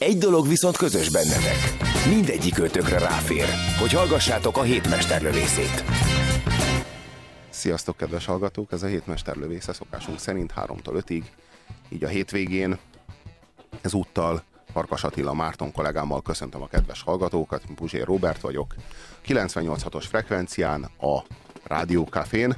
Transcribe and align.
Egy 0.00 0.18
dolog 0.18 0.48
viszont 0.48 0.76
közös 0.76 1.10
bennetek. 1.10 1.56
Mindegyik 2.08 2.58
ötökre 2.58 2.98
ráfér, 2.98 3.44
hogy 3.80 3.92
hallgassátok 3.92 4.56
a 4.56 4.62
hétmesterlövészét. 4.62 5.84
Sziasztok, 7.50 7.96
kedves 7.96 8.24
hallgatók! 8.24 8.72
Ez 8.72 8.82
a 8.82 8.86
hétmesterlövésze 8.86 9.72
szokásunk 9.72 10.18
szerint 10.18 10.52
3-tól 10.56 11.02
5-ig, 11.06 11.22
így 11.88 12.04
a 12.04 12.08
hétvégén. 12.08 12.78
Ezúttal 13.80 14.42
Farkas 14.72 15.04
Attila 15.04 15.34
Márton 15.34 15.72
kollégámmal 15.72 16.22
köszöntöm 16.22 16.62
a 16.62 16.68
kedves 16.68 17.02
hallgatókat, 17.02 17.62
Puzsér 17.74 18.06
Robert 18.06 18.40
vagyok. 18.40 18.74
98.6-os 19.26 20.04
frekvencián 20.08 20.82
a 21.00 21.22
Rádió 21.62 22.04
Cafén, 22.04 22.56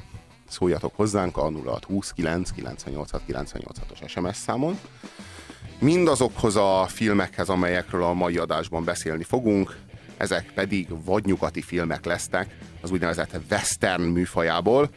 szóljatok 0.49 0.93
hozzánk 0.97 1.37
a 1.37 1.51
0629 1.51 2.51
986 2.51 3.23
986-os 3.29 4.09
SMS 4.09 4.37
számon. 4.37 4.79
Mindazokhoz 5.83 6.57
a 6.57 6.87
filmekhez, 6.89 7.49
amelyekről 7.49 8.03
a 8.03 8.13
mai 8.13 8.37
adásban 8.37 8.85
beszélni 8.85 9.23
fogunk, 9.23 9.77
ezek 10.17 10.53
pedig 10.55 10.87
vadnyugati 11.05 11.63
filmek 11.63 12.05
lesznek, 12.05 12.57
az 12.83 12.91
úgynevezett 12.91 13.37
western 13.51 14.03
műfajából. 14.03 14.91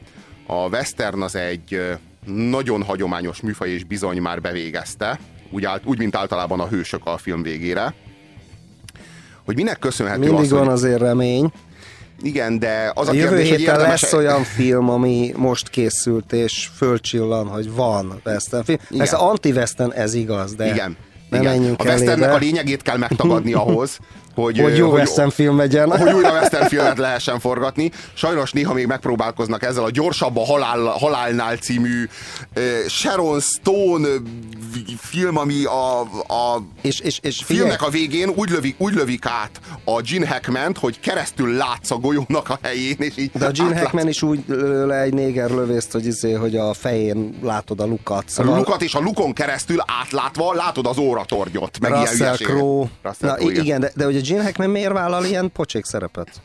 A 0.45 0.67
western 0.67 1.21
az 1.21 1.35
egy 1.35 1.97
nagyon 2.25 2.83
hagyományos 2.83 3.41
műfaj, 3.41 3.69
és 3.69 3.83
bizony 3.83 4.21
már 4.21 4.41
bevégezte, 4.41 5.19
úgy, 5.49 5.65
áll, 5.65 5.79
úgy 5.83 5.97
mint 5.97 6.15
általában 6.15 6.59
a 6.59 6.67
hősök 6.67 7.05
a 7.05 7.17
film 7.17 7.41
végére. 7.41 7.93
Hogy 9.45 9.55
minek 9.55 9.79
köszönhető 9.79 10.19
Mindig 10.19 10.39
az, 10.39 10.49
van 10.49 10.59
hogy... 10.59 10.69
azért 10.69 10.99
remény. 10.99 11.51
Igen, 12.21 12.59
de 12.59 12.91
az 12.93 13.07
a, 13.07 13.11
A 13.11 13.13
jövő 13.13 13.27
kérdés, 13.29 13.49
hogy 13.49 13.59
héten 13.59 13.75
érdemes... 13.75 14.01
lesz 14.01 14.13
olyan 14.13 14.43
film, 14.43 14.89
ami 14.89 15.33
most 15.35 15.69
készült, 15.69 16.33
és 16.33 16.69
fölcsillan, 16.75 17.47
hogy 17.47 17.71
van 17.71 18.21
western 18.25 18.63
film. 18.63 18.77
Igen. 18.83 18.97
Persze 18.97 19.15
anti-western 19.15 19.91
ez 19.91 20.13
igaz, 20.13 20.55
de 20.55 20.65
Igen. 20.65 20.97
ne 21.29 21.39
igen. 21.39 21.75
A 21.77 21.83
westernnek 21.83 22.33
a 22.33 22.37
lényegét 22.37 22.81
kell 22.81 22.97
megtagadni 22.97 23.53
ahhoz, 23.53 23.97
hogy, 24.35 24.59
Hogy 24.59 24.77
jó 24.77 24.91
western 24.91 25.29
film 25.29 25.57
legyen. 25.57 25.97
hogy 25.97 26.13
újra 26.13 26.31
western 26.31 26.67
filmet 26.67 26.97
lehessen 26.97 27.39
forgatni. 27.39 27.91
Sajnos 28.13 28.51
néha 28.51 28.73
még 28.73 28.85
megpróbálkoznak 28.87 29.63
ezzel 29.63 29.83
a 29.83 29.89
Gyorsabb 29.91 30.37
a 30.37 30.45
halál, 30.45 30.79
halálnál 30.79 31.55
című 31.57 32.07
uh, 32.55 32.63
Sharon 32.87 33.39
Stone 33.39 34.07
film, 34.99 35.37
ami 35.37 35.63
a, 35.63 35.99
a 36.33 36.61
És, 36.81 36.99
és, 36.99 37.19
és 37.21 37.35
figyelj, 37.43 37.59
filmnek 37.59 37.81
a 37.81 37.89
végén 37.89 38.29
úgy 38.35 38.49
lövik, 38.49 38.75
úgy 38.77 38.93
lövik 38.93 39.25
át 39.25 39.59
a 39.83 40.01
Gene 40.01 40.27
hackman 40.27 40.75
hogy 40.79 40.99
keresztül 40.99 41.53
látsz 41.53 41.91
a 41.91 41.95
golyónak 41.95 42.49
a 42.49 42.59
helyén, 42.61 42.95
és 42.99 43.13
így 43.17 43.31
de 43.33 43.45
a 43.45 43.51
Gene 43.51 43.67
átlátsz- 43.69 43.83
Hackman 43.83 44.07
is 44.07 44.21
úgy 44.21 44.39
lő 44.47 44.87
le 44.87 45.01
egy 45.01 45.13
néger 45.13 45.49
lövészt, 45.49 45.91
hogy, 45.91 46.05
izé, 46.05 46.31
hogy 46.33 46.55
a 46.55 46.73
fején 46.73 47.39
látod 47.43 47.79
a 47.79 47.85
lukat. 47.85 48.23
a 48.27 48.29
Szóval 48.29 48.57
lukat, 48.57 48.81
és 48.81 48.93
a 48.93 48.99
lukon 48.99 49.33
keresztül 49.33 49.77
átlátva 50.01 50.53
látod 50.53 50.85
az 50.87 50.97
óratornyot, 50.97 51.79
meg 51.79 51.91
Russell. 51.91 52.35
Crowe. 52.35 52.87
Na, 53.19 53.39
igen 53.39 53.79
de, 53.79 53.91
de 53.95 54.05
hogy 54.05 54.15
a 54.15 54.21
Gene 54.27 54.43
Hackman 54.43 54.69
miért 54.69 54.93
vállal 54.93 55.25
ilyen 55.25 55.51
pocsék 55.51 55.85
szerepet? 55.85 56.41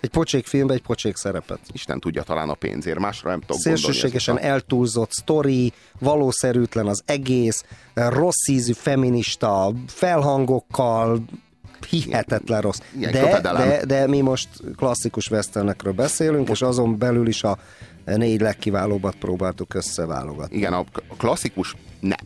Egy 0.00 0.10
pocsék 0.10 0.46
filmbe 0.46 0.74
egy 0.74 0.82
pocsék 0.82 1.16
szerepet. 1.16 1.58
Isten 1.72 2.00
tudja 2.00 2.22
talán 2.22 2.48
a 2.48 2.54
pénzért, 2.54 2.98
másra 2.98 3.30
nem 3.30 3.40
tudok 3.40 3.56
gondolni. 3.56 3.78
Szélsőségesen 3.80 4.34
ezután. 4.34 4.52
eltúlzott 4.52 5.12
sztori, 5.12 5.72
valószerűtlen 5.98 6.86
az 6.86 7.02
egész, 7.06 7.64
rossz 7.94 8.48
ízű 8.48 8.72
feminista 8.72 9.72
felhangokkal, 9.86 11.24
hihetetlen 11.88 12.60
rossz. 12.60 12.80
ilyen 12.98 13.12
De, 13.12 13.20
köpedelem. 13.20 13.68
de, 13.68 13.84
de 13.84 14.06
mi 14.06 14.20
most 14.20 14.48
klasszikus 14.76 15.30
westernekről 15.30 15.92
beszélünk, 15.92 16.48
és 16.48 16.62
azon 16.62 16.98
belül 16.98 17.28
is 17.28 17.42
a 17.42 17.58
négy 18.04 18.40
legkiválóbbat 18.40 19.14
próbáltuk 19.14 19.74
összeválogatni. 19.74 20.56
Igen, 20.56 20.72
a 20.72 20.84
klasszikus 21.16 21.74
nem. 22.00 22.18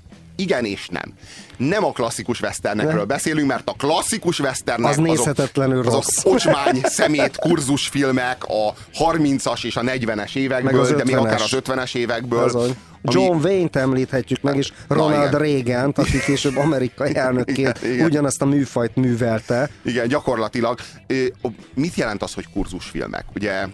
Igen 0.42 0.64
és 0.64 0.88
nem. 0.88 1.12
Nem 1.56 1.84
a 1.84 1.92
klasszikus 1.92 2.40
westernekről 2.40 3.04
beszélünk, 3.04 3.46
mert 3.48 3.68
a 3.68 3.72
klasszikus 3.72 4.38
westernek 4.40 4.90
Az 4.90 4.96
nézhetetlenül 4.96 5.78
azok, 5.78 5.92
rossz. 5.92 6.16
azok 6.16 6.32
ocsmány, 6.34 6.80
szemét, 6.98 7.36
kurzusfilmek 7.36 8.44
a 8.44 8.74
30-as 8.98 9.64
és 9.64 9.76
a 9.76 9.80
40-es 9.80 10.34
évekből, 10.36 10.96
de 10.96 11.04
még 11.04 11.14
50-es. 11.14 11.20
akár 11.20 11.40
az 11.40 11.50
50-es 11.64 11.94
évekből. 11.96 12.42
Azon. 12.42 12.62
ami- 12.62 12.74
John 13.04 13.44
Wayne-t 13.44 13.76
említhetjük 13.76 14.40
meg, 14.42 14.56
és 14.56 14.72
Ronald 14.88 15.34
reagan 15.34 15.90
aki 15.96 16.20
később 16.26 16.56
amerikai 16.56 17.16
elnökként 17.16 17.78
Igen, 17.82 17.92
igen. 17.94 18.06
ugyanazt 18.06 18.42
a 18.42 18.44
műfajt 18.46 18.96
művelte. 18.96 19.68
Igen, 19.84 20.08
gyakorlatilag. 20.08 20.78
Mit 21.74 21.94
jelent 21.94 22.22
az, 22.22 22.34
hogy 22.34 22.46
kurzusfilmek? 22.52 23.24
Ugye 23.34 23.66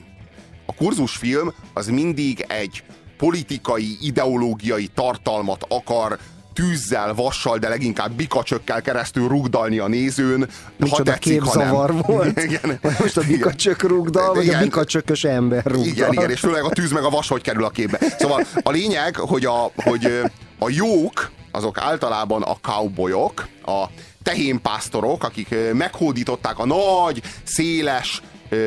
a 0.66 0.74
kurzusfilm 0.74 1.54
az 1.74 1.86
mindig 1.86 2.44
egy 2.48 2.82
politikai, 3.16 3.96
ideológiai 4.00 4.86
tartalmat 4.94 5.64
akar 5.68 6.18
tűzzel, 6.58 7.14
vassal, 7.14 7.58
de 7.58 7.68
leginkább 7.68 8.12
bikacsökkel 8.12 8.82
keresztül 8.82 9.28
rugdalni 9.28 9.78
a 9.78 9.88
nézőn. 9.88 10.48
Micsoda 10.76 11.14
képzavar 11.14 11.92
volt. 12.06 12.42
Igen. 12.44 12.78
Most 12.98 13.16
a 13.16 13.22
bikacsök 13.26 13.82
rugdal, 13.82 14.34
vagy 14.34 14.48
a 14.48 14.58
bikacsökös 14.58 15.24
ember 15.24 15.64
rugdal. 15.64 15.86
Igen, 15.86 16.12
igen, 16.12 16.30
és 16.30 16.40
főleg 16.40 16.64
a 16.64 16.68
tűz 16.68 16.92
meg 16.92 17.02
a 17.02 17.10
vas 17.10 17.28
hogy 17.28 17.42
kerül 17.42 17.64
a 17.64 17.70
képbe. 17.70 17.98
Szóval 18.18 18.46
a 18.62 18.70
lényeg, 18.70 19.16
hogy 19.16 19.44
a, 19.44 19.70
hogy 19.76 20.20
a 20.58 20.68
jók, 20.68 21.30
azok 21.50 21.78
általában 21.78 22.42
a 22.42 22.56
cowboyok, 22.60 23.48
a 23.64 23.84
tehénpásztorok, 24.22 25.24
akik 25.24 25.54
meghódították 25.72 26.58
a 26.58 26.66
nagy, 26.66 27.22
széles 27.44 28.22
ö, 28.48 28.66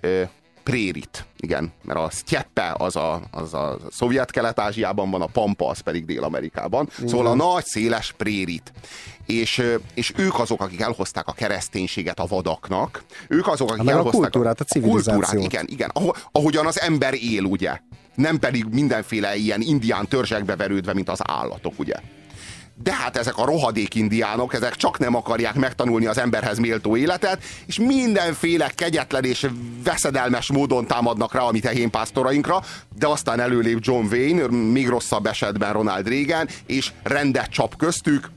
ö, 0.00 0.22
prérit. 0.70 1.24
Igen, 1.36 1.72
mert 1.82 1.98
a 1.98 2.08
sztyeppe 2.10 2.74
az 2.78 2.96
a, 2.96 3.20
az 3.30 3.54
a 3.54 3.78
szovjet 3.90 4.30
kelet-ázsiában 4.30 5.10
van, 5.10 5.22
a 5.22 5.26
pampa 5.26 5.68
az 5.68 5.80
pedig 5.80 6.04
Dél-Amerikában. 6.04 6.88
Szóval 7.06 7.26
a 7.26 7.34
nagy, 7.34 7.64
széles 7.64 8.12
prérit. 8.16 8.72
És, 9.26 9.62
és 9.94 10.12
ők 10.16 10.38
azok, 10.38 10.62
akik 10.62 10.80
elhozták 10.80 11.26
a 11.26 11.32
kereszténységet 11.32 12.18
a 12.18 12.26
vadaknak. 12.26 13.04
Ők 13.28 13.46
azok, 13.46 13.70
akik 13.70 13.88
a 13.88 13.90
elhozták 13.90 14.20
kultúrát, 14.20 14.60
a 14.60 14.64
civilizációt. 14.64 15.24
kultúrát, 15.24 15.52
igen, 15.52 15.66
igen. 15.68 15.90
Aho- 15.92 16.28
ahogyan 16.32 16.66
az 16.66 16.80
ember 16.80 17.14
él, 17.14 17.42
ugye. 17.42 17.78
Nem 18.14 18.38
pedig 18.38 18.64
mindenféle 18.70 19.36
ilyen 19.36 19.60
indián 19.60 20.06
törzsekbe 20.08 20.56
verődve, 20.56 20.94
mint 20.94 21.08
az 21.08 21.20
állatok, 21.22 21.78
ugye. 21.78 21.94
De 22.82 22.94
hát 22.94 23.16
ezek 23.16 23.38
a 23.38 23.44
rohadék 23.44 23.94
indiánok, 23.94 24.54
ezek 24.54 24.76
csak 24.76 24.98
nem 24.98 25.14
akarják 25.14 25.54
megtanulni 25.54 26.06
az 26.06 26.18
emberhez 26.18 26.58
méltó 26.58 26.96
életet, 26.96 27.42
és 27.66 27.78
mindenféle 27.78 28.70
kegyetlen 28.74 29.24
és 29.24 29.46
veszedelmes 29.84 30.52
módon 30.52 30.86
támadnak 30.86 31.34
rá 31.34 31.40
a 31.40 31.50
mi 31.50 31.60
tehénpásztorainkra, 31.60 32.62
de 32.98 33.06
aztán 33.06 33.40
előlép 33.40 33.78
John 33.80 34.06
Wayne, 34.06 34.46
még 34.46 34.88
rosszabb 34.88 35.26
esetben 35.26 35.72
Ronald 35.72 36.08
Reagan, 36.08 36.48
és 36.66 36.92
rendet 37.02 37.50
csap 37.50 37.76
köztük, 37.76 38.30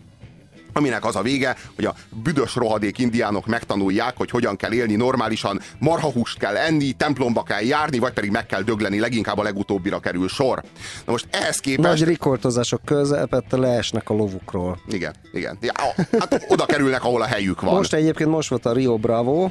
aminek 0.73 1.05
az 1.05 1.15
a 1.15 1.21
vége, 1.21 1.55
hogy 1.75 1.85
a 1.85 1.95
büdös 2.23 2.55
rohadék 2.55 2.97
indiánok 2.97 3.45
megtanulják, 3.45 4.17
hogy 4.17 4.29
hogyan 4.29 4.55
kell 4.55 4.71
élni 4.71 4.95
normálisan, 4.95 5.61
marhahúst 5.79 6.37
kell 6.37 6.55
enni, 6.55 6.91
templomba 6.91 7.43
kell 7.43 7.61
járni, 7.61 7.99
vagy 7.99 8.13
pedig 8.13 8.31
meg 8.31 8.45
kell 8.45 8.61
dögleni, 8.61 8.99
leginkább 8.99 9.37
a 9.37 9.43
legutóbbira 9.43 9.99
kerül 9.99 10.27
sor. 10.27 10.63
Na 11.05 11.11
most 11.11 11.27
ehhez 11.31 11.57
képest... 11.59 11.87
Nagy 11.87 12.03
rikoltozások 12.03 12.81
közepette 12.85 13.57
leesnek 13.57 14.09
a 14.09 14.13
lovukról. 14.13 14.79
Igen, 14.87 15.13
igen. 15.33 15.57
Ja, 15.61 15.73
hát 16.19 16.45
oda 16.47 16.65
kerülnek, 16.65 17.03
ahol 17.03 17.21
a 17.21 17.25
helyük 17.25 17.61
van. 17.61 17.73
Most 17.73 17.93
egyébként 17.93 18.29
most 18.29 18.49
volt 18.49 18.65
a 18.65 18.73
Rio 18.73 18.97
Bravo, 18.97 19.49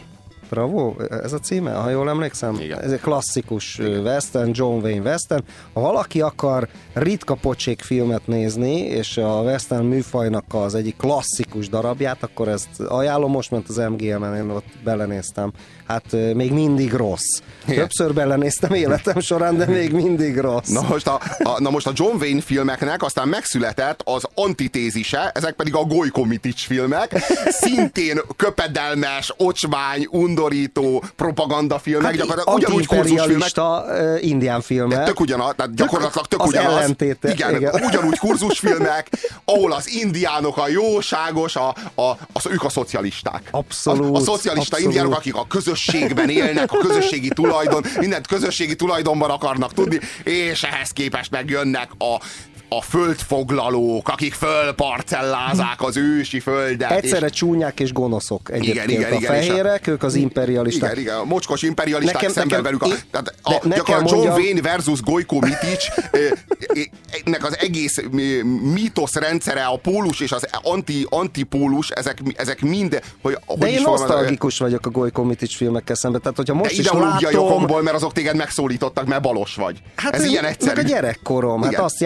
Bravo, 0.50 0.94
ez 1.22 1.32
a 1.32 1.38
címe, 1.38 1.72
ha 1.72 1.90
jól 1.90 2.08
emlékszem? 2.08 2.54
Igen. 2.60 2.80
Ez 2.80 2.90
egy 2.90 3.00
klasszikus 3.00 3.78
Igen. 3.78 4.00
western, 4.00 4.50
John 4.54 4.80
Wayne 4.82 5.10
western. 5.10 5.44
Ha 5.72 5.80
valaki 5.80 6.20
akar 6.20 6.68
ritka 6.92 7.34
pocsék 7.34 7.82
filmet 7.82 8.26
nézni, 8.26 8.80
és 8.80 9.16
a 9.16 9.40
western 9.40 9.84
műfajnak 9.84 10.44
az 10.48 10.74
egyik 10.74 10.96
klasszikus 10.96 11.68
darabját, 11.68 12.22
akkor 12.22 12.48
ezt 12.48 12.80
ajánlom, 12.80 13.30
most 13.30 13.50
ment 13.50 13.68
az 13.68 13.76
MGM-en, 13.76 14.36
én 14.36 14.50
ott 14.50 14.66
belenéztem. 14.84 15.52
Hát 15.86 16.12
még 16.34 16.52
mindig 16.52 16.92
rossz. 16.92 17.40
Igen. 17.66 17.78
Többször 17.78 18.14
belenéztem 18.14 18.74
életem 18.74 19.20
során, 19.20 19.56
de 19.56 19.66
még 19.66 19.92
mindig 19.92 20.36
rossz. 20.36 20.68
Na 20.68 20.82
most, 20.88 21.06
a, 21.06 21.20
a, 21.42 21.60
na 21.60 21.70
most 21.70 21.86
a 21.86 21.92
John 21.94 22.16
Wayne 22.16 22.40
filmeknek 22.40 23.02
aztán 23.02 23.28
megszületett 23.28 24.00
az 24.04 24.24
antitézise, 24.34 25.30
ezek 25.34 25.54
pedig 25.54 25.74
a 25.74 25.84
Gojko 25.84 26.24
Mitics 26.24 26.66
filmek, 26.66 27.16
szintén 27.48 28.20
köpedelmes, 28.36 29.34
ocsmány, 29.36 30.06
undor, 30.10 30.37
undorító 30.38 31.04
propagandafilmek, 31.16 32.04
Hát, 32.06 32.14
gyakorlatilag 32.16 32.58
ugyanúgy 32.58 32.86
kurzusfilmek. 32.86 33.50
uh, 33.56 34.26
indián 34.28 34.60
filmek. 34.60 35.04
Tök 35.04 35.20
ugyanaz, 35.20 35.52
tehát 35.56 35.74
gyakorlatilag 35.74 36.26
tök 36.26 36.40
az 36.42 36.48
ugyanaz. 36.48 36.72
ellentéte, 36.72 37.30
igen, 37.30 37.54
igen. 37.56 37.74
ugyanúgy 37.82 38.18
kurzusfilmek, 38.26 39.08
ahol 39.44 39.72
az 39.72 39.88
indiánok 39.90 40.56
a 40.56 40.68
jóságos, 40.68 41.56
a, 41.56 41.68
a, 41.94 42.02
az, 42.32 42.46
ők 42.50 42.64
a 42.64 42.68
szocialisták. 42.68 43.42
Abszolút, 43.50 44.16
A, 44.16 44.18
a 44.18 44.22
szocialista 44.22 44.60
abszolút. 44.76 44.84
indiánok, 44.84 45.14
akik 45.14 45.34
a 45.34 45.46
közösségben 45.46 46.28
élnek, 46.28 46.72
a 46.72 46.78
közösségi 46.78 47.28
tulajdon, 47.28 47.84
mindent 47.98 48.26
közösségi 48.26 48.76
tulajdonban 48.76 49.30
akarnak 49.30 49.72
tudni, 49.72 50.00
és 50.24 50.62
ehhez 50.62 50.90
képest 50.90 51.30
megjönnek 51.30 51.88
a 51.98 52.20
a 52.68 52.82
földfoglalók, 52.82 54.08
akik 54.08 54.34
fölparcellázák 54.34 55.82
az 55.82 55.96
ősi 55.96 56.40
földet. 56.40 56.90
Egyszerre 56.90 57.26
és, 57.26 57.32
csúnyák 57.32 57.80
és 57.80 57.92
gonoszok 57.92 58.50
egyébként 58.52 58.90
igen, 58.90 59.12
igen, 59.12 59.22
a- 59.22 59.26
fehérek, 59.26 59.86
ők 59.86 60.02
az 60.02 60.14
imperialisták. 60.14 60.90
igen, 60.90 61.02
igen, 61.02 61.16
a 61.16 61.24
mocskos 61.24 61.62
imperialisták 61.62 62.14
Nekem- 62.14 62.32
szemben 62.32 62.60
nekem- 62.62 62.78
velük. 62.78 62.98
A, 62.98 63.06
tehát 63.10 63.26
de 63.26 63.32
a, 63.42 63.50
nekem 63.52 63.70
gyakorlatilag 63.70 64.08
John 64.10 64.14
mondjam- 64.14 64.38
Wayne 64.38 64.60
versus 64.60 65.00
Gojko 65.00 65.38
Mitic, 65.38 65.84
ennek 67.24 67.44
az 67.44 67.56
egész 67.60 67.98
mítosz 68.72 69.14
rendszere, 69.14 69.64
a 69.64 69.76
pólus 69.76 70.20
és 70.20 70.32
az 70.32 70.46
anti, 70.62 71.06
antipólus, 71.10 71.90
ezek, 71.90 72.18
ezek 72.36 72.60
mind, 72.60 73.00
hogy, 73.22 73.38
hogy 73.46 73.58
De 73.58 73.68
én 73.68 73.74
is 73.74 73.82
nosztalgikus 73.82 74.58
vagyok 74.58 74.86
a 74.86 74.90
Goly 74.90 75.10
Komitics 75.10 75.56
filmekkel 75.56 75.96
szemben, 75.96 76.20
tehát 76.20 76.36
hogyha 76.36 76.52
de 76.54 76.58
most 76.58 76.72
is 76.72 76.78
ideológiai 76.78 77.32
látom... 77.34 77.48
okokból, 77.52 77.82
mert 77.82 77.96
azok 77.96 78.12
téged 78.12 78.36
megszólítottak, 78.36 79.06
mert 79.06 79.22
balos 79.22 79.54
vagy. 79.54 79.78
Hát 79.96 80.14
Ez 80.14 80.22
én- 80.24 80.30
ilyen 80.30 80.44
egyszerű. 80.44 80.80
a 80.80 80.84
gyerekkorom, 80.84 81.62
hát 81.62 81.70
Igen. 81.72 81.84
azt 81.84 82.00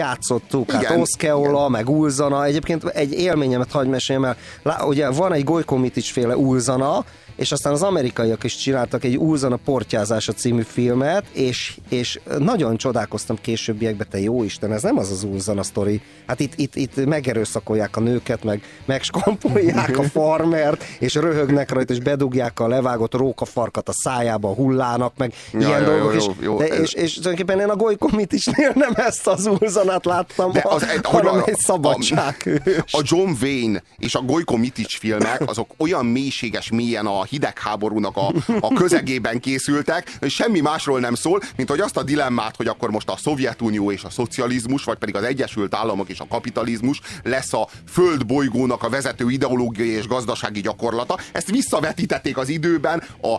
játszottuk, 0.53 0.71
hát 0.71 0.81
Igen, 0.81 0.99
Oszkeola, 1.01 1.69
meg 1.69 1.89
Ulzana, 1.89 2.45
egyébként 2.45 2.83
egy 2.83 3.13
élményemet 3.13 3.71
hagy 3.71 3.87
meséljem 3.87 4.25
el, 4.25 4.35
Lá, 4.63 4.83
ugye 4.85 5.09
van 5.09 5.33
egy 5.33 5.43
Gojkomitics 5.43 6.11
féle 6.11 6.37
Ulzana, 6.37 7.05
és 7.35 7.51
aztán 7.51 7.73
az 7.73 7.81
amerikaiak 7.81 8.43
is 8.43 8.55
csináltak 8.55 9.03
egy 9.03 9.17
Ulzana 9.17 9.55
portyázása 9.55 10.31
című 10.31 10.61
filmet, 10.61 11.23
és, 11.31 11.77
és 11.89 12.19
nagyon 12.37 12.77
csodálkoztam 12.77 13.37
későbbiekben, 13.41 14.07
te 14.09 14.19
jó 14.19 14.43
Isten, 14.43 14.73
ez 14.73 14.81
nem 14.81 14.97
az 14.97 15.11
az 15.11 15.23
Ulzana 15.23 15.63
sztori. 15.63 16.01
Hát 16.27 16.39
itt, 16.39 16.53
itt, 16.55 16.75
itt 16.75 17.05
megerőszakolják 17.05 17.97
a 17.97 17.99
nőket, 17.99 18.43
meg 18.43 18.61
megskalpolják 18.85 19.97
a 19.97 20.03
farmert, 20.03 20.83
és 20.99 21.13
röhögnek 21.15 21.71
rajta, 21.71 21.93
és 21.93 21.99
bedugják 21.99 22.59
a 22.59 22.67
levágott 22.67 23.13
rókafarkat 23.13 23.89
a 23.89 23.93
szájába, 23.93 24.53
hullának, 24.53 25.13
meg 25.17 25.33
Ja, 25.53 25.59
ilyen 25.59 25.81
ja, 25.81 25.91
jó, 25.95 25.97
dolgok, 25.97 26.13
jó, 26.13 26.19
és, 26.19 26.25
jó. 26.41 26.57
de, 26.57 26.65
és, 26.65 26.93
és 26.93 27.13
tulajdonképpen 27.13 27.59
én 27.63 27.69
a 27.69 27.75
Golykomitisnél 27.75 28.71
nem 28.75 28.91
ezt 28.95 29.27
az 29.27 29.45
úrzanát 29.45 30.05
láttam, 30.05 30.51
De 30.51 30.61
az, 30.65 30.81
az, 30.81 30.99
hogy 31.03 31.25
a- 31.25 31.43
egy 31.45 31.57
szabadság. 31.57 32.61
A, 32.91 32.97
a 32.97 33.01
John 33.03 33.31
Wayne 33.41 33.83
és 33.97 34.15
a 34.15 34.21
Gojko 34.21 34.57
Mitic 34.57 34.97
filmek, 34.97 35.41
azok 35.45 35.69
olyan 35.77 36.05
mélységes 36.05 36.69
mélyen 36.69 37.05
a 37.05 37.22
hidegháborúnak 37.23 38.17
a, 38.17 38.33
a 38.59 38.73
közegében 38.73 39.39
készültek, 39.39 40.17
hogy 40.19 40.29
semmi 40.29 40.59
másról 40.59 40.99
nem 40.99 41.15
szól, 41.15 41.41
mint 41.55 41.69
hogy 41.69 41.79
azt 41.79 41.97
a 41.97 42.03
dilemmát, 42.03 42.55
hogy 42.55 42.67
akkor 42.67 42.89
most 42.89 43.09
a 43.09 43.17
Szovjetunió 43.17 43.91
és 43.91 44.03
a 44.03 44.09
szocializmus, 44.09 44.83
vagy 44.83 44.97
pedig 44.97 45.15
az 45.15 45.23
Egyesült 45.23 45.75
Államok 45.75 46.09
és 46.09 46.19
a 46.19 46.27
kapitalizmus 46.29 47.01
lesz 47.23 47.53
a 47.53 47.67
földbolygónak 47.87 48.83
a 48.83 48.89
vezető 48.89 49.29
ideológiai 49.29 49.89
és 49.89 50.07
gazdasági 50.07 50.61
gyakorlata. 50.61 51.17
Ezt 51.31 51.49
visszavetítették 51.49 52.37
az 52.37 52.49
időben 52.49 53.03
a 53.21 53.35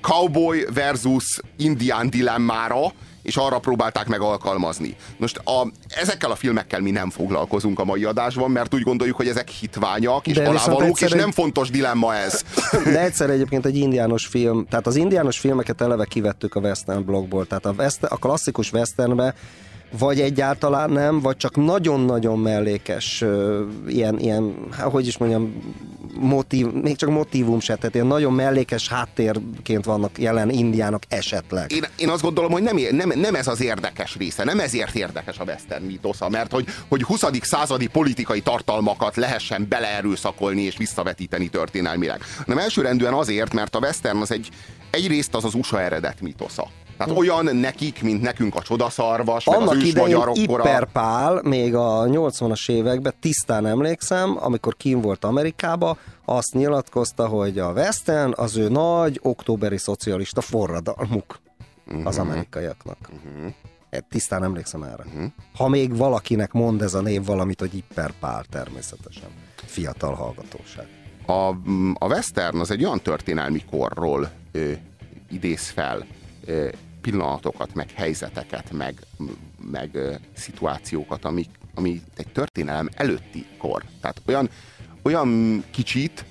cowboy 0.00 0.66
versus 0.74 1.40
indián 1.56 2.10
dilemmára, 2.10 2.92
és 3.28 3.36
arra 3.36 3.58
próbálták 3.58 4.06
meg 4.06 4.20
alkalmazni. 4.20 4.96
Most 5.16 5.36
a, 5.36 5.66
ezekkel 5.88 6.30
a 6.30 6.34
filmekkel 6.34 6.80
mi 6.80 6.90
nem 6.90 7.10
foglalkozunk 7.10 7.78
a 7.78 7.84
mai 7.84 8.04
adásban, 8.04 8.50
mert 8.50 8.74
úgy 8.74 8.82
gondoljuk, 8.82 9.16
hogy 9.16 9.28
ezek 9.28 9.48
hitványak 9.48 10.26
és 10.26 10.34
De 10.36 10.48
alávalók, 10.48 11.00
és 11.00 11.10
egy- 11.10 11.18
nem 11.20 11.30
fontos 11.32 11.70
dilemma 11.70 12.14
ez. 12.14 12.42
De 12.92 13.00
egyszer 13.00 13.30
egyébként 13.30 13.66
egy 13.66 13.76
indiános 13.76 14.26
film, 14.26 14.66
tehát 14.70 14.86
az 14.86 14.96
indiános 14.96 15.38
filmeket 15.38 15.80
eleve 15.80 16.04
kivettük 16.04 16.54
a 16.54 16.60
western 16.60 17.04
blogból, 17.04 17.46
tehát 17.46 17.66
a, 17.66 17.74
west, 17.78 18.02
a 18.02 18.16
klasszikus 18.16 18.72
westernbe 18.72 19.34
vagy 19.98 20.20
egyáltalán 20.20 20.90
nem, 20.90 21.20
vagy 21.20 21.36
csak 21.36 21.56
nagyon-nagyon 21.56 22.38
mellékes 22.38 23.22
ö, 23.22 23.64
ilyen, 23.86 24.18
ilyen, 24.18 24.54
hát 24.70 24.90
hogy 24.90 25.06
is 25.06 25.18
mondjam, 25.18 25.62
motív, 26.14 26.66
még 26.72 26.96
csak 26.96 27.10
motívum 27.10 27.60
se, 27.60 27.76
tehát 27.76 27.94
ilyen 27.94 28.06
nagyon 28.06 28.32
mellékes 28.32 28.88
háttérként 28.88 29.84
vannak 29.84 30.18
jelen 30.18 30.50
indiánok 30.50 31.02
esetleg. 31.08 31.72
Én, 31.72 31.84
én 31.96 32.08
azt 32.08 32.22
gondolom, 32.22 32.50
hogy 32.50 32.62
nem, 32.62 32.76
nem, 32.90 33.12
nem 33.14 33.34
ez 33.34 33.46
az 33.46 33.60
érdekes 33.60 34.16
része, 34.16 34.44
nem 34.44 34.60
ezért 34.60 34.94
érdekes 34.94 35.38
a 35.38 35.44
western 35.44 35.84
mítosza, 35.84 36.28
mert 36.28 36.52
hogy, 36.52 36.66
hogy 36.88 37.02
20. 37.02 37.24
századi 37.40 37.86
politikai 37.86 38.40
tartalmakat 38.40 39.16
lehessen 39.16 39.66
beleerőszakolni 39.68 40.62
és 40.62 40.76
visszavetíteni 40.76 41.48
történelmileg. 41.48 42.20
Nem 42.46 42.58
elsőrendűen 42.58 43.12
azért, 43.12 43.54
mert 43.54 43.74
a 43.74 43.78
western 43.78 44.18
az 44.18 44.30
egy, 44.30 44.48
egyrészt 44.90 45.34
az 45.34 45.44
az 45.44 45.54
USA 45.54 45.80
eredet 45.80 46.20
mítosza. 46.20 46.70
Tehát 46.98 47.16
olyan 47.16 47.56
nekik, 47.56 48.02
mint 48.02 48.22
nekünk 48.22 48.54
a 48.54 48.62
csodaszarvas, 48.62 49.44
meg 49.44 49.56
Annak 49.56 49.70
az 49.70 49.76
ős 49.76 49.88
idején 49.88 50.16
magyarokkora. 50.16 50.62
Iperpál, 50.62 51.40
még 51.42 51.74
a 51.74 52.04
80-as 52.04 52.70
években 52.70 53.14
tisztán 53.20 53.66
emlékszem, 53.66 54.36
amikor 54.40 54.76
kim 54.76 55.00
volt 55.00 55.24
Amerikába, 55.24 55.96
azt 56.24 56.54
nyilatkozta, 56.54 57.26
hogy 57.26 57.58
a 57.58 57.72
Western 57.72 58.32
az 58.36 58.56
ő 58.56 58.68
nagy 58.68 59.18
októberi 59.22 59.78
szocialista 59.78 60.40
forradalmuk 60.40 61.38
az 62.04 62.18
amerikaiaknak. 62.18 62.98
Uh-huh. 63.02 63.52
Tisztán 64.08 64.42
emlékszem 64.42 64.82
erre. 64.82 65.04
Uh-huh. 65.06 65.30
Ha 65.56 65.68
még 65.68 65.96
valakinek 65.96 66.52
mond 66.52 66.82
ez 66.82 66.94
a 66.94 67.00
név 67.00 67.24
valamit, 67.24 67.60
hogy 67.60 67.74
Iperpál 67.74 68.44
természetesen. 68.50 69.28
Fiatal 69.54 70.14
hallgatóság. 70.14 70.86
a, 71.26 71.48
a 71.94 72.06
western 72.06 72.58
az 72.58 72.70
egy 72.70 72.84
olyan 72.84 73.00
történelmi 73.00 73.64
korról 73.70 74.30
ö, 74.52 74.72
idéz 75.30 75.68
fel 75.68 76.06
ö, 76.44 76.68
pillanatokat, 77.00 77.74
meg 77.74 77.90
helyzeteket, 77.90 78.72
meg, 78.72 79.06
meg 79.70 79.98
szituációkat, 80.34 81.24
ami, 81.24 81.46
ami 81.74 82.02
egy 82.16 82.32
történelem 82.32 82.88
előtti 82.94 83.46
kor. 83.58 83.82
Tehát 84.00 84.22
olyan, 84.26 84.50
olyan 85.02 85.64
kicsit, 85.70 86.24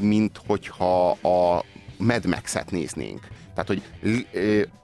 mint 0.00 0.40
hogyha 0.46 1.10
a 1.10 1.64
Mad 1.98 2.26
Max-et 2.26 2.70
néznénk. 2.70 3.20
Tehát, 3.54 3.68
hogy 3.68 3.82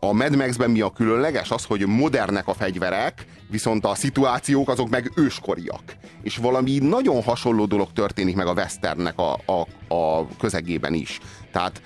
a 0.00 0.12
Mad 0.12 0.36
Max-ben 0.36 0.70
mi 0.70 0.80
a 0.80 0.90
különleges? 0.90 1.50
Az, 1.50 1.64
hogy 1.64 1.86
modernek 1.86 2.48
a 2.48 2.54
fegyverek, 2.54 3.26
viszont 3.50 3.84
a 3.84 3.94
szituációk 3.94 4.68
azok 4.68 4.88
meg 4.88 5.12
őskoriak. 5.16 5.82
És 6.22 6.36
valami 6.36 6.78
nagyon 6.78 7.22
hasonló 7.22 7.64
dolog 7.64 7.92
történik 7.92 8.36
meg 8.36 8.46
a 8.46 8.52
westernnek 8.52 9.18
a, 9.18 9.32
a, 9.32 9.94
a 9.94 10.26
közegében 10.38 10.94
is. 10.94 11.20
Tehát 11.52 11.82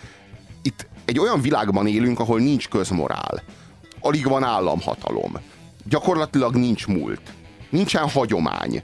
egy 1.05 1.19
olyan 1.19 1.41
világban 1.41 1.87
élünk, 1.87 2.21
ahol 2.21 2.41
nincs 2.41 2.69
közmorál. 2.69 3.43
Alig 4.01 4.29
van 4.29 4.43
államhatalom. 4.43 5.33
Gyakorlatilag 5.85 6.55
nincs 6.55 6.87
múlt. 6.87 7.21
Nincsen 7.71 8.09
hagyomány. 8.09 8.83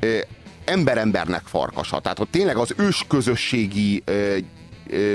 Ö, 0.00 0.18
ember-embernek 0.64 1.42
farkasa. 1.44 2.00
Tehát 2.00 2.18
ott 2.18 2.30
tényleg 2.30 2.56
az 2.56 2.74
ősközösségi 2.76 4.02
ö, 4.04 4.36
ö, 4.86 5.14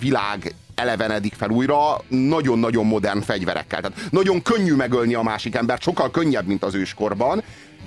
világ 0.00 0.54
elevenedik 0.74 1.34
fel 1.34 1.50
újra 1.50 2.00
nagyon-nagyon 2.08 2.86
modern 2.86 3.20
fegyverekkel. 3.20 3.80
Tehát 3.80 4.10
nagyon 4.10 4.42
könnyű 4.42 4.74
megölni 4.74 5.14
a 5.14 5.22
másik 5.22 5.54
embert, 5.54 5.82
sokkal 5.82 6.10
könnyebb, 6.10 6.46
mint 6.46 6.64
az 6.64 6.74
őskorban, 6.74 7.42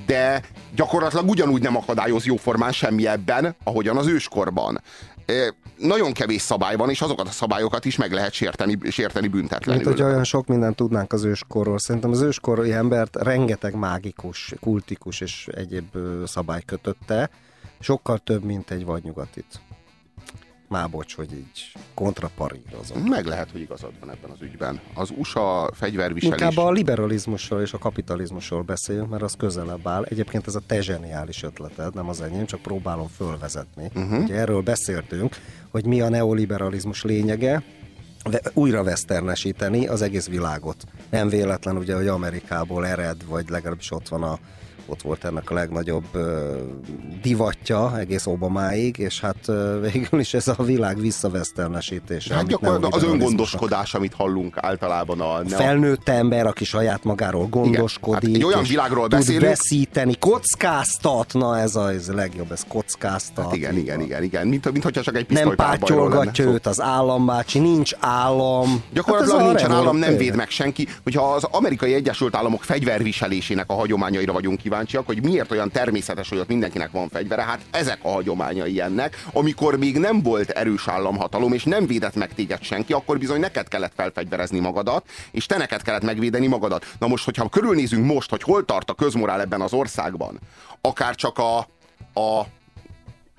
de 0.06 0.42
gyakorlatilag 0.76 1.30
ugyanúgy 1.30 1.62
nem 1.62 1.78
akadályoz 1.78 2.26
jóformán 2.26 2.72
semmi 2.72 3.08
ebben, 3.08 3.56
ahogyan 3.64 3.98
az 3.98 4.08
őskorban. 4.08 4.82
Nagyon 5.80 6.14
kevés 6.14 6.42
szabály 6.42 6.76
van, 6.76 6.90
és 6.90 7.02
azokat 7.02 7.28
a 7.28 7.32
szabályokat 7.32 7.86
is 7.86 7.96
meg 7.96 8.12
lehet 8.12 8.34
sérteni, 8.34 8.78
sérteni 8.90 9.28
Mint 9.28 9.40
büntetlenül. 9.40 9.84
hogy 9.84 10.02
olyan 10.02 10.24
sok 10.24 10.48
mindent 10.48 10.76
tudnánk 10.76 11.14
az 11.14 11.24
őskorról. 11.24 11.80
Szerintem 11.80 12.12
az 12.12 12.22
őskori 12.22 12.72
embert 12.72 13.16
rengeteg 13.16 13.76
mágikus, 13.76 14.54
kultikus 14.60 15.22
és 15.22 15.48
egyéb 15.52 15.98
szabály 16.26 16.62
kötötte. 16.66 17.30
Sokkal 17.80 18.18
több, 18.18 18.44
mint 18.44 18.72
egy 18.72 18.86
vadnyugatit. 18.86 19.60
Már 20.70 20.90
bocs, 20.90 21.16
hogy 21.16 21.34
így 21.34 21.72
kontraparírozom. 21.94 23.02
Meg 23.02 23.26
lehet, 23.26 23.52
hogy 23.52 23.62
igazad 23.62 23.92
van 24.00 24.12
ebben 24.12 24.30
az 24.30 24.42
ügyben. 24.42 24.80
Az 24.94 25.14
USA 25.18 25.72
fegyverviselés... 25.74 26.40
Inkább 26.40 26.66
a 26.66 26.72
liberalizmusról 26.72 27.62
és 27.62 27.74
a 27.74 27.78
kapitalizmusról 27.78 28.62
beszéljünk, 28.62 29.10
mert 29.10 29.24
az 29.24 29.34
közelebb 29.38 29.88
áll. 29.88 30.04
Egyébként 30.04 30.48
ez 30.48 30.56
a 30.56 30.60
te 30.60 30.82
zseniális 30.82 31.44
ötleted, 31.44 31.94
nem 31.94 32.10
az 32.10 32.22
enyém, 32.22 32.46
csak 32.46 32.62
próbálom 32.62 33.08
fölvezetni. 33.08 33.92
Uh-huh. 33.96 34.24
Ugye 34.24 34.36
erről 34.36 34.62
beszéltünk, 34.62 35.36
hogy 35.70 35.86
mi 35.86 36.02
a 36.02 36.10
neoliberalizmus 36.10 37.04
lényege, 37.04 37.64
újra 38.54 38.82
westernesíteni 38.82 39.88
az 39.88 40.02
egész 40.02 40.28
világot. 40.28 40.84
Nem 41.10 41.30
véletlen 41.30 41.78
ugye, 41.78 41.96
hogy 41.96 42.08
Amerikából 42.08 42.88
ered, 42.88 43.26
vagy 43.28 43.50
legalábbis 43.50 43.92
ott 43.92 44.08
van 44.08 44.24
a 44.24 44.40
ott 44.90 45.02
volt 45.02 45.24
ennek 45.24 45.50
a 45.50 45.54
legnagyobb 45.54 46.04
ö, 46.12 46.56
divatja 47.22 47.98
egész 48.00 48.26
Obamáig, 48.26 48.98
és 48.98 49.20
hát 49.20 49.36
ö, 49.46 49.80
végül 49.92 50.20
is 50.20 50.34
ez 50.34 50.48
a 50.48 50.64
világ 50.64 51.00
visszavesztelnesítése. 51.00 52.34
Hát 52.36 52.48
gyakorlatilag 52.48 52.96
az 52.96 53.04
öngondoskodás, 53.04 53.94
amit 53.94 54.14
hallunk 54.14 54.58
általában 54.58 55.22
a... 55.22 55.36
A 55.36 55.44
felnőtt 55.48 56.10
ember, 56.10 56.46
aki 56.46 56.64
saját 56.66 57.04
magáról 57.04 57.48
gondoskodik. 57.48 58.24
Hát 58.30 58.36
egy 58.36 58.44
olyan 58.44 58.64
világról 58.64 59.02
tud 59.08 59.10
beszélünk- 59.20 59.46
veszíteni, 59.46 60.16
kockáztat, 60.20 61.34
na 61.34 61.60
ez 61.60 61.76
a, 61.76 61.92
ez 61.92 62.10
a 62.10 62.14
legjobb, 62.14 62.52
ez 62.52 62.66
kockáztat. 62.68 63.46
Hát 63.46 63.56
igen, 63.56 63.78
igen, 63.78 64.02
igen, 64.02 64.24
igen. 64.24 64.48
Mint, 64.48 64.72
mint 64.72 64.84
hogyha 64.84 65.02
csak 65.02 65.16
egy 65.16 65.30
Nem 65.30 65.56
szó. 66.34 66.44
őt 66.44 66.66
az 66.66 66.82
állambácsi, 66.82 67.60
nincs 67.60 67.96
állam. 68.20 68.84
Gyakorlatilag 68.94 69.40
Hát 69.40 69.48
nincsen 69.48 69.72
állam, 69.72 69.98
nem 69.98 70.18
véd 70.18 70.36
meg 70.36 70.50
senki. 70.50 70.88
Hogyha 71.04 71.34
az 71.34 71.44
amerikai 71.44 71.94
Egyesült 71.94 72.36
Államok 72.36 72.64
fegyverviselésének 72.64 73.70
a 73.70 73.74
hagyományaira 73.74 74.34
vagyunk 74.34 74.62
kíváncsiak, 74.62 75.06
hogy 75.06 75.24
miért 75.24 75.52
olyan 75.52 75.72
természetes, 75.72 76.30
hogy 76.30 76.38
ott 76.38 76.48
mindenkinek 76.48 76.92
van 76.92 77.10
fegyvere, 77.10 77.42
hát 77.42 77.60
ezek 77.72 78.00
a 78.02 78.10
hagyományai 78.10 78.82
ennek, 78.82 79.24
amikor 79.34 79.78
még 79.78 79.98
nem 79.98 80.22
volt 80.22 80.50
erős 80.50 80.88
államhatalom, 80.88 81.54
és 81.54 81.64
nem 81.64 81.86
védett 81.86 82.16
meg 82.16 82.34
téged 82.34 82.62
senki, 82.62 82.94
akkor 82.94 83.18
bizony 83.18 83.40
neked 83.40 83.68
kellett 83.68 83.94
felfegyverezni 83.96 84.60
magadat, 84.60 85.06
és 85.32 85.46
te 85.46 85.58
neked 85.58 85.82
kellett 85.82 86.04
megvédeni 86.04 86.48
magadat. 86.48 86.86
Na 87.00 87.08
most, 87.08 87.26
hogyha 87.26 87.50
körülnézünk 87.50 88.06
most, 88.06 88.30
hogy 88.30 88.44
hol 88.44 88.66
tart 88.66 88.90
a 88.90 88.94
közmorál 88.94 89.42
ebben 89.42 89.62
az 89.62 89.74
országban, 89.74 90.40
akár 90.82 91.16
csak 91.16 91.38
a, 91.38 91.58
a 92.20 92.46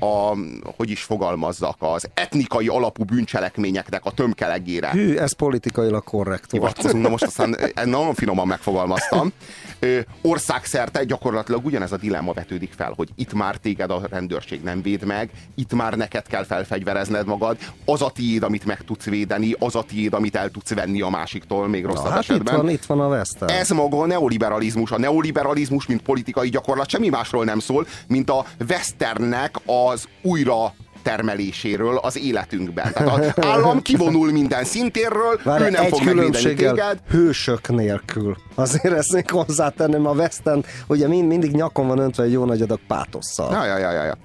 a, 0.00 0.36
hogy 0.76 0.90
is 0.90 1.02
fogalmazzak, 1.02 1.76
az 1.78 2.08
etnikai 2.14 2.68
alapú 2.68 3.04
bűncselekményeknek 3.04 4.04
a 4.04 4.10
tömkelegére. 4.10 4.90
Hű, 4.90 5.16
ez 5.16 5.32
politikailag 5.32 6.04
korrekt 6.04 6.50
volt. 6.50 6.62
Hivatkozunk, 6.62 7.02
na 7.02 7.08
most 7.08 7.24
aztán 7.30 7.56
eh, 7.56 7.84
nagyon 7.84 8.14
finoman 8.14 8.46
megfogalmaztam. 8.46 9.32
Ö, 9.78 9.98
Országszerte 10.22 11.04
gyakorlatilag 11.04 11.64
ugyanez 11.64 11.92
a 11.92 11.96
dilemma 11.96 12.32
vetődik 12.32 12.72
fel, 12.76 12.92
hogy 12.96 13.08
itt 13.14 13.32
már 13.32 13.56
téged 13.56 13.90
a 13.90 14.00
rendőrség 14.10 14.62
nem 14.62 14.82
véd 14.82 15.04
meg, 15.04 15.30
itt 15.54 15.72
már 15.72 15.94
neked 15.94 16.26
kell 16.26 16.44
felfegyverezned 16.44 17.26
magad, 17.26 17.56
az 17.84 18.02
a 18.02 18.10
tiéd, 18.10 18.42
amit 18.42 18.64
meg 18.64 18.84
tudsz 18.84 19.04
védeni, 19.04 19.54
az 19.58 19.74
a 19.74 19.82
tiéd, 19.82 20.14
amit 20.14 20.36
el 20.36 20.50
tudsz 20.50 20.74
venni 20.74 21.00
a 21.00 21.08
másiktól, 21.08 21.68
még 21.68 21.84
rosszabb 21.84 22.04
Na, 22.04 22.10
hát 22.10 22.22
itt 22.22 22.30
esetben. 22.30 22.56
van, 22.56 22.68
itt 22.68 22.84
van 22.84 23.00
a 23.00 23.08
Western. 23.08 23.52
Ez 23.52 23.70
maga 23.70 23.98
a 23.98 24.06
neoliberalizmus. 24.06 24.90
A 24.90 24.98
neoliberalizmus, 24.98 25.86
mint 25.86 26.02
politikai 26.02 26.48
gyakorlat 26.48 26.88
semmi 26.88 27.08
másról 27.08 27.44
nem 27.44 27.58
szól, 27.58 27.86
mint 28.06 28.30
a 28.30 28.44
westernnek 28.68 29.56
az 29.90 30.08
újra 30.22 30.74
termeléséről 31.02 31.96
az 31.96 32.18
életünkben. 32.18 32.92
Tehát 32.92 33.36
az 33.36 33.44
állam 33.44 33.82
kivonul 33.82 34.32
minden 34.32 34.64
szintérről, 34.64 35.40
Várj, 35.42 35.64
ő 35.64 35.70
nem 35.70 35.84
egy 35.84 35.88
fog 35.88 36.02
megvédeni 36.02 36.54
téged. 36.54 36.98
hősök 37.10 37.68
nélkül. 37.68 38.36
Azért 38.54 38.94
ezt 38.94 39.12
még 39.12 39.30
hozzátenném 39.30 40.06
a 40.06 40.10
Western, 40.12 40.64
ugye 40.86 41.08
mind, 41.08 41.26
mindig 41.26 41.50
nyakon 41.50 41.86
van 41.86 41.98
öntve 41.98 42.22
egy 42.22 42.32
jó 42.32 42.44
nagy 42.44 42.62
adag 42.62 42.78
pátosszal. 42.86 43.52
Ja, 43.52 43.78
ja, 43.78 43.90
ja, 43.92 44.04
ja, 44.04 44.16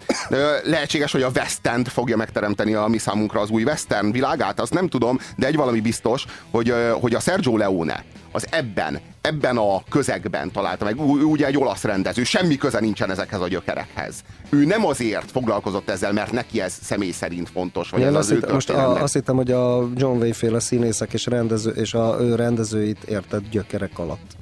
Lehetséges, 0.64 1.12
hogy 1.12 1.22
a 1.22 1.30
West 1.36 1.68
End 1.68 1.88
fogja 1.88 2.18
megteremteni 2.18 2.74
a 2.74 2.88
mi 2.88 2.98
számunkra 2.98 3.40
az 3.40 3.50
új 3.50 3.64
Western 3.64 4.12
világát, 4.12 4.60
azt 4.60 4.74
nem 4.74 4.88
tudom, 4.88 5.20
de 5.38 5.48
egy 5.48 5.56
valami 5.56 5.80
biztos, 5.82 6.26
hogy, 6.52 6.74
hogy 7.02 7.16
a 7.16 7.20
Sergio 7.20 7.58
Leone 7.58 8.04
az 8.32 8.48
ebben, 8.50 9.00
ebben 9.26 9.58
a 9.58 9.84
közegben 9.90 10.52
találta 10.52 10.86
meg. 10.86 11.00
Ő 11.00 11.24
ugye 11.24 11.46
egy 11.46 11.58
olasz 11.58 11.84
rendező, 11.84 12.24
semmi 12.24 12.58
köze 12.58 12.80
nincsen 12.80 13.12
ezekhez 13.12 13.42
a 13.42 13.48
gyökerekhez. 13.48 14.24
Ő 14.50 14.66
nem 14.66 14.86
azért 14.86 15.32
foglalkozott 15.32 15.90
ezzel, 15.90 16.14
mert 16.14 16.32
neki 16.32 16.62
ez 16.62 16.78
személy 16.82 17.12
szerint 17.12 17.50
fontos, 17.50 17.90
vagy 17.90 18.00
Én 18.00 18.08
ez 18.08 18.16
az 18.16 18.32
ő 18.32 18.36
hittem, 18.36 18.54
most 18.54 18.70
a, 18.70 19.02
azt 19.02 19.14
hittem, 19.14 19.36
hogy 19.36 19.52
a 19.52 19.90
John 19.96 20.18
Wayne 20.18 20.34
féle 20.34 20.60
színészek 20.60 21.14
és, 21.14 21.26
rendező, 21.26 21.70
és 21.70 21.94
a 21.94 22.18
ő 22.20 22.36
rendezőit 22.36 23.04
értett 23.04 23.50
gyökerek 23.50 24.00
alatt. 24.00 24.36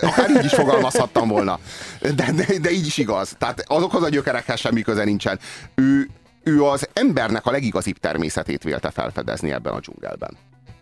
Akár 0.00 0.30
így 0.30 0.44
is 0.44 0.54
fogalmazhattam 0.54 1.28
volna. 1.28 1.58
De, 2.00 2.32
de, 2.32 2.58
de 2.62 2.70
így 2.70 2.86
is 2.86 2.96
igaz. 2.98 3.34
Tehát 3.38 3.64
azokhoz 3.66 4.02
a 4.02 4.08
gyökerekhez 4.08 4.60
semmi 4.60 4.82
köze 4.82 5.04
nincsen. 5.04 5.38
Ő, 5.74 6.08
ő 6.42 6.62
az 6.64 6.88
embernek 6.92 7.46
a 7.46 7.50
legigazibb 7.50 7.96
természetét 7.96 8.62
vélte 8.62 8.90
felfedezni 8.90 9.52
ebben 9.52 9.72
a 9.72 9.80
dzsungelben. 9.80 10.36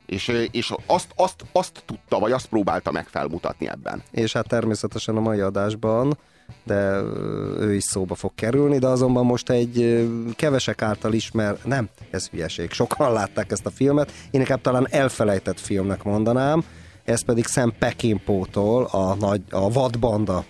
És, 0.07 0.49
és 0.51 0.73
azt, 0.87 1.13
azt, 1.17 1.45
azt 1.53 1.83
tudta, 1.87 2.19
vagy 2.19 2.33
azt 2.33 2.47
próbálta 2.47 2.91
meg 2.91 3.07
felmutatni 3.07 3.69
ebben. 3.69 4.03
És 4.11 4.33
hát 4.33 4.49
természetesen 4.49 5.17
a 5.17 5.21
mai 5.21 5.41
adásban, 5.41 6.19
de 6.65 7.01
ő 7.61 7.75
is 7.75 7.83
szóba 7.83 8.15
fog 8.15 8.35
kerülni, 8.35 8.79
de 8.79 8.87
azonban 8.87 9.25
most 9.25 9.51
egy 9.51 10.09
kevesek 10.37 10.83
által 10.83 11.13
ismer, 11.13 11.57
nem, 11.65 11.89
ez 12.11 12.29
hülyeség, 12.29 12.71
sokan 12.71 13.13
látták 13.13 13.51
ezt 13.51 13.67
a 13.67 13.71
filmet, 13.71 14.13
én 14.31 14.41
inkább 14.41 14.61
talán 14.61 14.87
elfelejtett 14.91 15.61
filmnek 15.61 16.03
mondanám, 16.03 16.65
ez 17.05 17.25
pedig 17.25 17.47
Sam 17.47 17.75
Peckinpah-tól 17.79 18.85
a, 18.85 19.15
nagy, 19.15 19.43
a 19.51 19.71
Vadbanda 19.71 20.45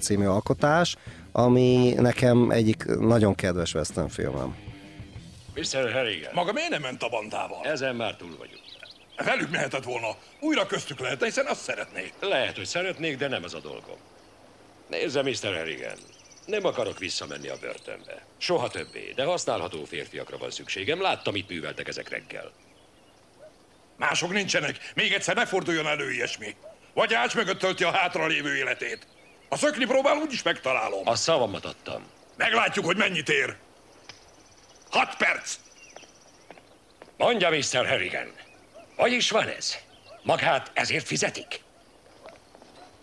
című 0.00 0.26
alkotás, 0.26 0.96
ami 1.32 1.94
nekem 1.96 2.50
egyik 2.50 2.84
nagyon 2.84 3.34
kedves 3.34 3.74
western 3.74 4.08
filmem. 4.08 4.54
Mr. 5.54 5.92
Harrigan, 5.92 6.30
Maga 6.34 6.52
miért 6.52 6.70
nem 6.70 6.80
ment 6.80 7.02
a 7.02 7.08
bandával? 7.08 7.64
ezen 7.64 7.96
már 7.96 8.16
túl 8.16 8.36
vagyunk. 8.38 8.69
Velük 9.24 9.50
mehetett 9.50 9.84
volna. 9.84 10.16
Újra 10.40 10.66
köztük 10.66 10.98
lehetne, 10.98 11.26
hiszen 11.26 11.46
azt 11.46 11.62
szeretné. 11.62 12.12
Lehet, 12.20 12.56
hogy 12.56 12.66
szeretnék, 12.66 13.16
de 13.16 13.28
nem 13.28 13.44
ez 13.44 13.54
a 13.54 13.60
dolgom. 13.60 13.96
Nézze, 14.88 15.22
Mr. 15.22 15.56
Harrigan, 15.56 15.98
nem 16.46 16.64
akarok 16.64 16.98
visszamenni 16.98 17.48
a 17.48 17.56
börtönbe. 17.60 18.24
Soha 18.38 18.68
többé, 18.68 19.12
de 19.14 19.24
használható 19.24 19.84
férfiakra 19.84 20.38
van 20.38 20.50
szükségem. 20.50 21.00
Láttam, 21.00 21.32
mit 21.32 21.48
műveltek 21.48 21.88
ezek 21.88 22.08
reggel. 22.08 22.52
Mások 23.96 24.32
nincsenek. 24.32 24.92
Még 24.94 25.12
egyszer 25.12 25.34
ne 25.34 25.46
forduljon 25.46 25.86
elő 25.86 26.12
ilyesmi. 26.12 26.56
Vagy 26.94 27.14
ács 27.14 27.34
mögött 27.34 27.58
tölti 27.58 27.84
a 27.84 27.90
hátralévő 27.90 28.56
életét. 28.56 29.06
Ha 29.48 29.56
szökni 29.56 29.84
próbál, 29.84 30.16
úgyis 30.16 30.42
megtalálom. 30.42 31.08
A 31.08 31.14
szavamat 31.14 31.64
adtam. 31.64 32.02
Meglátjuk, 32.36 32.84
hogy 32.84 32.96
mennyit 32.96 33.28
ér. 33.28 33.56
Hat 34.90 35.16
perc! 35.16 35.54
Mondja, 37.16 37.50
Mr. 37.50 37.86
Harrigan, 37.86 38.32
hogy 39.00 39.12
is 39.12 39.30
van 39.30 39.48
ez? 39.48 39.76
Magát 40.22 40.70
ezért 40.74 41.06
fizetik? 41.06 41.60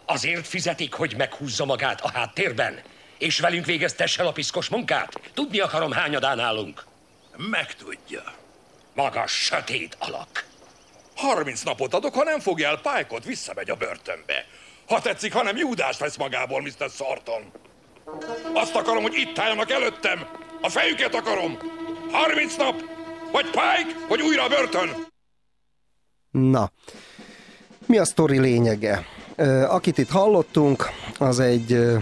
Azért 0.06 0.48
fizetik, 0.48 0.94
hogy 0.94 1.13
meghúzza 1.18 1.66
magát 1.66 2.01
a 2.01 2.12
háttérben, 2.12 2.82
és 3.18 3.39
velünk 3.39 3.66
végeztesse 3.66 4.24
a 4.24 4.32
piszkos 4.32 4.70
munkát? 4.70 5.20
Tudni 5.34 5.60
akarom, 5.60 5.92
hányadán 5.92 6.39
állunk. 6.39 6.86
Megtudja. 7.38 8.24
Maga 8.94 9.27
sötét 9.27 9.96
alak. 10.00 10.46
30 11.16 11.62
napot 11.62 11.94
adok, 11.94 12.13
ha 12.13 12.24
nem 12.24 12.39
fogja 12.39 12.68
el 12.68 12.82
Pike-ot, 12.82 13.24
visszamegy 13.24 13.70
a 13.70 13.75
börtönbe. 13.75 14.46
Ha 14.88 15.01
tetszik, 15.01 15.34
hanem 15.34 15.58
Júdás 15.58 15.98
vesz 15.98 16.18
magából, 16.18 16.62
Mr. 16.62 16.89
Sarton. 16.98 17.51
Azt 18.54 18.75
akarom, 18.75 19.01
hogy 19.01 19.16
itt 19.16 19.39
álljanak 19.39 19.72
előttem. 19.72 20.27
A 20.62 20.70
fejüket 20.70 21.16
akarom. 21.16 21.58
30 22.12 22.56
nap. 22.56 22.84
Vagy 23.32 23.46
Pike, 23.46 24.06
vagy 24.08 24.22
újra 24.22 24.44
a 24.44 24.48
börtön. 24.48 25.16
Na, 26.38 26.72
mi 27.86 27.98
a 27.98 28.06
sztori 28.06 28.39
lényege? 28.39 29.06
Akit 29.67 29.98
itt 29.98 30.10
hallottunk, 30.10 30.86
az 31.20 31.39
egy 31.39 31.98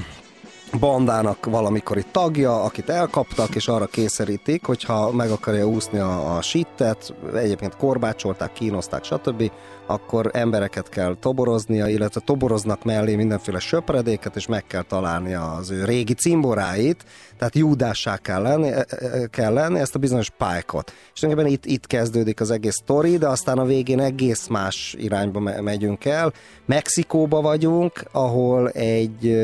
bandának 0.79 1.45
valamikori 1.45 2.03
tagja, 2.11 2.63
akit 2.63 2.89
elkaptak, 2.89 3.55
és 3.55 3.67
arra 3.67 3.85
kényszerítik, 3.85 4.65
hogyha 4.65 5.11
meg 5.11 5.29
akarja 5.29 5.67
úszni 5.67 5.99
a, 5.99 6.35
a 6.35 6.41
sittet, 6.41 7.13
egyébként 7.35 7.75
korbácsolták, 7.75 8.53
kínozták, 8.53 9.03
stb., 9.03 9.51
akkor 9.87 10.29
embereket 10.33 10.89
kell 10.89 11.15
toboroznia, 11.19 11.87
illetve 11.87 12.21
toboroznak 12.25 12.83
mellé 12.83 13.15
mindenféle 13.15 13.59
söpredéket, 13.59 14.35
és 14.35 14.47
meg 14.47 14.67
kell 14.67 14.81
találnia 14.81 15.51
az 15.51 15.71
ő 15.71 15.85
régi 15.85 16.13
cimboráit, 16.13 17.05
tehát 17.37 17.55
júdássá 17.55 18.17
kell 18.17 18.41
lenni, 18.41 18.67
e- 18.67 18.85
e- 18.89 19.27
kell 19.27 19.53
lenni 19.53 19.79
ezt 19.79 19.95
a 19.95 19.99
bizonyos 19.99 20.29
pálykot. 20.29 20.93
És 21.13 21.19
tulajdonképpen 21.19 21.57
itt, 21.57 21.65
itt 21.75 21.87
kezdődik 21.87 22.39
az 22.39 22.51
egész 22.51 22.75
sztori, 22.75 23.17
de 23.17 23.27
aztán 23.27 23.57
a 23.57 23.65
végén 23.65 23.99
egész 23.99 24.47
más 24.47 24.95
irányba 24.97 25.39
me- 25.39 25.61
megyünk 25.61 26.05
el. 26.05 26.33
Mexikóba 26.65 27.41
vagyunk, 27.41 28.03
ahol 28.11 28.69
egy 28.69 29.35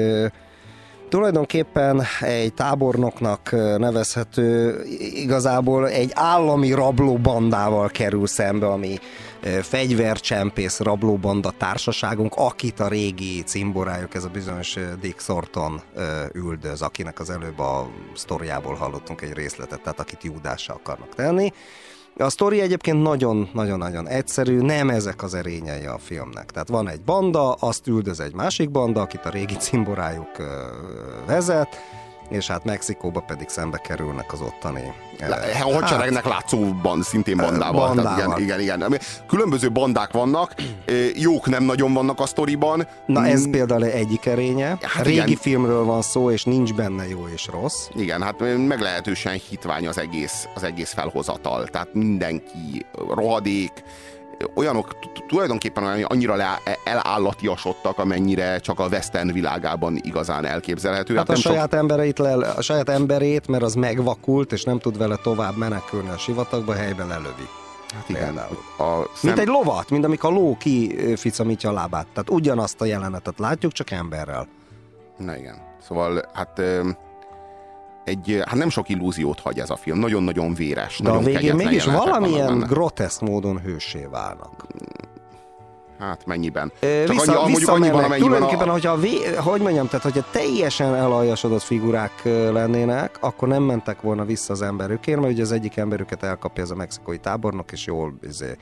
tulajdonképpen 1.12 2.04
egy 2.20 2.54
tábornoknak 2.54 3.52
nevezhető, 3.78 4.82
igazából 5.14 5.88
egy 5.90 6.12
állami 6.14 6.72
rablóbandával 6.72 7.90
kerül 7.90 8.28
szembe, 8.28 8.68
ami 8.68 9.00
fegyvercsempész 9.62 10.80
rablóbanda 10.80 11.52
társaságunk, 11.58 12.34
akit 12.36 12.80
a 12.80 12.88
régi 12.88 13.44
cimborájuk, 13.44 14.16
ez 14.16 14.24
a 14.24 14.30
bizonyos 14.30 14.78
Dick 15.02 15.22
Thornton 15.22 15.82
ö, 15.96 16.04
üldöz, 16.34 16.82
akinek 16.82 17.20
az 17.20 17.30
előbb 17.30 17.60
a 17.60 17.90
sztoriából 18.16 18.76
hallottunk 18.76 19.22
egy 19.22 19.34
részletet, 19.34 19.82
tehát 19.82 20.00
akit 20.00 20.24
Júdással 20.24 20.76
akarnak 20.76 21.16
tenni. 21.16 21.54
A 22.18 22.30
sztori 22.30 22.62
egyébként 22.62 23.02
nagyon-nagyon-nagyon 23.02 24.08
egyszerű, 24.08 24.60
nem 24.60 24.90
ezek 24.90 25.24
az 25.24 25.34
erényei 25.34 25.86
a 25.86 25.98
filmnek. 25.98 26.52
Tehát 26.52 26.68
van 26.68 26.90
egy 26.90 27.02
banda, 27.02 27.54
azt 27.54 27.88
üldöz 27.88 28.20
egy 28.20 28.34
másik 28.34 28.72
banda, 28.72 29.02
akit 29.02 29.26
a 29.26 29.30
régi 29.30 29.56
cimborájuk 29.56 30.30
vezet, 31.26 31.78
és 32.32 32.48
hát 32.48 32.64
Mexikóba 32.64 33.20
pedig 33.20 33.50
szembe 33.50 33.78
kerülnek 33.78 34.34
az 34.34 34.42
ottani. 34.42 34.94
A 35.64 35.74
hadseregnek 35.74 36.26
látszóban 36.26 37.02
szintén 37.02 37.38
bandával. 37.38 37.88
bandával. 37.88 38.16
Tehát 38.16 38.40
igen, 38.40 38.60
igen, 38.60 38.80
igen. 38.80 39.00
Különböző 39.28 39.72
bandák 39.72 40.12
vannak, 40.12 40.54
jók 41.16 41.48
nem 41.50 41.64
nagyon 41.64 41.94
vannak 41.94 42.20
a 42.20 42.26
sztoriban. 42.26 42.88
Na 43.06 43.26
ez 43.26 43.50
például 43.50 43.84
egyik 43.84 44.26
erénye. 44.26 44.68
Hát 44.68 44.84
Hát 44.84 45.06
Régi 45.06 45.18
igen. 45.18 45.36
filmről 45.36 45.84
van 45.84 46.02
szó, 46.02 46.32
és 46.32 46.44
nincs 46.44 46.74
benne 46.74 47.08
jó 47.08 47.28
és 47.34 47.48
rossz. 47.48 47.88
Igen, 47.96 48.22
hát 48.22 48.36
meglehetősen 48.68 49.40
hitvány 49.50 49.88
az 49.88 49.98
egész, 49.98 50.48
az 50.56 50.64
egész 50.64 50.94
felhozatal. 50.94 51.68
Tehát 51.68 51.94
mindenki 51.94 52.86
rohadék, 53.16 53.72
olyanok 54.56 54.96
tulajdonképpen 55.28 56.04
annyira 56.04 56.36
le, 56.36 56.62
elállatiasodtak, 56.84 57.98
amennyire 57.98 58.60
csak 58.60 58.80
a 58.80 58.88
western 58.88 59.34
világában 59.34 60.00
igazán 60.02 60.46
elképzelhető. 60.46 61.16
Hát 61.16 61.30
a 61.30 61.32
nem 61.32 61.42
sok- 61.42 61.52
saját, 61.54 61.74
embereit 61.74 62.20
le, 62.20 62.34
a 62.34 62.62
saját 62.62 62.90
emberét, 62.90 63.48
mert 63.48 63.64
az 63.64 63.74
megvakult, 63.74 64.52
és 64.52 64.64
nem 64.64 64.80
tud 64.80 64.98
vele 64.98 65.16
tovább 65.16 65.58
menekülni 65.58 66.10
a 66.10 66.18
sivatagba, 66.18 66.74
helyben 66.74 67.08
lelövi. 67.08 67.48
Hát 67.94 68.10
igen, 68.10 68.38
a 68.78 69.08
Mint 69.22 69.40
egy 69.40 69.48
lovat, 69.48 69.90
mint 69.90 70.06
amikor 70.06 70.32
a 70.32 70.34
ló 70.34 70.58
kificamítja 70.58 71.70
a 71.70 71.74
lábát. 71.74 72.08
Tehát 72.08 72.30
ugyanazt 72.30 72.82
a 72.82 72.86
jelenetet 72.86 73.40
látjuk, 73.40 73.72
csak 73.72 73.92
emberrel. 73.92 74.48
Na 75.18 75.38
igen. 75.38 75.56
Szóval 75.88 76.22
hát 76.34 76.60
öm, 76.60 76.98
egy, 78.04 78.42
hát 78.46 78.58
nem 78.58 78.70
sok 78.70 78.90
illúziót 78.90 79.40
hagy 79.40 79.60
ez 79.60 79.70
a 79.70 79.76
film. 79.76 80.00
Nagyon-nagyon 80.00 80.54
véres. 80.54 81.00
De 81.00 81.10
a 81.10 81.14
nagyon 81.14 81.26
végén 81.26 81.40
kegyetlen 81.42 81.68
mégis 81.68 81.86
valamilyen 81.86 82.60
groteszk 82.60 83.22
módon 83.22 83.60
hősé 83.60 84.08
válnak. 84.12 84.66
Hát 86.00 86.26
mennyiben? 86.26 86.72
Ö, 86.80 87.04
Csak 87.06 87.16
Vissza, 87.16 87.40
annyi, 87.42 87.52
mondjuk 87.52 87.70
annyiban, 87.70 88.04
amennyiben 88.04 88.20
Tulajdonképpen, 88.20 88.70
a, 88.70 88.72
hogyha, 88.72 88.96
vé, 88.98 89.36
hogy 89.36 89.62
mondjam, 89.62 89.88
tehát 89.88 90.04
hogyha 90.04 90.26
teljesen 90.32 90.96
elaljasodott 90.96 91.62
figurák 91.62 92.22
lennének, 92.52 93.18
akkor 93.20 93.48
nem 93.48 93.64
mentek 93.64 94.02
volna 94.02 94.26
vissza 94.26 94.54
az 94.54 94.62
emberükért, 94.62 95.20
mert 95.20 95.34
ugye 95.34 95.42
az 95.42 95.52
egyik 95.52 95.78
emberüket 95.78 96.24
elkapja 96.24 96.64
ez 96.64 96.70
a 96.70 96.76
mexikói 96.76 97.18
tábornok, 97.18 97.72
és 97.72 97.86
jól 97.86 98.14
izé, 98.28 98.58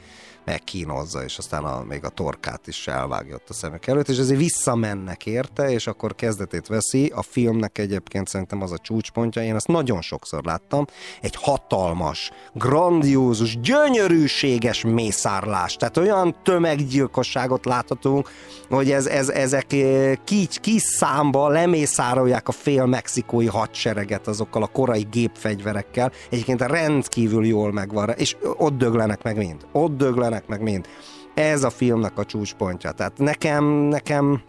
megkínozza, 0.50 1.24
és 1.24 1.38
aztán 1.38 1.64
a, 1.64 1.84
még 1.88 2.04
a 2.04 2.10
torkát 2.10 2.68
is 2.68 2.88
elvágja 2.88 3.36
ott 3.36 3.50
a 3.50 3.54
szemek 3.54 3.88
előtt, 3.88 4.10
és 4.10 4.18
ezért 4.18 4.40
visszamennek 4.40 5.26
érte, 5.26 5.72
és 5.72 5.88
akkor 5.88 6.16
kezdetét 6.16 6.68
veszi. 6.68 7.12
A 7.16 7.22
filmnek 7.22 7.78
egyébként 7.78 8.28
szerintem 8.28 8.62
az 8.62 8.72
a 8.72 8.78
csúcspontja, 8.78 9.44
én 9.44 9.56
ezt 9.56 9.68
nagyon 9.68 10.02
sokszor 10.02 10.44
láttam, 10.44 10.86
egy 11.22 11.36
hatalmas, 11.36 12.32
grandiózus, 12.54 13.60
gyönyörűséges 13.60 14.84
mészárlás. 14.84 15.76
Tehát 15.76 15.98
olyan 15.98 16.36
tömeggyilkosságot 16.44 17.66
láthatunk, 17.66 18.30
hogy 18.70 18.92
ez, 18.92 19.06
ez, 19.06 19.30
ezek 19.30 19.74
eh, 19.74 20.14
kis, 20.24 20.48
kis 20.62 20.82
számba 20.82 21.48
lemészárolják 21.48 22.48
a 22.48 22.52
fél 22.52 22.86
mexikói 22.86 23.48
hadsereget 23.48 24.28
azokkal 24.28 24.64
a 24.64 24.68
korai 24.68 25.08
gépfegyverekkel. 25.12 26.12
Egyébként 26.30 26.62
rendkívül 26.62 27.46
jól 27.46 27.72
megvan, 27.72 28.10
és 28.10 28.36
ott 28.58 28.78
döglenek 28.78 29.24
meg 29.24 29.38
mind. 29.38 29.66
Ott 29.72 29.98
döglenek 29.98 30.39
meg 30.48 30.62
mind. 30.62 30.88
Ez 31.34 31.64
a 31.64 31.70
filmnek 31.70 32.18
a 32.18 32.26
csúcspontja. 32.26 32.92
Tehát 32.92 33.18
nekem, 33.18 33.64
nekem 33.66 34.42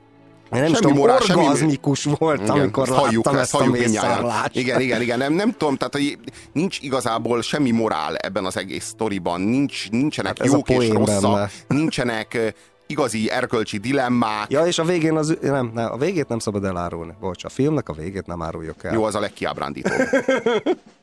nem 0.50 0.61
Semmi 0.61 0.70
is 0.73 0.78
tudom, 0.78 0.97
morál, 0.97 1.20
semmi- 1.20 1.40
orgazmikus 1.40 2.04
volt, 2.04 2.40
Igen, 2.40 2.50
amikor 2.50 2.88
ezt 2.88 2.99
halljuk, 2.99 3.25
láttam 3.25 3.40
ezt 3.40 3.54
ezt 3.54 3.62
a 3.62 3.64
halljuk 3.64 3.87
mészárlást. 3.87 4.56
Igen, 4.56 4.80
igen, 4.80 5.02
igen, 5.02 5.18
nem, 5.18 5.32
nem 5.32 5.52
tudom, 5.52 5.76
tehát 5.76 5.92
hogy 5.92 6.18
nincs 6.52 6.78
igazából 6.80 7.42
semmi 7.42 7.70
morál 7.70 8.16
ebben 8.16 8.44
az 8.44 8.56
egész 8.56 8.85
sztoriban, 8.85 9.40
nincs, 9.40 9.90
nincsenek 9.90 10.38
Hát 10.38 10.47
jók 10.47 10.68
és 10.68 10.88
rosszak, 10.88 11.23
benne. 11.23 11.50
nincsenek 11.80 12.54
igazi 12.87 13.30
erkölcsi 13.30 13.78
dilemmák. 13.78 14.50
Ja, 14.50 14.66
és 14.66 14.78
a 14.78 14.85
végén 14.85 15.16
az, 15.16 15.37
nem, 15.40 15.70
nem, 15.75 15.92
a 15.92 15.97
végét 15.97 16.28
nem 16.28 16.38
szabad 16.38 16.64
elárulni. 16.64 17.12
Bocs, 17.20 17.44
a 17.44 17.49
filmnek 17.49 17.88
a 17.88 17.92
végét 17.92 18.26
nem 18.26 18.42
áruljuk 18.42 18.85
el. 18.85 18.92
Jó, 18.92 19.04
az 19.04 19.14
a 19.14 19.20
legkiábrándítóbb. 19.20 19.99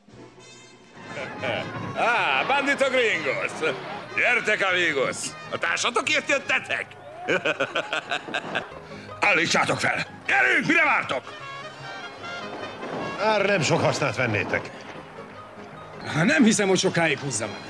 Á, 1.96 2.44
bandito 2.46 2.84
gringos! 2.90 3.74
Gyertek, 4.16 4.68
amigos! 4.72 5.16
A 5.50 5.58
társatokért 5.58 6.28
jöttetek? 6.28 6.86
Állítsátok 9.30 9.80
fel! 9.80 10.06
Gyerünk, 10.26 10.66
mire 10.66 10.84
vártok? 10.84 11.22
Már 13.24 13.46
nem 13.46 13.62
sok 13.62 13.80
hasznát 13.80 14.16
vennétek. 14.16 14.70
Nem 16.24 16.44
hiszem, 16.44 16.68
hogy 16.68 16.78
sokáig 16.78 17.18
húzza 17.18 17.46
meg. 17.46 17.60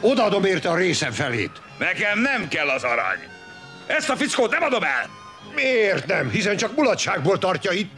Odaadom 0.00 0.44
érte 0.44 0.68
a 0.70 0.76
részem 0.76 1.12
felét. 1.12 1.60
Nekem 1.78 2.18
nem 2.18 2.48
kell 2.48 2.68
az 2.68 2.84
arany. 2.84 3.18
Ezt 3.86 4.10
a 4.10 4.16
fickót 4.16 4.50
nem 4.50 4.62
adom 4.62 4.82
el! 4.82 5.08
Miért 5.54 6.06
nem? 6.06 6.30
Hiszen 6.30 6.56
csak 6.56 6.76
mulatságból 6.76 7.38
tartja 7.38 7.72
itt. 7.72 7.92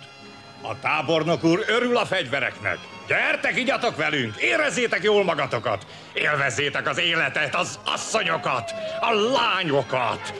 A 0.62 0.78
tábornok 0.80 1.44
úr 1.44 1.64
örül 1.66 1.96
a 1.96 2.06
fegyvereknek. 2.06 2.78
Gyertek, 3.08 3.56
igyatok 3.56 3.96
velünk, 3.96 4.36
érezzétek 4.36 5.02
jól 5.02 5.24
magatokat. 5.24 5.86
Élvezzétek 6.12 6.88
az 6.88 6.98
életet, 6.98 7.54
az 7.54 7.78
asszonyokat, 7.84 8.74
a 9.00 9.12
lányokat. 9.12 10.34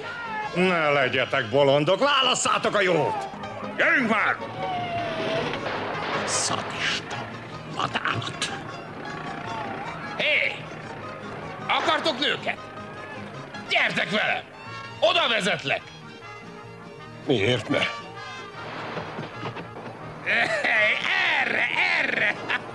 Ne 0.54 0.90
legyetek 0.90 1.48
bolondok, 1.48 1.98
válasszátok 1.98 2.74
a 2.74 2.80
jót. 2.80 3.28
Gyerünk 3.76 4.10
már! 4.10 4.36
Szadista 6.24 7.26
vadállat. 7.74 8.52
Hé! 10.16 10.54
Akartok 11.68 12.18
nőket? 12.18 12.58
Gyertek 13.68 14.10
velem! 14.10 14.42
Oda 15.00 15.28
vezetlek! 15.28 15.82
Miért 17.26 17.68
ne? 17.68 17.80
Erre, 20.28 21.66
erre! 22.02 22.34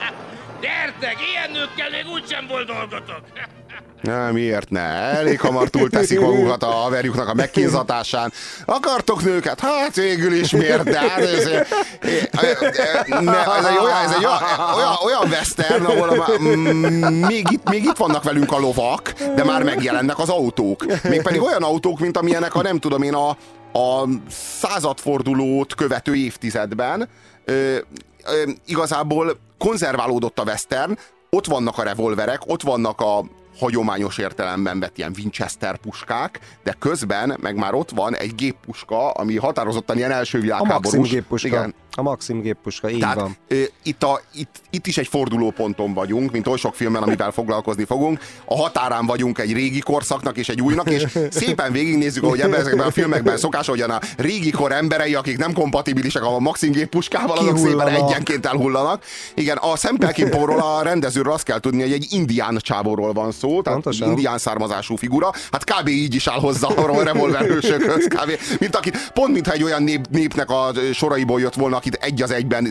Gyertek, 0.61 1.17
ilyen 1.31 1.51
nőkkel 1.51 1.89
még 1.89 2.13
úgysem 2.13 2.47
volt 2.47 2.67
dolgotok! 2.67 3.21
Na, 4.01 4.31
miért 4.31 4.69
ne? 4.69 4.81
Elég 4.81 5.39
hamar 5.39 5.69
túlteszik 5.69 6.19
magukat 6.19 6.63
a 6.63 6.65
haverjuknak 6.65 7.27
a 7.27 7.33
megkínzatásán. 7.33 8.31
Akartok 8.65 9.23
nőket? 9.23 9.59
Hát 9.59 9.95
végül 9.95 10.33
is 10.33 10.51
miért? 10.51 10.83
De 10.83 10.99
hát 10.99 11.19
ez, 11.19 11.43
ne, 13.07 13.45
ez 13.57 13.65
egy, 13.65 13.77
olyan, 13.81 14.03
ez 14.03 14.11
egy 14.17 14.25
olyan, 14.75 14.95
olyan, 15.05 15.27
western, 15.29 15.85
ahol 15.85 16.09
a, 16.09 16.39
még, 17.27 17.47
itt, 17.51 17.69
még 17.69 17.83
itt 17.83 17.97
vannak 17.97 18.23
velünk 18.23 18.51
a 18.51 18.59
lovak, 18.59 19.13
de 19.35 19.43
már 19.43 19.63
megjelennek 19.63 20.19
az 20.19 20.29
autók. 20.29 20.85
Mégpedig 21.03 21.41
olyan 21.41 21.63
autók, 21.63 21.99
mint 21.99 22.17
amilyenek 22.17 22.55
a 22.55 22.61
nem 22.61 22.79
tudom 22.79 23.01
én 23.01 23.13
a, 23.13 23.29
a 23.79 24.07
századfordulót 24.59 25.75
követő 25.75 26.15
évtizedben. 26.15 27.09
Ö, 27.45 27.77
ö, 28.25 28.49
igazából 28.65 29.38
konzerválódott 29.58 30.39
a 30.39 30.43
western, 30.43 30.97
ott 31.29 31.45
vannak 31.45 31.77
a 31.77 31.84
revolverek, 31.84 32.41
ott 32.45 32.62
vannak 32.62 33.01
a 33.01 33.25
hagyományos 33.60 34.17
értelemben 34.17 34.79
vett 34.79 34.97
ilyen 34.97 35.13
Winchester 35.17 35.77
puskák, 35.77 36.39
de 36.63 36.75
közben 36.79 37.38
meg 37.41 37.56
már 37.56 37.73
ott 37.73 37.89
van 37.89 38.15
egy 38.15 38.36
géppuska, 38.36 39.10
ami 39.12 39.38
határozottan 39.38 39.97
ilyen 39.97 40.12
első 40.12 40.38
A 40.38 40.41
világháborús. 40.41 40.84
Maxim 40.84 41.01
géppuska. 41.01 41.47
Igen. 41.47 41.73
A 41.95 42.01
Maxim 42.01 42.41
géppuska, 42.41 42.89
így 42.89 42.99
Tehát 42.99 43.15
van. 43.15 43.38
ö, 43.47 43.62
itt, 43.84 44.03
a, 44.03 44.21
itt, 44.34 44.62
itt 44.69 44.88
is 44.88 44.97
egy 44.97 45.08
fordulóponton 45.08 45.93
vagyunk, 45.93 46.32
mint 46.32 46.47
oly 46.47 46.58
sok 46.58 46.75
filmben, 46.75 47.01
amivel 47.03 47.32
foglalkozni 47.32 47.86
fogunk. 47.86 48.19
A 48.45 48.56
határán 48.56 49.06
vagyunk 49.06 49.39
egy 49.39 49.53
régi 49.53 49.79
korszaknak 49.79 50.38
és 50.38 50.49
egy 50.49 50.62
újnak, 50.62 50.89
és 50.89 51.06
szépen 51.29 51.71
végignézzük, 51.71 52.23
ahogy 52.23 52.39
ebben 52.39 52.60
ezekben 52.60 52.88
a 52.88 52.91
filmekben 52.91 53.38
szokás, 53.38 53.67
hogyan 53.67 53.89
a 53.89 53.99
régi 54.17 54.49
kor 54.51 54.71
emberei, 54.71 55.15
akik 55.15 55.38
nem 55.38 55.53
kompatibilisek 55.53 56.23
a 56.23 56.39
Maxim 56.39 56.71
géppuskával, 56.71 57.38
azok 57.38 57.58
szépen 57.58 57.88
egyenként 57.88 58.45
elhullanak. 58.45 59.03
Igen, 59.36 59.58
a 59.58 59.75
Szempelkimpóról 59.75 60.60
a 60.60 60.82
rendezőről 60.84 61.34
azt 61.34 61.43
kell 61.43 61.60
tudni, 61.60 61.82
hogy 61.82 61.91
egy 61.91 62.08
indián 62.10 62.58
csávóról 62.62 63.13
van 63.13 63.32
szó, 63.32 63.62
tehát 63.62 63.82
Pontosan. 63.82 64.10
indián 64.10 64.38
származású 64.38 64.95
figura. 64.95 65.32
Hát 65.51 65.63
kb. 65.63 65.88
így 65.88 66.15
is 66.15 66.27
áll 66.27 66.39
hozzá 66.39 66.67
a 66.67 67.03
revolverhősökhöz, 67.03 68.06
kb. 68.08 68.32
Mint 68.60 68.75
akit, 68.75 69.12
pont 69.13 69.34
mintha 69.34 69.53
egy 69.53 69.63
olyan 69.63 69.84
nép, 69.84 70.06
népnek 70.10 70.49
a 70.49 70.71
soraiból 70.93 71.39
jött 71.39 71.53
volna, 71.53 71.79
akit 71.84 72.04
egy 72.04 72.22
az 72.22 72.32
egyben 72.32 72.67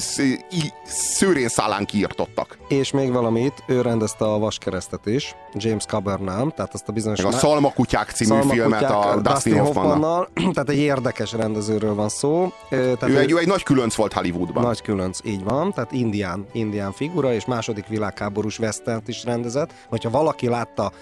szőrén 0.84 1.48
szálán 1.48 1.84
kiirtottak. 1.84 2.58
És 2.68 2.90
még 2.90 3.12
valamit, 3.12 3.62
ő 3.66 3.80
rendezte 3.80 4.24
a 4.24 4.38
Vaskeresztet 4.38 5.06
is, 5.06 5.34
James 5.54 5.84
Cabernet, 5.84 6.54
tehát 6.54 6.74
azt 6.74 6.88
a 6.88 6.92
bizonyos... 6.92 7.22
Meg 7.22 7.32
a 7.32 7.36
Szalmakutyák 7.36 8.10
című 8.10 8.30
Szalmakutyák, 8.30 8.68
filmet 8.68 8.90
a 8.90 9.20
Dustin 9.20 9.58
Hoffmannal. 9.58 10.28
tehát 10.34 10.68
egy 10.68 10.78
érdekes 10.78 11.32
rendezőről 11.32 11.94
van 11.94 12.08
szó. 12.08 12.52
Tehát 12.68 13.02
Ő 13.02 13.18
egy, 13.18 13.30
ő 13.30 13.38
egy 13.38 13.46
nagy 13.46 13.62
különc 13.62 13.94
volt 13.94 14.12
Hollywoodban. 14.12 14.62
Nagy 14.62 14.82
különc, 14.82 15.18
így 15.24 15.44
van, 15.44 15.72
tehát 15.72 15.92
indián, 15.92 16.46
indián 16.52 16.92
figura, 16.92 17.32
és 17.32 17.44
második 17.44 17.86
világháborús 17.86 18.58
western 18.58 19.02
is 19.06 19.24
rendezett. 19.24 19.72
Hogyha 19.88 20.10
valaki 20.10 20.48
látta 20.48 20.92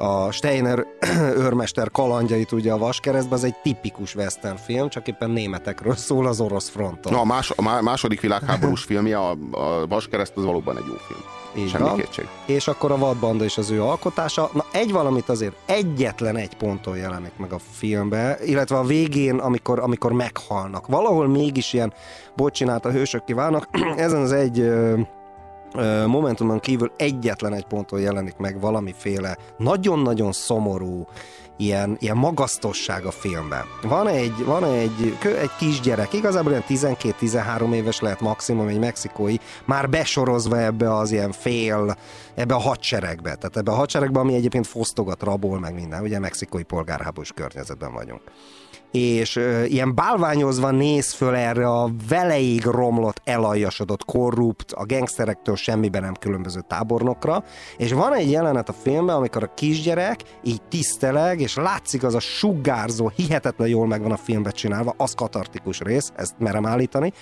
a 0.00 0.30
Steiner 0.30 0.86
őrmester 1.44 1.90
kalandjait 1.90 2.52
ugye 2.52 2.72
a 2.72 2.78
Vaskeresztben, 2.78 3.38
az 3.38 3.44
egy 3.44 3.54
tipikus 3.62 4.14
western 4.14 4.56
film, 4.56 4.88
csak 4.88 5.08
éppen 5.08 5.30
németekről 5.30 5.94
szól 5.94 6.26
az 6.26 6.40
orosz 6.40 6.68
fronton. 6.68 7.12
Na, 7.12 7.24
más, 7.24 7.52
a 7.60 7.62
má- 7.62 7.82
második 7.82 8.20
világháborús 8.20 8.82
filmje, 8.82 9.18
a, 9.18 9.30
a 9.50 9.86
Vaskereszt, 9.88 10.36
az 10.36 10.44
valóban 10.44 10.76
egy 10.76 10.84
jó 10.86 10.94
film. 11.06 11.20
Így 11.56 11.70
Semmi 11.70 11.84
van. 11.84 11.96
kétség. 11.96 12.28
És 12.46 12.68
akkor 12.68 12.92
a 12.92 12.98
vadbanda 12.98 13.44
és 13.44 13.58
az 13.58 13.70
ő 13.70 13.82
alkotása. 13.82 14.50
Na 14.52 14.64
egy 14.72 14.92
valamit 14.92 15.28
azért 15.28 15.56
egyetlen 15.66 16.36
egy 16.36 16.54
ponton 16.54 16.96
jelenik 16.96 17.32
meg 17.36 17.52
a 17.52 17.58
filmbe, 17.70 18.38
illetve 18.44 18.76
a 18.76 18.84
végén, 18.84 19.38
amikor, 19.38 19.78
amikor 19.78 20.12
meghalnak. 20.12 20.86
Valahol 20.86 21.28
mégis 21.28 21.72
ilyen 21.72 21.92
bocsinát 22.36 22.84
a 22.86 22.90
hősök 22.90 23.24
kívánnak. 23.24 23.68
Ezen 23.96 24.20
az 24.20 24.32
egy 24.32 24.70
momentumon 26.06 26.60
kívül 26.60 26.92
egyetlen 26.96 27.54
egy 27.54 27.64
ponton 27.64 28.00
jelenik 28.00 28.36
meg 28.36 28.60
valamiféle 28.60 29.36
nagyon-nagyon 29.56 30.32
szomorú 30.32 31.06
ilyen, 31.56 31.96
ilyen 32.00 32.16
magasztosság 32.16 33.04
a 33.04 33.10
filmben. 33.10 33.64
Van 33.82 34.08
egy, 34.08 34.44
van 34.44 34.64
egy, 34.64 35.16
egy 35.40 35.50
kisgyerek, 35.58 36.12
igazából 36.12 36.50
ilyen 36.50 36.64
12-13 36.68 37.72
éves 37.72 38.00
lehet 38.00 38.20
maximum, 38.20 38.68
egy 38.68 38.78
mexikói, 38.78 39.34
már 39.64 39.88
besorozva 39.88 40.60
ebbe 40.60 40.94
az 40.94 41.12
ilyen 41.12 41.32
fél, 41.32 41.96
ebbe 42.34 42.54
a 42.54 42.58
hadseregbe. 42.58 43.34
Tehát 43.34 43.56
ebbe 43.56 43.70
a 43.70 43.74
hadseregbe, 43.74 44.20
ami 44.20 44.34
egyébként 44.34 44.66
fosztogat, 44.66 45.22
rabol, 45.22 45.58
meg 45.58 45.74
minden, 45.74 46.02
ugye 46.02 46.18
mexikói 46.18 46.62
polgárháborús 46.62 47.32
környezetben 47.32 47.92
vagyunk 47.92 48.22
és 48.90 49.40
ilyen 49.66 49.94
bálványozva 49.94 50.70
néz 50.70 51.12
föl 51.12 51.34
erre 51.34 51.68
a 51.68 51.90
veleig 52.08 52.64
romlott, 52.64 53.20
elaljasodott, 53.24 54.04
korrupt, 54.04 54.72
a 54.72 54.84
gengszterektől 54.84 55.56
semmiben 55.56 56.02
nem 56.02 56.14
különböző 56.14 56.60
tábornokra, 56.68 57.44
és 57.76 57.92
van 57.92 58.14
egy 58.14 58.30
jelenet 58.30 58.68
a 58.68 58.72
filmben, 58.72 59.16
amikor 59.16 59.42
a 59.42 59.54
kisgyerek 59.54 60.20
így 60.42 60.62
tiszteleg, 60.62 61.40
és 61.40 61.56
látszik 61.56 62.02
az 62.02 62.14
a 62.14 62.20
sugárzó, 62.20 63.12
hihetetlen 63.14 63.68
jól 63.68 63.86
megvan 63.86 64.12
a 64.12 64.16
filmbe 64.16 64.50
csinálva, 64.50 64.94
az 64.96 65.14
katartikus 65.14 65.80
rész, 65.80 66.12
ezt 66.16 66.34
merem 66.38 66.66
állítani, 66.66 67.12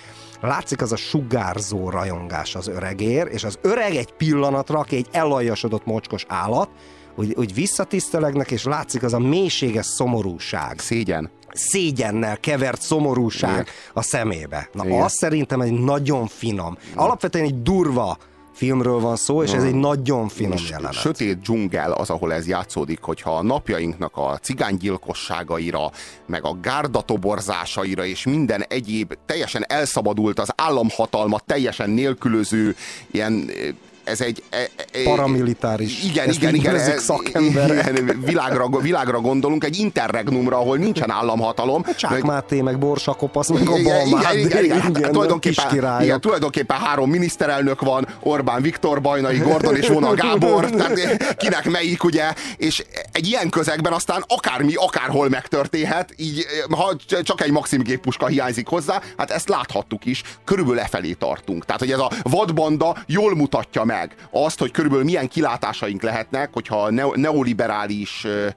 látszik 0.41 0.81
az 0.81 0.91
a 0.91 0.95
sugárzó 0.95 1.89
rajongás 1.89 2.55
az 2.55 2.67
öregér, 2.67 3.27
és 3.31 3.43
az 3.43 3.59
öreg 3.61 3.95
egy 3.95 4.13
pillanatra, 4.13 4.79
aki 4.79 4.95
egy 4.95 5.07
elaljasodott 5.11 5.85
mocskos 5.85 6.25
állat, 6.27 6.69
úgy, 7.15 7.33
úgy 7.37 7.53
visszatisztelegnek, 7.53 8.51
és 8.51 8.63
látszik 8.63 9.03
az 9.03 9.13
a 9.13 9.19
mélységes 9.19 9.85
szomorúság. 9.85 10.79
Szégyen. 10.79 11.31
Szégyennel 11.53 12.37
kevert 12.39 12.81
szomorúság 12.81 13.51
Igen. 13.51 13.65
a 13.93 14.01
szemébe. 14.01 14.69
Na, 14.73 14.85
Igen. 14.85 15.01
az 15.01 15.13
szerintem 15.13 15.61
egy 15.61 15.71
nagyon 15.71 16.27
finom. 16.27 16.77
Alapvetően 16.95 17.45
egy 17.45 17.61
durva 17.61 18.17
filmről 18.53 18.99
van 18.99 19.15
szó, 19.15 19.43
és 19.43 19.51
ez 19.51 19.63
egy 19.63 19.75
nagyon 19.75 20.27
finom 20.27 20.51
És 20.51 20.69
jelenet. 20.69 20.93
sötét 20.93 21.39
dzsungel 21.39 21.91
az, 21.91 22.09
ahol 22.09 22.33
ez 22.33 22.47
játszódik, 22.47 23.01
hogyha 23.01 23.37
a 23.37 23.41
napjainknak 23.43 24.17
a 24.17 24.37
cigánygyilkosságaira, 24.41 25.91
meg 26.25 26.45
a 26.45 26.57
gárdatoborzásaira 26.61 28.05
és 28.05 28.25
minden 28.25 28.65
egyéb 28.67 29.13
teljesen 29.25 29.65
elszabadult, 29.67 30.39
az 30.39 30.49
államhatalmat 30.55 31.43
teljesen 31.45 31.89
nélkülöző 31.89 32.75
ilyen 33.11 33.45
eh, 33.49 33.73
ez 34.09 34.21
egy... 34.21 34.43
e- 34.49 34.69
e- 34.91 35.03
Paramilitáris. 35.03 36.03
Igen, 36.03 36.29
igen, 36.29 36.55
igen. 36.55 36.75
ez- 36.75 37.03
szakemberek. 37.03 37.89
igen, 37.89 38.21
világra, 38.25 38.67
világra 38.81 39.19
gondolunk, 39.19 39.63
egy 39.63 39.77
interregnumra, 39.79 40.57
ahol 40.57 40.77
nincsen 40.77 41.11
államhatalom. 41.11 41.83
Csák 41.97 42.11
meg- 42.11 42.23
Máté, 42.23 42.61
meg 42.61 42.79
Borsa 42.79 43.13
Kopasz, 43.13 43.49
meg 43.49 43.67
a 43.69 43.77
igen, 43.77 44.09
Balmád. 44.09 44.33
igen, 44.37 44.63
igen, 44.63 44.63
igen, 44.63 45.03
hát 45.03 45.11
tulajdonképpen, 45.11 46.01
igen, 46.01 46.21
tulajdonképpen 46.21 46.77
három 46.77 47.09
miniszterelnök 47.09 47.81
van, 47.81 48.07
Orbán 48.19 48.61
Viktor, 48.61 49.01
Bajnai 49.01 49.37
Gordon 49.37 49.75
és 49.75 49.87
Vona 49.87 50.13
Gábor, 50.13 50.69
tehát 50.69 51.35
kinek 51.37 51.69
melyik, 51.69 52.03
ugye, 52.03 52.33
és 52.57 52.83
egy 53.11 53.27
ilyen 53.27 53.49
közegben 53.49 53.93
aztán 53.93 54.23
akármi, 54.27 54.73
akárhol 54.75 55.29
megtörténhet, 55.29 56.13
így 56.17 56.45
ha 56.69 56.95
csak 57.23 57.41
egy 57.41 57.51
Maxim 57.51 57.81
géppuska 57.81 58.27
hiányzik 58.27 58.67
hozzá, 58.67 59.01
hát 59.17 59.31
ezt 59.31 59.49
láthattuk 59.49 60.05
is, 60.05 60.21
körülbelül 60.45 60.79
lefelé 60.79 61.11
tartunk. 61.13 61.65
Tehát, 61.65 61.81
hogy 61.81 61.91
ez 61.91 61.99
a 61.99 62.11
vadbanda 62.23 62.95
jól 63.07 63.35
mutatja 63.35 63.83
meg 63.83 63.98
azt, 64.31 64.59
hogy 64.59 64.71
körülbelül 64.71 65.05
milyen 65.05 65.27
kilátásaink 65.27 66.01
lehetnek, 66.01 66.49
hogyha 66.53 66.83
a 66.83 66.91
neo- 66.91 67.15
neoliberális 67.15 68.23
ö, 68.23 68.47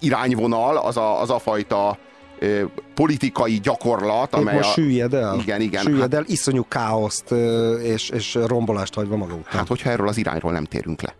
irányvonal, 0.00 0.76
az 0.76 0.96
a, 0.96 1.20
az 1.20 1.30
a 1.30 1.38
fajta 1.38 1.98
ö, 2.38 2.64
politikai 2.94 3.60
gyakorlat, 3.60 4.32
Épp 4.32 4.40
amely 4.40 4.54
most 4.54 4.68
a... 4.68 4.72
süllyed 4.72 5.14
el. 5.14 5.38
Igen, 5.40 5.60
igen. 5.60 5.82
Süllyed 5.82 6.14
el, 6.14 6.24
iszonyú 6.26 6.64
káoszt 6.68 7.30
ö, 7.30 7.74
és, 7.78 8.08
és 8.10 8.34
rombolást 8.34 8.94
hagyva 8.94 9.16
maga 9.16 9.34
után. 9.34 9.52
Hát, 9.58 9.66
hogyha 9.68 9.90
erről 9.90 10.08
az 10.08 10.16
irányról 10.16 10.52
nem 10.52 10.64
térünk 10.64 11.02
le. 11.02 11.14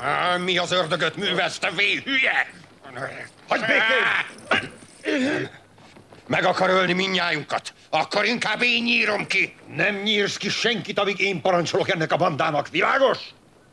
Á, 0.00 0.36
mi 0.36 0.58
az 0.58 0.72
ördögöt 0.72 1.16
művelsz, 1.16 1.58
te 1.58 1.70
vé 1.76 2.02
hülye? 2.04 2.46
Hagyj 3.48 3.64
békén! 3.66 5.48
Meg 6.26 6.44
akar 6.44 6.70
ölni 6.70 6.92
minnyájunkat. 6.92 7.74
Akkor 7.90 8.24
inkább 8.24 8.62
én 8.62 8.82
nyírom 8.82 9.26
ki. 9.26 9.54
Nem 9.76 9.94
nyírsz 9.94 10.36
ki 10.36 10.48
senkit, 10.48 10.98
amíg 10.98 11.20
én 11.20 11.40
parancsolok 11.40 11.90
ennek 11.90 12.12
a 12.12 12.16
bandának. 12.16 12.68
Világos? 12.68 13.18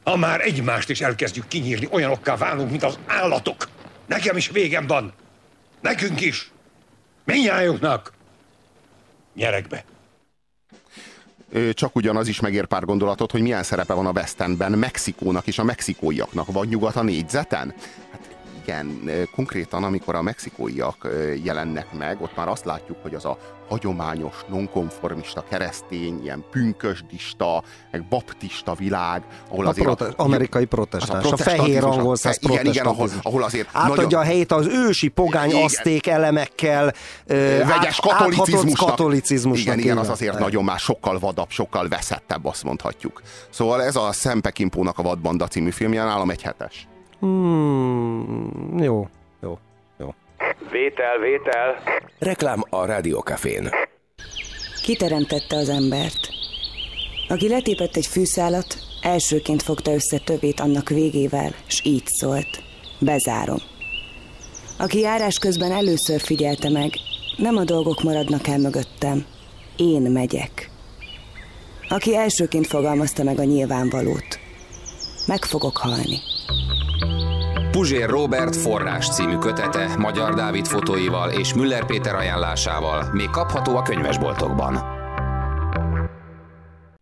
Ha 0.04 0.16
már 0.16 0.42
egymást 0.42 0.90
is 0.90 1.02
elkezdjük 1.02 1.48
kinyírni, 1.48 1.88
olyanokká 1.92 2.36
válunk, 2.36 2.70
mint 2.70 2.84
az 2.84 3.00
állatok. 3.08 3.70
Nekem 4.06 4.38
is 4.38 4.50
végem 4.50 4.88
van. 4.88 5.14
Nekünk 5.82 6.22
is. 6.22 6.52
Minnyájunknak. 7.24 8.14
Nyerekbe. 9.36 9.84
Csak 11.74 11.96
ugyanaz 11.96 12.28
is 12.28 12.40
megér 12.40 12.66
pár 12.66 12.86
gondolatot, 12.86 13.32
hogy 13.32 13.42
milyen 13.42 13.64
szerepe 13.64 13.94
van 13.94 14.06
a 14.06 14.12
West 14.12 14.42
Endben 14.42 14.72
Mexikónak 14.72 15.48
és 15.48 15.60
a 15.60 15.64
mexikóiaknak. 15.64 16.52
Vagy 16.52 16.70
nyugat 16.70 16.96
a 16.96 17.04
négyzeten? 17.04 17.74
Hát 18.66 18.68
igen, 18.68 19.28
konkrétan 19.36 19.84
amikor 19.84 20.16
a 20.16 20.22
mexikóiak 20.22 21.08
jelennek 21.44 21.94
meg, 21.98 22.22
ott 22.22 22.36
már 22.36 22.48
azt 22.48 22.66
látjuk, 22.66 22.98
hogy 23.02 23.14
az 23.16 23.26
a 23.26 23.38
hagyományos, 23.70 24.36
nonkonformista, 24.50 25.44
keresztény, 25.50 26.20
ilyen 26.24 26.44
pünkösdista, 26.52 27.64
meg 27.92 28.08
baptista 28.08 28.74
világ, 28.74 29.24
ahol 29.50 29.66
A 29.66 29.70
azért... 29.70 29.86
prote- 29.86 30.14
amerikai 30.20 30.66
protestáns, 30.66 31.32
a 31.32 31.38
fehér 31.38 31.58
protestantizmus, 31.60 31.96
angol 31.98 32.16
száz 32.16 32.38
Igen, 32.42 32.66
igen, 32.66 32.86
ahol, 32.86 33.10
ahol 33.22 33.44
azért 33.44 33.70
Átadja 33.72 34.20
a 34.20 34.24
helyét 34.24 34.52
az 34.52 34.68
ősi 34.68 35.08
pogány 35.08 35.50
Igen. 35.50 35.64
aszték 35.64 36.08
elemekkel, 36.08 36.94
ö, 37.26 37.36
vegyes 37.58 38.00
át- 38.00 38.00
katolicizmusnak. 38.00 38.90
katolicizmusnak. 38.90 39.66
Igen, 39.66 39.80
igen, 39.80 39.98
az 39.98 40.10
azért 40.10 40.40
nagyon 40.40 40.64
már 40.64 40.80
sokkal 40.80 41.20
vadabb, 41.20 41.50
sokkal 41.50 41.88
veszettebb, 41.88 42.46
azt 42.46 42.64
mondhatjuk. 42.64 43.22
Szóval 43.50 43.84
ez 43.84 43.96
a 43.96 44.12
Sam 44.12 44.42
Peckinpónak 44.42 44.98
a 44.98 45.02
Vadbanda 45.02 45.48
című 45.48 45.70
filmje 45.70 46.04
nálam 46.04 46.30
egy 46.30 46.42
hetes. 46.42 46.88
Hmm, 47.22 48.78
jó, 48.80 49.08
jó, 49.42 49.58
jó. 50.00 50.14
Vétel, 50.72 51.18
vétel. 51.20 51.84
Reklám 52.20 52.64
a 52.70 52.86
Rádiókafén. 52.86 53.70
Kiteremtette 54.84 55.56
az 55.56 55.70
embert. 55.70 56.30
Aki 57.28 57.48
letépett 57.50 57.96
egy 57.96 58.06
fűszálat, 58.06 58.78
elsőként 59.02 59.62
fogta 59.62 59.94
össze 59.94 60.18
tövét 60.18 60.60
annak 60.60 60.90
végével, 60.90 61.52
s 61.68 61.82
így 61.84 62.06
szólt. 62.06 62.64
Bezárom. 63.00 63.60
Aki 64.78 65.00
járás 65.00 65.38
közben 65.38 65.72
először 65.72 66.20
figyelte 66.20 66.70
meg, 66.70 66.92
nem 67.38 67.58
a 67.58 67.64
dolgok 67.64 68.04
maradnak 68.04 68.48
el 68.48 68.58
mögöttem, 68.58 69.26
én 69.78 70.02
megyek. 70.02 70.70
Aki 71.90 72.16
elsőként 72.16 72.68
fogalmazta 72.68 73.24
meg 73.24 73.40
a 73.40 73.44
nyilvánvalót, 73.44 74.40
meg 75.28 75.44
fogok 75.46 75.78
halni. 75.78 76.20
Puzsér 77.82 78.10
Robert 78.10 78.56
forrás 78.56 79.10
című 79.14 79.38
kötete 79.38 79.96
Magyar 79.98 80.34
Dávid 80.34 80.66
fotóival 80.66 81.30
és 81.30 81.54
Müller 81.54 81.86
Péter 81.86 82.16
ajánlásával 82.16 83.04
még 83.14 83.30
kapható 83.30 83.76
a 83.78 83.82
könyvesboltokban. 83.82 84.78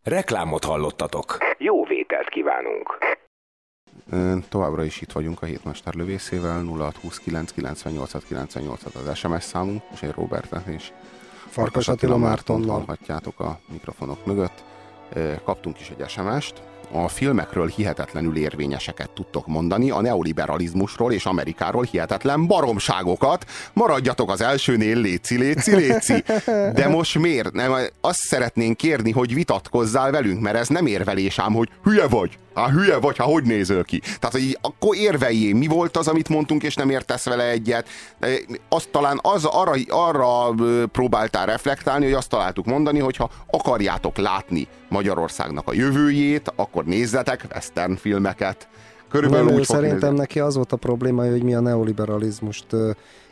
Reklámot 0.03 0.63
hallottatok. 0.63 1.37
Jó 1.57 1.85
vételt 1.85 2.29
kívánunk. 2.29 2.97
Továbbra 4.49 4.83
is 4.83 5.01
itt 5.01 5.11
vagyunk 5.11 5.41
a 5.41 5.45
hétmester 5.45 5.93
lövészével, 5.93 6.63
0629 6.63 7.51
98 7.51 8.23
98 8.27 8.81
az 8.95 9.17
SMS 9.17 9.43
számunk, 9.43 9.81
és 9.93 10.01
én 10.01 10.11
Robertet 10.15 10.67
és 10.67 10.91
Farkas 11.47 11.87
Attila 11.87 12.17
Mártonnal. 12.17 12.75
hallhatjátok 12.75 13.39
a 13.39 13.59
mikrofonok 13.71 14.25
mögött. 14.25 14.63
Ö, 15.13 15.33
Kaptunk 15.43 15.79
is 15.79 15.89
egy 15.89 16.09
SMS-t. 16.09 16.68
A 16.91 17.08
filmekről 17.08 17.67
hihetetlenül 17.67 18.38
érvényeseket 18.38 19.10
tudtok 19.10 19.47
mondani, 19.47 19.89
a 19.89 20.02
neoliberalizmusról 20.02 21.13
és 21.13 21.25
Amerikáról 21.25 21.84
hihetetlen 21.84 22.47
baromságokat. 22.47 23.45
Maradjatok 23.73 24.32
az 24.32 24.41
elsőnél, 24.41 24.97
léci, 24.97 25.38
léci, 25.38 25.75
léci. 25.75 26.23
De 26.73 26.88
most 26.88 27.19
miért? 27.19 27.52
Nem, 27.52 27.73
azt 28.02 28.19
szeretnénk 28.19 28.78
kérni, 28.78 29.12
hogy 29.12 29.34
vitatkozzál 29.34 30.12
velünk, 30.12 30.41
mert 30.41 30.58
ez 30.58 30.67
nem 30.67 30.86
érvelés 30.86 31.39
ám, 31.39 31.54
hogy 31.54 31.69
hülye 31.84 32.08
vagy. 32.08 32.38
Hát 32.59 32.69
hülye 32.69 32.97
vagy, 32.97 33.17
hát 33.17 33.27
hogy 33.27 33.43
nézöl 33.43 33.83
ki? 33.83 33.99
Tehát, 33.99 34.31
hogy 34.31 34.57
akkor 34.61 34.95
érveljé, 34.95 35.53
mi 35.53 35.67
volt 35.67 35.97
az, 35.97 36.07
amit 36.07 36.29
mondtunk, 36.29 36.63
és 36.63 36.75
nem 36.75 36.89
értesz 36.89 37.25
vele 37.25 37.49
egyet. 37.49 37.87
Azt 38.69 38.89
talán 38.89 39.19
az, 39.21 39.45
arra, 39.45 39.73
arra 39.87 40.55
próbáltál 40.91 41.45
reflektálni, 41.45 42.05
hogy 42.05 42.13
azt 42.13 42.29
találtuk 42.29 42.65
mondani, 42.65 42.99
hogy 42.99 43.15
ha 43.15 43.29
akarjátok 43.51 44.17
látni 44.17 44.67
Magyarországnak 44.89 45.67
a 45.67 45.73
jövőjét, 45.73 46.53
akkor 46.55 46.85
nézzetek 46.85 47.45
western 47.53 47.95
filmeket. 47.95 48.67
Körülbelül 49.09 49.45
Nem, 49.45 49.55
úgy 49.55 49.63
szerintem 49.63 49.99
nézni. 49.99 50.17
neki 50.17 50.39
az 50.39 50.55
volt 50.55 50.71
a 50.71 50.77
probléma, 50.77 51.29
hogy 51.29 51.43
mi 51.43 51.55
a 51.55 51.59
neoliberalizmust 51.59 52.65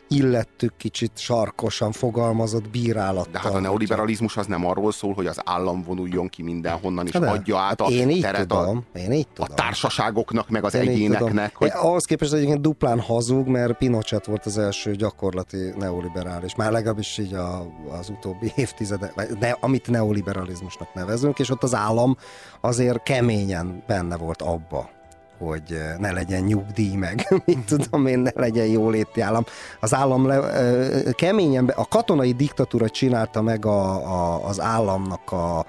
illettük 0.08 0.72
kicsit 0.76 1.10
sarkosan 1.14 1.92
fogalmazott 1.92 2.70
bírálattal. 2.70 3.32
De 3.32 3.38
hát 3.38 3.54
a 3.54 3.60
neoliberalizmus 3.60 4.36
az 4.36 4.46
nem 4.46 4.66
arról 4.66 4.92
szól, 4.92 5.12
hogy 5.14 5.26
az 5.26 5.40
állam 5.44 5.82
vonuljon 5.82 6.28
ki 6.28 6.42
mindenhonnan, 6.42 7.06
és 7.06 7.12
Hát 7.12 7.22
de. 7.22 7.30
adja 7.30 7.58
át 7.58 7.80
a 7.80 7.84
Én 7.86 8.10
így 8.10 8.20
teret 8.20 8.48
tudom, 8.48 8.84
én 8.94 9.12
így 9.12 9.26
a, 9.36 9.42
a 9.42 9.46
társaságoknak, 9.46 10.48
meg 10.48 10.64
az 10.64 10.74
Én 10.74 10.80
egyéneknek. 10.80 11.28
tudom. 11.28 11.44
Hogy... 11.54 11.68
Eh, 11.68 11.84
Ahhoz 11.84 12.04
képest 12.04 12.32
egyébként 12.32 12.60
duplán 12.60 13.00
hazug, 13.00 13.46
mert 13.46 13.76
Pinochet 13.78 14.26
volt 14.26 14.46
az 14.46 14.58
első 14.58 14.94
gyakorlati 14.94 15.72
neoliberális, 15.76 16.54
már 16.54 16.72
legalábbis 16.72 17.18
így 17.18 17.34
a, 17.34 17.66
az 17.98 18.08
utóbbi 18.08 18.52
évtizedek, 18.56 19.14
vagy 19.14 19.28
ne, 19.40 19.50
amit 19.60 19.90
neoliberalizmusnak 19.90 20.94
nevezünk, 20.94 21.38
és 21.38 21.50
ott 21.50 21.62
az 21.62 21.74
állam 21.74 22.16
azért 22.60 23.02
keményen 23.02 23.82
benne 23.86 24.16
volt 24.16 24.42
abba 24.42 24.90
hogy 25.38 25.62
eh, 25.72 25.94
ne 25.98 26.12
legyen 26.12 26.42
nyugdíj 26.42 26.94
meg, 26.94 27.26
mit 27.46 27.58
tudom 27.66 28.06
én, 28.06 28.18
ne 28.18 28.30
legyen 28.34 28.66
jóléti 28.66 29.20
állam. 29.20 29.44
Az 29.80 29.94
állam 29.94 30.26
le, 30.26 30.36
ö, 30.36 31.10
keményen, 31.10 31.66
be- 31.66 31.72
a 31.72 31.84
katonai 31.88 32.32
diktatúra 32.32 32.88
csinálta 32.88 33.42
meg 33.42 33.66
a, 33.66 33.90
a, 33.94 34.44
az 34.46 34.60
államnak 34.60 35.32
a 35.32 35.66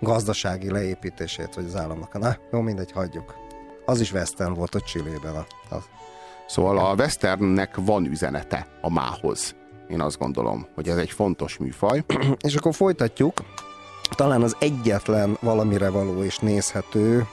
gazdasági 0.00 0.70
leépítését, 0.70 1.54
vagy 1.54 1.64
az 1.64 1.76
államnak. 1.76 2.14
a- 2.14 2.18
Na, 2.18 2.36
jó, 2.52 2.60
mindegy, 2.60 2.92
hagyjuk. 2.92 3.34
Az 3.86 4.00
is 4.00 4.12
western 4.12 4.54
volt 4.54 4.74
ott 4.74 4.84
Csillében. 4.84 5.34
A, 5.34 5.74
a, 5.74 5.78
Szóval 6.46 6.78
a 6.78 6.94
westernnek 6.94 7.76
van 7.80 8.04
üzenete 8.04 8.66
a 8.80 8.90
mához. 8.90 9.54
Én 9.88 10.00
azt 10.00 10.18
gondolom, 10.18 10.66
hogy 10.74 10.88
ez 10.88 10.96
egy 10.96 11.10
fontos 11.10 11.56
műfaj. 11.58 12.04
és 12.46 12.54
akkor 12.54 12.74
folytatjuk. 12.74 13.40
Talán 14.16 14.42
az 14.42 14.56
egyetlen 14.58 15.36
valamire 15.40 15.90
való 15.90 16.22
és 16.22 16.38
nézhető 16.38 17.26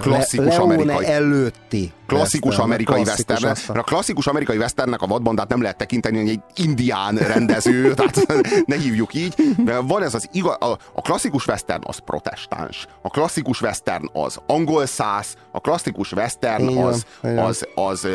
Klasszikus 0.00 0.46
Le- 0.46 0.56
Leone 0.56 0.74
amerikai- 0.74 1.06
előtti 1.06 1.92
Klasszikus 2.06 2.48
western, 2.48 2.70
amerikai 2.70 3.02
klasszikus 3.02 3.42
western. 3.42 3.78
a 3.78 3.82
klasszikus 3.82 4.26
amerikai 4.26 4.56
westernnek 4.56 5.02
a 5.02 5.06
vadbandát 5.06 5.48
nem 5.48 5.62
lehet 5.62 5.76
tekinteni, 5.76 6.18
hogy 6.18 6.28
egy 6.28 6.40
indián 6.64 7.16
rendező, 7.16 7.92
tehát 7.94 8.26
ne 8.66 8.76
hívjuk 8.76 9.14
így. 9.14 9.34
De 9.64 9.78
van 9.78 10.02
ez 10.02 10.14
az 10.14 10.28
igaz, 10.32 10.56
a, 10.60 10.78
a 10.94 11.00
klasszikus 11.00 11.46
western 11.46 11.82
az 11.86 11.98
protestáns, 11.98 12.86
a 13.02 13.08
klasszikus 13.08 13.60
western 13.60 14.04
az 14.12 14.38
angol 14.46 14.86
száz, 14.86 15.34
a 15.52 15.60
klasszikus 15.60 16.12
western 16.12 16.76
az, 16.78 17.04
az, 17.22 17.66
az, 17.74 18.06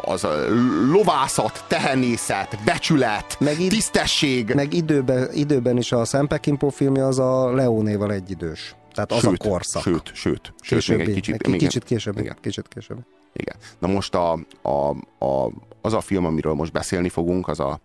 az, 0.00 0.24
az 0.24 0.26
lovászat, 0.90 1.64
tehenészet, 1.68 2.58
becsület, 2.64 3.36
meg 3.38 3.60
id- 3.60 3.70
tisztesség. 3.70 4.52
Meg 4.54 4.72
időben, 4.72 5.28
időben 5.32 5.76
is 5.76 5.92
a 5.92 6.04
Sam 6.04 6.26
Peckinpah 6.26 6.70
filmje 6.72 7.06
az 7.06 7.18
a 7.18 7.54
Leónéval 7.54 8.12
egyidős. 8.12 8.74
Tehát 8.92 9.12
az 9.12 9.20
Sőt, 9.20 9.42
a 9.44 9.48
korszak. 9.48 9.82
Sőt, 9.82 10.10
sőt, 10.14 10.52
sőt 10.60 10.88
még 10.88 11.00
egy 11.08 11.14
kicsit. 11.14 11.34
egy 11.34 11.50
még- 11.50 11.60
kicsit 11.60 11.84
később. 11.84 12.18
Igen. 12.18 12.36
Kicsit 12.40 12.68
később. 12.68 12.98
Igen. 13.32 13.56
Na 13.78 13.88
most 13.88 14.14
a, 14.14 14.32
a, 14.62 14.90
a, 15.24 15.50
az 15.80 15.92
a 15.92 16.00
film, 16.00 16.24
amiről 16.24 16.54
most 16.54 16.72
beszélni 16.72 17.08
fogunk, 17.08 17.48
az 17.48 17.60
a, 17.60 17.80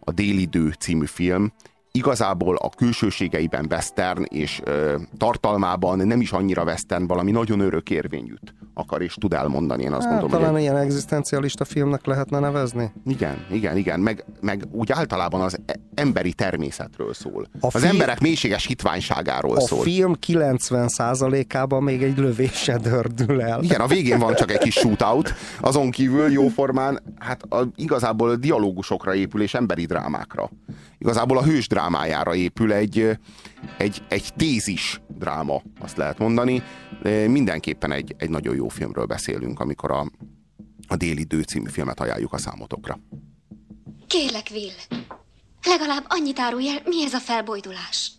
a 0.00 0.10
Délidő 0.12 0.74
című 0.78 1.06
film. 1.06 1.52
Igazából 1.92 2.56
a 2.56 2.68
külsőségeiben 2.68 3.66
western, 3.70 4.22
és 4.28 4.60
ö, 4.64 4.96
tartalmában 5.16 5.98
nem 6.06 6.20
is 6.20 6.32
annyira 6.32 6.62
western, 6.62 7.06
valami 7.06 7.30
nagyon 7.30 7.60
örökérvényűt 7.60 8.54
akar 8.74 9.02
és 9.02 9.14
tud 9.14 9.32
elmondani. 9.32 9.82
Én 9.82 9.92
azt 9.92 10.02
Hát, 10.02 10.10
gondolom, 10.10 10.30
talán 10.38 10.52
hogy 10.52 10.60
ilyen 10.62 10.76
egzisztencialista 10.76 11.64
filmnek 11.64 12.06
lehetne 12.06 12.38
nevezni. 12.38 12.92
igen, 13.06 13.46
igen, 13.50 13.76
igen, 13.76 14.00
meg, 14.00 14.24
meg 14.40 14.64
úgy 14.72 14.92
általában 14.92 15.40
az 15.40 15.58
e- 15.66 15.74
emberi 15.94 16.32
természetről 16.32 17.14
szól. 17.14 17.46
A 17.60 17.66
az 17.66 17.80
fi- 17.82 17.84
emberek 17.90 18.20
mélységes 18.20 18.66
hitványságáról 18.66 19.56
A 19.56 19.60
szól. 19.60 19.82
film 19.82 20.12
90%-ában 20.26 21.82
még 21.82 22.02
egy 22.02 22.18
lövés 22.18 22.52
se 22.62 22.76
dördül 22.78 23.40
el. 23.42 23.62
Igen, 23.62 23.80
a 23.80 23.86
végén 23.86 24.18
van 24.18 24.34
csak 24.34 24.50
egy 24.50 24.58
kis 24.58 24.74
shootout, 24.74 25.34
azon 25.60 25.90
kívül 25.90 26.30
jóformán, 26.32 27.02
hát 27.18 27.42
a, 27.42 27.62
igazából 27.76 28.34
dialógusokra 28.36 29.14
épül 29.14 29.42
és 29.42 29.54
emberi 29.54 29.84
drámákra. 29.84 30.50
Igazából 31.00 31.38
a 31.38 31.42
hős 31.42 31.68
drámájára 31.68 32.34
épül 32.34 32.72
egy, 32.72 33.18
egy, 33.76 34.02
egy 34.08 34.32
tézis 34.36 35.00
dráma, 35.08 35.62
azt 35.80 35.96
lehet 35.96 36.18
mondani. 36.18 36.62
De 37.02 37.28
Mindenképpen 37.28 37.92
egy, 37.92 38.14
egy 38.18 38.30
nagyon 38.30 38.54
jó 38.54 38.68
filmről 38.68 39.04
beszélünk, 39.04 39.60
amikor 39.60 39.90
a, 39.90 40.10
a 40.88 40.96
Déli 40.96 41.22
Dő 41.22 41.42
című 41.42 41.68
filmet 41.68 42.00
ajánljuk 42.00 42.32
a 42.32 42.38
számotokra. 42.38 42.98
Kérlek, 44.06 44.46
Will. 44.50 45.00
Legalább 45.62 46.04
annyit 46.08 46.38
árulj 46.38 46.68
el, 46.68 46.80
mi 46.84 47.04
ez 47.04 47.14
a 47.14 47.18
felbojdulás? 47.18 48.12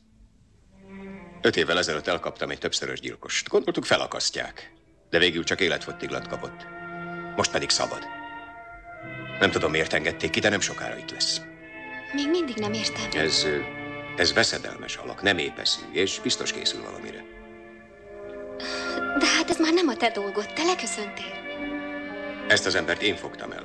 Öt 1.41 1.56
évvel 1.56 1.78
ezelőtt 1.78 2.08
elkaptam 2.08 2.50
egy 2.50 2.60
többszörös 2.60 3.00
gyilkost. 3.00 3.48
Gondoltuk 3.48 3.86
felakasztják. 3.86 4.74
De 5.10 5.17
végül 5.17 5.44
csak 5.44 5.62
életfogytiglant 5.62 6.28
kapott. 6.28 6.65
Most 7.36 7.52
pedig 7.52 7.70
szabad. 7.70 8.00
Nem 9.39 9.52
tudom, 9.52 9.72
miért 9.72 9.94
engedték 9.94 10.30
ki, 10.30 10.39
de 10.39 10.50
nem 10.50 10.60
sokára 10.60 10.98
itt 10.98 11.12
lesz. 11.12 11.41
Még 12.13 12.30
mindig 12.30 12.56
nem 12.56 12.74
értem. 12.74 13.21
Ez, 13.21 13.45
ez 14.15 14.34
veszedelmes 14.34 14.95
alak, 14.95 15.21
nem 15.21 15.38
épeszű, 15.38 15.82
és 15.91 16.19
biztos 16.19 16.52
készül 16.52 16.82
valamire. 16.84 17.24
De 19.19 19.26
hát 19.38 19.50
ez 19.50 19.60
már 19.60 19.74
nem 19.74 19.88
a 19.88 19.95
te 19.95 20.10
dolgod, 20.10 20.45
te 20.54 20.63
leköszöntél. 20.63 21.34
Ezt 22.47 22.65
az 22.65 22.76
embert 22.76 23.02
én 23.02 23.15
fogtam 23.15 23.52
el. 23.52 23.63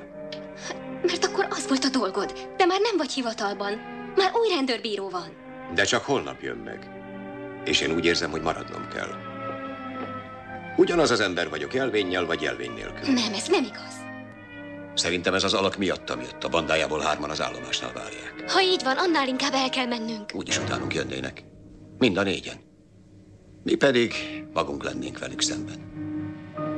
Mert 1.01 1.25
akkor 1.25 1.47
az 1.49 1.67
volt 1.67 1.83
a 1.83 1.89
dolgod. 1.89 2.33
Te 2.57 2.65
már 2.65 2.79
nem 2.81 2.97
vagy 2.97 3.11
hivatalban. 3.11 3.73
Már 4.15 4.31
új 4.33 4.49
rendőrbíró 4.49 5.09
van. 5.09 5.35
De 5.73 5.83
csak 5.83 6.05
holnap 6.05 6.41
jön 6.41 6.57
meg. 6.57 6.89
És 7.65 7.81
én 7.81 7.91
úgy 7.91 8.05
érzem, 8.05 8.31
hogy 8.31 8.41
maradnom 8.41 8.87
kell. 8.87 9.09
Ugyanaz 10.77 11.11
az 11.11 11.19
ember 11.19 11.49
vagyok, 11.49 11.73
jelvénnyel 11.73 12.25
vagy 12.25 12.41
jelvény 12.41 12.71
nélkül. 12.73 13.13
Nem, 13.13 13.33
ez 13.33 13.47
nem 13.47 13.63
igaz. 13.63 13.93
Szerintem 14.93 15.33
ez 15.33 15.43
az 15.43 15.53
alak 15.53 15.77
miattam 15.77 16.21
jött. 16.21 16.43
A 16.43 16.49
bandájából 16.49 16.99
hárman 16.99 17.29
az 17.29 17.41
állomásnál 17.41 17.91
várják. 17.93 18.26
Ha 18.47 18.61
így 18.61 18.83
van, 18.83 18.97
annál 18.97 19.27
inkább 19.27 19.53
el 19.53 19.69
kell 19.69 19.85
mennünk. 19.85 20.31
Úgyis 20.33 20.57
utánunk 20.57 20.93
jönnének. 20.93 21.43
Mind 21.97 22.17
a 22.17 22.23
négyen. 22.23 22.55
Mi 23.63 23.75
pedig 23.75 24.13
magunk 24.53 24.83
lennénk 24.83 25.19
velük 25.19 25.41
szemben. 25.41 25.87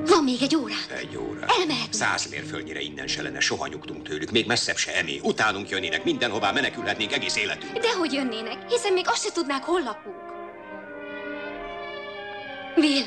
Van 0.05 0.23
még 0.23 0.41
egy 0.41 0.55
órán. 0.55 0.77
Egy 0.97 1.17
óra. 1.17 1.45
Elmehetünk. 1.59 1.93
Száz 1.93 2.29
mérföldnyire 2.29 2.79
innen 2.79 3.07
se 3.07 3.21
lenne, 3.21 3.39
soha 3.39 3.67
nyugtunk 3.67 4.07
tőlük, 4.07 4.31
még 4.31 4.47
messzebb 4.47 4.75
se 4.75 4.95
emé. 4.95 5.19
Utánunk 5.23 5.69
jönnének, 5.69 6.03
mindenhová 6.03 6.51
menekülhetnénk 6.51 7.13
egész 7.13 7.35
életünk. 7.37 7.77
Dehogy 7.77 8.13
jönnének, 8.13 8.69
hiszen 8.69 8.93
még 8.93 9.05
azt 9.07 9.23
se 9.23 9.31
tudnák, 9.31 9.63
hol 9.63 9.81
lakunk. 9.81 10.15
Will, 12.75 13.05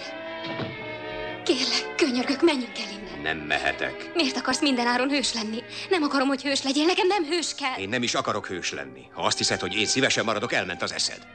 kérlek, 1.44 1.94
könyörgök, 1.96 2.42
menjünk 2.42 2.78
el 2.78 2.90
innen. 2.90 3.01
Nem 3.22 3.36
mehetek. 3.36 4.10
Miért 4.14 4.36
akarsz 4.36 4.60
mindenáron 4.60 5.08
hős 5.08 5.34
lenni? 5.34 5.62
Nem 5.90 6.02
akarom, 6.02 6.28
hogy 6.28 6.42
hős 6.42 6.62
legyél, 6.62 6.84
nekem 6.84 7.06
nem 7.06 7.24
hős 7.24 7.54
kell. 7.54 7.78
Én 7.78 7.88
nem 7.88 8.02
is 8.02 8.14
akarok 8.14 8.46
hős 8.46 8.72
lenni. 8.72 9.02
Ha 9.12 9.22
azt 9.22 9.38
hiszed, 9.38 9.60
hogy 9.60 9.74
én 9.74 9.86
szívesen 9.86 10.24
maradok, 10.24 10.52
elment 10.52 10.82
az 10.82 10.92
eszed. 10.92 11.26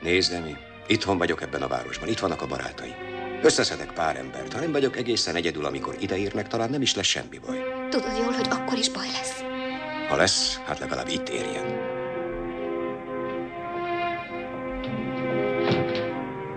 Nézd, 0.00 0.32
Emi, 0.32 0.56
itthon 0.86 1.18
vagyok 1.18 1.42
ebben 1.42 1.62
a 1.62 1.68
városban, 1.68 2.08
itt 2.08 2.18
vannak 2.18 2.42
a 2.42 2.46
barátaim. 2.46 2.94
Összeszedek 3.42 3.92
pár 3.92 4.16
embert. 4.16 4.52
Ha 4.52 4.60
nem 4.60 4.72
vagyok 4.72 4.96
egészen 4.96 5.34
egyedül, 5.34 5.64
amikor 5.64 5.96
ideérnek, 5.98 6.48
talán 6.48 6.70
nem 6.70 6.82
is 6.82 6.94
lesz 6.94 7.06
semmi 7.06 7.38
baj. 7.46 7.62
Tudod 7.90 8.16
jól, 8.18 8.32
hogy 8.32 8.48
akkor 8.50 8.78
is 8.78 8.88
baj 8.88 9.06
lesz. 9.12 9.42
Ha 10.08 10.16
lesz, 10.16 10.60
hát 10.66 10.78
legalább 10.78 11.08
itt 11.08 11.28
érjen. 11.28 11.92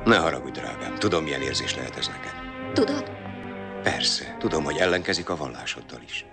Ne 0.05 0.17
haragudj, 0.17 0.59
drágám. 0.59 0.95
Tudom, 0.95 1.23
milyen 1.23 1.41
érzés 1.41 1.75
lehet 1.75 1.97
ez 1.97 2.07
neked. 2.07 2.33
Tudod? 2.73 3.16
Persze, 3.83 4.35
tudom, 4.39 4.63
hogy 4.63 4.77
ellenkezik 4.77 5.29
a 5.29 5.35
vallásoddal 5.35 6.01
is. 6.05 6.25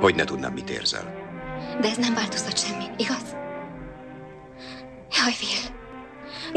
Hogy 0.00 0.14
ne 0.14 0.24
tudnám, 0.24 0.52
mit 0.52 0.70
érzel. 0.70 1.14
De 1.80 1.88
ez 1.88 1.96
nem 1.96 2.14
változtat 2.14 2.58
semmi, 2.58 2.84
igaz? 2.96 3.36
Jaj, 5.10 5.32
Will, 5.40 5.78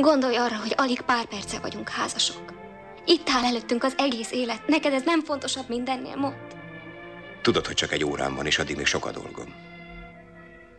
gondolj 0.03 0.35
arra, 0.35 0.55
hogy 0.55 0.73
alig 0.77 1.01
pár 1.01 1.25
perce 1.25 1.59
vagyunk 1.59 1.89
házasok. 1.89 2.53
Itt 3.05 3.29
áll 3.29 3.43
előttünk 3.43 3.83
az 3.83 3.93
egész 3.97 4.31
élet. 4.31 4.67
Neked 4.67 4.93
ez 4.93 5.03
nem 5.05 5.23
fontosabb 5.23 5.69
mindennél, 5.69 6.15
mondd. 6.15 6.35
Tudod, 7.41 7.65
hogy 7.65 7.75
csak 7.75 7.91
egy 7.91 8.03
órám 8.03 8.35
van, 8.35 8.45
és 8.45 8.59
addig 8.59 8.75
még 8.75 8.85
sok 8.85 9.05
a 9.05 9.11
dolgom. 9.11 9.53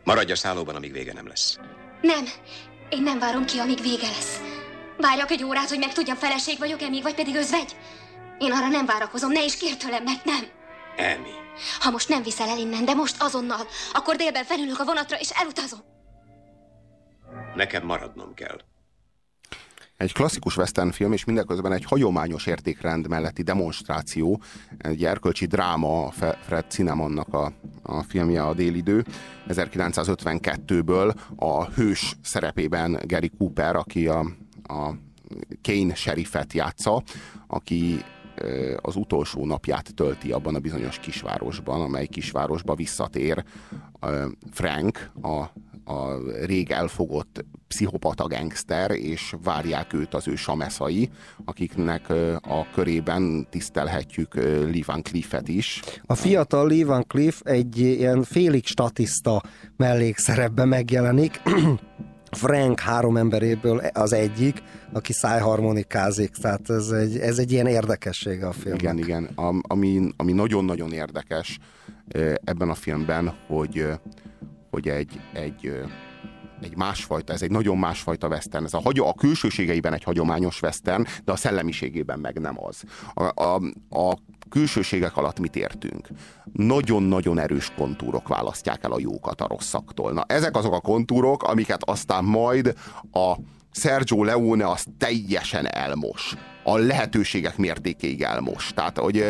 Maradj 0.05 0.33
a 0.33 0.37
szállóban, 0.37 0.75
amíg 0.75 0.93
vége 0.93 1.13
nem 1.13 1.27
lesz. 1.27 1.59
Nem, 2.01 2.25
én 2.89 3.03
nem 3.03 3.19
várom 3.19 3.45
ki, 3.45 3.59
amíg 3.59 3.81
vége 3.83 4.07
lesz. 4.07 4.41
Várjak 4.99 5.31
egy 5.31 5.45
órát, 5.45 5.69
hogy 5.69 5.79
megtudjam, 5.79 6.17
feleség 6.17 6.59
vagyok-e 6.59 6.89
még, 6.89 7.03
vagy 7.03 7.15
pedig 7.15 7.35
özvegy? 7.35 7.77
Én 8.39 8.53
arra 8.53 8.69
nem 8.69 8.87
várakozom, 8.87 9.33
ne 9.33 9.45
is 9.45 9.57
kér 9.57 9.77
tőlem, 9.77 10.03
mert 10.03 10.25
nem. 10.25 10.45
Emi. 10.97 11.31
Ha 11.81 11.91
most 11.91 12.09
nem 12.09 12.23
viszel 12.23 12.49
el 12.49 12.59
innen, 12.59 12.85
de 12.85 12.95
most 12.95 13.23
azonnal, 13.23 13.67
akkor 13.93 14.17
délben 14.17 14.45
felülök 14.45 14.79
a 14.79 14.85
vonatra, 14.85 15.19
és 15.19 15.31
elutazom. 15.31 15.81
Nekem 17.55 17.85
maradnom 17.85 18.35
kell. 18.35 18.59
Egy 19.97 20.13
klasszikus 20.13 20.57
western 20.57 20.91
film, 20.91 21.13
és 21.13 21.25
mindeközben 21.25 21.73
egy 21.73 21.85
hagyományos 21.85 22.47
értékrend 22.47 23.09
melletti 23.09 23.43
demonstráció, 23.43 24.43
egy 24.79 25.05
erkölcsi 25.05 25.47
dráma, 25.47 26.07
a 26.07 26.11
Fred 26.43 26.65
Cinemonnak 26.69 27.35
a, 27.35 27.53
a 27.83 28.03
filmje 28.03 28.43
a 28.43 28.55
Délidő, 28.55 29.05
1952-ből 29.49 31.15
a 31.37 31.65
hős 31.65 32.17
szerepében 32.23 33.01
Gary 33.07 33.31
Cooper, 33.39 33.77
aki 33.77 34.07
a, 34.09 34.19
a 34.63 34.95
Kane 35.63 35.95
sheriffet 35.95 36.53
játsza, 36.53 37.03
aki 37.47 38.05
az 38.77 38.97
utolsó 38.97 39.47
napját 39.47 39.95
tölti 39.95 40.33
abban 40.33 40.55
a 40.55 40.59
bizonyos 40.59 40.99
kisvárosban, 40.99 41.81
amely 41.81 42.07
kisvárosba 42.07 42.75
visszatér 42.75 43.45
Frank, 44.51 45.11
a, 45.23 45.29
a 45.93 46.19
rég 46.45 46.71
elfogott 46.71 47.45
pszichopata 47.69 48.27
gangster, 48.27 48.91
és 48.91 49.35
várják 49.43 49.93
őt 49.93 50.15
az 50.15 50.29
ő 50.29 50.35
sameszai, 50.35 51.11
akiknek 51.45 52.11
a 52.41 52.67
körében 52.75 53.47
tisztelhetjük 53.51 54.35
Lee 54.35 54.83
Van 54.87 55.03
Cliff-et 55.03 55.49
is. 55.49 55.81
A 56.07 56.15
fiatal 56.15 56.69
Lee 56.69 56.85
Van 56.85 57.05
Cliff 57.07 57.41
egy 57.45 57.79
ilyen 57.79 58.23
félig 58.23 58.67
statiszta 58.67 59.43
mellékszerepben 59.77 60.69
megjelenik, 60.69 61.43
Frank 62.35 62.81
három 62.81 63.17
emberéből 63.17 63.79
az 63.93 64.13
egyik, 64.13 64.63
aki 64.93 65.13
szájharmonikázik, 65.13 66.31
tehát 66.31 66.71
ez 66.71 66.89
egy, 66.89 67.19
ez 67.19 67.39
egy 67.39 67.53
ilyen 67.53 67.67
érdekessége 67.67 68.47
a 68.47 68.53
filmnek. 68.53 68.83
Igen, 68.83 68.99
igen. 68.99 69.31
Ami, 69.61 70.09
ami 70.17 70.33
nagyon-nagyon 70.33 70.93
érdekes 70.93 71.59
ebben 72.45 72.69
a 72.69 72.75
filmben, 72.75 73.35
hogy, 73.47 73.87
hogy 74.71 74.89
egy, 74.89 75.21
egy, 75.33 75.85
egy 76.61 76.77
másfajta, 76.77 77.33
ez 77.33 77.43
egy 77.43 77.51
nagyon 77.51 77.79
másfajta 77.79 78.29
western. 78.29 78.65
Ez 78.65 78.75
a, 78.75 78.81
hagy, 78.81 78.99
a 78.99 79.15
külsőségeiben 79.15 79.93
egy 79.93 80.03
hagyományos 80.03 80.63
western, 80.63 81.05
de 81.25 81.33
a 81.33 81.37
szellemiségében 81.37 82.19
meg 82.19 82.41
nem 82.41 82.65
az. 82.65 82.83
A, 83.15 83.43
a, 83.43 83.55
a 83.89 84.19
külsőségek 84.55 85.17
alatt 85.17 85.39
mit 85.39 85.57
értünk? 85.57 86.09
Nagyon-nagyon 86.53 87.39
erős 87.39 87.73
kontúrok 87.77 88.29
választják 88.29 88.85
el 88.85 88.93
a 88.93 89.01
jókat 89.01 89.41
a 89.41 89.47
rosszaktól. 89.49 90.13
Na, 90.13 90.25
ezek 90.27 90.57
azok 90.57 90.73
a 90.73 90.81
kontúrok, 90.81 91.43
amiket 91.43 91.83
aztán 91.85 92.25
majd 92.25 92.75
a 93.13 93.35
Sergio 93.71 94.25
Leone 94.25 94.71
az 94.71 94.85
teljesen 94.99 95.67
elmos 95.67 96.35
a 96.65 96.77
lehetőségek 96.77 97.57
mértékéig 97.57 98.23
elmos. 98.23 98.71
Tehát, 98.75 98.99
hogy 98.99 99.25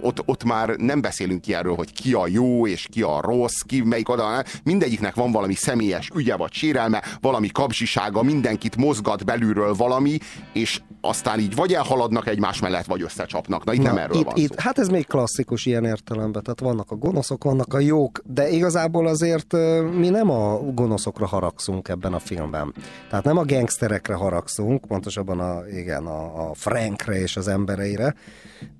ott, 0.00 0.22
ott 0.24 0.44
már 0.44 0.68
nem 0.68 1.00
beszélünk 1.00 1.40
ki 1.40 1.54
erről, 1.54 1.74
hogy 1.74 1.92
ki 1.92 2.12
a 2.12 2.26
jó 2.26 2.66
és 2.66 2.86
ki 2.90 3.02
a 3.02 3.20
rossz, 3.20 3.60
ki 3.66 3.82
melyik 3.82 4.08
oda, 4.08 4.44
mindegyiknek 4.64 5.14
van 5.14 5.32
valami 5.32 5.54
személyes 5.54 6.10
ügye 6.14 6.36
vagy 6.36 6.52
sérelme, 6.52 7.02
valami 7.20 7.48
kapzsisága, 7.48 8.22
mindenkit 8.22 8.76
mozgat 8.76 9.24
belülről 9.24 9.74
valami, 9.74 10.18
és 10.52 10.80
aztán 11.04 11.38
így 11.38 11.54
vagy 11.54 11.72
elhaladnak 11.72 12.26
egymás 12.26 12.60
mellett, 12.60 12.84
vagy 12.84 13.02
összecsapnak. 13.02 13.64
Na 13.64 13.72
itt 13.72 13.82
Na, 13.82 13.86
nem 13.86 13.96
erről 13.98 14.16
itt, 14.16 14.24
van 14.24 14.36
itt, 14.36 14.48
szó. 14.48 14.54
Hát 14.58 14.78
ez 14.78 14.88
még 14.88 15.06
klasszikus 15.06 15.66
ilyen 15.66 15.84
értelemben, 15.84 16.42
tehát 16.42 16.60
vannak 16.60 16.90
a 16.90 16.94
gonoszok, 16.96 17.44
vannak 17.44 17.74
a 17.74 17.78
jók, 17.78 18.22
de 18.24 18.48
igazából 18.48 19.06
azért 19.06 19.52
mi 19.98 20.08
nem 20.08 20.30
a 20.30 20.58
gonoszokra 20.58 21.26
haragszunk 21.26 21.88
ebben 21.88 22.12
a 22.12 22.18
filmben. 22.18 22.74
Tehát 23.10 23.24
nem 23.24 23.36
a 23.36 23.44
gangsterekre 23.44 24.14
haragszunk, 24.14 24.84
pontosabban 24.86 25.40
a, 25.40 25.68
igen, 25.68 26.06
a, 26.06 26.50
a 26.50 26.54
Frankre 26.54 27.20
és 27.20 27.36
az 27.36 27.48
embereire. 27.48 28.14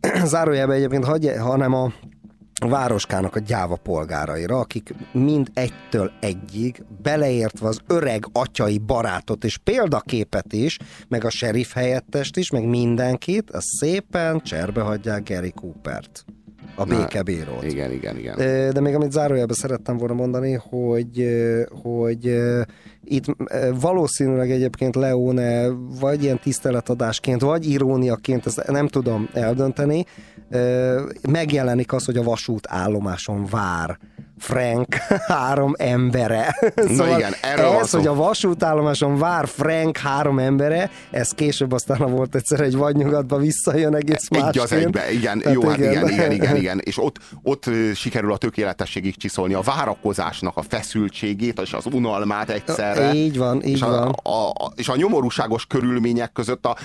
Zárójelben 0.25 0.77
egyébként, 0.77 1.05
hagy, 1.05 1.33
hanem 1.39 1.75
a 1.75 1.93
városkának 2.69 3.37
a 3.37 3.41
gyáva 3.41 3.77
polgáraira, 3.77 4.59
akik 4.59 4.95
mind 5.13 5.51
egytől 5.55 6.13
egyig, 6.21 6.85
beleértve 7.03 7.69
az 7.69 7.81
öreg 7.87 8.25
atyai 8.33 8.79
barátot 8.79 9.45
és 9.45 9.59
példaképet 9.59 10.53
is, 10.53 10.79
meg 11.09 11.25
a 11.25 11.31
sheriff 11.31 11.73
helyettest 11.73 12.37
is, 12.37 12.51
meg 12.51 12.65
mindenkit, 12.65 13.51
az 13.51 13.65
szépen 13.81 14.41
cserbe 14.41 14.81
hagyják 14.81 15.29
Gary 15.29 15.53
Coopert 15.53 16.25
a 16.75 16.85
békebírót. 16.85 17.65
Igen, 17.65 17.93
igen, 17.93 18.19
igen. 18.19 18.37
De 18.73 18.81
még 18.81 18.95
amit 18.95 19.13
zárójelben 19.13 19.57
szerettem 19.57 19.97
volna 19.97 20.15
mondani, 20.15 20.53
hogy, 20.53 21.29
hogy 21.83 22.41
itt 23.05 23.25
valószínűleg 23.81 24.51
egyébként 24.51 24.95
Leone 24.95 25.69
vagy 26.01 26.23
ilyen 26.23 26.41
tiszteletadásként, 26.41 27.41
vagy 27.41 27.71
iróniaként, 27.71 28.47
ezt 28.47 28.67
nem 28.67 28.89
tudom 28.89 29.29
eldönteni, 29.33 30.05
megjelenik 31.29 31.93
az, 31.93 32.05
hogy 32.05 32.17
a 32.17 32.23
vasút 32.23 32.67
állomáson 32.69 33.47
vár 33.47 33.99
Frank 34.43 34.95
három 35.35 35.75
embere. 35.79 36.57
szóval 36.77 37.07
Na 37.07 37.19
igen, 37.19 37.35
erről 37.43 37.67
ez, 37.67 37.91
hogy 37.91 38.07
a 38.07 38.15
vasútállomáson 38.15 39.19
vár 39.19 39.49
Frank 39.49 39.97
három 39.97 40.39
embere, 40.39 40.91
ez 41.11 41.31
később 41.31 41.73
aztán 41.73 42.11
volt 42.11 42.35
egyszer 42.35 42.61
egy 42.61 42.77
vadnyugatba 42.77 43.37
visszajön 43.37 43.95
egész 43.95 44.29
más 44.29 44.49
Egy 44.49 44.59
az 44.59 44.73
egybe, 44.73 45.13
igen, 45.13 45.39
Tehát 45.39 45.55
jó, 45.55 45.69
hát 45.69 45.79
igen. 45.79 45.93
igen, 45.93 46.09
igen, 46.09 46.33
igen, 46.33 46.57
igen, 46.63 46.81
és 46.85 46.99
ott, 46.99 47.17
ott 47.43 47.65
sikerül 47.95 48.33
a 48.33 48.37
tökéletességig 48.37 49.17
csiszolni 49.17 49.55
a 49.55 49.61
várakozásnak 49.61 50.57
a 50.57 50.63
feszültségét, 50.69 51.61
és 51.61 51.73
az 51.73 51.87
unalmát 51.93 52.51
egyszerre. 52.51 53.15
Így 53.15 53.39
van, 53.39 53.63
így 53.65 53.73
és 53.73 53.81
van. 53.81 54.09
A, 54.23 54.49
a, 54.49 54.73
és 54.77 54.89
a 54.89 54.97
nyomorúságos 54.97 55.67
körülmények 55.67 56.33
között 56.33 56.67
a 56.67 56.77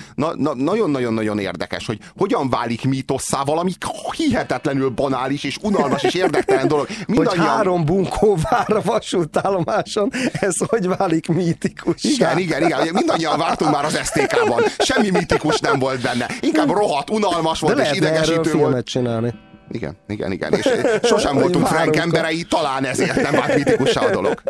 nagyon-nagyon-nagyon 0.54 1.38
érdekes, 1.38 1.86
hogy 1.86 1.98
hogyan 2.16 2.50
válik 2.50 2.84
mítosszá 2.84 3.42
valami 3.44 3.72
hihetetlenül 4.16 4.88
banális 4.88 5.44
és 5.44 5.58
unalmas 5.62 6.02
és 6.02 6.14
érdektelen 6.14 6.68
dolog. 6.68 6.86
Mindannyian 7.06 7.47
három 7.48 7.84
bunkó 7.84 8.36
vár 8.50 8.70
a 8.70 8.80
vasútállomáson, 8.82 10.10
ez 10.32 10.56
hogy 10.66 10.86
válik 10.86 11.26
mítikus? 11.26 12.04
Igen, 12.04 12.38
igen, 12.38 12.62
igen. 12.62 12.88
Mindannyian 12.92 13.38
vártunk 13.38 13.70
már 13.70 13.84
az 13.84 14.00
STK-ban. 14.04 14.62
Semmi 14.78 15.10
mítikus 15.10 15.60
nem 15.60 15.78
volt 15.78 16.00
benne. 16.00 16.26
Inkább 16.40 16.70
rohadt, 16.70 17.10
unalmas 17.10 17.60
volt 17.60 17.76
De 17.76 17.90
és 17.90 17.96
idegesítő 17.96 18.52
volt. 18.52 18.86
csinálni. 18.86 19.34
Igen, 19.70 19.96
igen, 20.08 20.32
igen. 20.32 20.52
És 20.52 20.70
sosem 21.02 21.38
voltunk 21.38 21.66
Frank 21.66 21.96
emberei, 21.96 22.42
talán 22.42 22.84
ezért 22.84 23.22
nem 23.22 23.32
vált 23.32 23.54
mítikussá 23.54 24.00
a 24.00 24.10
dolog. 24.10 24.42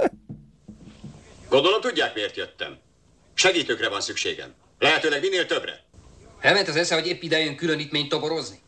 Gondolom 1.48 1.80
tudják, 1.80 2.14
miért 2.14 2.37
jöttem. 2.37 2.76
Segítőkre 3.34 3.88
van 3.88 4.00
szükségem. 4.00 4.48
Lehetőleg 4.78 5.20
minél 5.20 5.46
többre. 5.46 5.72
Elment 6.40 6.68
az 6.68 6.76
esze, 6.76 6.94
hogy 6.94 7.06
épp 7.06 7.22
idejön 7.22 7.56
különítményt 7.56 8.08
toborozni. 8.08 8.58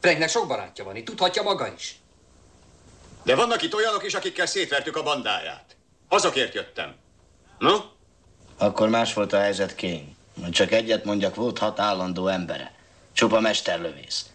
Franknek 0.00 0.28
sok 0.28 0.48
barátja 0.48 0.84
van, 0.84 0.96
itt 0.96 1.04
tudhatja 1.04 1.42
maga 1.42 1.68
is. 1.76 1.96
De 3.26 3.34
vannak 3.34 3.62
itt 3.62 3.74
olyanok 3.74 4.04
is, 4.04 4.14
akikkel 4.14 4.46
szétvertük 4.46 4.96
a 4.96 5.02
bandáját. 5.02 5.76
Azokért 6.08 6.54
jöttem. 6.54 6.94
No? 7.58 7.76
Akkor 8.58 8.88
más 8.88 9.14
volt 9.14 9.32
a 9.32 9.38
helyzet, 9.38 9.74
King. 9.74 10.02
Csak 10.50 10.72
egyet 10.72 11.04
mondjak, 11.04 11.34
volt 11.34 11.58
hat 11.58 11.80
állandó 11.80 12.28
embere. 12.28 12.74
Csupa 13.12 13.40
mesterlövész. 13.40 14.26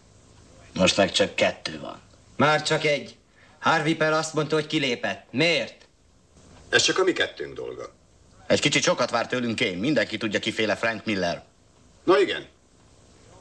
Most 0.74 0.96
meg 0.96 1.12
csak 1.12 1.34
kettő 1.34 1.80
van. 1.80 2.00
Már 2.36 2.62
csak 2.62 2.84
egy. 2.84 3.16
Harvey 3.60 3.94
Pell 3.96 4.12
azt 4.12 4.34
mondta, 4.34 4.54
hogy 4.54 4.66
kilépett. 4.66 5.26
Miért? 5.30 5.86
Ez 6.68 6.82
csak 6.82 6.98
a 6.98 7.04
mi 7.04 7.12
kettőnk 7.12 7.54
dolga. 7.54 7.94
Egy 8.46 8.60
kicsit 8.60 8.82
sokat 8.82 9.10
vár 9.10 9.26
tőlünk 9.26 9.60
én. 9.60 9.78
Mindenki 9.78 10.16
tudja, 10.16 10.38
kiféle 10.38 10.76
Frank 10.76 11.04
Miller. 11.04 11.44
Na 12.04 12.20
igen. 12.20 12.46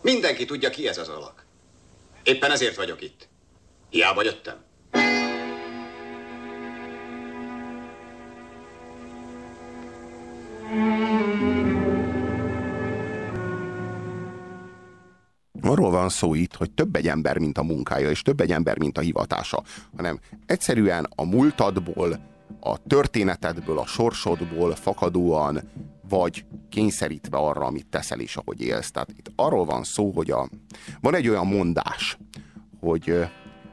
Mindenki 0.02 0.46
tudja, 0.46 0.70
ki 0.70 0.88
ez 0.88 0.98
az 0.98 1.10
alak. 1.10 1.46
Éppen 2.24 2.52
ezért 2.52 2.76
vagyok 2.76 3.02
itt. 3.02 3.28
Hiába 3.90 4.24
jöttem. 4.24 4.70
Arról 15.62 15.92
van 15.92 16.10
szó 16.10 16.34
itt, 16.34 16.56
hogy 16.56 16.72
több 16.72 16.96
egy 16.96 17.08
ember, 17.08 17.38
mint 17.38 17.58
a 17.58 17.64
munkája, 17.64 18.10
és 18.10 18.22
több 18.22 18.40
egy 18.40 18.52
ember, 18.52 18.80
mint 18.80 18.98
a 18.98 19.02
hivatása, 19.02 19.64
hanem 19.96 20.20
egyszerűen 20.46 21.08
a 21.16 21.26
múltadból, 21.26 22.20
a 22.60 22.78
történetedből, 22.88 23.80
a 23.80 23.86
sorsodból 23.86 24.76
fakadóan 24.76 25.62
vagy 26.10 26.46
kényszerítve 26.70 27.38
arra, 27.38 27.66
amit 27.66 27.88
teszel 27.88 28.20
és 28.20 28.36
ahogy 28.36 28.62
élsz. 28.62 28.92
Tehát 28.92 29.10
itt 29.10 29.32
arról 29.36 29.66
van 29.66 29.84
szó, 29.84 30.12
hogy 30.12 30.32
a, 30.32 30.50
van 31.02 31.16
egy 31.16 31.28
olyan 31.28 31.48
mondás, 31.48 32.18
hogy 32.80 33.26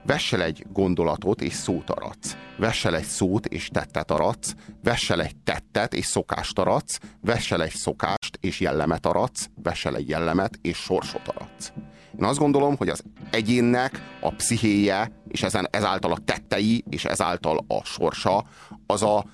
vessel 0.09 0.43
egy 0.43 0.67
gondolatot 0.73 1.41
és 1.41 1.53
szót 1.53 1.91
aradsz. 1.91 2.37
Vessel 2.57 2.97
egy 2.97 3.05
szót 3.05 3.47
és 3.47 3.69
tettet 3.73 4.11
aradsz, 4.11 4.55
vessel 4.83 5.21
egy 5.23 5.37
tettet 5.37 5.95
és 5.95 6.07
szokást 6.07 6.59
aradsz, 6.59 6.99
vessel 7.21 7.63
egy 7.63 7.75
szokást 7.75 8.39
és 8.41 8.61
jellemet 8.61 9.07
aradsz, 9.07 9.49
vessel 9.63 9.97
egy 9.97 10.09
jellemet 10.09 10.59
és 10.63 10.77
sorsot 10.77 11.29
aradsz. 11.29 11.73
Én 12.19 12.25
azt 12.25 12.39
gondolom, 12.39 12.77
hogy 12.77 12.89
az 12.89 13.03
egyénnek 13.31 14.03
a 14.21 14.31
pszichéje, 14.31 15.13
és 15.29 15.43
ezen, 15.43 15.69
ezáltal 15.71 16.13
a 16.13 16.19
tettei, 16.25 16.85
és 16.91 17.05
ezáltal 17.05 17.65
a 17.69 17.85
sorsa, 17.85 18.45
az 18.87 19.03
a, 19.03 19.25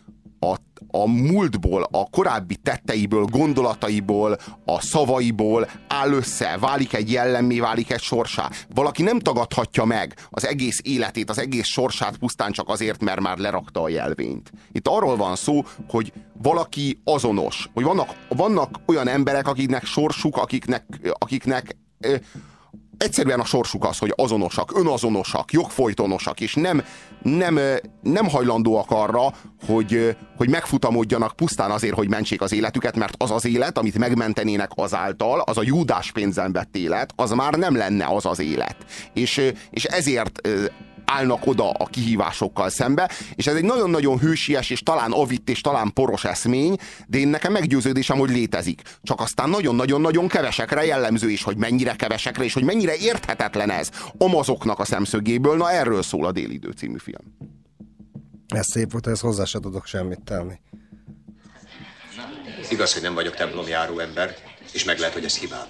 a, 0.44 0.56
a 0.90 1.08
múltból, 1.08 1.88
a 1.90 2.10
korábbi 2.10 2.56
tetteiből, 2.56 3.24
gondolataiból, 3.24 4.38
a 4.64 4.80
szavaiból 4.80 5.68
áll 5.88 6.12
össze, 6.12 6.56
válik 6.60 6.92
egy 6.92 7.12
jellemmé, 7.12 7.58
válik 7.58 7.90
egy 7.90 8.00
sorsá. 8.00 8.50
Valaki 8.74 9.02
nem 9.02 9.18
tagadhatja 9.18 9.84
meg 9.84 10.14
az 10.30 10.46
egész 10.46 10.80
életét, 10.82 11.30
az 11.30 11.38
egész 11.38 11.66
sorsát 11.66 12.16
pusztán 12.16 12.52
csak 12.52 12.68
azért, 12.68 13.02
mert 13.02 13.20
már 13.20 13.38
lerakta 13.38 13.82
a 13.82 13.88
jelvényt. 13.88 14.52
Itt 14.72 14.88
arról 14.88 15.16
van 15.16 15.36
szó, 15.36 15.64
hogy 15.88 16.12
valaki 16.42 17.00
azonos, 17.04 17.68
hogy 17.74 17.84
vannak, 17.84 18.16
vannak 18.28 18.80
olyan 18.86 19.08
emberek, 19.08 19.48
akiknek 19.48 19.84
sorsuk, 19.84 20.36
akiknek, 20.36 20.84
akiknek 21.12 21.76
egyszerűen 23.04 23.40
a 23.40 23.44
sorsuk 23.44 23.84
az, 23.84 23.98
hogy 23.98 24.12
azonosak, 24.16 24.78
önazonosak, 24.78 25.52
jogfolytonosak, 25.52 26.40
és 26.40 26.54
nem, 26.54 26.84
nem, 27.22 27.58
nem 28.02 28.28
hajlandóak 28.28 28.90
arra, 28.90 29.32
hogy, 29.66 30.16
hogy 30.36 30.48
megfutamodjanak 30.48 31.36
pusztán 31.36 31.70
azért, 31.70 31.94
hogy 31.94 32.08
mentsék 32.08 32.40
az 32.40 32.52
életüket, 32.52 32.96
mert 32.96 33.14
az 33.22 33.30
az 33.30 33.46
élet, 33.46 33.78
amit 33.78 33.98
megmentenének 33.98 34.70
azáltal, 34.74 35.40
az 35.40 35.58
a 35.58 35.62
júdás 35.64 36.12
pénzen 36.12 36.52
vett 36.52 36.76
élet, 36.76 37.12
az 37.16 37.30
már 37.30 37.52
nem 37.52 37.76
lenne 37.76 38.06
az 38.06 38.26
az 38.26 38.38
élet. 38.38 38.76
És, 39.12 39.52
és 39.70 39.84
ezért 39.84 40.48
állnak 41.04 41.46
oda 41.46 41.70
a 41.70 41.86
kihívásokkal 41.86 42.68
szembe, 42.68 43.10
és 43.34 43.46
ez 43.46 43.54
egy 43.54 43.64
nagyon-nagyon 43.64 44.18
hősies, 44.18 44.70
és 44.70 44.82
talán 44.82 45.12
avitt, 45.12 45.48
és 45.48 45.60
talán 45.60 45.92
poros 45.92 46.24
eszmény, 46.24 46.76
de 47.06 47.18
én 47.18 47.28
nekem 47.28 47.52
meggyőződésem, 47.52 48.18
hogy 48.18 48.30
létezik. 48.30 48.82
Csak 49.02 49.20
aztán 49.20 49.50
nagyon-nagyon-nagyon 49.50 50.28
kevesekre 50.28 50.84
jellemző 50.84 51.30
is, 51.30 51.42
hogy 51.42 51.56
mennyire 51.56 51.94
kevesekre, 51.96 52.44
és 52.44 52.52
hogy 52.52 52.64
mennyire 52.64 52.96
érthetetlen 52.96 53.70
ez 53.70 53.90
amazoknak 54.18 54.78
a 54.78 54.84
szemszögéből. 54.84 55.56
Na 55.56 55.70
erről 55.70 56.02
szól 56.02 56.26
a 56.26 56.32
Délidő 56.32 56.70
című 56.70 56.98
film. 56.98 57.52
Ez 58.48 58.66
szép 58.66 58.92
volt, 58.92 59.06
ez 59.06 59.20
hozzá 59.20 59.44
se 59.44 59.58
tudok 59.58 59.86
semmit 59.86 60.20
tenni. 60.20 60.54
Igaz, 62.70 62.92
hogy 62.92 63.02
nem 63.02 63.14
vagyok 63.14 63.34
templomjáró 63.34 63.98
ember, 63.98 64.34
és 64.72 64.84
meg 64.84 64.98
lehet, 64.98 65.14
hogy 65.14 65.24
ez 65.24 65.38
hibám. 65.38 65.66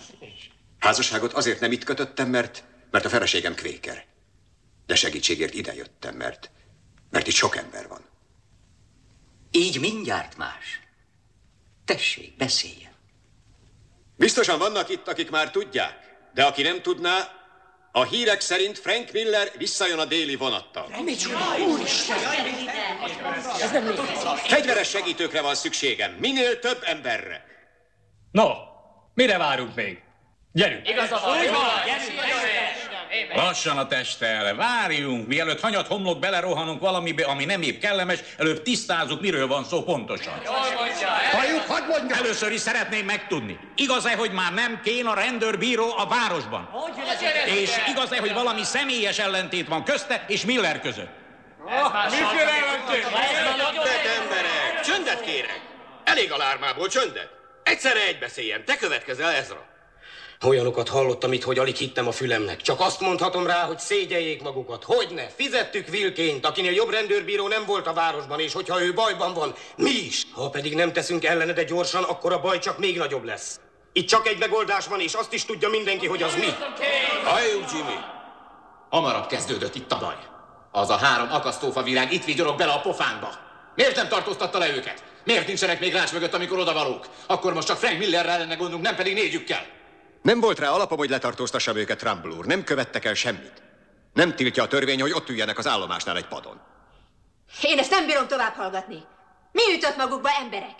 Házasságot 0.79 1.33
azért 1.33 1.61
nem 1.61 1.73
itt 1.73 1.85
kötöttem, 1.85 2.29
mert, 2.29 2.65
mert 2.91 3.05
a 3.05 3.09
feleségem 3.09 3.55
kvéker. 3.55 4.05
De 4.87 4.95
segítségért 4.95 5.55
idejöttem, 5.55 6.15
mert, 6.15 6.51
mert 7.11 7.27
itt 7.27 7.35
sok 7.35 7.57
ember 7.57 7.89
van. 7.89 8.05
Így 9.51 9.81
mindjárt 9.81 10.37
más. 10.37 10.81
Tessék, 11.85 12.37
beszéljen. 12.37 12.93
Biztosan 14.17 14.59
vannak 14.59 14.89
itt, 14.89 15.09
akik 15.09 15.31
már 15.31 15.51
tudják, 15.51 15.97
de 16.35 16.45
aki 16.45 16.63
nem 16.63 16.83
tudná, 16.83 17.45
a 17.93 18.05
hírek 18.05 18.41
szerint 18.41 18.79
Frank 18.79 19.13
Miller 19.13 19.51
visszajön 19.57 19.99
a 19.99 20.05
déli 20.05 20.37
vonattal. 20.37 20.89
Fegyveres 24.37 24.89
segítőkre 24.89 25.41
van 25.41 25.55
szükségem, 25.55 26.13
minél 26.13 26.59
több 26.59 26.83
emberre. 26.85 27.45
No, 28.33 28.49
mire 29.15 29.39
várunk 29.39 29.75
még? 29.75 30.03
Gyerünk! 30.53 30.89
Igaza 30.89 31.21
van. 31.21 31.39
gyerünk, 31.39 32.15
gyerünk. 32.15 32.64
Lassan 33.35 33.79
a 33.79 33.87
testtel, 33.87 34.55
várjunk, 34.55 35.27
mielőtt 35.27 35.61
hanyat 35.61 35.87
homlok 35.87 36.19
belerohanunk 36.19 36.81
valamibe, 36.81 37.25
ami 37.25 37.45
nem 37.45 37.63
épp 37.63 37.81
kellemes, 37.81 38.19
előbb 38.39 38.63
tisztázzuk, 38.63 39.21
miről 39.21 39.47
van 39.47 39.65
szó 39.65 39.83
pontosan. 39.83 40.41
Hajuk, 41.33 41.67
hadd 41.67 41.87
mondja! 41.87 42.17
Először 42.17 42.53
is 42.53 42.61
szeretném 42.61 43.05
megtudni, 43.05 43.59
igaz-e, 43.77 44.17
hogy 44.17 44.33
már 44.33 44.53
nem 44.53 44.81
kén 44.85 45.07
a 45.07 45.15
rendőrbíró 45.15 45.95
a 45.97 46.07
városban? 46.07 46.69
És 47.47 47.71
igaz-e, 47.89 48.19
hogy 48.19 48.33
valami 48.33 48.63
személyes 48.63 49.19
ellentét 49.19 49.69
van 49.69 49.85
közte 49.85 50.25
és 50.29 50.45
Miller 50.45 50.81
között? 50.81 51.23
Miféle? 52.11 52.51
Csöndet, 52.87 54.07
emberek! 54.21 54.81
Csöndet 54.85 55.21
kérek! 55.25 55.61
Elég 56.05 56.33
a 56.33 56.37
lármából, 56.37 56.89
csöndet! 56.89 57.31
Egyszerre 57.63 58.07
egy 58.07 58.19
beszéljen, 58.19 58.65
te 58.65 58.77
következel, 58.77 59.31
Ezra. 59.31 59.74
Olyanokat 60.43 60.89
hallottam 60.89 61.33
itt, 61.33 61.43
hogy 61.43 61.59
alig 61.59 61.75
hittem 61.75 62.07
a 62.07 62.13
fülemnek. 62.13 62.61
Csak 62.61 62.81
azt 62.81 63.01
mondhatom 63.01 63.47
rá, 63.47 63.63
hogy 63.63 63.79
szégyeljék 63.79 64.43
magukat. 64.43 64.85
Hogyne? 64.85 65.29
Fizettük 65.37 65.89
Vilként, 65.89 66.47
akinél 66.47 66.73
jobb 66.73 66.91
rendőrbíró 66.91 67.49
nem 67.49 67.65
volt 67.67 67.87
a 67.87 67.93
városban, 67.93 68.41
és 68.41 68.53
hogyha 68.53 68.83
ő 68.83 68.95
bajban 68.95 69.35
van, 69.35 69.55
mi 69.77 69.91
is. 69.91 70.27
Ha 70.33 70.51
pedig 70.51 70.75
nem 70.75 70.93
teszünk 70.93 71.25
ellene, 71.25 71.53
de 71.53 71.65
gyorsan, 71.65 72.03
akkor 72.03 72.33
a 72.33 72.41
baj 72.41 72.59
csak 72.59 72.79
még 72.79 72.99
nagyobb 72.99 73.25
lesz. 73.25 73.61
Itt 73.93 74.09
csak 74.09 74.27
egy 74.27 74.39
megoldás 74.39 74.87
van, 74.87 75.01
és 75.01 75.15
azt 75.15 75.33
is 75.33 75.45
tudja 75.45 75.69
mindenki, 75.69 76.07
hogy 76.07 76.23
az 76.23 76.35
mi. 76.35 76.55
Halljuk, 77.25 77.71
Jimmy! 77.73 77.99
Hamarabb 78.91 79.27
kezdődött 79.27 79.75
itt 79.75 79.93
a 79.93 79.99
baj. 79.99 80.17
Az 80.71 80.91
a 80.91 80.97
három 80.97 81.33
akasztófa 81.33 81.83
virág 81.83 82.13
itt 82.13 82.25
vigyorog 82.25 82.57
bele 82.57 82.73
a 82.73 82.81
pofánkba. 82.81 83.29
Miért 83.75 83.97
nem 83.97 84.09
tartóztatta 84.09 84.59
le 84.59 84.75
őket? 84.75 85.03
Miért 85.25 85.47
nincsenek 85.47 85.81
még 85.81 85.93
rács 85.93 86.13
mögött, 86.13 86.35
amikor 86.35 86.59
odavalók? 86.59 87.07
Akkor 87.27 87.55
most 87.55 87.67
csak 87.67 87.77
Frank 87.77 87.99
Millerrel 87.99 88.39
lenne 88.39 88.55
gondunk, 88.55 88.83
nem 88.83 88.97
pedig 88.97 89.15
négyükkel. 89.15 89.67
Nem 90.25 90.41
volt 90.41 90.59
rá 90.59 90.69
alapom, 90.69 90.99
hogy 90.99 91.11
letartóztassam 91.11 91.77
őket, 91.77 91.99
Trumbull 91.99 92.31
úr. 92.31 92.45
Nem 92.45 92.65
követtek 92.65 93.05
el 93.05 93.15
semmit. 93.15 93.63
Nem 94.13 94.35
tiltja 94.35 94.63
a 94.63 94.69
törvény, 94.69 95.01
hogy 95.01 95.13
ott 95.13 95.29
üljenek 95.29 95.59
az 95.59 95.67
állomásnál 95.67 96.17
egy 96.17 96.27
padon. 96.27 96.61
Én 97.63 97.79
ezt 97.79 97.91
nem 97.91 98.07
bírom 98.07 98.27
tovább 98.27 98.55
hallgatni. 98.55 99.03
Mi 99.53 99.63
ütött 99.77 99.97
magukba 99.97 100.29
emberek? 100.43 100.75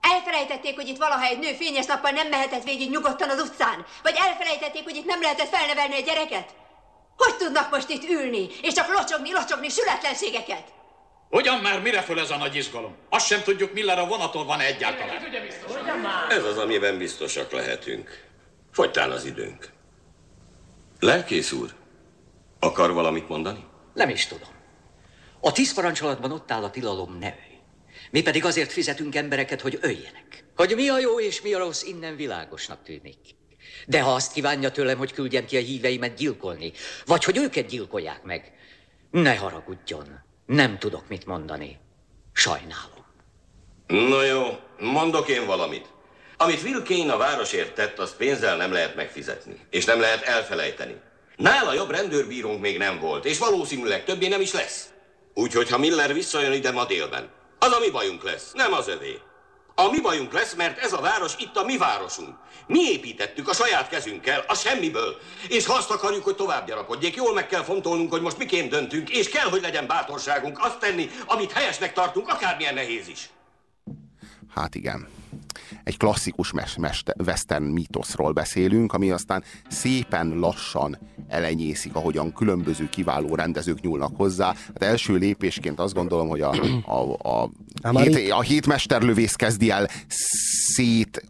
Elfelejtették, 0.00 0.74
hogy 0.74 0.88
itt 0.88 0.98
valaha 0.98 1.24
egy 1.24 1.38
nő 1.38 1.52
fényes 1.52 1.86
nappal 1.86 2.10
nem 2.10 2.28
mehetett 2.28 2.62
végig 2.62 2.90
nyugodtan 2.90 3.30
az 3.30 3.40
utcán? 3.40 3.86
Vagy 4.02 4.16
elfelejtették, 4.16 4.84
hogy 4.84 4.96
itt 4.96 5.04
nem 5.04 5.20
lehetett 5.20 5.54
felnevelni 5.54 5.94
egy 5.94 6.04
gyereket? 6.04 6.54
Hogy 7.16 7.36
tudnak 7.36 7.70
most 7.70 7.88
itt 7.88 8.10
ülni, 8.10 8.46
és 8.62 8.72
csak 8.72 8.92
locsogni, 8.92 9.32
locsogni 9.32 9.68
sületlenségeket? 9.68 10.64
Ugyan 11.30 11.58
már 11.58 11.80
mire 11.80 12.02
föl 12.02 12.20
ez 12.20 12.30
a 12.30 12.36
nagy 12.36 12.54
izgalom? 12.54 12.96
Azt 13.10 13.26
sem 13.26 13.42
tudjuk, 13.42 13.72
Miller 13.72 13.98
a 13.98 14.06
vonaton 14.06 14.46
van 14.46 14.60
egyáltalán. 14.60 15.16
Ez 16.28 16.44
az, 16.44 16.58
amiben 16.58 16.98
biztosak 16.98 17.52
lehetünk. 17.52 18.30
Fogytán 18.72 19.10
az 19.10 19.24
időnk. 19.24 19.72
Lelkész 21.00 21.52
úr, 21.52 21.74
akar 22.58 22.92
valamit 22.92 23.28
mondani? 23.28 23.64
Nem 23.94 24.08
is 24.08 24.26
tudom. 24.26 24.48
A 25.40 25.52
tíz 25.52 25.74
parancsolatban 25.74 26.32
ott 26.32 26.50
áll 26.50 26.62
a 26.64 26.70
tilalom 26.70 27.18
ne 27.18 27.26
ölj. 27.26 27.60
Mi 28.10 28.22
pedig 28.22 28.44
azért 28.44 28.72
fizetünk 28.72 29.14
embereket, 29.14 29.60
hogy 29.60 29.78
öljenek. 29.80 30.44
Hogy 30.56 30.72
mi 30.76 30.88
a 30.88 30.98
jó 30.98 31.20
és 31.20 31.42
mi 31.42 31.52
a 31.52 31.58
rossz, 31.58 31.82
innen 31.82 32.16
világosnak 32.16 32.82
tűnik. 32.82 33.18
De 33.86 34.02
ha 34.02 34.14
azt 34.14 34.32
kívánja 34.32 34.70
tőlem, 34.70 34.98
hogy 34.98 35.12
küldjem 35.12 35.44
ki 35.44 35.56
a 35.56 35.60
híveimet 35.60 36.14
gyilkolni, 36.14 36.72
vagy 37.06 37.24
hogy 37.24 37.36
őket 37.36 37.66
gyilkolják 37.66 38.22
meg, 38.22 38.52
ne 39.10 39.36
haragudjon. 39.36 40.20
Nem 40.46 40.78
tudok 40.78 41.08
mit 41.08 41.26
mondani. 41.26 41.78
Sajnálom. 42.32 43.04
Na 43.86 44.22
jó, 44.22 44.42
mondok 44.78 45.28
én 45.28 45.46
valamit. 45.46 45.91
Amit 46.42 46.62
Will 46.62 46.82
Kane 46.82 47.12
a 47.12 47.16
városért 47.16 47.74
tett, 47.74 47.98
azt 47.98 48.16
pénzzel 48.16 48.56
nem 48.56 48.72
lehet 48.72 48.94
megfizetni. 48.94 49.56
És 49.70 49.84
nem 49.84 50.00
lehet 50.00 50.22
elfelejteni. 50.22 50.96
Nála 51.36 51.72
jobb 51.72 51.90
rendőrbírónk 51.90 52.60
még 52.60 52.78
nem 52.78 53.00
volt, 53.00 53.24
és 53.24 53.38
valószínűleg 53.38 54.04
többé 54.04 54.28
nem 54.28 54.40
is 54.40 54.52
lesz. 54.52 54.88
Úgyhogy 55.34 55.70
ha 55.70 55.78
Miller 55.78 56.12
visszajön 56.12 56.52
ide 56.52 56.70
ma 56.70 56.84
délben, 56.84 57.30
az 57.58 57.72
a 57.72 57.78
mi 57.78 57.90
bajunk 57.90 58.22
lesz, 58.22 58.52
nem 58.52 58.72
az 58.72 58.88
övé. 58.88 59.18
A 59.74 59.90
mi 59.90 60.00
bajunk 60.00 60.32
lesz, 60.32 60.54
mert 60.54 60.78
ez 60.78 60.92
a 60.92 61.00
város 61.00 61.32
itt 61.38 61.56
a 61.56 61.64
mi 61.64 61.76
városunk. 61.76 62.36
Mi 62.66 62.80
építettük 62.80 63.48
a 63.48 63.54
saját 63.54 63.88
kezünkkel, 63.88 64.44
a 64.48 64.54
semmiből. 64.54 65.16
És 65.48 65.66
ha 65.66 65.74
azt 65.74 65.90
akarjuk, 65.90 66.24
hogy 66.24 66.36
tovább 66.36 66.66
gyarapodjék, 66.66 67.14
jól 67.14 67.34
meg 67.34 67.46
kell 67.46 67.62
fontolnunk, 67.62 68.10
hogy 68.10 68.22
most 68.22 68.38
miként 68.38 68.70
döntünk, 68.70 69.10
és 69.10 69.28
kell, 69.28 69.48
hogy 69.48 69.60
legyen 69.60 69.86
bátorságunk 69.86 70.58
azt 70.60 70.78
tenni, 70.78 71.10
amit 71.26 71.52
helyesnek 71.52 71.92
tartunk, 71.92 72.28
akármilyen 72.28 72.74
nehéz 72.74 73.08
is. 73.08 73.30
Hát 74.54 74.74
igen. 74.74 75.21
Egy 75.84 75.96
klasszikus 75.96 76.52
mes- 76.52 76.76
meste- 76.76 77.16
western 77.26 77.64
mítoszról 77.64 78.32
beszélünk, 78.32 78.92
ami 78.92 79.10
aztán 79.10 79.44
szépen 79.68 80.38
lassan 80.38 80.98
elenyészik, 81.28 81.94
ahogyan 81.94 82.32
különböző 82.32 82.88
kiváló 82.88 83.34
rendezők 83.34 83.80
nyúlnak 83.80 84.16
hozzá. 84.16 84.46
Hát 84.46 84.82
első 84.82 85.14
lépésként 85.14 85.80
azt 85.80 85.94
gondolom, 85.94 86.28
hogy 86.28 86.40
a, 86.40 86.54
a, 86.84 87.30
a, 87.30 87.50
már 87.92 88.06
hét, 88.06 88.30
a 88.30 88.40
hétmesterlövész 88.40 89.34
kezdi 89.34 89.70
el 89.70 89.88
szét 90.74 91.22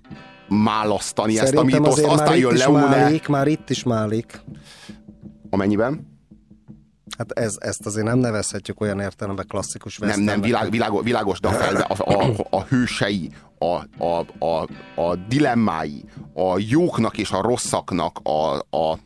málasztani 0.48 1.38
ezt 1.38 1.54
a 1.54 1.62
mítoszt, 1.62 2.04
aztán 2.04 2.26
már 2.26 2.38
jön 2.38 2.54
Leone. 2.54 2.86
málik, 2.86 3.28
már 3.28 3.46
itt 3.46 3.70
is 3.70 3.82
málik. 3.82 4.40
Amennyiben? 5.50 6.10
Hát 7.18 7.32
ez, 7.32 7.54
ezt 7.58 7.86
azért 7.86 8.06
nem 8.06 8.18
nevezhetjük 8.18 8.80
olyan 8.80 9.00
értelemben 9.00 9.46
klasszikus 9.48 9.98
Nem, 9.98 10.20
nem, 10.20 10.40
világ, 10.40 10.70
világos, 10.70 11.02
világos, 11.04 11.40
de 11.40 11.48
a, 11.48 11.94
a, 11.98 12.24
a, 12.24 12.46
a 12.50 12.62
hősei, 12.62 13.30
a, 13.62 14.04
a, 14.04 14.26
a, 14.38 14.68
a 15.00 15.16
dilemmái, 15.28 16.04
a 16.34 16.58
jóknak 16.58 17.18
és 17.18 17.30
a 17.30 17.40
rosszaknak 17.40 18.18
a, 18.22 18.58
a, 18.76 18.98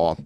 a 0.00 0.16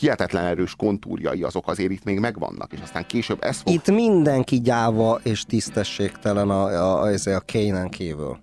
hihetetlen 0.00 0.44
erős 0.44 0.74
kontúrjai 0.76 1.42
azok 1.42 1.68
azért 1.68 1.90
itt 1.90 2.04
még 2.04 2.18
megvannak, 2.18 2.72
és 2.72 2.80
aztán 2.80 3.06
később 3.06 3.42
ez 3.42 3.60
fog... 3.60 3.72
Itt 3.72 3.90
mindenki 3.90 4.60
gyáva 4.60 5.20
és 5.22 5.42
tisztességtelen 5.42 6.50
a, 6.50 6.64
a, 6.64 7.02
a, 7.02 7.34
a 7.34 7.40
Kénen 7.40 7.88
kívül. 7.88 8.40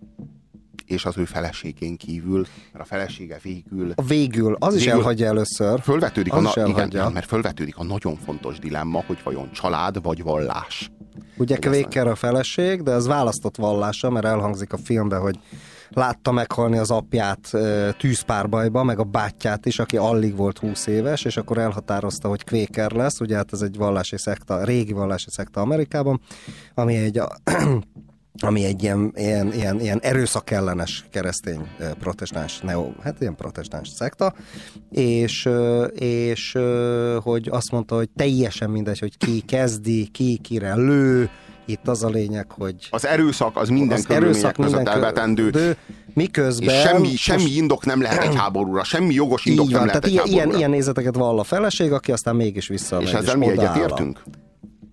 És 0.89 1.05
az 1.05 1.17
ő 1.17 1.25
feleségén 1.25 1.97
kívül, 1.97 2.45
mert 2.71 2.83
a 2.85 2.87
felesége 2.87 3.39
végül... 3.41 3.91
A 3.95 4.01
végül, 4.01 4.55
az 4.59 4.75
is 4.75 4.87
elhagyja 4.87 5.27
először. 5.27 5.81
Fölvetődik 5.81 6.33
Az 6.33 6.39
a, 6.39 6.41
na, 6.41 6.51
igen, 6.51 6.67
elhagyja. 6.67 7.09
mert 7.09 7.25
fölvetődik 7.25 7.77
a 7.77 7.83
nagyon 7.83 8.15
fontos 8.15 8.59
dilemma, 8.59 9.03
hogy 9.07 9.17
vajon 9.23 9.51
család 9.51 10.01
vagy 10.01 10.23
vallás. 10.23 10.91
Ugye 11.37 11.57
Quaker 11.57 12.07
a 12.07 12.15
feleség, 12.15 12.81
de 12.83 12.91
ez 12.91 13.07
választott 13.07 13.57
vallása, 13.57 14.09
mert 14.09 14.25
elhangzik 14.25 14.73
a 14.73 14.77
filmben, 14.77 15.19
hogy 15.21 15.39
látta 15.89 16.31
meghalni 16.31 16.77
az 16.77 16.91
apját 16.91 17.51
tűzpárbajba, 17.97 18.83
meg 18.83 18.99
a 18.99 19.03
bátyját 19.03 19.65
is, 19.65 19.79
aki 19.79 19.97
alig 19.97 20.35
volt 20.35 20.57
20 20.57 20.87
éves, 20.87 21.25
és 21.25 21.37
akkor 21.37 21.57
elhatározta, 21.57 22.27
hogy 22.27 22.43
Quaker 22.43 22.91
lesz, 22.91 23.19
ugye 23.19 23.35
hát 23.35 23.53
ez 23.53 23.61
egy 23.61 23.77
vallási 23.77 24.17
szekta, 24.17 24.63
régi 24.63 24.93
vallási 24.93 25.29
szekta 25.29 25.61
Amerikában, 25.61 26.21
ami 26.73 26.95
egy 26.95 27.17
a, 27.17 27.29
ami 28.39 28.63
egy 28.65 28.83
ilyen, 28.83 29.13
ilyen, 29.15 29.53
ilyen, 29.53 29.79
ilyen 29.79 29.99
erőszakellenes 30.01 31.05
keresztény 31.11 31.67
protestáns, 31.99 32.59
neo, 32.59 32.89
hát 33.03 33.15
ilyen 33.21 33.35
protestáns 33.35 33.87
szekta, 33.89 34.33
és, 34.91 35.49
és 35.95 36.57
hogy 37.21 37.47
azt 37.51 37.71
mondta, 37.71 37.95
hogy 37.95 38.09
teljesen 38.15 38.69
mindegy, 38.69 38.99
hogy 38.99 39.17
ki 39.17 39.39
kezdi, 39.39 40.07
ki 40.11 40.37
kire 40.43 40.75
lő, 40.75 41.29
itt 41.65 41.87
az 41.87 42.03
a 42.03 42.09
lényeg, 42.09 42.51
hogy... 42.51 42.75
Az 42.89 43.05
erőszak 43.05 43.57
az 43.57 43.69
minden 43.69 43.97
Az 43.97 44.09
erőszak 44.09 44.53
között 44.53 44.65
minden 44.75 44.83
kö- 44.83 44.93
elvetendő. 44.93 45.49
de 45.49 45.77
miközben... 46.13 46.75
És 46.75 46.81
semmi, 46.81 47.07
most- 47.07 47.17
semmi 47.17 47.49
indok 47.55 47.85
nem 47.85 48.01
lehet 48.01 48.23
egy 48.23 48.35
háborúra, 48.41 48.83
semmi 48.83 49.13
jogos 49.13 49.45
indok 49.45 49.65
Így 49.65 49.71
nem 49.71 49.79
van, 49.79 49.87
lehet 49.87 50.01
tehát 50.01 50.17
egy 50.17 50.25
ilyen, 50.25 50.25
ilyen, 50.27 50.39
háborúra. 50.39 50.57
ilyen 50.57 50.69
nézeteket 50.69 51.15
vall 51.15 51.39
a 51.39 51.43
feleség, 51.43 51.91
aki 51.91 52.11
aztán 52.11 52.35
mégis 52.35 52.67
visszamegy. 52.67 53.07
és 53.07 53.13
ezzel 53.13 53.35
mi 53.37 53.47
egyetértünk? 53.49 54.23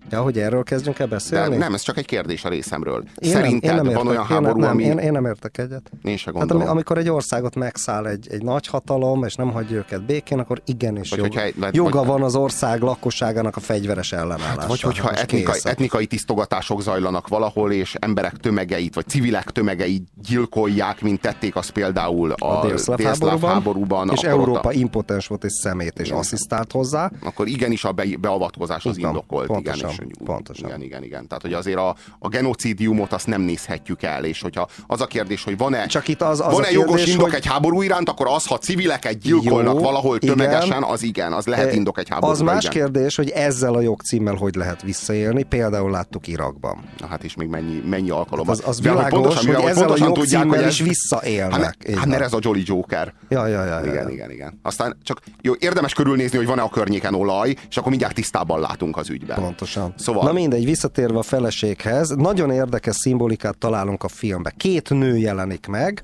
Ja, 0.09 0.21
hogy 0.21 0.39
erről 0.39 0.63
kezdjünk 0.63 0.99
el 0.99 1.07
De 1.07 1.13
beszélni? 1.13 1.55
nem, 1.55 1.73
ez 1.73 1.81
csak 1.81 1.97
egy 1.97 2.05
kérdés 2.05 2.45
a 2.45 2.49
részemről. 2.49 3.03
Én 3.17 3.31
nem- 3.31 3.41
Szerinted 3.41 3.69
én 3.69 3.75
nem 3.75 3.85
van 3.85 3.93
értek, 3.93 4.09
olyan 4.09 4.21
én 4.21 4.27
nem- 4.29 4.43
háború, 4.43 4.59
nem, 4.59 4.69
ami... 4.69 4.83
Én, 4.83 4.97
én 4.97 5.11
nem 5.11 5.25
értek 5.25 5.57
egyet. 5.57 5.91
Én 6.03 6.17
se 6.17 6.23
Hát 6.25 6.33
gondolom. 6.33 6.61
ami, 6.61 6.71
amikor 6.71 6.97
egy 6.97 7.09
országot 7.09 7.55
megszáll 7.55 8.05
egy, 8.07 8.27
egy 8.31 8.43
nagy 8.43 8.67
hatalom, 8.67 9.23
és 9.23 9.35
nem 9.35 9.51
hagyja 9.51 9.77
őket 9.77 10.05
békén, 10.05 10.39
akkor 10.39 10.61
igenis 10.65 11.09
Vagy 11.09 11.19
jog, 11.19 11.27
hogyha 11.33 11.49
vagy- 11.59 11.75
joga 11.75 11.97
vagy- 11.99 12.07
van 12.07 12.23
az 12.23 12.35
ország 12.35 12.81
lakosságának 12.81 13.55
a 13.55 13.59
fegyveres 13.59 14.11
ellenállása. 14.11 14.67
Vagy 14.67 14.81
hogyha 14.81 15.11
etnikai, 15.11 15.59
etnikai 15.63 16.05
tisztogatások 16.05 16.81
zajlanak 16.81 17.27
valahol, 17.27 17.71
és 17.71 17.95
emberek 17.99 18.33
tömegeit, 18.37 18.95
vagy 18.95 19.07
civilek 19.07 19.51
tömegeit 19.51 20.07
gyilkolják, 20.27 21.01
mint 21.01 21.21
tették 21.21 21.55
azt 21.55 21.71
például 21.71 22.31
a, 22.31 22.57
a 22.57 22.65
délszláv 22.67 22.99
háborúban, 22.99 23.49
háborúban. 23.51 24.09
és 24.13 24.21
Európa 24.21 24.69
a- 24.69 24.71
impotens 24.73 25.27
volt 25.27 25.43
és 25.43 25.51
szemét, 25.53 25.99
és 25.99 26.09
asszisztált 26.09 26.71
hozzá. 26.71 27.11
akkor 27.23 27.47
igenis 27.47 27.83
a 27.83 27.91
be, 27.91 28.03
beavatkozás 28.19 28.85
az 28.85 28.97
indokolt. 28.97 29.47
pontosan, 29.47 29.91
és, 30.05 30.15
pontosan. 30.23 30.67
Igen, 30.67 30.81
igen, 30.81 31.03
igen. 31.03 31.27
Tehát, 31.27 31.41
hogy 31.43 31.53
azért 31.53 31.77
a, 31.77 31.95
a 32.19 32.27
genocidiumot 32.27 33.13
azt 33.13 33.27
nem 33.27 33.41
nézhetjük 33.41 34.03
el, 34.03 34.23
és 34.23 34.41
hogyha 34.41 34.67
az 34.87 35.01
a 35.01 35.05
kérdés, 35.07 35.43
hogy 35.43 35.57
van-e, 35.57 35.85
Csak 35.85 36.07
itt 36.07 36.21
az, 36.21 36.39
az 36.39 36.53
van-e 36.53 36.67
a 36.67 36.71
jogos 36.71 36.95
kérdés, 36.95 37.13
indok 37.13 37.29
hogy... 37.29 37.35
egy 37.35 37.45
háború 37.45 37.81
iránt, 37.81 38.09
akkor 38.09 38.27
az, 38.29 38.45
ha 38.45 38.57
civileket 38.57 39.17
gyilkolnak 39.19 39.75
Jó, 39.75 39.81
valahol 39.81 40.15
igen. 40.15 40.37
tömegesen, 40.37 40.83
az 40.83 41.03
igen, 41.03 41.33
az 41.33 41.45
lehet 41.45 41.67
Eh, 41.67 41.75
indok 41.75 41.97
egy 41.97 42.09
háborúra. 42.09 42.31
Az 42.33 42.41
más 42.41 42.63
igen. 42.63 42.71
kérdés, 42.77 43.15
hogy 43.15 43.29
ezzel 43.29 43.73
a 43.73 43.81
jogcímmel 43.81 44.35
hogy 44.35 44.55
lehet 44.55 44.81
visszaélni, 44.81 45.43
például 45.43 45.91
láttuk 45.91 46.27
Irakban. 46.27 46.83
Na 46.99 47.07
hát 47.07 47.23
és 47.23 47.35
még 47.35 47.47
mennyi, 47.47 47.83
mennyi 47.89 48.09
alkalom. 48.09 48.47
Hát 48.47 48.55
az- 48.55 48.63
az 48.67 48.77
Mivel, 48.79 48.95
világos, 48.95 49.19
pontosan, 49.19 49.45
mivel, 49.45 49.61
hogy 49.61 49.69
ezzel 49.69 49.83
a 49.83 49.87
pontosan 49.87 50.13
tudják, 50.13 50.43
jogcímmel 50.43 50.63
hogy 50.63 50.71
is 50.71 50.79
visszaélnek. 50.79 51.61
Hát, 51.61 51.95
hát 51.97 52.05
mert 52.05 52.21
ez 52.21 52.33
a 52.33 52.39
Jolly 52.41 52.61
Joker. 52.65 53.13
Ja, 53.29 53.47
ja, 53.47 53.63
ja, 53.65 53.79
ja, 53.79 53.85
Igen, 53.85 54.03
ja. 54.07 54.09
igen, 54.09 54.31
igen. 54.31 54.59
Aztán 54.61 54.97
csak 55.03 55.21
jó, 55.41 55.53
érdemes 55.59 55.93
körülnézni, 55.93 56.37
hogy 56.37 56.47
van-e 56.47 56.61
a 56.61 56.69
környéken 56.69 57.13
olaj, 57.13 57.55
és 57.69 57.77
akkor 57.77 57.89
mindjárt 57.89 58.15
tisztában 58.15 58.59
látunk 58.59 58.97
az 58.97 59.09
ügyben. 59.09 59.37
Pontosan. 59.39 59.86
Szóval- 59.95 60.23
Na 60.23 60.31
mindegy, 60.31 60.65
visszatérve 60.65 61.17
a 61.17 61.21
feleséghez, 61.23 62.09
nagyon 62.09 62.51
érdekes 62.51 62.95
szimbolikát 62.95 63.57
találunk 63.57 64.03
a 64.03 64.07
filmben. 64.07 64.53
Két 64.57 64.89
nő 64.89 65.17
jelenik 65.17 65.67
meg. 65.67 66.01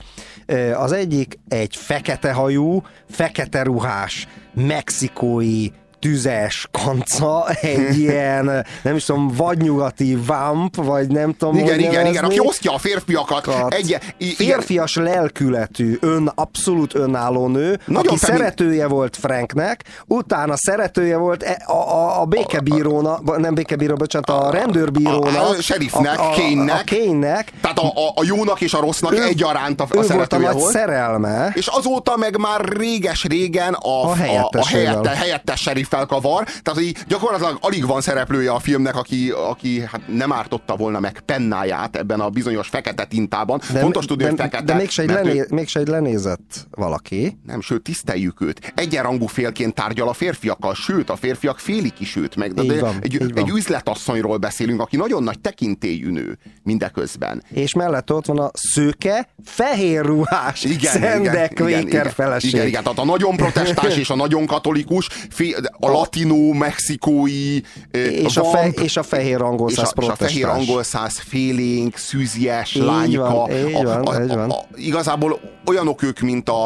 Az 0.75 0.91
egyik 0.91 1.39
egy 1.47 1.75
fekete 1.75 2.31
hajú, 2.33 2.81
fekete 3.09 3.63
ruhás, 3.63 4.27
mexikói 4.53 5.67
tüzes 6.07 6.67
kanca, 6.71 7.45
egy 7.61 7.99
ilyen, 7.99 8.65
nem 8.81 8.95
is 8.95 9.03
tudom, 9.03 9.27
vadnyugati 9.37 10.15
vamp, 10.25 10.75
vagy 10.75 11.07
nem 11.07 11.33
tudom, 11.37 11.57
Igen, 11.57 11.79
igen, 11.79 12.05
igen, 12.05 12.23
aki 12.23 12.39
osztja 12.39 12.73
a 12.73 12.77
férfiakat. 12.77 13.73
Egy, 13.73 13.89
i- 13.89 13.97
igen. 14.17 14.35
Férfias 14.35 14.95
lelkületű, 14.95 15.97
ön, 16.01 16.31
abszolút 16.35 16.95
önálló 16.95 17.47
nő, 17.47 17.79
Nagyon 17.85 18.07
aki 18.07 18.17
femin- 18.17 18.41
szeretője 18.41 18.87
volt 18.87 19.17
Franknek, 19.17 19.83
utána 20.07 20.53
szeretője 20.57 21.17
volt 21.17 21.43
e- 21.43 21.61
a, 21.65 21.71
a, 21.73 22.21
a 22.21 22.25
békebírónak, 22.25 23.37
nem 23.37 23.53
békebíró, 23.53 23.95
bocsánat, 23.95 24.29
a 24.29 24.49
rendőrbírónak, 24.51 25.35
a, 25.35 25.49
a 25.49 25.61
sheriffnek, 25.61 26.19
a, 26.19 26.29
a, 26.31 26.33
Kane-nek. 26.35 26.83
a 26.89 26.95
Kane-nek, 26.95 27.51
Tehát 27.61 27.79
a, 27.79 27.85
a, 27.87 28.11
a 28.15 28.23
jónak 28.25 28.61
és 28.61 28.73
a 28.73 28.79
rossznak 28.79 29.13
Ő- 29.13 29.23
egyaránt 29.23 29.81
a, 29.81 29.83
a 29.83 29.87
ő 29.91 29.95
volt 29.95 30.09
a 30.09 30.11
szeretője 30.11 30.51
volt. 30.51 30.71
szerelme. 30.73 31.51
És 31.53 31.67
azóta 31.67 32.17
meg 32.17 32.37
már 32.39 32.61
réges-régen 32.65 33.73
a, 33.73 33.87
A 34.03 34.07
a, 34.07 34.09
a 34.09 34.15
helyettesével. 34.15 34.85
helyette, 34.85 35.09
helyettes 35.09 35.61
seriffel 35.61 35.92
kavar. 36.05 36.47
Tehát, 36.61 36.81
így 36.81 36.97
gyakorlatilag 37.07 37.57
alig 37.61 37.85
van 37.85 38.01
szereplője 38.01 38.51
a 38.51 38.59
filmnek, 38.59 38.95
aki, 38.95 39.29
aki 39.29 39.79
hát 39.81 40.01
nem 40.07 40.31
ártotta 40.31 40.75
volna 40.75 40.99
meg 40.99 41.19
pennáját 41.19 41.95
ebben 41.95 42.19
a 42.19 42.29
bizonyos 42.29 42.67
fekete 42.67 43.05
tintában. 43.05 43.61
De, 43.73 43.79
Fontos 43.79 44.05
tudni, 44.05 44.23
de, 44.23 44.29
hogy 44.29 44.39
fekete. 44.39 44.63
de 44.63 44.73
mégse 44.73 45.01
egy, 45.01 45.07
mert 45.07 45.25
ő- 45.25 45.27
lené, 45.27 45.45
mégse 45.49 45.79
egy 45.79 45.87
lenézett 45.87 46.67
valaki. 46.71 47.37
Nem, 47.45 47.61
sőt, 47.61 47.81
tiszteljük 47.83 48.41
őt. 48.41 48.73
Egyenrangú 48.75 49.25
félként 49.25 49.73
tárgyal 49.73 50.07
a 50.07 50.13
férfiakkal, 50.13 50.73
sőt, 50.75 51.09
a 51.09 51.15
férfiak 51.15 51.59
félik 51.59 51.99
is 51.99 52.15
őt 52.15 52.35
meg. 52.35 52.53
De, 52.53 52.63
Így 52.63 52.79
van, 52.79 52.95
egy, 53.01 53.13
így 53.13 53.33
van. 53.33 53.43
egy 53.43 53.49
üzletasszonyról 53.55 54.37
beszélünk, 54.37 54.81
aki 54.81 54.95
nagyon 54.95 55.23
nagy 55.23 55.39
tekintélyű 55.39 56.11
nő 56.11 56.37
mindeközben. 56.63 57.43
És 57.53 57.73
mellett 57.73 58.11
ott 58.13 58.25
van 58.25 58.39
a 58.39 58.49
szőke, 58.53 59.27
fehér 59.43 60.05
ruhás, 60.05 60.65
szendek 60.81 61.59
véker 61.59 62.11
feleség. 62.11 62.53
Igen, 62.53 62.67
igen, 62.67 62.83
tehát 62.83 62.99
a 62.99 63.05
nagyon 63.05 63.35
protestáns 63.35 63.97
és 63.97 64.09
a 64.09 64.15
nagyon 64.15 64.45
katolikus, 64.45 65.07
fé, 65.29 65.55
a 65.83 65.91
latinó, 65.91 66.51
mexikói, 66.51 67.59
És 67.91 68.37
a, 68.37 68.43
fe, 68.43 68.67
és 68.67 68.97
a 68.97 69.03
fehér 69.03 69.41
angol 69.41 69.69
és 69.69 69.77
a, 69.77 69.85
száz 69.85 69.93
és 70.01 70.07
a 70.07 70.15
fehér 70.15 70.45
angol 70.45 70.83
száz 70.83 71.19
félénk, 71.19 71.97
szűzjes, 71.97 72.75
Így 72.75 72.81
lányka. 72.81 73.31
van, 73.31 73.51
így 73.51 73.73
a, 73.73 73.83
van, 73.83 74.05
a, 74.05 74.23
így 74.23 74.27
van. 74.27 74.49
A, 74.49 74.53
a, 74.53 74.65
igazából 74.75 75.39
olyanok 75.65 76.03
ők, 76.03 76.19
mint 76.19 76.49
a, 76.49 76.65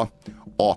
a 0.57 0.75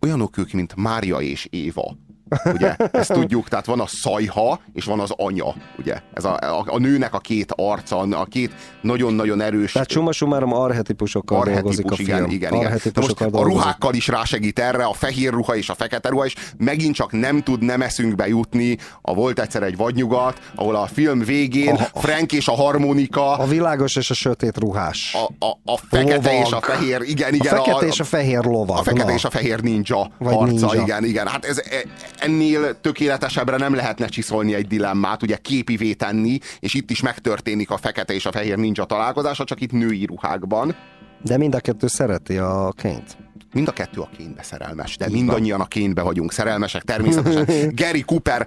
olyanok 0.00 0.38
ők, 0.38 0.52
mint 0.52 0.74
Mária 0.76 1.18
és 1.18 1.46
Éva. 1.50 1.96
Ugye? 2.44 2.76
Ezt 2.76 3.12
tudjuk, 3.12 3.48
tehát 3.48 3.66
van 3.66 3.80
a 3.80 3.86
szajha, 3.86 4.60
és 4.72 4.84
van 4.84 5.00
az 5.00 5.10
anya, 5.16 5.54
ugye? 5.78 5.94
Ez 6.14 6.24
a, 6.24 6.36
a, 6.36 6.64
a 6.66 6.78
nőnek 6.78 7.14
a 7.14 7.18
két 7.18 7.52
arca, 7.56 7.98
a 7.98 8.24
két 8.24 8.52
nagyon-nagyon 8.82 9.40
erős 9.40 9.72
Tehát 9.72 9.90
summa 9.90 10.12
summarum 10.12 10.52
arhetipusokkal 10.54 11.44
dolgozik 11.44 11.84
a 11.84 11.88
Arhetipus, 11.88 11.96
film. 11.96 12.08
igen, 12.30 12.30
igen, 12.30 12.54
igen. 12.54 12.80
Most 12.94 13.20
a 13.20 13.42
ruhákkal 13.42 13.94
is 13.94 14.08
rásegít 14.08 14.58
erre, 14.58 14.84
a 14.84 14.92
fehér 14.92 15.30
ruha 15.32 15.56
és 15.56 15.68
a 15.68 15.74
fekete 15.74 16.08
ruha, 16.08 16.24
és 16.24 16.34
megint 16.56 16.94
csak 16.94 17.12
nem 17.12 17.42
tud 17.42 17.62
nem 17.62 17.82
eszünkbe 17.82 18.28
jutni 18.28 18.78
a 19.02 19.14
Volt 19.14 19.38
egyszer 19.40 19.62
egy 19.62 19.76
vadnyugat, 19.76 20.38
ahol 20.54 20.74
a 20.76 20.86
film 20.86 21.18
végén 21.18 21.74
A- 21.74 21.98
Frank 22.00 22.32
és 22.32 22.48
a 22.48 22.52
harmonika, 22.54 23.32
A 23.38 23.46
világos 23.46 23.96
és 23.96 24.10
a 24.10 24.14
sötét 24.14 24.58
ruhás. 24.58 25.16
a, 25.38 25.46
a, 25.46 25.72
a 25.72 25.76
fekete 25.90 26.30
Lovag. 26.32 26.46
és 26.46 26.52
a 26.52 26.60
fehér, 26.60 27.00
igen, 27.02 27.34
igen. 27.34 27.56
A 27.56 27.62
fekete 27.62 27.86
és 27.86 28.00
a 28.00 28.04
fehér 28.04 28.44
lovag. 28.44 28.78
A 28.78 28.82
fekete 28.82 29.04
na. 29.06 29.12
és 29.12 29.24
a 29.24 29.30
fehér 29.30 29.60
ninja 29.60 30.10
Vagy 30.18 30.34
harca, 30.34 30.52
ninja. 30.52 30.82
igen, 30.82 31.04
igen. 31.04 31.26
Hát 31.26 31.44
ez, 31.44 31.58
e- 31.58 31.84
ennél 32.24 32.80
tökéletesebbre 32.80 33.56
nem 33.56 33.74
lehetne 33.74 34.06
csiszolni 34.06 34.54
egy 34.54 34.66
dilemmát, 34.66 35.22
ugye 35.22 35.36
képivé 35.36 35.92
tenni, 35.92 36.38
és 36.60 36.74
itt 36.74 36.90
is 36.90 37.02
megtörténik 37.02 37.70
a 37.70 37.76
fekete 37.76 38.14
és 38.14 38.26
a 38.26 38.32
fehér 38.32 38.56
ninja 38.56 38.84
találkozása, 38.84 39.44
csak 39.44 39.60
itt 39.60 39.72
női 39.72 40.04
ruhákban. 40.04 40.76
De 41.22 41.36
mind 41.36 41.54
a 41.54 41.60
kettő 41.60 41.86
szereti 41.86 42.36
a 42.36 42.72
Kane-t. 42.82 43.16
Mind 43.52 43.68
a 43.68 43.72
kettő 43.72 44.00
a 44.00 44.08
kénbe 44.16 44.42
szerelmes, 44.42 44.96
de 44.96 45.08
mindannyian 45.10 45.60
a 45.60 45.66
kénbe 45.66 46.02
vagyunk 46.02 46.32
szerelmesek, 46.32 46.82
természetesen. 46.82 47.46
Gary 47.82 48.02
Cooper 48.02 48.46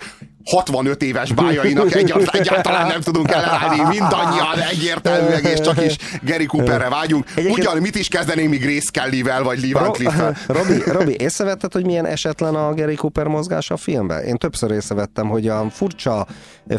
65 0.50 1.04
éves 1.04 1.32
bájainak 1.32 1.96
egyáltalán, 1.96 2.30
egyáltalán 2.42 2.88
nem 2.88 3.02
tudunk 3.02 3.32
ellenállni, 3.32 3.82
mindannyian 3.98 4.60
egyértelműen, 4.72 5.44
és 5.44 5.60
csak 5.60 5.86
is 5.86 5.96
Gary 6.22 6.46
Cooperre 6.46 6.90
vágyunk. 6.90 7.26
Ugyan 7.50 7.78
mit 7.78 7.96
is 7.96 8.08
kezdenénk 8.08 8.50
mi 8.50 8.58
Grace 8.58 8.90
Kelly-vel, 8.92 9.44
vagy 9.44 9.62
Lee 9.62 9.74
Van? 9.74 9.94
Robi, 10.48 10.82
Robi, 10.86 11.16
észrevetted, 11.20 11.74
hogy 11.74 11.86
milyen 11.86 12.06
esetlen 12.06 12.56
a 12.56 12.74
Gary 12.74 12.96
Cooper 12.96 13.28
mozgása 13.28 13.74
a 13.74 13.78
filmben? 13.78 14.24
Én 14.24 14.38
többször 14.38 14.72
észrevettem, 14.72 15.28
hogy 15.28 15.48
a 15.48 15.66
furcsa, 15.70 16.28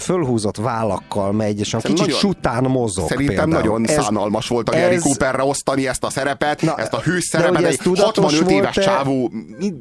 fölhúzott 0.00 0.56
vállakkal 0.56 1.32
megy, 1.32 1.58
és 1.60 1.74
a 1.74 1.78
kicsit 1.78 1.98
nagyon- 1.98 2.18
sután 2.18 2.64
mozog 2.64 3.08
Szerintem 3.08 3.36
például. 3.36 3.62
nagyon 3.78 3.88
Ez- 3.88 4.04
szánalmas 4.04 4.48
volt 4.48 4.68
a 4.68 4.72
Gary 4.72 4.94
ez- 4.94 5.02
Cooperre 5.02 5.42
osztani 5.44 5.88
ezt 5.88 6.04
a 6.04 6.10
szerepet, 6.10 6.62
Na, 6.62 6.74
ezt 6.76 6.92
a 6.92 6.98
hős 7.00 7.24
szerepet, 7.24 7.62
ez 7.64 7.70
egy 7.72 7.78
tudatos 7.82 8.24
65 8.24 8.50
éves 8.50 8.74
volt-e? 8.74 8.80
csávó, 8.92 9.32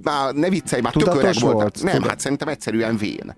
már, 0.03 0.33
ne 0.33 0.49
viccelj, 0.49 0.81
már 0.81 0.93
tök 0.93 1.15
öreg 1.15 1.33
volt. 1.39 1.53
volt? 1.53 1.83
Nem, 1.83 1.93
Tudat- 1.93 2.09
hát 2.09 2.19
szerintem 2.19 2.47
egyszerűen 2.47 2.97
vén. 2.97 3.35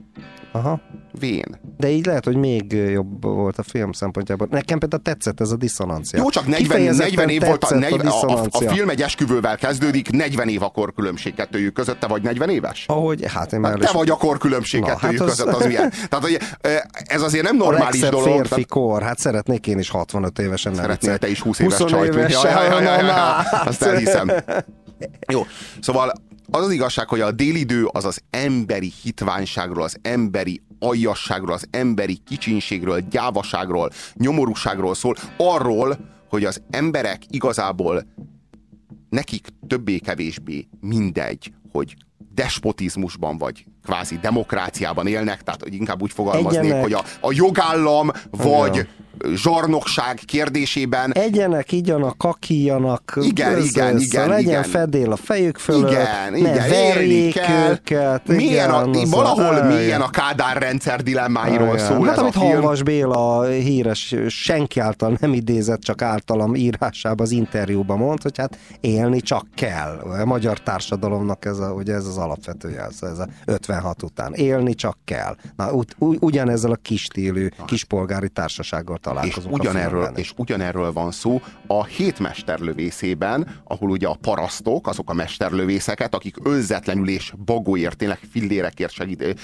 Aha. 0.52 0.80
Vén. 1.20 1.60
De 1.78 1.90
így 1.90 2.06
lehet, 2.06 2.26
hogy 2.26 2.36
még 2.36 2.72
jobb 2.74 3.24
volt 3.24 3.58
a 3.58 3.64
film 3.64 3.92
szempontjából. 3.92 4.48
Nekem 4.52 4.80
például 4.80 5.02
tetszett 5.02 5.40
ez 5.40 5.52
a 5.52 5.56
diszonancia. 5.56 6.20
Jó, 6.20 6.30
csak 6.30 6.44
40, 6.48 6.62
Kifejezetten 6.62 7.08
40 7.10 7.30
év 7.30 7.42
volt 7.42 7.64
a, 7.64 7.68
tetszett 7.68 7.90
40, 7.90 8.08
a, 8.08 8.42
a, 8.42 8.46
a 8.52 8.70
film 8.72 8.90
egy 8.90 9.02
esküvővel 9.02 9.58
kezdődik, 9.58 10.10
40 10.12 10.48
év 10.50 10.64
a 10.64 10.70
korkülönbség 10.70 11.34
kettőjük 11.34 11.74
között, 11.74 12.00
te 12.00 12.08
vagy 12.08 12.22
40 12.22 12.50
éves? 12.50 12.86
Ahogy, 12.88 13.32
hát 13.32 13.54
én 13.54 13.60
már 13.60 13.72
Hát 13.72 13.80
te 13.82 13.98
vagy 13.98 14.10
a 14.10 14.16
korkülönbség 14.18 14.82
Na, 14.82 14.88
kettőjük 14.88 15.20
hát 15.20 15.30
az- 15.30 15.36
között, 15.38 15.54
az 15.54 15.66
milyen? 15.66 15.90
Tehát, 16.10 16.26
hogy 16.26 16.40
ez 17.04 17.22
azért 17.22 17.44
nem 17.44 17.56
a 17.62 17.64
normális 17.64 18.02
legszebb 18.02 18.12
dolog. 18.12 18.46
férfi 18.46 18.66
kor, 18.66 19.02
hát 19.02 19.18
szeretnék 19.20 19.68
én 19.68 19.80
is 19.80 19.90
65 19.90 20.40
évesen 20.40 20.74
Szeretnél 20.74 21.18
te 21.18 21.28
is 21.30 21.42
20 21.42 21.60
éves 21.60 21.78
20 21.78 21.90
csajt. 21.90 22.04
mint- 22.16 22.30
évesen, 22.30 22.52
Ja, 22.52 22.64
ja, 22.64 22.74
ja, 22.74 22.82
ja, 22.82 22.92
ja, 22.96 23.02
na, 23.02 23.08
ja. 23.08 23.14
na, 23.16 23.36
Azt 23.38 23.84
hát. 23.84 23.90
elhiszem. 23.94 24.32
Jó, 25.34 25.46
szóval 25.82 26.14
az 26.52 26.66
az 26.66 26.72
igazság, 26.72 27.08
hogy 27.08 27.22
a 27.22 27.32
délidő 27.32 27.86
az 27.92 28.06
az 28.06 28.22
emberi 28.30 28.92
hitványságról, 29.04 29.84
az 29.84 29.98
emberi 30.02 30.62
aljasságról, 30.80 31.54
az 31.54 31.68
emberi 31.72 32.20
kicsinségről, 32.26 33.00
gyávaságról, 33.00 33.90
nyomorúságról 34.14 34.96
szól, 34.96 35.16
arról, 35.38 35.98
hogy 36.30 36.46
az 36.46 36.62
emberek 36.70 37.22
igazából 37.30 38.06
nekik 39.10 39.48
többé-kevésbé 39.68 40.68
mindegy, 40.80 41.54
hogy 41.72 41.96
despotizmusban 42.34 43.38
vagy 43.38 43.66
kvázi 43.84 44.18
demokráciában 44.18 45.08
élnek, 45.08 45.44
tehát 45.44 45.62
hogy 45.62 45.74
inkább 45.74 46.02
úgy 46.02 46.12
fogalmaznék, 46.12 46.64
Egyenek. 46.64 46.82
hogy 46.82 46.94
a, 46.94 47.04
a 47.22 47.32
jogállam 47.32 48.12
vagy, 48.30 48.88
zsarnokság 49.36 50.20
kérdésében. 50.26 51.12
Egyenek, 51.12 51.72
igyanak, 51.72 52.18
kakíjanak. 52.18 53.18
Igen, 53.22 53.52
össze, 53.56 53.66
igen, 53.66 53.96
össze, 53.96 54.06
igen, 54.06 54.28
Legyen 54.28 54.50
igen. 54.50 54.64
fedél 54.64 55.12
a 55.12 55.16
fejük 55.16 55.58
fölött. 55.58 55.92
Igen, 55.92 56.32
ne 56.32 56.38
igen, 56.38 56.70
verjék 56.70 57.34
kell. 57.34 57.70
őket. 57.72 58.28
Milyen 58.28 58.70
a, 58.70 58.88
igen, 58.88 59.02
az 59.02 59.10
valahol 59.10 59.56
a- 59.56 59.64
mélyen 59.66 60.02
a 60.02 60.10
Kádár 60.10 60.58
rendszer 60.58 61.04
dilemmáiról 61.04 61.74
Igen. 61.76 61.86
szól 61.88 62.06
hát, 62.06 62.12
ez 62.12 62.18
a 62.18 62.22
amit 62.22 62.34
film. 62.34 62.46
Halvas 62.46 62.84
Béla 62.84 63.48
híres, 63.48 64.16
senki 64.28 64.80
által 64.80 65.18
nem 65.20 65.34
idézett, 65.34 65.82
csak 65.82 66.02
általam 66.02 66.56
írásában 66.56 67.26
az 67.26 67.32
interjúban 67.32 67.98
mond, 67.98 68.22
hogy 68.22 68.38
hát 68.38 68.58
élni 68.82 69.22
csak 69.22 69.46
kell. 69.56 69.98
A 70.22 70.26
magyar 70.26 70.60
társadalomnak 70.60 71.46
ez, 71.46 71.60
a, 71.60 71.72
ugye 71.72 71.94
ez 71.94 72.06
az 72.06 72.18
alapvető 72.18 72.70
jelsz, 72.70 73.02
ez 73.02 73.20
a 73.20 73.28
56 73.46 74.04
után. 74.04 74.34
Élni 74.34 74.74
csak 74.74 74.98
kell. 75.06 75.36
Na, 75.56 75.70
ugyanezzel 76.00 76.72
a 76.72 76.76
kis 76.76 77.02
stílű, 77.02 77.48
kispolgári 77.66 78.30
társasággal 78.30 78.98
találkozunk 79.10 79.54
a 79.54 79.58
ugyanerről, 79.60 80.02
filmben. 80.02 80.22
és 80.22 80.34
ugyanerről 80.36 80.94
van 80.94 81.12
szó 81.12 81.42
a 81.68 81.86
hét 81.86 82.20
mesterlövészében, 82.20 83.48
ahol 83.64 83.90
ugye 83.90 84.08
a 84.08 84.18
parasztok, 84.22 84.88
azok 84.88 85.10
a 85.10 85.14
mesterlövészeket, 85.14 86.16
akik 86.16 86.36
önzetlenül 86.44 87.10
és 87.10 87.34
bagóért, 87.46 87.98
tényleg 87.98 88.20
fillérekért 88.32 88.92
segít, 88.92 89.40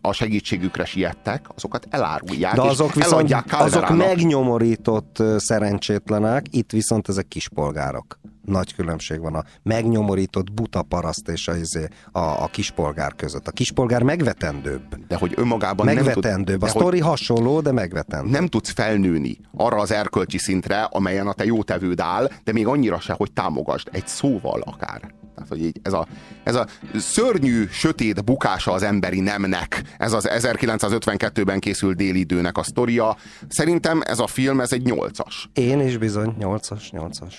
a 0.00 0.12
segítségükre 0.12 0.84
siettek, 0.84 1.46
azokat 1.54 1.86
elárulják, 1.90 2.54
De 2.54 2.62
és 2.62 2.68
azok 2.68 2.94
viszont 2.94 3.34
azok 3.50 3.96
megnyomorított 3.96 5.22
szerencsétlenek, 5.36 6.46
itt 6.50 6.70
viszont 6.70 7.08
ezek 7.08 7.28
kispolgárok. 7.28 8.18
Nagy 8.46 8.74
különbség 8.74 9.20
van 9.20 9.34
a 9.34 9.44
megnyomorított 9.62 10.52
buta 10.52 10.82
paraszt 10.82 11.28
és 11.28 11.48
a, 11.48 11.56
izé, 11.56 11.88
a, 12.12 12.18
a 12.18 12.46
kispolgár 12.46 13.14
között. 13.16 13.48
A 13.48 13.50
kispolgár 13.50 14.02
megvetendőbb. 14.02 15.06
De 15.08 15.16
hogy 15.16 15.32
önmagában 15.36 15.86
nem 15.86 15.94
tud- 15.94 16.06
megvetendőbb. 16.06 16.62
a 16.62 16.66
sztori 16.66 17.00
hasonló, 17.00 17.60
de 17.60 17.72
megvetendőbb. 17.72 18.30
nem 18.30 18.46
tudsz 18.46 18.70
felnőni 18.70 19.38
arra 19.56 19.76
az 19.76 19.90
erkölcsi 19.90 20.38
szintre, 20.38 20.82
amelyen 20.82 21.26
a 21.26 21.32
te 21.32 21.44
jótevőd 21.44 22.00
áll, 22.00 22.30
de 22.44 22.52
még 22.52 22.66
annyira 22.66 23.00
se, 23.00 23.12
hogy 23.12 23.32
támogasd 23.32 23.88
egy 23.92 24.06
szóval 24.06 24.60
akár. 24.60 25.14
Tehát, 25.36 25.50
hogy 25.50 25.64
így 25.64 25.80
ez 25.82 25.92
a, 25.92 26.06
ez 26.44 26.54
a 26.54 26.66
szörnyű, 26.94 27.66
sötét 27.70 28.24
bukása 28.24 28.72
az 28.72 28.82
emberi 28.82 29.20
nemnek, 29.20 29.82
ez 29.98 30.12
az 30.12 30.28
1952-ben 30.30 31.60
készült 31.60 31.96
délidőnek 31.96 32.58
a 32.58 32.62
sztoria. 32.62 33.16
Szerintem 33.48 34.00
ez 34.04 34.18
a 34.18 34.26
film, 34.26 34.60
ez 34.60 34.72
egy 34.72 34.82
nyolcas. 34.82 35.48
Én 35.52 35.80
is 35.80 35.96
bizony, 35.96 36.34
8-as, 36.40 36.82
8-as. 36.90 37.34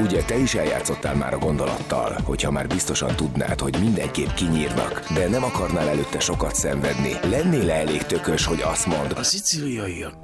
Ugye 0.00 0.22
te 0.22 0.36
is 0.38 0.54
eljátszottál 0.54 1.14
már 1.14 1.34
a 1.34 1.38
gondolattal, 1.38 2.18
hogyha 2.24 2.50
már 2.50 2.66
biztosan 2.66 3.16
tudnád, 3.16 3.60
hogy 3.60 3.76
mindenképp 3.80 4.28
kinyírnak, 4.28 5.12
de 5.14 5.28
nem 5.28 5.44
akarnál 5.44 5.88
előtte 5.88 6.20
sokat 6.20 6.54
szenvedni. 6.54 7.12
Lennél 7.30 7.70
elég 7.70 8.02
tökös, 8.02 8.44
hogy 8.44 8.60
azt 8.62 8.86
mond, 8.86 9.12
A 9.16 9.22
szicíliaiak 9.22 10.16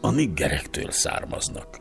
a 0.00 0.10
niggerektől 0.10 0.90
származnak. 0.90 1.80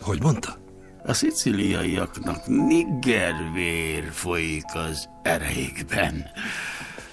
Hogy 0.00 0.22
mondta? 0.22 0.58
A 1.04 1.12
szicíliaiaknak 1.12 2.46
niggervér 2.46 4.04
folyik 4.10 4.64
az 4.74 5.08
ereikben. 5.22 6.26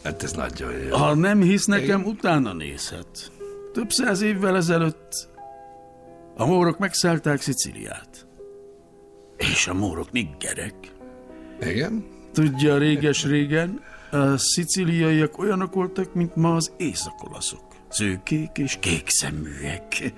Hát 0.03 0.23
ez 0.23 0.31
nagyon 0.31 0.71
jó. 0.71 0.95
Ha 0.95 1.13
nem 1.13 1.41
hisz 1.41 1.65
nekem, 1.65 2.05
utána 2.05 2.53
nézhet. 2.53 3.31
Több 3.73 3.89
száz 3.89 4.21
évvel 4.21 4.55
ezelőtt 4.55 5.29
a 6.35 6.45
mórok 6.45 6.77
megszállták 6.77 7.41
Sziciliát. 7.41 8.27
És 9.37 9.67
a 9.67 9.73
mórok 9.73 10.11
niggerek. 10.11 10.75
Igen? 11.61 12.05
Tudja, 12.33 12.77
réges-régen 12.77 13.81
a 14.11 14.37
szicíliaiak 14.37 15.37
olyanok 15.37 15.73
voltak, 15.73 16.13
mint 16.13 16.35
ma 16.35 16.55
az 16.55 16.71
északolaszok. 16.77 17.75
Szőkék 17.89 18.57
és 18.57 18.77
kék 18.79 19.09
szeműek. 19.09 20.13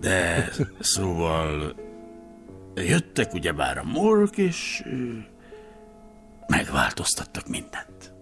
De 0.00 0.50
szóval 0.80 1.74
jöttek 2.74 3.34
ugyebár 3.34 3.78
a 3.78 3.84
morok, 3.84 4.36
és 4.36 4.82
megváltoztattak 6.46 7.48
mindent. 7.48 8.12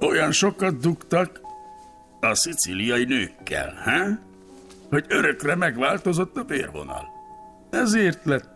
Olyan 0.00 0.32
sokat 0.32 0.78
dugtak 0.78 1.40
a 2.20 2.34
szicíliai 2.34 3.04
nőkkel, 3.04 3.74
ha? 3.84 4.32
hogy 4.88 5.04
örökre 5.08 5.54
megváltozott 5.54 6.36
a 6.36 6.44
vérvonal. 6.44 7.08
Ezért 7.70 8.24
lett 8.24 8.48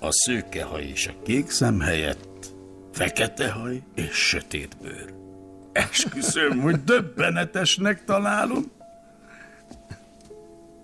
a 0.00 0.12
szőke 0.12 0.64
haj 0.64 0.82
és 0.82 1.06
a 1.06 1.22
kék 1.22 1.50
szem 1.50 1.80
helyett 1.80 2.52
fekete 2.92 3.50
haj 3.50 3.82
és 3.94 4.10
sötét 4.12 4.76
bőr. 4.82 5.12
Esküszöm, 5.72 6.60
hogy 6.60 6.84
döbbenetesnek 6.84 8.04
találom. 8.04 8.64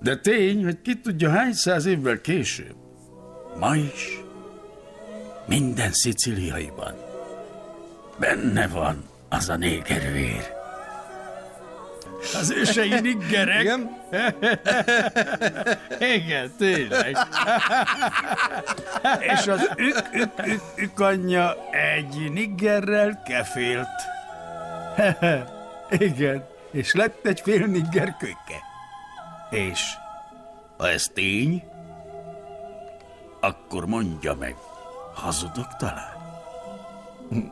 De 0.01 0.17
tény, 0.17 0.65
hogy 0.65 0.83
ki 0.83 1.01
tudja 1.01 1.31
hány 1.31 1.53
száz 1.53 1.87
évvel 1.87 2.21
később. 2.21 2.86
Ma 3.59 3.77
is 3.77 4.21
minden 5.45 5.93
szicíliaiban 5.93 6.95
benne 8.19 8.69
van 8.69 9.05
az 9.29 9.49
a 9.49 9.57
négervér. 9.57 10.55
Az 12.35 12.51
ősei 12.51 13.01
niggerek. 13.01 13.61
Igen? 13.61 13.91
Igen, 16.15 16.53
tényleg. 16.59 17.17
És 19.35 19.47
az 19.47 19.71
ük, 19.77 20.09
ük, 20.13 20.47
ük, 20.47 20.63
ük 20.77 21.01
anyja 21.01 21.57
egy 21.71 22.33
niggerrel 22.33 23.23
kefélt. 23.25 23.89
Igen, 26.09 26.47
és 26.71 26.95
lett 26.95 27.27
egy 27.27 27.41
fél 27.41 27.67
nigger 27.67 28.17
kölyke. 28.19 28.63
És 29.51 29.81
ha 30.77 30.89
ez 30.89 31.07
tény, 31.15 31.63
akkor 33.47 33.87
mondja 33.87 34.35
meg, 34.35 34.57
hazudok 35.15 35.77
talán? 35.77 36.15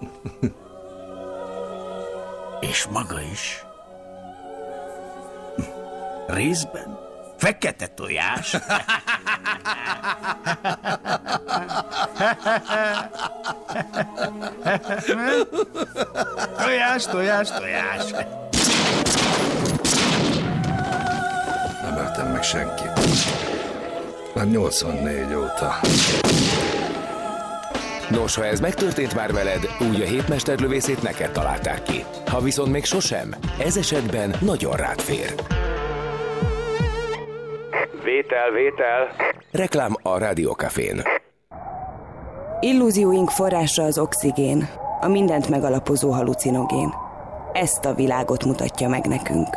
És 2.71 2.87
maga 2.87 3.21
is. 3.21 3.65
Részben 6.27 6.99
fekete 7.37 7.87
tojás. 7.87 8.57
tojás, 16.57 17.07
tojás, 17.07 17.51
tojás. 17.51 18.11
Nem 21.83 21.97
öltem 21.97 22.27
meg 22.33 22.43
senkit. 22.43 23.54
Már 24.35 24.47
84 24.47 25.35
óta. 25.35 25.71
Nos, 28.11 28.37
ha 28.37 28.45
ez 28.45 28.61
megtörtént 28.61 29.15
már 29.15 29.33
veled, 29.33 29.59
úgy 29.91 30.01
a 30.01 30.05
hétmesterlövészét 30.05 31.03
neked 31.03 31.31
találták 31.31 31.83
ki. 31.83 32.05
Ha 32.27 32.41
viszont 32.41 32.73
még 32.73 32.85
sosem, 32.85 33.35
ez 33.59 33.77
esetben 33.77 34.35
nagyon 34.41 34.77
rád 34.77 35.01
fér. 35.01 35.35
Vétel, 38.05 38.51
vétel. 38.51 39.09
Reklám 39.51 39.95
a 40.03 40.19
Rádiókafén. 40.19 41.03
Illúzióink 42.61 43.31
forrása 43.31 43.83
az 43.83 43.99
oxigén, 43.99 44.69
a 45.01 45.09
mindent 45.09 45.49
megalapozó 45.49 46.11
halucinogén. 46.11 46.95
Ezt 47.53 47.85
a 47.85 47.95
világot 47.95 48.45
mutatja 48.45 48.89
meg 48.89 49.07
nekünk. 49.07 49.49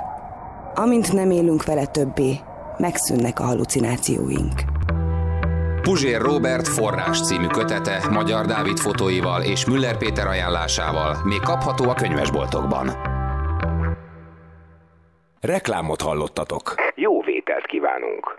Amint 0.76 1.14
nem 1.14 1.32
élünk 1.32 1.66
vele 1.66 1.86
többé, 1.86 2.40
megszűnnek 2.80 3.40
a 3.40 3.44
halucinációink. 3.44 4.62
Puzsér 5.82 6.22
Robert 6.22 6.68
forrás 6.68 7.22
című 7.22 7.48
kötete 7.48 8.08
Magyar 8.12 8.46
Dávid 8.46 8.78
fotóival 8.78 9.44
és 9.44 9.66
Müller 9.66 9.98
Péter 9.98 10.28
ajánlásával 10.28 11.18
még 11.24 11.40
kapható 11.40 11.90
a 11.90 11.94
könyvesboltokban. 11.94 12.92
Reklámot 15.40 16.02
hallottatok. 16.02 16.76
Jó 16.96 17.22
vételt 17.22 17.66
kívánunk. 17.66 18.36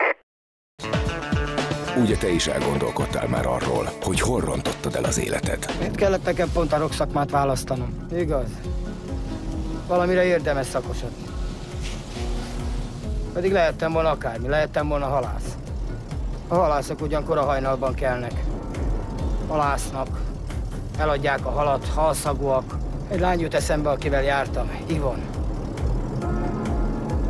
Ugye 1.97 2.17
te 2.17 2.29
is 2.29 2.47
elgondolkodtál 2.47 3.29
már 3.29 3.47
arról, 3.47 3.89
hogy 4.03 4.21
hol 4.21 4.41
rontottad 4.41 4.95
el 4.95 5.05
az 5.05 5.19
életed? 5.19 5.67
Miért 5.79 5.97
kellett 5.97 6.25
nekem 6.25 6.49
pont 6.53 6.73
a 6.73 6.79
rokszakmát 6.79 7.31
választanom? 7.31 8.07
Igaz? 8.17 8.49
Valamire 9.87 10.25
érdemes 10.25 10.67
szakosodni. 10.67 11.38
Pedig 13.39 13.53
lehettem 13.53 13.93
volna 13.93 14.11
akármi, 14.11 14.49
lehettem 14.49 14.89
volna 14.89 15.07
halász. 15.07 15.57
A 16.49 16.55
halászok 16.55 17.01
ugyan 17.01 17.25
kora 17.25 17.43
hajnalban 17.43 17.95
kelnek. 17.95 18.33
Halásznak, 19.49 20.09
eladják 20.99 21.47
a 21.47 21.51
halat, 21.51 21.87
halszagúak. 21.95 22.77
Egy 23.11 23.21
lány 23.21 23.41
jut 23.41 23.55
eszembe, 23.55 23.91
akivel 23.91 24.23
jártam, 24.23 24.71
Ivon. 24.87 25.21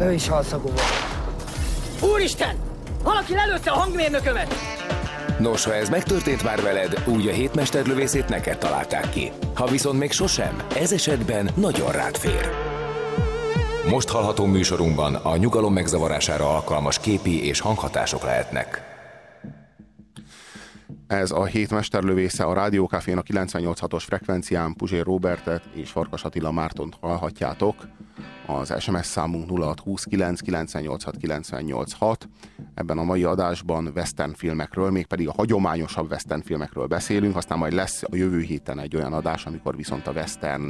Ő 0.01 0.13
is 0.13 0.29
halszagú 0.29 0.69
volt. 0.69 2.13
Úristen! 2.13 2.57
Valaki 3.03 3.35
lelőtte 3.35 3.71
a 3.71 3.79
hangmérnökömet! 3.79 4.55
Nos, 5.39 5.65
ha 5.65 5.75
ez 5.75 5.89
megtörtént 5.89 6.43
már 6.43 6.63
veled, 6.63 7.03
úgy 7.07 7.27
a 7.27 7.33
hétmesterlövészét 7.33 8.29
neked 8.29 8.59
találták 8.59 9.11
ki. 9.11 9.33
Ha 9.55 9.67
viszont 9.67 9.99
még 9.99 10.13
sosem, 10.13 10.63
ez 10.77 10.93
esetben 10.93 11.51
nagyon 11.55 11.91
rád 11.93 12.17
fér. 12.17 12.77
Most 13.91 14.09
hallható 14.09 14.45
műsorunkban 14.45 15.15
a 15.15 15.37
nyugalom 15.37 15.73
megzavarására 15.73 16.55
alkalmas 16.55 16.99
képi 16.99 17.47
és 17.47 17.61
hanghatások 17.61 18.23
lehetnek. 18.23 18.83
Ez 21.07 21.31
a 21.31 21.45
hét 21.45 21.71
mesterlövésze 21.71 22.45
a 22.45 22.53
Rádiókafén 22.53 23.19
a 23.19 23.23
98.6-os 23.23 24.03
frekvencián 24.07 24.75
Puzsér 24.75 25.05
Robertet 25.05 25.63
és 25.73 25.91
Farkas 25.91 26.25
Attila 26.25 26.53
Mártont 26.53 26.97
hallhatjátok. 27.01 27.75
Az 28.47 28.75
SMS 28.79 29.07
számunk 29.07 29.59
0629 29.59 30.41
986 30.41 31.17
986. 31.17 32.29
Ebben 32.75 32.99
a 32.99 33.05
mai 33.05 33.25
adásban 33.25 33.93
western 33.95 34.33
filmekről, 34.33 34.91
mégpedig 34.91 35.29
a 35.29 35.33
hagyományosabb 35.33 36.11
western 36.11 36.43
filmekről 36.43 36.87
beszélünk, 36.87 37.37
aztán 37.37 37.59
majd 37.59 37.73
lesz 37.73 38.03
a 38.03 38.17
jövő 38.17 38.41
héten 38.41 38.81
egy 38.81 38.97
olyan 38.97 39.13
adás, 39.13 39.47
amikor 39.47 39.77
viszont 39.77 40.07
a 40.07 40.13
western 40.13 40.63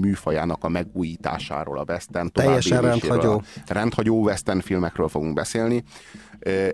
műfajának 0.00 0.64
a 0.64 0.68
megújításáról, 0.68 1.78
a 1.78 1.84
western 1.88 2.30
Teljesen 2.32 2.76
továbbéléséről, 2.76 3.18
rendhagyó. 3.20 3.42
rendhagyó 3.66 4.22
western 4.22 4.60
filmekről 4.60 5.08
fogunk 5.08 5.34
beszélni. 5.34 5.84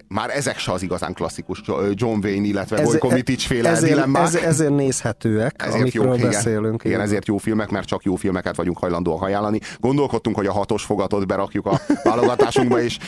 Már 0.08 0.30
ezek 0.30 0.58
se 0.58 0.72
az 0.72 0.82
igazán 0.82 1.12
klasszikus 1.12 1.62
John 1.92 2.18
Wayne, 2.26 2.46
illetve 2.46 2.76
Ez- 2.76 2.84
Vojkovics 2.86 3.46
féle 3.46 3.68
ezért, 3.68 3.92
dilemmák. 3.92 4.22
ez, 4.22 4.34
ezért 4.34 4.74
nézhetőek, 4.74 5.68
amikről 5.72 6.14
igen, 6.14 6.30
beszélünk. 6.30 6.84
Igen, 6.84 7.00
ezért 7.00 7.26
jó 7.26 7.36
filmek, 7.36 7.70
mert 7.70 7.86
csak 7.86 8.02
jó 8.02 8.14
filmeket 8.14 8.56
vagyunk 8.56 8.78
hajlandóak 8.78 9.22
ajánlani. 9.22 9.60
Gondolkodtunk, 9.80 10.36
hogy 10.36 10.46
a 10.46 10.52
hatos 10.52 10.82
fogatot 10.84 11.26
berakjuk 11.26 11.66
a 11.66 11.80
válogatásunkba, 12.02 12.80
és 12.80 12.98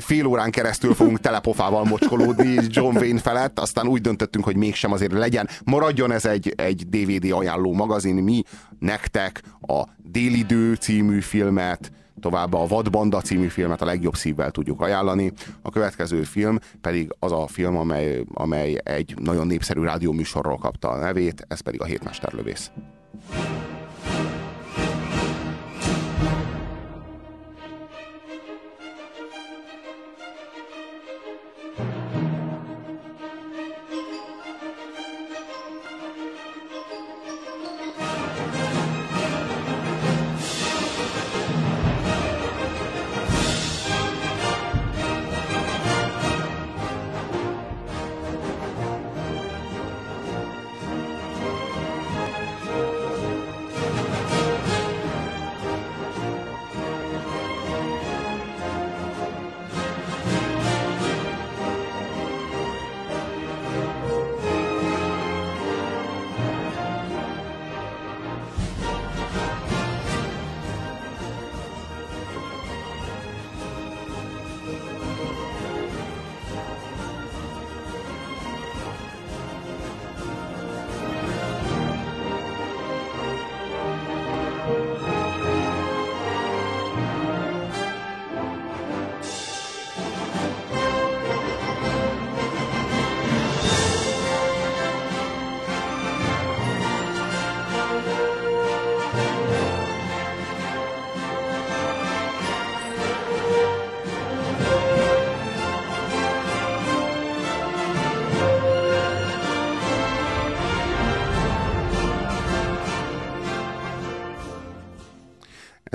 fél 0.00 0.26
órán 0.26 0.50
keresztül 0.50 0.94
fogunk 0.94 1.20
telepofával 1.20 1.84
mocskolódni 1.84 2.56
John 2.68 2.96
Wayne 2.96 3.20
felett, 3.20 3.58
aztán 3.58 3.86
úgy 3.86 4.00
döntöttünk, 4.00 4.44
hogy 4.44 4.56
mégsem 4.56 4.92
azért 4.92 5.12
legyen. 5.12 5.48
Maradjon 5.64 6.12
ez 6.12 6.24
egy, 6.24 6.52
egy 6.56 6.88
DVD 6.88 7.32
ajánló 7.32 7.72
magazin, 7.72 8.14
mi 8.14 8.42
nektek 8.78 9.42
a 9.60 9.82
Délidő 10.10 10.74
című 10.74 11.20
filmet, 11.20 11.90
továbbá 12.20 12.58
a 12.58 12.66
Vadbanda 12.66 13.20
című 13.20 13.46
filmet 13.46 13.82
a 13.82 13.84
legjobb 13.84 14.14
szívvel 14.14 14.50
tudjuk 14.50 14.80
ajánlani. 14.80 15.32
A 15.62 15.70
következő 15.70 16.22
film 16.22 16.58
pedig 16.80 17.14
az 17.18 17.32
a 17.32 17.46
film, 17.46 17.76
amely, 17.76 18.24
amely 18.34 18.78
egy 18.84 19.14
nagyon 19.18 19.46
népszerű 19.46 19.82
rádióműsorról 19.82 20.56
kapta 20.56 20.88
a 20.88 20.98
nevét, 20.98 21.44
ez 21.48 21.60
pedig 21.60 21.80
a 21.80 21.84
Hétmesterlövész. 21.84 22.70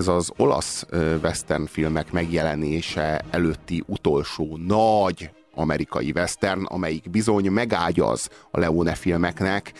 Ez 0.01 0.07
az 0.07 0.31
olasz 0.37 0.85
western 1.23 1.65
filmek 1.65 2.11
megjelenése 2.11 3.21
előtti 3.31 3.83
utolsó 3.87 4.59
nagy 4.67 5.29
amerikai 5.55 6.11
western, 6.15 6.65
amelyik 6.65 7.09
bizony 7.09 7.51
megágyaz 7.51 8.29
a 8.51 8.59
Leone 8.59 8.93
filmeknek, 8.93 9.71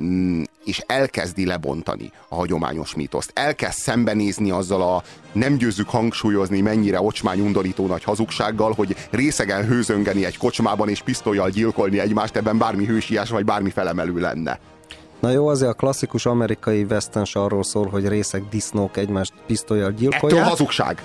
mm, 0.00 0.42
és 0.64 0.82
elkezdi 0.86 1.46
lebontani 1.46 2.12
a 2.28 2.34
hagyományos 2.34 2.94
mítoszt. 2.94 3.30
Elkezd 3.34 3.78
szembenézni 3.78 4.50
azzal 4.50 4.82
a 4.82 5.02
nem 5.32 5.56
győzzük 5.56 5.88
hangsúlyozni, 5.88 6.60
mennyire 6.60 7.00
ocsmány 7.00 7.40
undorító 7.40 7.86
nagy 7.86 8.04
hazugsággal, 8.04 8.72
hogy 8.72 8.96
részegen 9.10 9.64
hőzöngeni 9.64 10.24
egy 10.24 10.36
kocsmában 10.36 10.88
és 10.88 11.02
pisztolyjal 11.02 11.50
gyilkolni 11.50 11.98
egymást, 11.98 12.36
ebben 12.36 12.58
bármi 12.58 12.84
hősies 12.84 13.30
vagy 13.30 13.44
bármi 13.44 13.70
felemelő 13.70 14.18
lenne. 14.18 14.60
Na 15.26 15.32
jó, 15.32 15.48
azért 15.48 15.70
a 15.70 15.74
klasszikus 15.74 16.26
amerikai 16.26 16.82
western 16.82 17.26
arról 17.32 17.62
szól, 17.62 17.86
hogy 17.88 18.08
részek 18.08 18.42
disznók 18.50 18.96
egymást 18.96 19.32
pisztolyjal 19.46 19.90
gyilkolják. 19.90 20.38
Ettől 20.40 20.50
hazugság. 20.50 21.02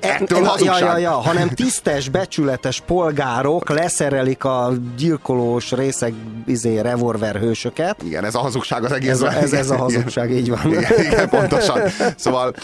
Ettől 0.00 0.38
Na, 0.40 0.44
Ja, 0.44 0.50
hazugság. 0.50 0.80
ja, 0.80 0.96
ja, 0.96 1.10
hanem 1.10 1.48
tisztes, 1.48 2.08
becsületes 2.08 2.80
polgárok 2.80 3.68
leszerelik 3.68 4.44
a 4.44 4.72
gyilkolós 4.96 5.72
részek 5.72 6.12
izé, 6.46 6.78
revolver 6.78 7.36
hősöket. 7.36 8.02
Igen, 8.02 8.24
ez 8.24 8.34
a 8.34 8.38
hazugság 8.38 8.84
az 8.84 8.90
Ez 8.90 8.96
egészben. 8.96 9.34
a, 9.34 9.36
ez, 9.36 9.52
ez 9.52 9.70
a 9.70 9.74
Igen. 9.74 9.78
hazugság, 9.78 10.30
így 10.30 10.50
van. 10.50 10.66
Igen, 10.66 11.00
igen, 11.04 11.28
pontosan. 11.28 11.80
Szóval 12.16 12.54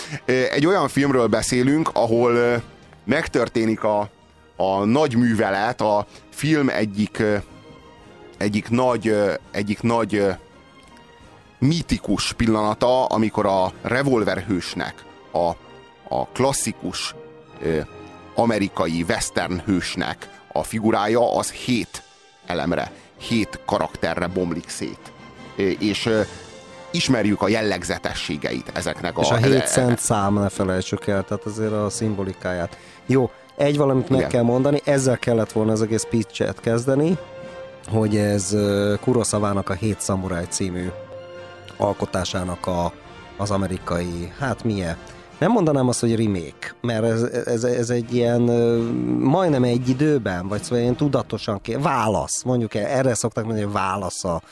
egy 0.51 0.67
olyan 0.67 0.89
filmről 0.89 1.27
beszélünk, 1.27 1.91
ahol 1.93 2.63
megtörténik 3.05 3.85
a, 3.85 4.09
a 4.57 4.85
nagy 4.85 5.17
művelet, 5.17 5.81
a 5.81 6.07
film 6.31 6.69
egyik, 6.69 7.23
egyik 8.39 8.69
nagy, 8.69 9.17
egyik 9.51 9.83
nagy 9.83 10.27
mítikus 11.61 12.33
pillanata, 12.33 13.05
amikor 13.05 13.47
a 13.47 13.73
revolverhősnek 13.83 15.05
a, 15.33 15.49
a 16.15 16.27
klasszikus 16.33 17.15
ö, 17.63 17.81
amerikai 18.35 19.05
western 19.09 19.61
hősnek 19.65 20.41
a 20.53 20.63
figurája 20.63 21.37
az 21.37 21.51
hét 21.51 22.03
elemre, 22.47 22.93
hét 23.19 23.61
karakterre 23.65 24.27
bomlik 24.27 24.69
szét. 24.69 25.13
És 25.79 26.07
ö, 26.07 26.21
ismerjük 26.91 27.43
a 27.43 27.49
jellegzetességeit 27.49 28.71
ezeknek 28.75 29.19
a... 29.19 29.21
És 29.21 29.31
a 29.31 29.37
e- 29.37 29.47
hét 29.47 29.61
e- 29.61 29.67
szent 29.67 29.99
szám, 29.99 30.35
ne 30.35 30.49
felejtsük 30.49 31.07
el, 31.07 31.25
tehát 31.25 31.45
azért 31.45 31.73
a 31.73 31.91
szimbolikáját. 31.91 32.79
Jó, 33.07 33.31
egy 33.57 33.77
valamit 33.77 34.09
meg 34.09 34.19
Igen. 34.19 34.31
kell 34.31 34.43
mondani, 34.43 34.81
ezzel 34.85 35.19
kellett 35.19 35.53
volna 35.53 35.73
az 35.73 35.83
egész 35.83 36.07
pitchet 36.11 36.61
kezdeni, 36.61 37.19
hogy 37.89 38.17
ez 38.17 38.53
ö, 38.53 38.95
Kurosavának 39.01 39.69
a 39.69 39.73
Hét 39.73 40.03
Samurai 40.03 40.45
című 40.49 40.89
alkotásának 41.81 42.67
a, 42.67 42.93
az 43.37 43.51
amerikai, 43.51 44.33
hát 44.39 44.65
milyen, 44.65 44.97
nem 45.39 45.51
mondanám 45.51 45.89
azt, 45.89 46.01
hogy 46.01 46.17
remake, 46.17 46.75
mert 46.81 47.05
ez, 47.05 47.23
ez, 47.23 47.65
ez 47.65 47.91
egy 47.91 48.15
ilyen 48.15 48.41
majdnem 49.21 49.65
egy 49.65 49.89
időben, 49.89 50.49
vagy 50.49 50.63
szóval 50.63 50.79
ilyen 50.79 50.97
tudatosan 50.97 51.61
ké... 51.61 51.75
válasz, 51.75 52.43
mondjuk 52.43 52.75
erre 52.75 53.15
szokták 53.15 53.45
mondani, 53.45 53.65
hogy 53.65 53.75
válasz 53.75 54.25
a 54.25 54.43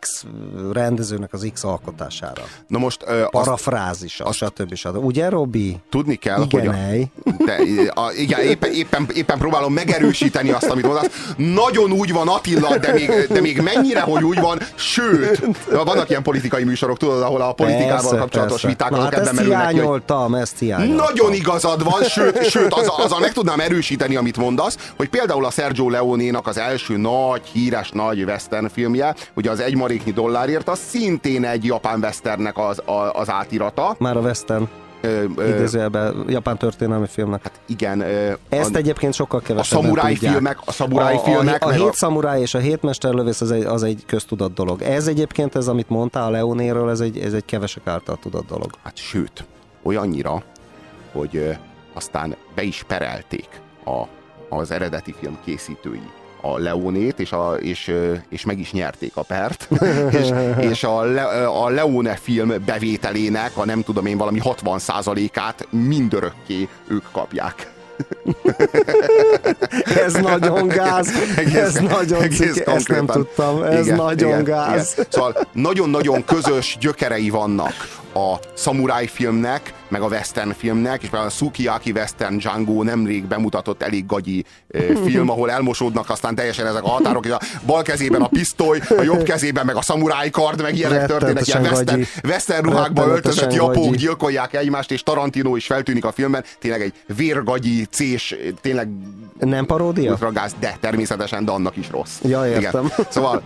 X 0.00 0.24
rendezőnek 0.72 1.32
az 1.32 1.50
X 1.54 1.64
alkotására. 1.64 2.42
Na 2.66 2.78
most... 2.78 3.02
Azt- 3.02 3.30
Parafrázisa, 3.30 4.24
azt, 4.24 4.38
stb. 4.38 4.74
stb. 4.74 5.04
Ugye, 5.04 5.28
Robi? 5.28 5.76
Tudni 5.90 6.16
kell, 6.16 6.42
Igen, 6.42 6.66
hogy 6.66 6.68
a, 6.68 7.44
te, 7.44 7.56
a, 8.00 8.12
igen, 8.12 8.40
éppen, 8.40 8.72
éppen, 8.72 9.06
éppen 9.14 9.38
próbálom 9.38 9.72
megerősíteni 9.72 10.50
azt, 10.50 10.66
amit 10.70 10.84
mondasz. 10.86 11.32
Nagyon 11.36 11.92
úgy 11.92 12.12
van 12.12 12.28
Attila, 12.28 12.78
de 12.78 12.92
még, 12.92 13.10
de 13.28 13.40
még 13.40 13.60
mennyire, 13.60 14.00
hogy 14.00 14.24
úgy 14.24 14.40
van, 14.40 14.58
sőt, 14.74 15.40
vannak 15.70 16.08
ilyen 16.08 16.22
politikai 16.22 16.64
műsorok, 16.64 16.96
tudod, 16.96 17.22
ahol 17.22 17.40
a 17.40 17.52
politikával 17.52 18.00
Persze, 18.00 18.16
kapcsolatos 18.16 18.60
persze. 18.60 18.68
viták, 18.68 18.92
azok 18.92 19.04
hát 19.04 19.14
ebben 19.14 19.34
merülnek 19.34 19.68
ki, 19.68 19.78
hogy 19.78 20.02
ezt 20.40 20.58
hiányoltam. 20.58 20.96
Nagyon 20.96 21.32
igazad 21.32 21.84
van, 21.84 22.02
sőt, 22.02 22.44
sőt 22.44 22.74
az, 22.74 22.90
azzal 22.96 23.20
meg 23.20 23.32
tudnám 23.32 23.60
erősíteni, 23.60 24.16
amit 24.16 24.36
mondasz, 24.36 24.76
hogy 24.96 25.08
például 25.08 25.44
a 25.44 25.50
Sergio 25.50 25.90
Leone-nak 25.90 26.46
az 26.46 26.58
első 26.58 26.96
nagy, 26.96 27.42
híres, 27.52 27.90
nagy 27.90 28.22
western 28.22 28.68
filmje, 28.68 29.14
ugye 29.34 29.50
az 29.50 29.60
egy 29.68 29.76
maréknyi 29.76 30.12
dollárért, 30.12 30.68
az 30.68 30.78
szintén 30.78 31.44
egy 31.44 31.64
japán 31.64 32.00
westernnek 32.00 32.58
az, 32.58 32.78
a, 32.78 33.12
az 33.12 33.30
átirata. 33.30 33.96
Már 33.98 34.16
a 34.16 34.20
western. 34.20 34.68
Ö, 35.00 35.24
ö, 35.36 35.48
Idézőjelben 35.54 36.24
japán 36.28 36.56
történelmi 36.56 37.06
filmnek. 37.06 37.42
Hát 37.42 37.60
igen. 37.66 38.00
Ö, 38.00 38.32
Ezt 38.48 38.74
a, 38.74 38.78
egyébként 38.78 39.14
sokkal 39.14 39.38
a 39.38 39.42
kevesebben 39.42 39.82
szamuráj 39.84 40.12
tudják. 40.12 40.32
filmek, 40.32 40.58
a 40.64 40.72
szamuráj 40.72 41.14
a, 41.14 41.18
filmek, 41.18 41.64
a, 41.64 41.66
a, 41.66 41.68
meg 41.70 41.78
hét 41.78 41.94
szamuráj 41.94 42.40
és 42.40 42.54
a 42.54 42.58
hét 42.58 42.82
mesterlövész 42.82 43.40
az 43.40 43.50
egy, 43.50 43.64
az 43.64 43.82
egy 43.82 44.02
köztudott 44.06 44.54
dolog. 44.54 44.82
Ez 44.82 45.06
egyébként, 45.06 45.54
ez 45.56 45.68
amit 45.68 45.88
mondtál 45.88 46.26
a 46.26 46.30
Leonéről, 46.30 46.90
ez 46.90 47.00
egy, 47.00 47.18
ez 47.18 47.32
egy 47.32 47.44
kevesek 47.44 47.86
által 47.86 48.18
tudott 48.22 48.46
dolog. 48.46 48.70
Hát 48.84 48.96
sőt, 48.96 49.44
olyannyira, 49.82 50.42
hogy 51.12 51.36
ö, 51.36 51.50
aztán 51.94 52.36
be 52.54 52.62
is 52.62 52.84
perelték 52.86 53.48
a, 53.84 54.02
az 54.56 54.70
eredeti 54.70 55.14
film 55.20 55.38
készítői 55.44 56.02
a 56.40 56.58
Leonét, 56.58 57.20
és, 57.20 57.32
a, 57.32 57.54
és, 57.54 57.94
és 58.28 58.44
meg 58.44 58.58
is 58.58 58.72
nyerték 58.72 59.16
a 59.16 59.22
pert, 59.22 59.68
és, 60.20 60.30
és 60.60 60.84
a, 60.84 61.02
Le, 61.02 61.22
a 61.46 61.68
Leone 61.68 62.16
film 62.16 62.52
bevételének 62.66 63.50
a 63.54 63.64
nem 63.64 63.82
tudom 63.82 64.06
én 64.06 64.16
valami 64.16 64.40
60%-át 64.44 65.66
mindörökké 65.70 66.68
ők 66.86 67.04
kapják. 67.12 67.70
Ez 70.04 70.14
nagyon 70.14 70.68
gáz, 70.68 71.10
ez 71.54 71.74
nagyon 71.74 72.22
egész 72.22 72.38
ciki, 72.38 72.70
ezt 72.70 72.88
nem 72.88 73.06
tudtam, 73.06 73.62
ez 73.62 73.86
nagyon 73.86 74.44
gáz. 74.44 74.92
Igen. 74.92 75.06
Szóval 75.08 75.48
nagyon-nagyon 75.52 76.24
közös 76.24 76.76
gyökerei 76.80 77.30
vannak 77.30 77.74
a 78.14 78.34
szamuráj 78.54 79.06
filmnek, 79.06 79.72
meg 79.90 80.02
a 80.02 80.06
western 80.06 80.52
filmnek, 80.52 81.02
és 81.02 81.08
például 81.08 81.30
a 81.30 81.34
Sukiyaki 81.34 81.90
Western 81.90 82.36
Django 82.38 82.82
nemrég 82.82 83.24
bemutatott 83.24 83.82
elég 83.82 84.06
gagyi 84.06 84.44
film, 85.06 85.30
ahol 85.30 85.50
elmosódnak 85.50 86.10
aztán 86.10 86.34
teljesen 86.34 86.66
ezek 86.66 86.82
a 86.82 86.88
határok, 86.88 87.26
és 87.26 87.30
a 87.32 87.40
bal 87.66 87.82
kezében 87.82 88.22
a 88.22 88.28
pisztoly, 88.28 88.80
a 88.98 89.02
jobb 89.02 89.22
kezében 89.32 89.66
meg 89.66 89.76
a 89.76 89.82
szamuráj 89.82 90.30
kard, 90.30 90.62
meg 90.62 90.76
ilyenek 90.76 91.06
történnek, 91.06 91.46
ilyen 91.46 91.62
western, 91.62 92.02
western 92.24 92.64
ruhákba 92.64 93.06
öltözött 93.06 93.52
japók 93.54 93.94
gyilkolják 93.94 94.54
egymást, 94.54 94.90
és 94.90 95.02
Tarantino 95.02 95.56
is 95.56 95.66
feltűnik 95.66 96.04
a 96.04 96.12
filmben, 96.12 96.44
tényleg 96.58 96.82
egy 96.82 96.92
vérgagyi, 97.16 97.86
cés, 97.90 98.34
tényleg 98.60 98.88
Nem 99.38 99.66
paródia? 99.66 100.10
ultragáz, 100.10 100.54
de 100.60 100.76
természetesen, 100.80 101.44
de 101.44 101.50
annak 101.50 101.76
is 101.76 101.90
rossz. 101.90 102.18
Ja, 102.22 102.46
értem. 102.46 102.84
Igen. 102.84 103.06
Szóval 103.08 103.42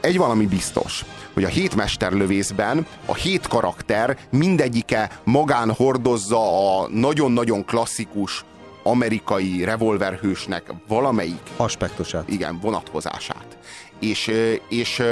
egy 0.00 0.16
valami 0.16 0.46
biztos, 0.46 1.04
hogy 1.40 1.48
a 1.48 1.52
hét 1.52 1.76
mesterlövészben 1.76 2.86
a 3.06 3.14
hét 3.14 3.46
karakter 3.46 4.18
mindegyike 4.30 5.20
magán 5.24 5.72
hordozza 5.72 6.78
a 6.80 6.88
nagyon-nagyon 6.88 7.64
klasszikus 7.64 8.44
amerikai 8.82 9.64
revolverhősnek 9.64 10.72
valamelyik 10.88 11.42
aspektusát. 11.56 12.28
Igen, 12.28 12.58
vonatkozását. 12.60 13.58
És, 14.00 14.30
és, 14.68 15.02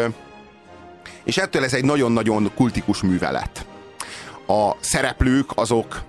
és 1.24 1.36
ettől 1.36 1.64
ez 1.64 1.74
egy 1.74 1.84
nagyon-nagyon 1.84 2.50
kultikus 2.54 3.02
művelet. 3.02 3.66
A 4.46 4.76
szereplők 4.80 5.50
azok 5.54 6.02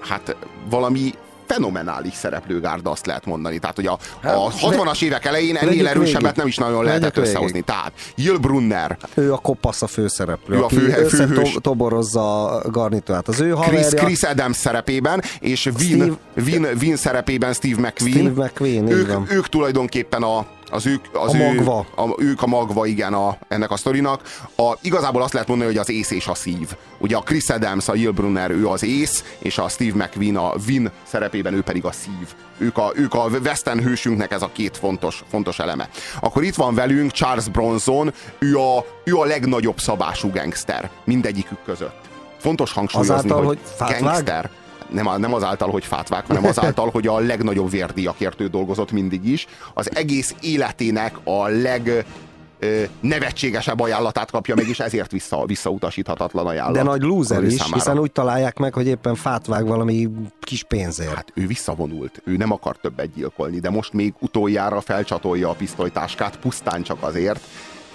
hát 0.00 0.36
valami 0.70 1.14
fenomenális 1.46 2.14
szereplőgárda, 2.14 2.90
azt 2.90 3.06
lehet 3.06 3.26
mondani. 3.26 3.58
Tehát, 3.58 3.76
hogy 3.76 3.86
a, 3.86 3.92
a 3.92 3.98
Hát, 4.22 4.36
60-as 4.60 5.02
évek 5.02 5.24
elején 5.24 5.56
ennél 5.56 5.86
erősebbet 5.88 6.20
végig. 6.20 6.36
nem 6.36 6.46
is 6.46 6.56
nagyon 6.56 6.84
lehetett 6.84 7.14
végig. 7.14 7.30
összehozni. 7.30 7.60
Tehát 7.60 7.92
Jill 8.16 8.36
Brunner, 8.36 8.96
Ő 9.14 9.32
a 9.32 9.36
kopasz 9.36 9.82
a 9.82 9.86
főszereplő, 9.86 10.56
Ő 10.56 10.62
a 10.62 10.68
fő- 10.68 10.78
főhős. 11.08 11.12
összetoborozza 11.42 12.44
a 12.50 12.70
garnitúrát. 12.70 13.28
Az 13.28 13.40
ő 13.40 13.50
Chris, 13.52 13.64
haverja... 13.66 14.04
Chris 14.04 14.22
Adams 14.22 14.56
szerepében, 14.56 15.22
és 15.40 15.70
Vin, 15.76 15.96
Steve- 15.98 16.18
Vin, 16.34 16.66
Vin 16.78 16.96
szerepében 16.96 17.52
Steve 17.52 17.80
McQueen. 17.80 18.14
Steve 18.30 18.44
McQueen, 18.44 18.88
ők, 18.88 19.32
ők 19.32 19.48
tulajdonképpen 19.48 20.22
a, 20.22 20.46
az 20.74 20.86
ők, 20.86 21.04
az 21.12 21.34
A 21.34 21.36
ő, 21.36 21.44
magva. 21.44 21.86
A, 21.94 22.14
ők 22.18 22.42
a 22.42 22.46
magva, 22.46 22.86
igen, 22.86 23.14
a, 23.14 23.36
ennek 23.48 23.70
a 23.70 23.76
sztorinak. 23.76 24.22
A, 24.56 24.72
igazából 24.80 25.22
azt 25.22 25.32
lehet 25.32 25.48
mondani, 25.48 25.70
hogy 25.70 25.78
az 25.78 25.90
ész 25.90 26.10
és 26.10 26.26
a 26.26 26.34
szív. 26.34 26.76
Ugye 26.98 27.16
a 27.16 27.20
Chris 27.20 27.48
Adams, 27.48 27.88
a 27.88 27.94
Jill 27.94 28.10
Brunner, 28.10 28.50
ő 28.50 28.68
az 28.68 28.82
ész, 28.82 29.24
és 29.38 29.58
a 29.58 29.68
Steve 29.68 30.04
McQueen 30.04 30.36
a 30.36 30.52
Vin 30.66 30.90
szerepében, 31.02 31.54
ő 31.54 31.62
pedig 31.62 31.84
a 31.84 31.92
szív. 31.92 32.34
Ők 32.58 32.78
a, 32.78 32.92
ők 32.94 33.14
a 33.14 33.26
western 33.44 33.82
hősünknek 33.82 34.32
ez 34.32 34.42
a 34.42 34.50
két 34.52 34.76
fontos, 34.76 35.24
fontos 35.30 35.58
eleme. 35.58 35.88
Akkor 36.20 36.42
itt 36.42 36.54
van 36.54 36.74
velünk 36.74 37.10
Charles 37.10 37.48
Bronson, 37.48 38.12
ő 38.38 38.56
a, 38.58 38.84
ő 39.04 39.16
a 39.16 39.24
legnagyobb 39.24 39.78
szabású 39.78 40.30
gangster 40.30 40.90
mindegyikük 41.04 41.58
között. 41.64 42.00
Fontos 42.38 42.72
hangsúlyozni, 42.72 43.14
Azáltal, 43.14 43.44
hogy, 43.44 43.58
hogy 43.78 43.88
fát 43.88 44.00
vág? 44.00 44.50
Nem, 44.94 45.20
nem 45.20 45.34
azáltal, 45.34 45.70
hogy 45.70 45.84
fát 45.84 46.08
vág, 46.08 46.26
hanem 46.26 46.46
azáltal, 46.46 46.90
hogy 46.90 47.06
a 47.06 47.18
legnagyobb 47.18 47.70
vérdiakért 47.70 48.40
ő 48.40 48.46
dolgozott 48.46 48.92
mindig 48.92 49.28
is. 49.28 49.46
Az 49.74 49.96
egész 49.96 50.34
életének 50.40 51.18
a 51.24 51.48
leg 51.48 52.04
nevetségesebb 53.00 53.80
ajánlatát 53.80 54.30
kapja 54.30 54.54
meg, 54.54 54.68
és 54.68 54.80
ezért 54.80 55.10
vissza, 55.10 55.44
visszautasíthatatlan 55.46 56.46
ajánlat. 56.46 56.74
De 56.74 56.82
nagy 56.82 57.02
ő 57.04 57.46
is, 57.46 57.54
számára. 57.54 57.74
hiszen 57.74 57.98
úgy 57.98 58.12
találják 58.12 58.58
meg, 58.58 58.74
hogy 58.74 58.86
éppen 58.86 59.14
fát 59.14 59.46
vág 59.46 59.66
valami 59.66 60.08
kis 60.40 60.62
pénzért. 60.62 61.14
Hát 61.14 61.32
ő 61.34 61.46
visszavonult, 61.46 62.22
ő 62.24 62.36
nem 62.36 62.52
akar 62.52 62.76
többet 62.76 63.12
gyilkolni, 63.14 63.60
de 63.60 63.70
most 63.70 63.92
még 63.92 64.14
utoljára 64.20 64.80
felcsatolja 64.80 65.48
a 65.48 65.52
pisztolytáskát 65.52 66.36
pusztán 66.36 66.82
csak 66.82 66.96
azért, 67.00 67.40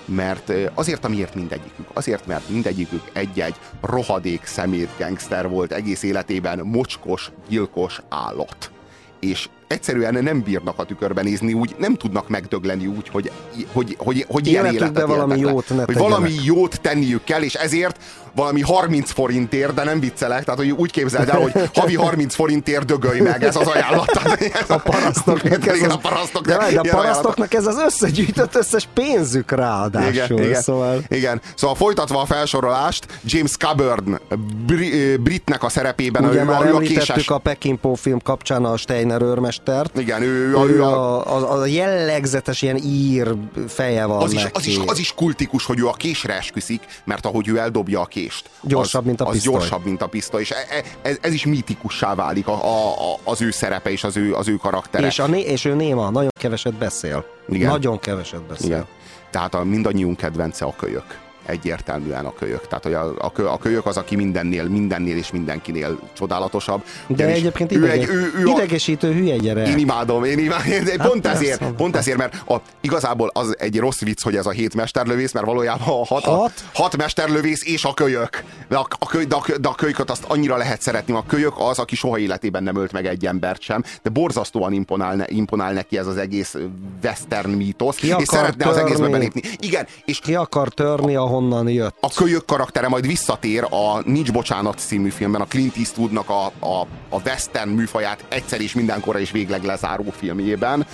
mert 0.10 0.52
azért, 0.74 1.06
amiért 1.06 1.36
mindegyikük. 1.36 1.88
Azért, 1.94 2.28
mert 2.28 2.50
mindegyikük 2.50 3.10
egy-egy 3.14 3.56
rohadék 3.82 4.46
szemét 4.46 4.90
gangster 4.98 5.50
volt 5.50 5.72
egész 5.72 6.04
életében, 6.04 6.60
mocskos, 6.60 7.32
gyilkos 7.48 8.02
állat. 8.10 8.72
És 9.20 9.50
egyszerűen 9.70 10.24
nem 10.24 10.42
bírnak 10.42 10.80
a 10.80 10.84
tükörbe 10.84 11.22
nézni, 11.22 11.54
úgy 11.54 11.76
nem 11.78 11.96
tudnak 11.96 12.30
megdögleni 12.30 12.86
úgy, 12.86 13.10
hogy, 13.10 13.32
hogy, 13.72 13.96
hogy, 14.00 14.26
hogy 14.28 14.48
ilyen 14.48 14.66
életet 14.66 15.06
valami 15.06 15.38
éltek 15.38 15.52
jót 15.52 15.70
ne 15.70 15.84
Hogy 15.84 15.98
valami 15.98 16.32
jót 16.44 16.82
tenniük 16.82 17.24
kell, 17.24 17.42
és 17.42 17.54
ezért 17.54 17.98
valami 18.36 18.62
30 18.62 19.12
forintért, 19.12 19.74
de 19.74 19.84
nem 19.84 20.00
viccelek, 20.00 20.44
tehát 20.44 20.60
hogy 20.60 20.72
úgy 20.72 20.92
képzeld 20.92 21.30
el, 21.30 21.40
hogy 21.40 21.70
havi 21.74 21.96
30 21.96 22.36
forintért 22.36 22.86
dögölj 22.86 23.20
meg, 23.20 23.44
ez 23.44 23.56
az 23.56 23.68
ajánlat. 23.68 24.12
a 24.68 24.78
parasztoknak 24.78 25.68
ez 25.68 25.82
az- 25.82 25.94
a 25.94 25.98
parasztoknak. 25.98 26.64
De, 26.64 26.82
de 26.82 26.90
a 26.90 26.96
parasztoknak 26.96 27.54
ez 27.54 27.66
az 27.66 27.78
összegyűjtött 27.86 28.56
összes 28.56 28.88
pénzük 28.94 29.52
ráadásul. 29.52 30.12
igen, 30.12 30.44
igen, 30.44 30.62
Szóval... 30.62 31.04
igen. 31.08 31.42
Szóval 31.56 31.76
folytatva 31.76 32.22
a 32.22 32.26
felsorolást, 32.26 33.06
James 33.24 33.58
Coburn, 33.58 34.20
bri, 34.66 35.16
britnek 35.16 35.64
a 35.64 35.70
szerepében, 35.70 36.26
Ugye 36.26 36.42
ő, 36.42 36.44
már 36.44 36.62
a, 36.62 36.66
ő 36.66 36.76
a 36.76 36.80
késes... 36.80 37.28
a 37.28 37.38
Peckinpah 37.38 37.96
film 37.96 38.20
kapcsán 38.22 38.66
a 38.66 38.78
Steiner 38.78 39.22
őrmestert. 39.68 39.98
Igen, 39.98 40.22
ő, 40.22 40.48
ő, 40.48 40.58
Ő 40.58 40.76
ő 40.76 40.84
a, 40.84 41.36
a, 41.36 41.60
a 41.60 41.66
jellegzetes 41.66 42.62
ilyen 42.62 42.78
ír 42.78 43.36
feje 43.68 44.06
van 44.06 44.22
az 44.22 44.32
is, 44.32 44.44
neki. 44.44 44.58
az, 44.58 44.66
is, 44.66 44.78
az 44.86 45.00
is 45.00 45.14
kultikus, 45.14 45.66
hogy 45.66 45.80
ő 45.80 45.88
a 45.88 45.94
késre 45.94 46.36
esküszik, 46.38 46.86
mert 47.04 47.26
ahogy 47.26 47.48
ő 47.48 47.58
eldobja 47.58 48.02
a 48.02 48.06
kést, 48.06 48.50
Gyorsabb, 48.62 49.02
az, 49.02 49.08
mint 49.08 49.22
a 49.22 49.26
az 49.26 49.32
pisztoly. 49.32 49.54
gyorsabb, 49.54 49.84
mint 49.86 50.02
a 50.02 50.08
pisztoly, 50.08 50.42
és 50.42 50.52
e- 50.52 50.56
e- 50.70 51.10
ez, 51.10 51.18
ez 51.22 51.34
is 51.34 51.46
mitikussá 51.46 52.16
válik 52.16 52.48
a, 52.48 52.64
a, 52.64 52.90
a, 53.14 53.20
az 53.24 53.42
ő 53.42 53.52
szerepe 53.52 53.92
és 53.92 54.04
az 54.04 54.18
ő, 54.18 54.34
az 54.34 54.48
ő 54.48 54.56
karaktere. 54.56 55.08
És, 55.08 55.20
a 55.20 55.28
né- 55.28 55.46
és 55.48 55.66
ő 55.66 55.74
néma, 55.74 56.10
nagyon 56.10 56.32
keveset 56.40 56.74
beszél. 56.74 57.26
Igen. 57.50 57.70
Nagyon 57.70 58.00
keveset 58.00 58.42
beszél. 58.42 58.68
Igen. 58.68 58.86
Tehát 59.32 59.56
a 59.56 59.64
mindannyiunk 59.64 60.18
kedvence 60.18 60.66
a 60.66 60.74
kölyök. 60.78 61.28
Egyértelműen 61.50 62.26
a 62.26 62.34
kölyök. 62.34 62.68
Tehát 62.68 62.84
hogy 62.84 62.94
a, 62.94 63.14
a, 63.18 63.32
kö, 63.32 63.48
a 63.48 63.58
kölyök 63.58 63.86
az, 63.86 63.98
aki 63.98 64.16
mindennél, 64.16 64.64
mindennél 64.64 65.18
és 65.18 65.32
mindenkinél 65.32 66.00
csodálatosabb. 66.14 66.84
De 67.08 67.26
egyébként 67.26 67.72
ő 67.72 67.76
idege, 67.76 67.92
egy, 67.92 68.08
ő, 68.10 68.32
ő 68.38 68.48
a, 68.48 68.52
idegesítő 68.52 69.14
hülye 69.14 69.36
gyerek. 69.38 69.68
én 69.68 69.78
imádom, 69.78 70.24
én 70.24 70.40
imádom. 70.40 70.72
Hát 70.72 71.08
pont, 71.08 71.22
persze. 71.22 71.40
ezért, 71.40 71.72
pont 71.72 71.96
ezért, 71.96 72.18
mert 72.18 72.44
a, 72.48 72.56
igazából 72.82 73.30
az 73.34 73.56
egy 73.60 73.80
rossz 73.80 74.00
vicc, 74.00 74.24
hogy 74.24 74.36
ez 74.36 74.46
a 74.46 74.50
hét 74.52 74.76
mesterlövész, 74.76 75.32
mert 75.32 75.46
valójában 75.46 75.88
a 75.88 76.06
hat, 76.06 76.24
Hat? 76.24 76.24
hat? 76.24 76.52
hat 76.74 76.98
mesterlövész 76.98 77.66
és 77.66 77.84
a 77.84 77.94
kölyök. 77.94 78.44
De 78.68 78.78
a, 78.78 78.88
a, 79.00 79.06
köly, 79.06 79.26
de, 79.26 79.36
a, 79.36 79.44
de 79.62 79.68
a 79.68 79.76
kölyköt 79.76 80.10
azt 80.10 80.24
annyira 80.28 80.58
lehet 80.58 80.82
szeretni. 80.82 81.14
A 81.14 81.24
kölyök 81.28 81.54
az, 81.58 81.80
aki 81.80 81.96
soha 81.96 82.18
életében 82.18 82.64
nem 82.64 82.76
ölt 82.76 82.92
meg 82.92 83.06
egy 83.06 83.26
embert 83.26 83.62
sem, 83.62 83.84
de 84.02 84.10
borzasztóan 84.10 84.74
imponál, 84.74 85.16
ne, 85.16 85.26
imponál 85.28 85.74
neki 85.74 85.98
ez 85.98 86.08
az 86.08 86.18
egész 86.18 86.56
western 87.04 87.50
mítosz, 87.50 87.96
Ki 87.96 88.08
és 88.18 88.28
szeretne 88.28 88.66
az 88.66 88.78
egészbe 88.78 88.96
törni? 88.96 89.12
belépni. 89.12 89.42
Igen, 89.60 89.88
és 90.06 90.20
Ki 90.20 90.36
akar 90.36 90.70
törni, 90.70 91.16
ahonnan 91.40 91.70
jött? 91.70 91.96
a 92.00 92.10
kölyök 92.16 92.46
karaktere 92.46 92.88
majd 92.88 93.08
visszatér 93.08 93.64
a 93.64 94.02
Nincs 94.06 94.32
Bocsánat 94.32 94.80
című 94.80 95.10
filmben, 95.10 95.42
a 95.42 95.46
Clint 95.46 95.76
Eastwoodnak 95.78 96.30
a, 96.30 96.46
a, 96.46 96.88
a 97.10 97.22
western 97.26 97.70
műfaját 97.70 98.26
egyszer 98.30 98.62
és 98.62 98.74
mindenkorra 98.74 99.20
is 99.20 99.32
végleg 99.32 99.64
lezáró 99.64 100.14
filmjében, 100.18 100.86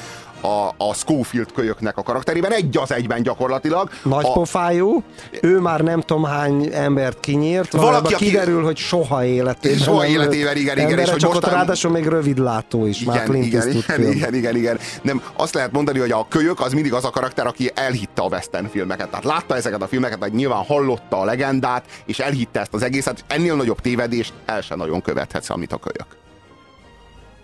a, 0.45 0.75
a 0.77 0.93
Schofield 0.93 1.51
kölyöknek 1.51 1.97
a 1.97 2.03
karakterében, 2.03 2.51
egy 2.53 2.77
az 2.77 2.91
egyben 2.91 3.21
gyakorlatilag. 3.23 3.89
Nagy 4.03 4.25
a, 4.25 4.31
pofájú, 4.31 5.03
ő 5.41 5.59
már 5.59 5.81
nem 5.81 6.01
tudom 6.01 6.23
hány 6.23 6.69
embert 6.73 7.19
kinyírt, 7.19 7.71
Valaki, 7.71 8.13
aki- 8.13 8.25
kiderül, 8.25 8.63
hogy 8.63 8.77
soha 8.77 9.25
életében 9.25 9.77
Soha 9.77 10.05
életében, 10.07 10.57
igen, 10.57 10.77
igen, 10.77 10.99
és 10.99 11.09
hogy 11.09 11.19
csak 11.19 11.31
mostan- 11.31 11.51
ott 11.51 11.57
ráadásul 11.57 11.91
még 11.91 12.05
rövidlátó 12.05 12.85
is, 12.85 13.03
már 13.03 13.15
igen, 13.15 13.27
Clint 13.27 13.45
igen, 13.45 13.69
igen, 13.69 13.81
film. 13.81 14.11
igen, 14.11 14.33
igen, 14.33 14.55
igen. 14.55 14.79
Nem, 15.01 15.23
azt 15.35 15.53
lehet 15.53 15.71
mondani, 15.71 15.99
hogy 15.99 16.11
a 16.11 16.27
kölyök 16.29 16.59
az 16.59 16.73
mindig 16.73 16.93
az 16.93 17.05
a 17.05 17.09
karakter, 17.09 17.47
aki 17.47 17.71
elhitte 17.73 18.21
a 18.21 18.27
western 18.27 18.67
filmeket. 18.67 19.09
Tehát 19.09 19.25
látta 19.25 19.55
ezeket 19.55 19.81
a 19.81 19.87
filmeket, 19.87 20.19
vagy 20.19 20.33
nyilván 20.33 20.63
hallotta 20.63 21.19
a 21.19 21.25
legendát, 21.25 21.85
és 22.05 22.19
elhitte 22.19 22.59
ezt 22.59 22.73
az 22.73 22.83
egészet. 22.83 23.23
Ennél 23.27 23.55
nagyobb 23.55 23.81
tévedést 23.81 24.33
el 24.45 24.61
sem 24.61 24.77
nagyon 24.77 25.01
követhetsz, 25.01 25.49
amit 25.49 25.71
a 25.71 25.77
kölyök. 25.77 26.07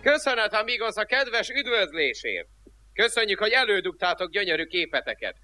Köszönet, 0.02 0.54
amigos, 0.54 0.96
a 0.96 1.06
kedves 1.06 1.50
üdvözlésért! 1.50 2.48
Köszönjük, 3.02 3.40
hogy 3.40 3.52
elődugtátok 3.52 4.32
gyönyörű 4.32 4.66
képeteket! 4.66 5.38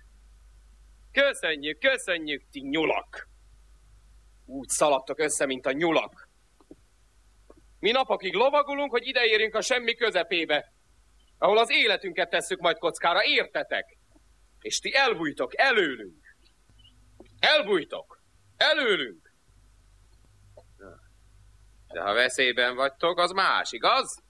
Köszönjük, 1.12 1.80
köszönjük, 1.80 2.44
ti 2.52 2.60
nyulak! 2.60 3.28
Úgy 4.46 4.68
szaladtok 4.68 5.20
össze, 5.20 5.46
mint 5.46 5.66
a 5.66 5.72
nyulak. 5.72 6.30
Mi 7.80 7.92
napokig 7.92 8.34
lovagolunk, 8.34 8.92
hogy 8.92 9.08
ideérjünk 9.08 9.56
a 9.56 9.62
semmi 9.62 9.96
közepébe, 9.96 10.74
ahol 11.38 11.58
az 11.58 11.72
életünket 11.72 12.30
tesszük 12.30 12.60
majd 12.60 12.78
kockára, 12.78 13.24
értetek? 13.24 13.98
És 14.60 14.80
ti 14.80 14.96
elbújtok 14.96 15.58
előlünk. 15.58 16.36
Elbújtok. 17.40 18.22
Előlünk. 18.58 19.34
De 21.88 22.02
ha 22.02 22.14
veszélyben 22.14 22.76
vagytok, 22.76 23.20
az 23.20 23.32
más, 23.32 23.72
igaz? 23.72 24.24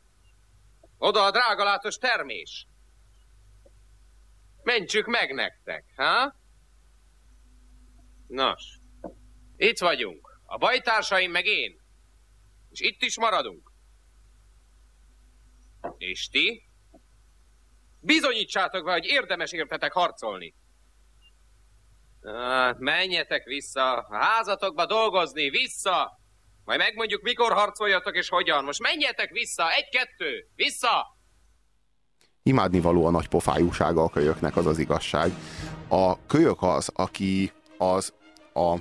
Oda 0.97 1.23
a 1.23 1.31
drágalátos 1.31 1.95
termés. 1.95 2.67
Mentsük 4.67 5.05
meg 5.05 5.33
nektek, 5.33 5.85
ha? 5.95 6.35
Nos, 8.27 8.63
itt 9.55 9.79
vagyunk. 9.79 10.39
A 10.45 10.57
bajtársaim 10.57 11.31
meg 11.31 11.45
én. 11.45 11.81
És 12.69 12.79
itt 12.79 13.01
is 13.01 13.17
maradunk. 13.17 13.71
És 15.97 16.29
ti? 16.29 16.69
Bizonyítsátok 17.99 18.85
be, 18.85 18.91
hogy 18.91 19.05
érdemes 19.05 19.51
értetek 19.51 19.91
harcolni. 19.91 20.55
Ah, 22.21 22.77
menjetek 22.77 23.43
vissza, 23.43 23.93
a 23.93 24.15
házatokba 24.15 24.85
dolgozni, 24.85 25.49
vissza! 25.49 26.19
Majd 26.63 26.79
megmondjuk, 26.79 27.21
mikor 27.21 27.53
harcoljatok 27.53 28.15
és 28.15 28.29
hogyan. 28.29 28.63
Most 28.63 28.81
menjetek 28.81 29.29
vissza, 29.29 29.71
egy-kettő, 29.71 30.49
vissza! 30.55 31.16
Imádnivaló 32.47 33.05
a 33.05 33.09
nagy 33.09 33.27
pofájúsága 33.27 34.03
a 34.03 34.09
kölyöknek, 34.09 34.57
az 34.57 34.65
az 34.65 34.77
igazság. 34.77 35.31
A 35.87 36.25
kölyök 36.25 36.63
az, 36.63 36.89
aki 36.93 37.51
az 37.77 38.13
a 38.53 38.75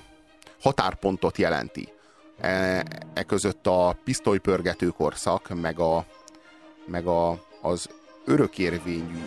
határpontot 0.60 1.38
jelenti. 1.38 1.88
E, 2.40 2.48
e 3.14 3.22
között 3.22 3.66
a 3.66 3.96
pisztolypörgető 4.04 4.88
korszak, 4.88 5.60
meg, 5.60 5.78
a, 5.78 6.04
meg 6.86 7.06
a, 7.06 7.44
az 7.62 7.88
örökérvényű 8.24 9.24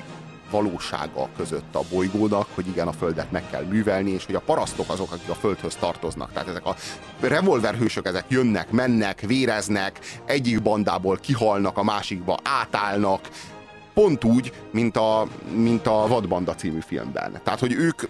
valósága 0.51 1.29
között 1.37 1.75
a 1.75 1.81
bolygónak, 1.91 2.47
hogy 2.53 2.67
igen, 2.67 2.87
a 2.87 2.91
földet 2.91 3.31
meg 3.31 3.49
kell 3.49 3.63
művelni, 3.63 4.11
és 4.11 4.25
hogy 4.25 4.35
a 4.35 4.39
parasztok 4.39 4.89
azok, 4.89 5.11
akik 5.11 5.29
a 5.29 5.35
földhöz 5.35 5.75
tartoznak. 5.75 6.31
Tehát 6.33 6.47
ezek 6.47 6.65
a 6.65 6.75
revolverhősök, 7.19 8.05
ezek 8.05 8.25
jönnek, 8.27 8.71
mennek, 8.71 9.19
véreznek, 9.21 9.99
egyik 10.25 10.61
bandából 10.61 11.17
kihalnak, 11.17 11.77
a 11.77 11.83
másikba 11.83 12.39
átállnak, 12.43 13.27
pont 13.99 14.23
úgy, 14.23 14.51
mint 14.71 14.97
a, 14.97 15.27
mint 15.53 15.87
a 15.87 16.05
Vadbanda 16.07 16.55
című 16.55 16.79
filmben. 16.87 17.41
Tehát, 17.43 17.59
hogy 17.59 17.73
ők 17.73 18.01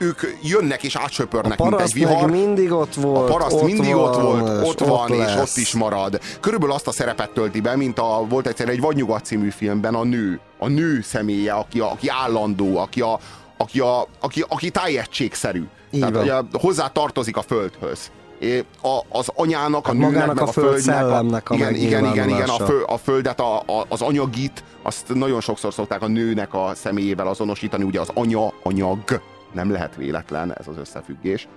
ők 0.00 0.20
jönnek 0.42 0.82
és 0.82 0.96
átsöpörnek, 0.96 1.58
mint 1.58 1.80
egy 1.80 1.92
vihar. 1.92 2.30
mindig 2.30 2.72
ott 2.72 2.94
volt. 2.94 3.28
A 3.28 3.32
paraszt 3.32 3.54
ott 3.54 3.62
mindig 3.62 3.94
van, 3.94 4.04
ott 4.04 4.20
volt, 4.20 4.68
ott 4.68 4.78
van, 4.88 5.18
lesz. 5.18 5.34
és 5.34 5.40
ott 5.40 5.56
is 5.56 5.74
marad. 5.74 6.20
Körülbelül 6.40 6.74
azt 6.74 6.86
a 6.86 6.92
szerepet 6.92 7.30
tölti 7.30 7.60
be, 7.60 7.76
mint 7.76 7.98
a, 7.98 8.24
volt 8.28 8.46
egyszer 8.46 8.68
egy 8.68 8.80
Vadnyugat 8.80 9.24
című 9.24 9.50
filmben 9.50 9.94
a 9.94 10.04
nő. 10.04 10.40
A 10.58 10.68
nő 10.68 11.00
személye, 11.02 11.52
aki, 11.52 11.80
a, 11.80 11.90
aki 11.90 12.08
állandó, 12.08 12.76
aki, 12.76 13.00
a, 13.00 13.18
aki, 13.56 13.80
a, 13.80 14.06
aki, 14.20 14.44
aki 14.48 14.70
tájegységszerű. 14.70 15.64
Így 15.90 16.00
Tehát, 16.00 16.14
van. 16.14 16.22
hogy 16.22 16.30
a, 16.30 16.46
hozzá 16.58 16.88
tartozik 16.88 17.36
a 17.36 17.42
földhöz. 17.42 18.10
A, 18.82 18.98
az 19.08 19.30
anyának, 19.34 19.84
a 19.84 19.88
Hát 19.88 19.96
nőnek, 19.96 20.10
magának 20.12 20.34
meg 20.34 20.44
a 20.44 20.48
a 20.48 20.52
földnek, 20.52 20.72
földszellemnek 20.72 21.50
a 21.50 21.54
igen, 21.54 21.74
igen, 21.74 22.04
igen, 22.04 22.28
igen, 22.28 22.48
a, 22.48 22.64
fő, 22.64 22.82
a 22.82 22.96
földet, 22.96 23.40
a, 23.40 23.58
a, 23.58 23.84
az 23.88 24.02
anyagit, 24.02 24.64
azt 24.82 25.14
nagyon 25.14 25.40
sokszor 25.40 25.72
szokták 25.72 26.02
a 26.02 26.06
nőnek 26.06 26.54
a 26.54 26.70
személyével 26.74 27.26
azonosítani, 27.26 27.84
ugye 27.84 28.00
az 28.00 28.10
anya, 28.14 28.52
anyag, 28.62 29.00
nem 29.52 29.70
lehet 29.70 29.96
véletlen 29.96 30.54
ez 30.58 30.68
az 30.68 30.76
összefüggés. 30.76 31.48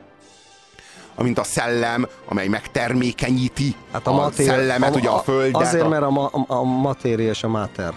Amint 1.15 1.39
a 1.39 1.43
szellem, 1.43 2.07
amely 2.27 2.47
megtermékenyíti 2.47 3.75
Hát 3.91 4.07
a, 4.07 4.25
a 4.25 4.31
szellemet, 4.31 4.95
ugye 4.95 5.09
a 5.09 5.19
földet. 5.19 5.61
Azért, 5.61 5.83
a, 5.83 5.87
mert 5.87 6.03
a, 6.03 6.09
ma, 6.09 6.25
a, 6.25 6.45
a 6.47 6.63
matéria 6.63 7.29
és 7.29 7.43
a 7.43 7.49
máter 7.49 7.93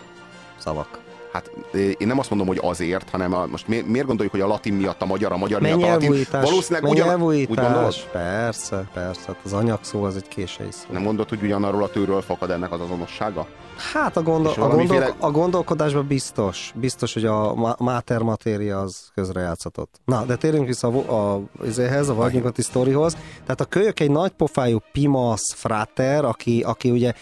szavak. 0.58 1.03
Hát 1.34 1.50
én 1.72 2.06
nem 2.06 2.18
azt 2.18 2.30
mondom, 2.30 2.48
hogy 2.48 2.58
azért, 2.62 3.10
hanem 3.10 3.34
a, 3.34 3.46
most 3.46 3.68
mi, 3.68 3.80
miért 3.86 4.06
gondoljuk, 4.06 4.34
hogy 4.34 4.42
a 4.42 4.46
latin 4.46 4.74
miatt 4.74 5.02
a 5.02 5.06
magyar, 5.06 5.32
a 5.32 5.36
magyar 5.36 5.60
Mennyi 5.60 5.74
miatt 5.74 5.88
a 5.88 5.92
latin? 5.92 6.06
elvújítás? 6.08 6.50
Valószínűleg 6.50 6.90
ugyan, 6.90 7.06
úgy 7.06 7.10
elvújítás? 7.10 7.64
gondolod? 7.64 7.94
Persze, 8.12 8.88
persze. 8.92 9.22
Hát 9.26 9.36
az 9.44 9.52
anyagszó 9.52 10.02
az 10.02 10.16
egy 10.16 10.28
késői 10.28 10.70
szó. 10.70 10.86
Nem 10.90 11.02
gondolod, 11.02 11.28
hogy 11.28 11.42
ugyanarról 11.42 11.82
a 11.82 11.88
tőről 11.88 12.22
fakad 12.22 12.50
ennek 12.50 12.72
az 12.72 12.80
azonossága? 12.80 13.46
Hát 13.92 14.16
a, 14.16 14.22
gondol, 14.22 14.52
a, 14.52 14.54
gondol, 14.54 14.68
valamiféle- 14.68 15.14
a 15.18 15.30
gondolkodásban 15.30 16.06
biztos. 16.06 16.72
Biztos, 16.74 17.14
hogy 17.14 17.24
a 17.24 17.76
máter 17.78 18.22
matéria 18.22 18.80
az 18.80 19.10
közrejátszatott. 19.14 20.00
Na, 20.04 20.24
de 20.24 20.36
térjünk 20.36 20.66
vissza 20.66 20.88
a, 20.88 21.32
a, 21.32 21.40
izéhez, 21.64 22.08
a 22.08 22.14
vadnyugati 22.14 22.62
sztorihoz. 22.62 23.16
Tehát 23.42 23.60
a 23.60 23.64
kölyök 23.64 24.00
egy 24.00 24.10
nagy 24.10 24.30
pofájú 24.30 24.78
pimasz 24.92 25.52
fráter, 25.52 26.24
aki, 26.24 26.62
aki 26.66 26.90
ugye 26.90 27.12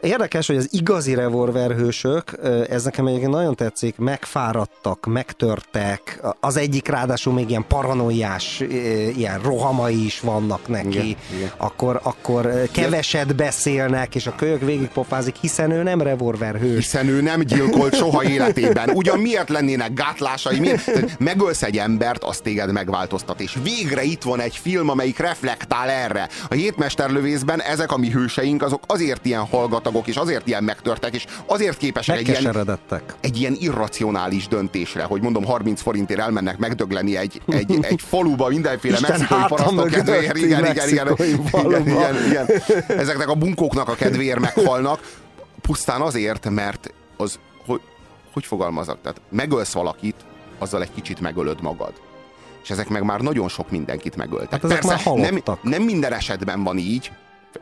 Érdekes, 0.00 0.46
hogy 0.46 0.56
az 0.56 0.68
igazi 0.70 1.14
revolverhősök, 1.14 2.38
ez 2.70 2.84
nekem 2.84 3.06
egyébként 3.06 3.30
nagyon 3.30 3.54
tetszik, 3.54 3.96
megfáradtak, 3.96 5.06
megtörtek, 5.06 6.20
az 6.40 6.56
egyik 6.56 6.88
ráadásul 6.88 7.32
még 7.32 7.48
ilyen 7.50 7.64
paranoiás, 7.68 8.60
ilyen 9.16 9.40
rohamai 9.40 10.04
is 10.04 10.20
vannak 10.20 10.68
neki, 10.68 10.88
Igen, 10.88 11.16
igen. 11.36 11.50
akkor, 11.56 12.00
akkor 12.02 12.68
keveset 12.72 13.36
beszélnek, 13.36 14.14
és 14.14 14.26
a 14.26 14.34
kölyök 14.34 14.60
végigpofázik, 14.60 15.34
hiszen 15.40 15.70
ő 15.70 15.82
nem 15.82 16.02
revolverhős. 16.02 16.74
Hiszen 16.74 17.08
ő 17.08 17.20
nem 17.20 17.40
gyilkolt 17.40 17.94
soha 17.94 18.24
életében. 18.24 18.90
Ugyan 18.90 19.18
miért 19.18 19.48
lennének 19.48 19.92
gátlásai? 19.94 20.58
Miért? 20.58 21.18
Megölsz 21.18 21.62
egy 21.62 21.78
embert, 21.78 22.24
az 22.24 22.38
téged 22.38 22.72
megváltoztat. 22.72 23.40
És 23.40 23.56
végre 23.62 24.02
itt 24.02 24.22
van 24.22 24.40
egy 24.40 24.56
film, 24.56 24.88
amelyik 24.88 25.18
reflektál 25.18 25.88
erre. 25.88 26.28
A 26.48 26.54
hétmesterlövészben 26.54 27.60
ezek 27.60 27.92
a 27.92 27.96
mi 27.96 28.10
hőseink, 28.10 28.62
azok 28.62 28.82
azért 28.86 29.26
ilyen 29.26 29.44
hallgatagok, 29.88 30.06
és 30.06 30.16
azért 30.16 30.46
ilyen 30.46 30.64
megtörtek, 30.64 31.14
és 31.14 31.26
azért 31.46 31.76
képesek 31.76 32.18
egy 32.18 32.28
ilyen, 32.28 32.78
egy 33.20 33.36
ilyen 33.40 33.56
irracionális 33.58 34.48
döntésre, 34.48 35.02
hogy 35.02 35.22
mondom 35.22 35.44
30 35.44 35.80
forintért 35.80 36.20
elmennek 36.20 36.58
megdögleni 36.58 37.16
egy, 37.16 37.40
egy, 37.48 37.78
egy 37.80 38.00
faluba 38.08 38.48
mindenféle 38.48 38.96
Isten 38.96 39.10
mexikai 39.10 39.38
háta 39.38 39.54
parasztok 39.54 39.90
kedvéért. 39.90 40.36
Igen, 40.36 40.66
igen, 40.66 40.88
igen, 40.88 41.06
mexikói 41.06 41.66
igen, 41.66 41.86
igen, 41.86 42.26
igen. 42.26 42.46
Ezeknek 42.86 43.28
a 43.28 43.34
bunkóknak 43.34 43.88
a 43.88 43.94
kedvéért 43.94 44.40
meghalnak, 44.40 45.16
pusztán 45.60 46.00
azért, 46.00 46.50
mert 46.50 46.92
az, 47.16 47.38
hogy, 47.66 47.80
hogy 48.32 48.44
fogalmazok, 48.46 48.98
tehát 49.02 49.20
megölsz 49.30 49.72
valakit, 49.72 50.14
azzal 50.58 50.82
egy 50.82 50.92
kicsit 50.94 51.20
megölöd 51.20 51.62
magad. 51.62 51.92
És 52.62 52.70
ezek 52.70 52.88
meg 52.88 53.02
már 53.02 53.20
nagyon 53.20 53.48
sok 53.48 53.70
mindenkit 53.70 54.16
megöltek. 54.16 54.62
Hát 54.62 54.84
már 54.84 55.04
nem, 55.04 55.42
nem 55.62 55.82
minden 55.82 56.12
esetben 56.12 56.62
van 56.62 56.78
így, 56.78 57.10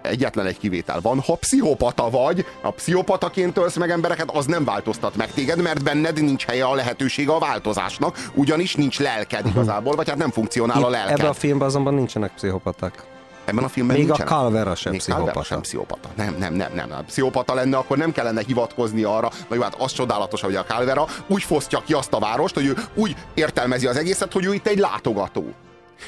egyetlen 0.03 0.47
egy 0.47 0.59
kivétel 0.59 1.01
van, 1.01 1.21
ha 1.21 1.35
pszichopata 1.35 2.11
vagy, 2.11 2.47
a 2.63 2.71
pszichopataként 2.71 3.57
ölsz 3.57 3.77
meg 3.77 3.91
embereket, 3.91 4.31
az 4.31 4.47
nem 4.47 4.65
változtat 4.65 5.17
meg 5.17 5.33
téged, 5.33 5.63
mert 5.63 5.83
benned 5.83 6.23
nincs 6.23 6.45
helye 6.45 6.65
a 6.65 6.75
lehetősége 6.75 7.33
a 7.33 7.39
változásnak, 7.39 8.31
ugyanis 8.35 8.75
nincs 8.75 8.99
lelked 8.99 9.47
igazából, 9.47 9.95
vagy 9.95 10.09
hát 10.09 10.19
nem 10.19 10.31
funkcionál 10.31 10.77
a 10.83 10.87
Itt, 10.87 10.93
lelked. 10.93 11.19
ebben 11.19 11.31
a 11.31 11.33
filmben 11.33 11.69
azonban 11.69 11.95
nincsenek 11.95 12.33
pszichopaták. 12.35 13.03
Ebben 13.45 13.65
a 13.65 13.69
filmben 13.69 13.97
Még 13.97 14.05
a 14.05 14.09
nincsenek. 14.09 14.33
Calvera 14.33 14.75
sem 14.75 14.93
Még 14.93 15.01
Calvera 15.01 15.23
pszichopata. 15.25 15.47
sem 15.55 15.61
pszichopata. 15.61 16.09
Nem, 16.17 16.37
nem, 16.39 16.55
nem, 16.55 16.73
nem. 16.75 16.91
Ha 16.91 17.03
pszichopata 17.07 17.55
lenne, 17.55 17.77
akkor 17.77 17.97
nem 17.97 18.13
kellene 18.13 18.43
hivatkozni 18.47 19.03
arra, 19.03 19.31
na 19.49 19.55
jó, 19.55 19.63
hát 19.63 19.75
az 19.79 19.93
csodálatos, 19.93 20.41
hogy 20.41 20.55
a 20.55 20.65
Calvera 20.65 21.07
úgy 21.27 21.43
fosztja 21.43 21.83
ki 21.87 21.93
azt 21.93 22.13
a 22.13 22.19
várost, 22.19 22.55
hogy 22.55 22.67
ő 22.67 22.77
úgy 22.95 23.17
értelmezi 23.35 23.87
az 23.87 23.97
egészet, 23.97 24.33
hogy 24.33 24.45
ő 24.45 24.55
itt 24.55 24.67
egy 24.67 24.79
látogató. 24.79 25.45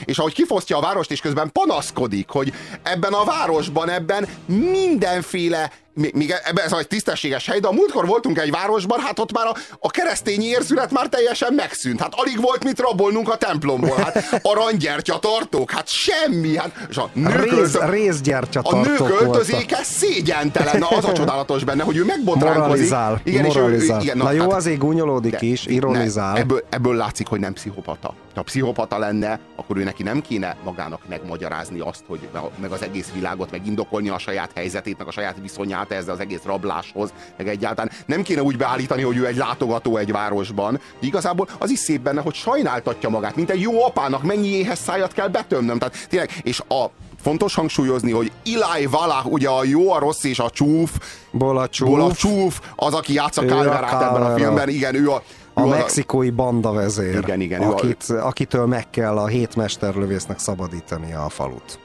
És 0.04 0.18
ahogy 0.18 0.34
kifosztja 0.34 0.76
a 0.76 0.80
várost, 0.80 1.10
és 1.10 1.20
közben 1.20 1.52
panaszkodik, 1.52 2.28
hogy 2.28 2.52
ebben 2.82 3.12
a 3.12 3.24
városban, 3.24 3.88
ebben 3.88 4.28
mindenféle, 4.46 5.72
még 6.14 6.34
ebben 6.44 6.64
ez 6.64 6.72
egy 6.72 6.86
tisztességes 6.86 7.46
hely, 7.46 7.60
de 7.60 7.68
a 7.68 7.72
múltkor 7.72 8.06
voltunk 8.06 8.38
egy 8.38 8.50
városban, 8.50 9.00
hát 9.00 9.18
ott 9.18 9.32
már 9.32 9.46
a, 9.46 9.54
a 9.80 9.90
keresztény 9.90 10.42
érzület 10.42 10.90
már 10.90 11.06
teljesen 11.06 11.52
megszűnt. 11.54 12.00
Hát 12.00 12.12
alig 12.16 12.40
volt 12.40 12.64
mit 12.64 12.80
rabolnunk 12.80 13.28
a 13.28 13.36
templomból. 13.36 13.96
Hát 13.96 14.24
aranygyertya 14.42 15.18
tartók, 15.18 15.70
hát 15.70 15.88
semmi. 15.88 16.56
Hát, 16.56 16.86
és 16.90 16.96
a 16.96 17.10
nők 17.12 17.42
Réz, 17.42 17.52
öltö- 17.52 17.90
részgyertya 17.90 18.60
a 18.60 18.76
nők 18.76 18.96
tartók 18.96 19.20
öltözéke 19.20 19.78
szégyentelen. 19.82 20.78
Na, 20.78 20.88
az 20.88 21.04
a 21.04 21.12
csodálatos 21.12 21.64
benne, 21.64 21.82
hogy 21.82 21.96
ő 21.96 22.04
megbotránkozik. 22.04 22.60
Moralizál, 22.62 23.20
Igen, 23.24 23.44
és 23.44 23.54
ő- 23.56 23.58
moralizál. 23.60 23.98
ő, 24.00 24.02
igen, 24.02 24.16
na, 24.16 24.30
jó, 24.32 24.40
hát- 24.42 24.52
azért 24.52 24.78
gúnyolódik 24.78 25.40
is, 25.40 25.66
ironizál. 25.66 26.32
ne, 26.32 26.38
ebből, 26.38 26.64
ebből 26.70 26.94
látszik, 26.94 27.26
hogy 27.26 27.40
nem 27.40 27.52
pszichopata. 27.52 28.14
Ha 28.34 28.42
pszichopata 28.44 28.98
lenne, 28.98 29.40
akkor 29.56 29.76
ő 29.76 29.84
neki 29.84 30.02
nem 30.02 30.20
kéne 30.20 30.56
magának 30.64 31.00
megmagyarázni 31.08 31.80
azt, 31.80 32.02
hogy 32.06 32.28
meg 32.60 32.70
az 32.70 32.82
egész 32.82 33.08
világot, 33.14 33.50
meg 33.50 33.66
indokolni 33.66 34.08
a 34.08 34.18
saját 34.18 34.50
helyzetét, 34.54 34.98
meg 34.98 35.06
a 35.06 35.10
saját 35.10 35.36
viszonyát 35.42 35.87
ezzel 35.94 36.14
az 36.14 36.20
egész 36.20 36.42
rabláshoz, 36.44 37.12
meg 37.36 37.48
egyáltalán 37.48 37.90
nem 38.06 38.22
kéne 38.22 38.42
úgy 38.42 38.56
beállítani, 38.56 39.02
hogy 39.02 39.16
ő 39.16 39.26
egy 39.26 39.36
látogató 39.36 39.96
egy 39.96 40.12
városban. 40.12 40.80
Igazából 40.98 41.48
az 41.58 41.70
is 41.70 41.78
szép 41.78 42.00
benne, 42.00 42.20
hogy 42.20 42.34
sajnáltatja 42.34 43.08
magát, 43.08 43.36
mint 43.36 43.50
egy 43.50 43.60
jó 43.60 43.84
apának, 43.84 44.22
mennyi 44.22 44.48
éhes 44.48 44.78
szájat 44.78 45.12
kell 45.12 45.28
betömnöm. 45.28 45.78
Tehát 45.78 46.06
tényleg, 46.08 46.30
és 46.42 46.60
a 46.68 46.84
fontos 47.22 47.54
hangsúlyozni, 47.54 48.10
hogy 48.12 48.32
Eli 48.44 48.86
Valah, 48.86 49.26
ugye 49.26 49.48
a 49.48 49.64
jó, 49.64 49.92
a 49.92 49.98
rossz 49.98 50.24
és 50.24 50.38
a 50.38 50.50
csúf, 50.50 50.90
Ból 51.30 51.58
a 51.58 51.68
csúf. 51.68 51.88
Ból 51.88 52.00
a 52.00 52.12
csúf 52.12 52.60
az, 52.76 52.94
aki 52.94 53.12
játsza 53.12 53.42
Calverát 53.44 54.02
ebben 54.02 54.22
a 54.22 54.34
filmben, 54.34 54.68
igen, 54.68 54.94
ő 54.94 55.10
a, 55.10 55.22
A 55.54 55.66
mexikói 55.66 56.30
banda 56.30 56.72
vezér, 56.72 57.16
Igen, 57.16 57.40
igen, 57.40 57.62
ő 57.62 57.64
a- 57.64 57.70
akit, 57.72 58.04
akitől 58.10 58.66
meg 58.66 58.90
kell 58.90 59.18
a 59.18 59.26
hét 59.26 59.56
mesterlövésznek 59.56 60.38
szabadítani 60.38 61.12
a 61.14 61.28
falut. 61.28 61.78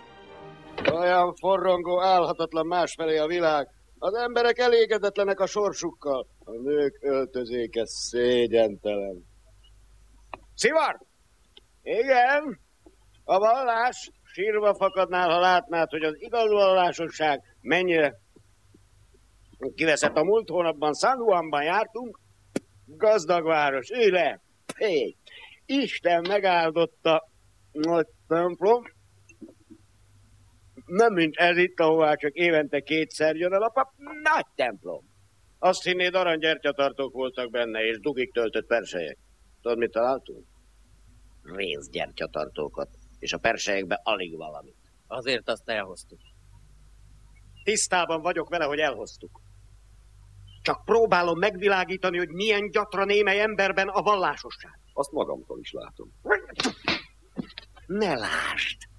Olyan 0.99 1.33
forrongó, 1.39 2.01
állhatatlan 2.01 2.65
másfelé 2.67 3.17
a 3.17 3.27
világ. 3.27 3.67
Az 4.03 4.13
emberek 4.13 4.57
elégedetlenek 4.57 5.39
a 5.39 5.45
sorsukkal. 5.45 6.27
A 6.43 6.51
nők 6.51 6.97
öltözéke 7.01 7.85
szégyentelen. 7.85 9.25
Szivar! 10.55 10.99
Igen? 11.81 12.59
A 13.23 13.39
vallás 13.39 14.11
sírva 14.23 14.75
fakadnál, 14.75 15.29
ha 15.29 15.39
látnád, 15.39 15.89
hogy 15.89 16.03
az 16.03 16.15
igaz 16.17 16.49
vallásosság 16.51 17.41
mennyire 17.61 18.19
kiveszett 19.75 20.17
a 20.17 20.23
múlt 20.23 20.49
hónapban 20.49 20.93
San 20.93 21.17
Juanban 21.17 21.63
jártunk, 21.63 22.19
gazdag 22.85 23.43
város, 23.43 23.89
ülj 23.89 24.09
le! 24.09 24.41
Hé, 24.77 25.15
Isten 25.65 26.25
megáldotta 26.27 27.29
nagy 27.71 28.07
templom, 28.27 28.83
nem 30.85 31.13
mint 31.13 31.35
ez 31.35 31.57
itt, 31.57 31.79
ahová 31.79 32.15
csak 32.15 32.33
évente 32.33 32.79
kétszer 32.79 33.35
jön 33.35 33.53
el 33.53 33.61
a 33.61 33.69
pap, 33.69 33.91
nagy 33.97 34.45
templom. 34.55 35.11
Azt 35.59 35.83
hinnéd, 35.83 36.15
aranygyertyatartók 36.15 37.13
voltak 37.13 37.49
benne, 37.49 37.83
és 37.85 37.99
dugik 37.99 38.31
töltött 38.31 38.65
persejek. 38.65 39.17
Tudod, 39.61 39.77
mit 39.77 39.91
találtunk? 39.91 40.45
Rézgyertyatartókat, 41.43 42.89
és 43.19 43.33
a 43.33 43.37
persejekbe 43.37 43.99
alig 44.03 44.37
valamit. 44.37 44.75
Azért 45.07 45.49
azt 45.49 45.69
elhoztuk. 45.69 46.19
Tisztában 47.63 48.21
vagyok 48.21 48.49
vele, 48.49 48.65
hogy 48.65 48.79
elhoztuk. 48.79 49.41
Csak 50.61 50.85
próbálom 50.85 51.39
megvilágítani, 51.39 52.17
hogy 52.17 52.29
milyen 52.29 52.69
gyatra 52.69 53.05
némely 53.05 53.41
emberben 53.41 53.87
a 53.87 54.01
vallásosság. 54.01 54.79
Azt 54.93 55.11
magamtól 55.11 55.59
is 55.59 55.71
látom. 55.71 56.11
Ne 57.85 58.13
lásd! 58.15 58.92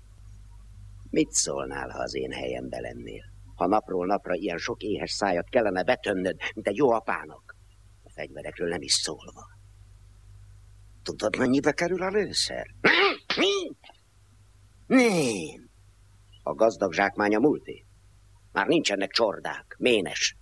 Mit 1.15 1.33
szólnál, 1.33 1.89
ha 1.89 1.99
az 1.99 2.15
én 2.15 2.33
helyemben 2.33 2.81
lennél? 2.81 3.25
Ha 3.55 3.67
napról 3.67 4.07
napra 4.07 4.35
ilyen 4.35 4.59
sok 4.59 4.83
éhes 4.83 5.11
szájat 5.11 5.49
kellene 5.49 5.85
betönnöd, 5.85 6.37
mint 6.55 6.67
egy 6.67 6.77
jó 6.77 6.91
apának. 6.91 7.57
A 8.03 8.11
fegyverekről 8.11 8.69
nem 8.69 8.83
is 8.83 8.93
szólva. 8.93 9.47
Tudod, 11.03 11.37
mennyibe 11.37 11.73
kerül 11.73 12.03
a 12.03 12.09
lőszer? 12.09 12.67
Mi? 13.37 13.77
Nem. 14.87 15.71
A 16.43 16.55
gazdag 16.55 16.93
zsákmánya 16.93 17.39
múlté. 17.39 17.85
Már 18.53 18.67
nincsenek 18.67 19.11
csordák, 19.11 19.77
ménes, 19.79 20.37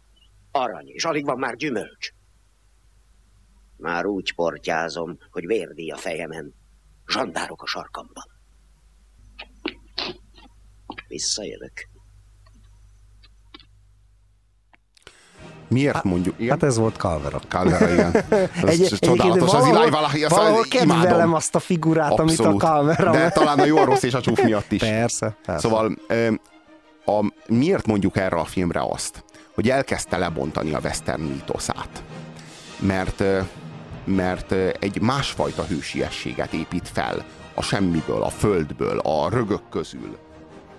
arany, 0.51 0.89
és 0.89 1.05
alig 1.05 1.25
van 1.25 1.39
már 1.39 1.57
gyümölcs. 1.57 2.11
Már 3.77 4.07
úgy 4.07 4.35
portyázom, 4.35 5.19
hogy 5.31 5.47
vérdi 5.47 5.91
a 5.91 5.97
fejemen, 5.97 6.55
zsandárok 7.07 7.63
a 7.63 7.67
sarkamban. 7.67 8.42
Visszajövök. 11.13 11.73
Miért 15.69 16.05
mondjuk? 16.05 16.35
Igen? 16.39 16.51
Hát 16.51 16.63
ez 16.63 16.77
volt 16.77 16.97
Calvera. 16.97 17.41
Calvera, 17.49 17.93
igen. 17.93 18.15
Ez 18.63 18.81
Egy, 18.81 18.99
csodálatos, 18.99 19.53
az 19.53 19.65
Eli 19.65 19.91
valahogy, 19.91 20.23
azt 20.23 20.35
valahol 20.35 20.65
kedvelem 20.69 21.35
azt 21.35 21.55
a 21.55 21.59
figurát, 21.59 22.19
amit 22.19 22.39
a 22.39 22.43
Abszolút. 22.43 22.61
Calvera. 22.61 23.11
De 23.11 23.31
talán 23.31 23.59
a 23.59 23.65
jó, 23.65 23.77
a 23.77 23.85
rossz 23.85 24.03
és 24.03 24.15
a 24.15 24.21
csúf 24.21 24.43
miatt 24.43 24.73
is. 24.73 24.81
Persze, 24.81 25.37
persze. 25.47 25.69
Szóval 25.69 25.99
ö, 26.09 26.33
a, 27.05 27.33
miért 27.47 27.87
mondjuk 27.87 28.17
erre 28.17 28.37
a 28.37 28.45
filmre 28.45 28.81
azt, 28.83 29.25
hogy 29.55 29.71
elkezdte 29.71 30.19
lebontani 30.19 30.75
a 30.75 30.81
western 30.83 31.23
mítoszát? 31.23 32.03
Mert, 32.79 33.23
mert 34.05 34.53
egy 34.79 35.01
másfajta 35.01 35.63
hősiességet 35.63 36.53
épít 36.53 36.89
fel 36.89 37.25
a 37.55 37.63
semmiből, 37.63 38.23
a 38.23 38.31
földből, 38.31 38.99
a 38.99 39.29
rögök 39.29 39.69
közül, 39.71 40.19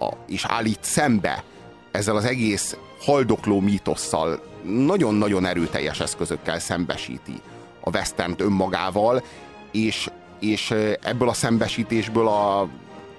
a, 0.04 0.18
és 0.28 0.45
állít 0.47 0.80
szembe 0.82 1.43
ezzel 1.91 2.16
az 2.16 2.26
egész 2.26 2.78
haldokló 2.99 3.60
mítosszal, 3.60 4.41
nagyon-nagyon 4.64 5.45
erőteljes 5.45 5.99
eszközökkel 5.99 6.60
szembesíti 6.60 7.41
a 7.80 7.89
westernt 7.89 8.41
önmagával, 8.41 9.24
és, 9.72 10.10
és 10.39 10.72
ebből 11.01 11.30
a 11.30 11.34
szembesítésből 11.34 12.28
a, 12.28 12.62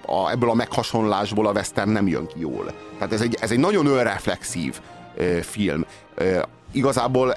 a, 0.06 0.30
ebből 0.30 0.50
a 0.50 0.54
meghasonlásból 0.54 1.46
a 1.46 1.52
western 1.52 1.90
nem 1.90 2.08
jön 2.08 2.26
ki 2.26 2.40
jól. 2.40 2.72
Tehát 2.94 3.12
ez 3.12 3.20
egy, 3.20 3.36
ez 3.40 3.50
egy 3.50 3.58
nagyon 3.58 3.86
önreflexív 3.86 4.80
ö, 5.16 5.38
film. 5.42 5.84
Ö, 6.14 6.42
igazából 6.72 7.36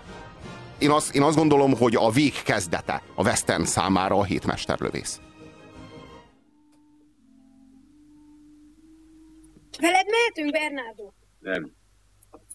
én 0.78 0.90
azt, 0.90 1.16
én 1.16 1.22
azt 1.22 1.38
gondolom, 1.38 1.78
hogy 1.78 1.96
a 1.96 2.10
vég 2.10 2.42
kezdete 2.44 3.02
a 3.16 3.24
western 3.24 3.64
számára 3.64 4.16
a 4.16 4.24
hétmesterlövész. 4.24 5.20
Veled 9.80 10.06
mehetünk, 10.10 10.52
Bernardo? 10.52 11.12
Nem, 11.40 11.74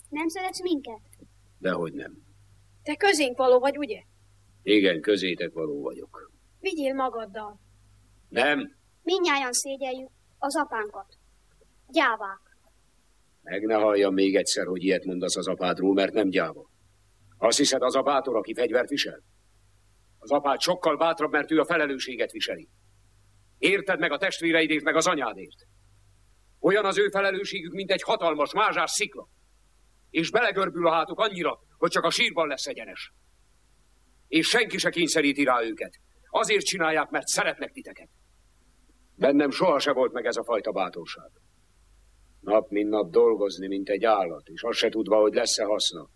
Nem 0.08 0.28
szeretsz 0.28 0.62
minket? 0.62 1.00
dehogy 1.58 1.92
nem. 1.92 2.16
Te 2.82 2.96
közénk 2.96 3.36
való 3.36 3.58
vagy, 3.58 3.78
ugye? 3.78 4.02
Igen, 4.62 5.00
közétek 5.00 5.52
való 5.52 5.82
vagyok. 5.82 6.30
Vigyél 6.60 6.94
magaddal. 6.94 7.60
Nem, 8.28 8.76
Mindnyájan 9.02 9.52
szégyeljük 9.52 10.10
az 10.38 10.56
apánkat. 10.56 11.18
Gyávák. 11.88 12.40
meg 13.42 13.62
ne 13.62 13.74
halljam 13.74 14.14
még 14.14 14.36
egyszer, 14.36 14.66
hogy 14.66 14.82
ilyet 14.82 15.04
mondasz 15.04 15.36
az 15.36 15.48
apádról, 15.48 15.94
mert 15.94 16.12
nem 16.12 16.28
gyáva. 16.28 16.70
Azt 17.38 17.58
hiszed 17.58 17.82
az 17.82 17.94
a 17.96 18.02
bátor, 18.02 18.36
aki 18.36 18.54
fegyvert 18.54 18.88
visel? 18.88 19.22
Az 20.18 20.30
apád 20.30 20.60
sokkal 20.60 20.96
bátrabb, 20.96 21.30
mert 21.32 21.50
ő 21.50 21.58
a 21.60 21.64
felelősséget 21.64 22.30
viseli. 22.30 22.68
Érted 23.58 23.98
meg 23.98 24.12
a 24.12 24.18
testvéreidért, 24.18 24.84
meg 24.84 24.96
az 24.96 25.06
anyádért. 25.06 25.66
Olyan 26.62 26.84
az 26.84 26.98
ő 26.98 27.08
felelősségük, 27.08 27.72
mint 27.72 27.90
egy 27.90 28.02
hatalmas 28.02 28.52
mázsás 28.52 28.90
szikla. 28.90 29.28
És 30.10 30.30
belegörbül 30.30 30.86
a 30.86 30.92
hátuk 30.92 31.18
annyira, 31.18 31.58
hogy 31.78 31.90
csak 31.90 32.04
a 32.04 32.10
sírban 32.10 32.48
lesz 32.48 32.66
egyenes. 32.66 33.12
És 34.28 34.48
senki 34.48 34.78
se 34.78 34.90
kényszeríti 34.90 35.44
rá 35.44 35.62
őket. 35.62 35.94
Azért 36.30 36.64
csinálják, 36.64 37.10
mert 37.10 37.26
szeretnek 37.26 37.72
titeket. 37.72 38.08
Bennem 39.14 39.50
soha 39.50 39.78
se 39.78 39.92
volt 39.92 40.12
meg 40.12 40.26
ez 40.26 40.36
a 40.36 40.44
fajta 40.44 40.72
bátorság. 40.72 41.30
Nap 42.40 42.70
mint 42.70 42.88
nap 42.88 43.10
dolgozni, 43.10 43.66
mint 43.66 43.88
egy 43.88 44.04
állat, 44.04 44.48
és 44.48 44.62
azt 44.62 44.78
se 44.78 44.88
tudva, 44.88 45.20
hogy 45.20 45.34
lesz-e 45.34 45.64
haszna. 45.64 46.08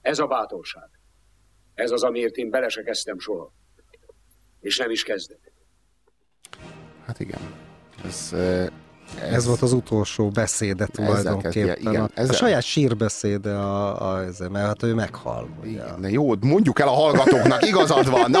Ez 0.00 0.18
a 0.18 0.26
bátorság. 0.26 0.88
Ez 1.74 1.90
az, 1.90 2.02
amiért 2.02 2.36
én 2.36 2.50
bele 2.50 2.68
se 2.68 2.82
kezdtem 2.82 3.18
soha. 3.18 3.52
És 4.60 4.78
nem 4.78 4.90
is 4.90 5.02
kezdek. 5.02 5.52
Hát 7.04 7.20
igen. 7.20 7.40
Ez, 8.04 8.34
ö, 9.30 9.34
Ez 9.34 9.46
volt 9.46 9.62
az 9.62 9.72
utolsó 9.72 10.28
beszéde 10.28 10.86
kezdje, 10.86 11.06
tulajdonképpen. 11.06 11.76
igen, 11.80 12.02
a, 12.02 12.08
ezzel- 12.14 12.34
a 12.34 12.36
saját 12.36 12.62
sírbeszéde, 12.62 13.50
a, 13.50 14.10
a, 14.12 14.22
ez, 14.24 14.38
mert 14.52 14.66
hát 14.66 14.82
ő 14.82 14.94
meghal. 14.94 15.48
Ugye. 15.64 15.80
De 16.00 16.10
jó, 16.10 16.34
mondjuk 16.40 16.80
el 16.80 16.88
a 16.88 16.92
hallgatóknak, 16.94 17.66
igazad 17.66 18.10
van. 18.10 18.30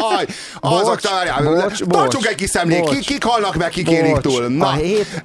azok 0.60 1.00
talán, 1.00 1.44
bocs, 1.44 1.56
tartsunk 1.58 1.90
bocs, 1.92 2.26
egy 2.26 2.34
kis 2.34 2.50
szemlét, 2.50 2.80
bocs. 2.80 2.94
kik, 2.94 3.06
kik 3.06 3.24
halnak 3.24 3.56
meg, 3.56 3.68
kik 3.68 4.10
Bocs, 4.10 4.20
túl. 4.20 4.48
Na, 4.48 4.66
a 4.66 4.72
hét- 4.72 5.22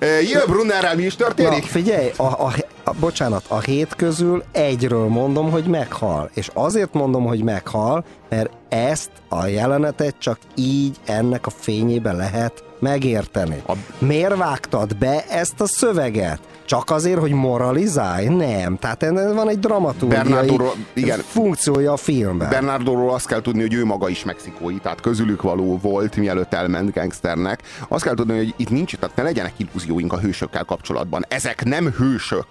Brunnerrel 0.47 0.95
mi 0.95 1.03
is 1.03 1.15
történik? 1.15 1.61
Na, 1.61 1.67
figyelj, 1.67 2.11
a, 2.17 2.23
a, 2.23 2.53
a, 2.83 2.91
bocsánat, 2.99 3.43
a 3.47 3.59
hét 3.59 3.95
közül 3.95 4.43
egyről 4.51 5.07
mondom, 5.07 5.51
hogy 5.51 5.65
meghal. 5.65 6.29
És 6.33 6.49
azért 6.53 6.93
mondom, 6.93 7.25
hogy 7.25 7.43
meghal, 7.43 8.05
mert 8.29 8.49
ezt 8.69 9.09
a 9.29 9.45
jelenetet 9.45 10.15
csak 10.19 10.37
így 10.55 10.95
ennek 11.05 11.45
a 11.45 11.49
fényében 11.49 12.15
lehet 12.15 12.63
megérteni. 12.79 13.61
A... 13.67 13.73
Miért 13.97 14.35
vágtad 14.35 14.97
be 14.97 15.25
ezt 15.29 15.61
a 15.61 15.67
szöveget? 15.67 16.39
Csak 16.65 16.89
azért, 16.89 17.19
hogy 17.19 17.31
moralizálj? 17.31 18.27
Nem. 18.27 18.77
Tehát 18.77 19.03
ennek 19.03 19.33
van 19.33 19.49
egy 19.49 19.59
dramaturgiai 19.59 20.21
Bernardo, 20.21 20.71
igen. 20.93 21.19
funkciója 21.19 21.91
a 21.91 21.97
filmben. 21.97 22.49
Bernardóról 22.49 23.13
azt 23.13 23.27
kell 23.27 23.41
tudni, 23.41 23.61
hogy 23.61 23.73
ő 23.73 23.85
maga 23.85 24.09
is 24.09 24.23
mexikói, 24.23 24.75
tehát 24.75 25.01
közülük 25.01 25.41
való 25.41 25.79
volt, 25.81 26.15
mielőtt 26.15 26.53
elment 26.53 26.93
gangsternek. 26.93 27.61
Azt 27.87 28.03
kell 28.03 28.13
tudni, 28.13 28.37
hogy 28.37 28.53
itt 28.57 28.69
nincs, 28.69 28.95
tehát 28.95 29.15
ne 29.15 29.23
legyenek 29.23 29.53
illúzióink 29.57 30.13
a 30.13 30.19
hősökkel 30.19 30.63
kapcsolatban. 30.63 31.25
Ezek 31.27 31.63
nem 31.63 31.89
hősök, 31.89 32.45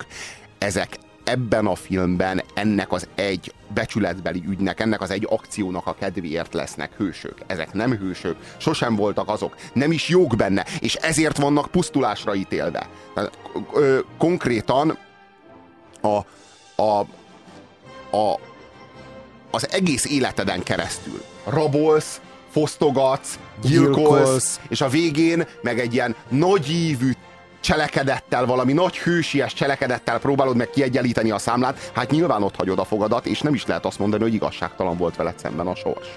ezek 0.58 0.98
ebben 1.24 1.66
a 1.66 1.74
filmben 1.74 2.42
ennek 2.54 2.92
az 2.92 3.08
egy 3.14 3.52
becsületbeli 3.74 4.42
ügynek, 4.48 4.80
ennek 4.80 5.00
az 5.00 5.10
egy 5.10 5.26
akciónak 5.30 5.86
a 5.86 5.94
kedvéért 5.94 6.54
lesznek 6.54 6.92
hősök. 6.96 7.34
Ezek 7.46 7.72
nem 7.72 7.96
hősök, 7.96 8.36
sosem 8.56 8.96
voltak 8.96 9.28
azok, 9.28 9.56
nem 9.72 9.92
is 9.92 10.08
jók 10.08 10.36
benne, 10.36 10.66
és 10.80 10.94
ezért 10.94 11.36
vannak 11.36 11.70
pusztulásra 11.70 12.34
ítélve. 12.34 12.88
Tehát, 13.14 13.38
ö, 13.72 13.98
konkrétan 14.18 14.98
a, 16.00 16.18
a, 16.82 17.00
a, 18.16 18.40
az 19.50 19.70
egész 19.70 20.04
életeden 20.04 20.62
keresztül 20.62 21.24
rabolsz, 21.44 22.20
fosztogatsz, 22.50 23.38
gyilkolsz, 23.62 23.96
Gyilkolsz. 23.96 24.60
és 24.68 24.80
a 24.80 24.88
végén 24.88 25.46
meg 25.62 25.78
egy 25.78 25.94
ilyen 25.94 26.16
nagyívű 26.28 27.12
cselekedettel, 27.64 28.46
valami 28.46 28.72
nagy 28.72 28.98
hősies 28.98 29.52
cselekedettel 29.52 30.18
próbálod 30.18 30.56
meg 30.56 30.70
kiegyenlíteni 30.70 31.30
a 31.30 31.38
számlát, 31.38 31.90
hát 31.94 32.10
nyilván 32.10 32.42
ott 32.42 32.56
hagyod 32.56 32.78
a 32.78 32.84
fogadat, 32.84 33.26
és 33.26 33.40
nem 33.40 33.54
is 33.54 33.66
lehet 33.66 33.84
azt 33.84 33.98
mondani, 33.98 34.22
hogy 34.22 34.34
igazságtalan 34.34 34.96
volt 34.96 35.16
veled 35.16 35.38
szemben 35.38 35.66
a 35.66 35.74
sors. 35.74 36.08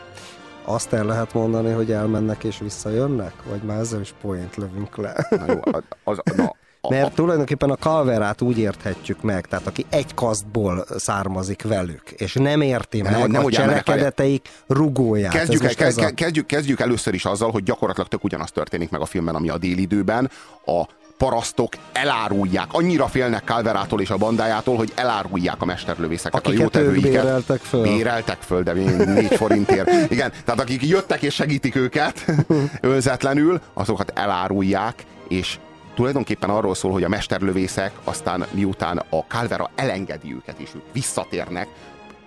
Azt 0.63 0.93
el 0.93 1.05
lehet 1.05 1.33
mondani, 1.33 1.71
hogy 1.71 1.91
elmennek 1.91 2.43
és 2.43 2.57
visszajönnek? 2.57 3.33
Vagy 3.49 3.61
már 3.61 3.79
ezzel 3.79 4.01
is 4.01 4.13
point 4.21 4.55
lövünk 4.55 4.97
le? 4.97 5.27
Na 5.29 5.53
jó, 5.53 5.59
az, 6.03 6.19
na, 6.35 6.55
Mert 6.89 7.15
tulajdonképpen 7.15 7.69
a 7.69 7.75
kalverát 7.75 8.41
úgy 8.41 8.57
érthetjük 8.57 9.21
meg, 9.21 9.45
tehát 9.45 9.67
aki 9.67 9.85
egy 9.89 10.13
kasztból 10.13 10.85
származik 10.97 11.61
velük, 11.61 12.11
és 12.11 12.33
nem 12.33 12.61
érti 12.61 13.01
Nem, 13.01 13.19
meg 13.19 13.29
nem, 13.29 13.45
a 13.45 13.49
cselekedeteik 13.51 14.49
rugóját. 14.67 15.33
Ez 15.33 15.47
Kezdjük, 15.47 15.79
el, 15.79 16.05
a- 16.05 16.13
kezdjük, 16.13 16.45
kezdjük 16.45 16.79
először 16.79 17.13
is 17.13 17.25
azzal, 17.25 17.51
hogy 17.51 17.63
gyakorlatilag 17.63 18.09
tök 18.09 18.23
ugyanaz 18.23 18.51
történik 18.51 18.89
meg 18.89 19.01
a 19.01 19.05
filmben, 19.05 19.35
ami 19.35 19.49
a 19.49 19.57
délidőben. 19.57 20.31
A 20.65 20.83
parasztok 21.17 21.73
elárulják, 21.93 22.67
annyira 22.71 23.07
félnek 23.07 23.43
Calverától 23.43 24.01
és 24.01 24.09
a 24.09 24.17
bandájától, 24.17 24.75
hogy 24.75 24.91
elárulják 24.95 25.61
a 25.61 25.65
mesterlövészeket, 25.65 26.33
a 26.33 26.37
Akiket 26.37 26.75
ők 26.75 26.83
jótevőiket. 26.83 27.11
béreltek 27.11 27.59
föl. 27.61 27.81
Béreltek 27.81 28.41
föl, 28.41 28.63
de 28.63 28.73
négy 28.73 29.35
forintért. 29.35 29.89
Igen, 30.15 30.31
tehát 30.45 30.61
akik 30.61 30.83
jöttek 30.87 31.21
és 31.21 31.33
segítik 31.33 31.75
őket 31.75 32.25
önzetlenül, 32.81 33.61
azokat 33.73 34.11
elárulják, 34.15 35.05
és 35.27 35.59
tulajdonképpen 35.95 36.49
arról 36.49 36.75
szól, 36.75 36.91
hogy 36.91 37.03
a 37.03 37.09
mesterlövészek 37.09 37.91
aztán 38.03 38.45
miután 38.51 38.97
a 39.09 39.17
Calvera 39.27 39.69
elengedi 39.75 40.33
őket, 40.33 40.59
és 40.59 40.69
ők 40.75 40.93
visszatérnek, 40.93 41.67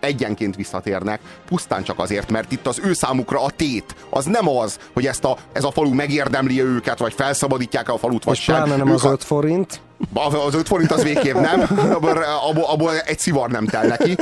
egyenként 0.01 0.57
visszatérnek, 0.57 1.21
pusztán 1.49 1.83
csak 1.83 1.99
azért, 1.99 2.31
mert 2.31 2.53
itt 2.53 2.67
az 2.67 2.81
ő 2.85 2.93
számukra 2.93 3.43
a 3.45 3.51
tét. 3.51 3.95
Az 4.11 4.25
nem 4.25 4.49
az, 4.49 4.79
hogy 4.93 5.07
ezt 5.07 5.25
a, 5.25 5.37
ez 5.53 5.65
a 5.65 5.71
falu 5.71 5.95
megérdemli 5.95 6.63
őket, 6.63 6.99
vagy 6.99 7.13
felszabadítják 7.13 7.89
a 7.89 7.99
falut, 7.99 8.25
vagy 8.25 8.35
És 8.37 8.43
sem. 8.43 8.55
pláne 8.55 8.77
nem 8.77 8.89
Ők 8.89 8.95
az 8.95 9.05
a- 9.05 9.11
5 9.11 9.25
forint. 9.25 9.81
az 10.15 10.55
5 10.55 10.67
forint 10.67 10.91
az 10.93 11.03
végképp 11.03 11.35
nem, 11.35 11.61
abból, 11.97 12.23
abból, 12.63 12.99
egy 12.99 13.19
szivar 13.19 13.51
nem 13.51 13.67
tel 13.67 13.87
neki. 13.87 14.17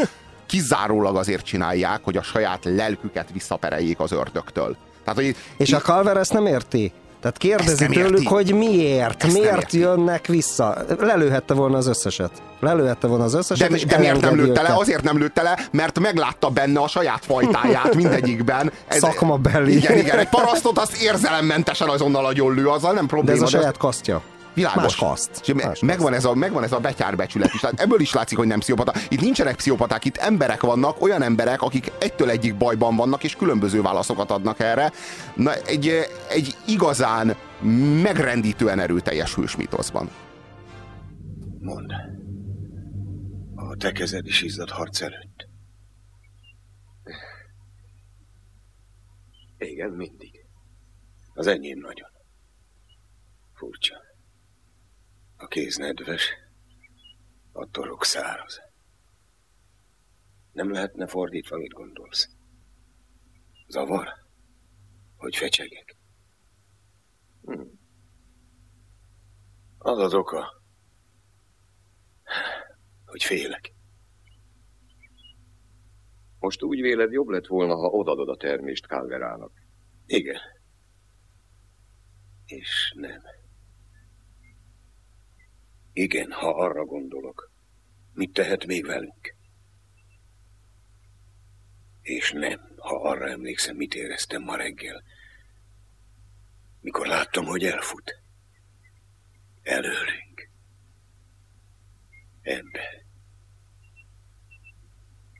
Kizárólag 0.46 1.16
azért 1.16 1.44
csinálják, 1.44 2.00
hogy 2.04 2.16
a 2.16 2.22
saját 2.22 2.64
lelküket 2.64 3.28
visszapereljék 3.32 4.00
az 4.00 4.12
ördögtől. 4.12 4.76
Tehát, 5.04 5.18
hogy 5.20 5.36
És 5.56 5.72
a 5.72 5.78
Calver 5.78 6.16
ezt 6.16 6.32
nem 6.32 6.46
érti. 6.46 6.92
Tehát 7.20 7.36
kérdezi 7.36 7.86
tőlük, 7.86 8.10
érti. 8.10 8.24
hogy 8.24 8.54
miért, 8.54 9.24
Ezt 9.24 9.32
miért 9.32 9.72
jönnek 9.72 10.26
vissza. 10.26 10.84
Lelőhette 10.98 11.54
volna 11.54 11.76
az 11.76 11.86
összeset. 11.86 12.30
Lelőhette 12.60 13.06
volna 13.06 13.24
az 13.24 13.34
összeset, 13.34 13.70
de, 13.70 13.84
de 13.86 13.98
miért 13.98 14.20
nem 14.20 14.36
lőtte 14.36 14.62
le? 14.62 14.74
Azért 14.74 15.02
nem 15.02 15.18
lőtte 15.18 15.42
le, 15.42 15.58
mert 15.72 15.98
meglátta 15.98 16.48
benne 16.48 16.80
a 16.80 16.88
saját 16.88 17.24
fajtáját 17.24 17.94
mindegyikben. 17.94 18.72
Szakmabeli. 18.88 19.76
Igen, 19.76 19.98
igen. 19.98 20.18
Egy 20.18 20.28
parasztot 20.28 20.78
azt 20.78 21.02
érzelemmentesen 21.02 21.88
azonnal 21.88 22.26
agyon 22.26 22.54
lő, 22.54 22.66
azzal 22.68 22.92
nem 22.92 23.02
De 23.02 23.08
probléma. 23.08 23.36
ez 23.36 23.42
a 23.42 23.46
saját 23.58 23.76
kasztja. 23.76 24.22
Világos. 24.58 24.82
Más 24.82 24.96
kaszt. 24.96 25.40
És 25.48 25.54
me- 25.54 25.80
megvan, 25.80 26.14
ez 26.14 26.24
a, 26.24 26.34
megvan 26.34 26.62
ez 26.62 26.72
a 26.72 26.78
betyárbecsület 26.80 27.54
is. 27.54 27.60
Tehát 27.60 27.80
ebből 27.80 28.00
is 28.00 28.12
látszik, 28.12 28.38
hogy 28.38 28.46
nem 28.46 28.58
pszichopata. 28.58 28.92
Itt 29.08 29.20
nincsenek 29.20 29.56
pszichopaták, 29.56 30.04
itt 30.04 30.16
emberek 30.16 30.60
vannak, 30.62 31.02
olyan 31.02 31.22
emberek, 31.22 31.62
akik 31.62 31.92
egytől 31.98 32.30
egyik 32.30 32.56
bajban 32.56 32.96
vannak, 32.96 33.24
és 33.24 33.36
különböző 33.36 33.82
válaszokat 33.82 34.30
adnak 34.30 34.60
erre. 34.60 34.92
Na, 35.34 35.54
egy, 35.54 35.92
egy 36.28 36.56
igazán 36.66 37.36
megrendítően 38.02 38.78
erőteljes 38.78 39.34
hősmitoszban. 39.34 40.10
Mondd. 41.60 41.90
A 43.54 43.76
te 43.76 43.92
kezed 43.92 44.26
is 44.26 44.42
izzadt 44.42 44.70
harc 44.70 45.00
előtt. 45.00 45.48
Igen, 49.58 49.90
mindig. 49.90 50.46
Az 51.34 51.46
enyém 51.46 51.78
nagyon. 51.78 52.08
Furcsa. 53.54 53.94
A 55.40 55.46
kéz 55.46 55.76
nedves, 55.76 56.32
a 57.52 57.70
torok 57.70 58.04
száraz. 58.04 58.60
Nem 60.52 60.70
lehetne 60.70 61.06
fordítva, 61.06 61.56
mit 61.56 61.72
gondolsz? 61.72 62.28
Zavar? 63.66 64.08
Hogy 65.16 65.36
fecsegek? 65.36 65.96
Hm. 67.42 67.62
Az 69.78 69.98
az 69.98 70.14
oka, 70.14 70.62
hogy 73.04 73.22
félek. 73.22 73.74
Most 76.38 76.62
úgy 76.62 76.80
véled, 76.80 77.12
jobb 77.12 77.28
lett 77.28 77.46
volna, 77.46 77.74
ha 77.74 77.88
odadod 77.88 78.28
a 78.28 78.36
termést 78.36 78.86
Calverának. 78.86 79.52
Igen. 80.06 80.40
És 82.46 82.92
nem. 82.96 83.22
Igen, 85.98 86.32
ha 86.32 86.54
arra 86.54 86.84
gondolok, 86.84 87.50
mit 88.12 88.32
tehet 88.32 88.66
még 88.66 88.86
velünk. 88.86 89.34
És 92.02 92.32
nem, 92.32 92.74
ha 92.76 93.02
arra 93.02 93.28
emlékszem, 93.28 93.76
mit 93.76 93.94
éreztem 93.94 94.42
ma 94.42 94.56
reggel, 94.56 95.02
mikor 96.80 97.06
láttam, 97.06 97.44
hogy 97.44 97.64
elfut. 97.64 98.20
Előlünk. 99.62 100.50
Ember. 102.42 103.04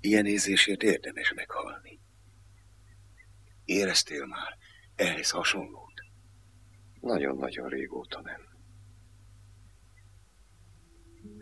Ilyen 0.01 0.27
érzésért 0.27 0.83
érdemes 0.83 1.33
meghalni. 1.33 2.01
Éreztél 3.65 4.27
már 4.27 4.59
ehhez 4.95 5.31
hasonlót? 5.31 6.05
Nagyon-nagyon 7.01 7.69
régóta 7.69 8.21
nem. 8.21 8.48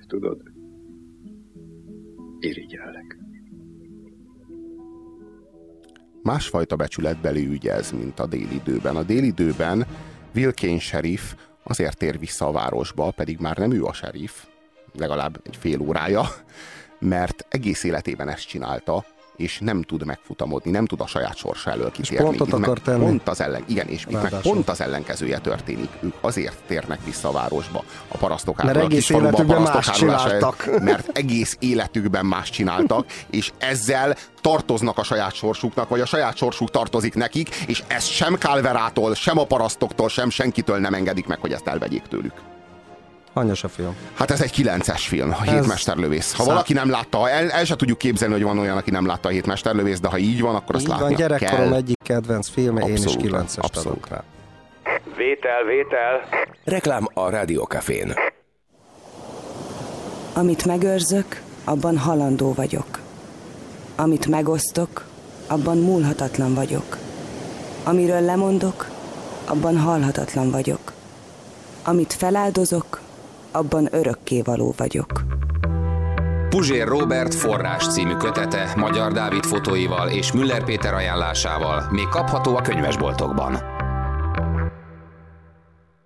Tudod, 0.07 0.43
irigyellek. 2.39 3.19
Másfajta 6.23 6.77
becsületbeli 6.77 7.47
ügy 7.47 7.67
ez, 7.67 7.93
mint 7.93 8.19
a 8.19 8.27
délidőben. 8.27 8.97
A 8.97 9.03
délidőben 9.03 9.87
Wilkén 10.35 10.79
sheriff 10.79 11.35
azért 11.63 11.99
tér 11.99 12.19
vissza 12.19 12.47
a 12.47 12.53
városba, 12.53 13.11
pedig 13.11 13.39
már 13.39 13.57
nem 13.57 13.71
ő 13.71 13.85
a 13.85 13.93
sheriff, 13.93 14.45
legalább 14.93 15.41
egy 15.45 15.57
fél 15.57 15.81
órája, 15.81 16.23
mert 16.99 17.47
egész 17.49 17.85
életében 17.85 18.29
ezt 18.29 18.49
csinálta, 18.49 19.05
és 19.37 19.59
nem 19.59 19.83
tud 19.83 20.05
megfutamodni, 20.05 20.71
nem 20.71 20.87
tud 20.87 21.01
a 21.01 21.07
saját 21.07 21.37
sorsa 21.37 21.71
elől 21.71 21.91
kitérni. 21.91 22.25
pontot 22.25 22.47
Itt 22.47 22.53
meg 22.53 22.63
akar 22.63 22.79
tenni. 22.79 23.05
Pont 23.05 23.29
az 23.29 23.41
ellen, 23.41 23.65
igen, 23.67 23.89
és 23.89 24.01
itt 24.01 24.11
meg 24.11 24.23
Ráadásul. 24.23 24.53
pont 24.53 24.69
az 24.69 24.81
ellenkezője 24.81 25.39
történik. 25.39 25.89
Ők 26.01 26.15
azért 26.21 26.59
térnek 26.67 27.05
vissza 27.05 27.29
a 27.29 27.33
városba, 27.33 27.85
a 28.09 28.17
parasztok 28.17 28.63
Mert 28.63 28.77
egész 28.77 29.11
életükben 29.11 29.63
más 29.63 29.91
csináltak. 29.91 30.69
mert 30.81 31.19
egész 31.19 31.57
életükben 31.61 32.27
más 32.27 32.51
csináltak, 32.51 33.07
és 33.31 33.53
ezzel 33.59 34.17
tartoznak 34.41 34.99
a 34.99 35.03
saját 35.03 35.35
sorsuknak, 35.35 35.89
vagy 35.89 36.01
a 36.01 36.07
saját 36.07 36.37
sorsuk 36.37 36.71
tartozik 36.71 37.15
nekik, 37.15 37.55
és 37.55 37.83
ezt 37.87 38.11
sem 38.11 38.35
Calverától, 38.35 39.15
sem 39.15 39.39
a 39.39 39.45
parasztoktól, 39.45 40.09
sem 40.09 40.31
senkitől 40.31 40.79
nem 40.79 40.95
engedik 40.95 41.27
meg, 41.27 41.39
hogy 41.41 41.53
ezt 41.53 41.67
elvegyék 41.67 42.03
tőlük. 42.03 42.56
Hanyas 43.37 43.65
a 43.65 43.69
film? 43.69 43.97
Hát 44.15 44.31
ez 44.31 44.41
egy 44.41 44.51
kilences 44.51 45.07
film, 45.07 45.31
a 45.33 45.43
Ez- 45.45 45.49
Hét 45.53 45.67
Mesterlövész. 45.67 46.31
Ha 46.33 46.37
Szá- 46.43 46.47
valaki 46.47 46.73
nem 46.73 46.91
látta, 46.91 47.29
el, 47.31 47.51
el 47.51 47.65
se 47.65 47.77
tudjuk 47.77 47.99
képzelni, 47.99 48.35
hogy 48.35 48.43
van 48.43 48.59
olyan, 48.59 48.77
aki 48.77 48.91
nem 48.91 49.07
látta 49.07 49.29
a 49.29 49.33
Hét 49.33 49.47
Mesterlövész, 49.47 50.01
de 50.01 50.09
ha 50.09 50.19
így 50.19 50.41
van, 50.41 50.55
akkor 50.55 50.75
azt 50.75 50.85
Így 50.85 50.91
van, 50.91 51.01
látnia 51.01 51.17
gyerekkorom 51.17 51.65
kell. 51.69 51.75
egyik 51.75 51.99
kedvenc 52.05 52.49
filme, 52.49 52.81
én 52.81 52.95
is 52.95 53.05
Abszolút, 53.05 53.27
9-est 53.33 53.59
abszolút. 53.65 53.87
adok 53.87 54.09
rá. 54.09 54.23
Vétel, 55.17 55.65
vétel. 55.65 56.45
Reklám 56.65 57.09
a 57.15 57.31
Rádiókafén. 57.31 58.15
Amit 60.35 60.65
megőrzök, 60.65 61.41
abban 61.65 61.99
halandó 61.99 62.53
vagyok. 62.53 62.99
Amit 63.97 64.27
megosztok, 64.27 65.05
abban 65.47 65.79
múlhatatlan 65.79 66.55
vagyok. 66.55 66.97
Amiről 67.85 68.21
lemondok, 68.21 68.89
abban 69.45 69.79
halhatatlan 69.79 70.51
vagyok. 70.51 70.93
Amit 71.85 72.13
feláldozok, 72.13 73.01
abban 73.57 73.89
örökkévaló 73.95 74.75
vagyok. 74.77 75.23
Puzsér 76.49 76.87
Robert 76.87 77.35
forrás 77.35 77.93
című 77.93 78.15
kötete 78.15 78.73
Magyar 78.77 79.13
Dávid 79.13 79.45
fotóival 79.45 80.09
és 80.09 80.33
Müller 80.33 80.65
Péter 80.65 80.95
ajánlásával 80.95 81.89
még 81.91 82.09
kapható 82.09 82.57
a 82.57 82.61
könyvesboltokban. 82.61 83.57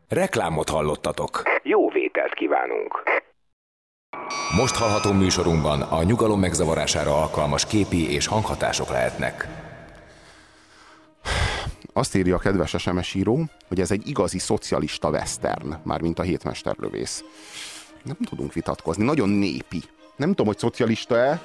Reklámot 0.08 0.68
hallottatok. 0.68 1.42
Jó 1.62 1.88
vételt 1.88 2.34
kívánunk. 2.34 3.02
Most 4.56 4.76
hallható 4.76 5.12
műsorunkban 5.12 5.80
a 5.80 6.02
nyugalom 6.02 6.40
megzavarására 6.40 7.20
alkalmas 7.22 7.66
képi 7.66 8.12
és 8.12 8.26
hanghatások 8.26 8.88
lehetnek. 8.88 9.59
Azt 11.92 12.14
írja 12.14 12.34
a 12.34 12.38
kedves 12.38 12.74
SMS 12.78 13.14
író, 13.14 13.44
hogy 13.68 13.80
ez 13.80 13.90
egy 13.90 14.08
igazi 14.08 14.38
szocialista 14.38 15.08
western, 15.08 15.74
mármint 15.82 16.18
a 16.18 16.22
hétmesterlövész. 16.22 17.24
Nem 18.04 18.16
tudunk 18.28 18.52
vitatkozni, 18.52 19.04
nagyon 19.04 19.28
népi. 19.28 19.82
Nem 20.16 20.28
tudom, 20.28 20.46
hogy 20.46 20.58
szocialista-e, 20.58 21.40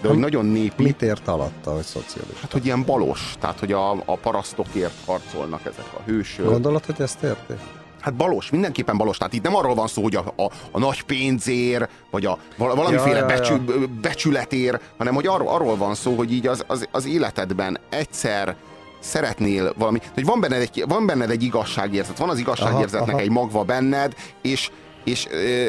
de 0.00 0.08
hogy 0.08 0.18
nagyon 0.18 0.46
népi. 0.46 0.82
Mit 0.82 1.02
ért 1.02 1.28
alatta, 1.28 1.72
hogy 1.72 1.82
szocialista? 1.82 2.38
Hát, 2.40 2.52
hogy 2.52 2.64
ilyen 2.64 2.84
balos, 2.84 3.34
tehát, 3.40 3.58
hogy 3.58 3.72
a, 3.72 3.90
a 3.90 4.16
parasztokért 4.22 5.04
harcolnak 5.06 5.60
ezek 5.66 5.86
a 5.96 6.02
hősök. 6.06 6.46
Gondolod, 6.46 6.84
hogy 6.84 7.00
ezt 7.00 7.22
érti? 7.22 7.52
Hát 8.00 8.14
balos, 8.14 8.50
mindenképpen 8.50 8.96
balos. 8.96 9.16
Tehát 9.16 9.32
itt 9.32 9.42
nem 9.42 9.54
arról 9.54 9.74
van 9.74 9.86
szó, 9.86 10.02
hogy 10.02 10.16
a, 10.16 10.32
a, 10.36 10.50
a 10.70 10.78
nagy 10.78 11.02
pénzér, 11.02 11.88
vagy 12.10 12.24
a 12.26 12.38
val- 12.56 12.74
valamiféle 12.74 13.18
Ja, 13.18 13.28
ja, 13.28 13.34
ja. 13.34 13.36
becsü, 13.36 13.86
becsületér, 14.00 14.80
hanem 14.96 15.14
hogy 15.14 15.26
arról, 15.26 15.48
arról 15.48 15.76
van 15.76 15.94
szó, 15.94 16.14
hogy 16.16 16.32
így 16.32 16.46
az, 16.46 16.64
az, 16.66 16.88
az 16.90 17.06
életedben 17.06 17.78
egyszer 17.88 18.56
szeretnél 18.98 19.74
valami, 19.78 19.98
hogy 20.14 20.24
van 20.24 20.40
benned 20.40 20.60
egy, 20.60 20.84
van 20.88 21.06
benned 21.06 21.30
egy 21.30 21.42
igazságérzet, 21.42 22.18
van 22.18 22.28
az 22.28 22.38
igazságérzetnek 22.38 23.00
Aha, 23.00 23.10
aha. 23.10 23.20
egy 23.20 23.30
magva 23.30 23.62
benned, 23.62 24.14
és, 24.42 24.70
és 25.04 25.26
ö, 25.30 25.68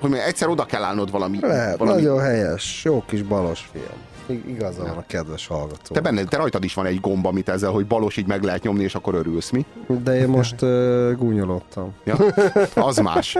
hogy 0.00 0.08
mondjam, 0.10 0.28
egyszer 0.28 0.48
oda 0.48 0.64
kell 0.64 0.82
állnod 0.82 1.10
valami... 1.10 1.38
Lehet, 1.40 1.78
valami 1.78 2.00
nagyon 2.02 2.20
helyes, 2.20 2.84
jó 2.84 3.02
kis 3.06 3.22
balos 3.22 3.68
film. 3.72 3.84
I- 4.26 4.50
Igaza 4.50 4.82
van 4.82 4.96
a 4.96 5.04
kedves 5.06 5.46
hallgató. 5.46 5.94
te, 5.94 6.00
benne, 6.00 6.24
te 6.24 6.36
rajtad 6.36 6.64
is 6.64 6.74
van 6.74 6.86
egy 6.86 7.00
gomb, 7.00 7.26
amit 7.26 7.48
ezzel, 7.48 7.70
hogy 7.70 7.86
balos 7.86 8.16
így 8.16 8.26
meg 8.26 8.42
lehet 8.42 8.62
nyomni, 8.62 8.82
és 8.82 8.94
akkor 8.94 9.14
örülsz, 9.14 9.50
mi? 9.50 9.64
De 10.02 10.16
én 10.18 10.28
most 10.28 10.62
uh, 10.62 11.12
gúnyolódtam. 11.16 11.94
Ja, 12.04 12.16
az 12.74 12.96
más. 12.96 13.36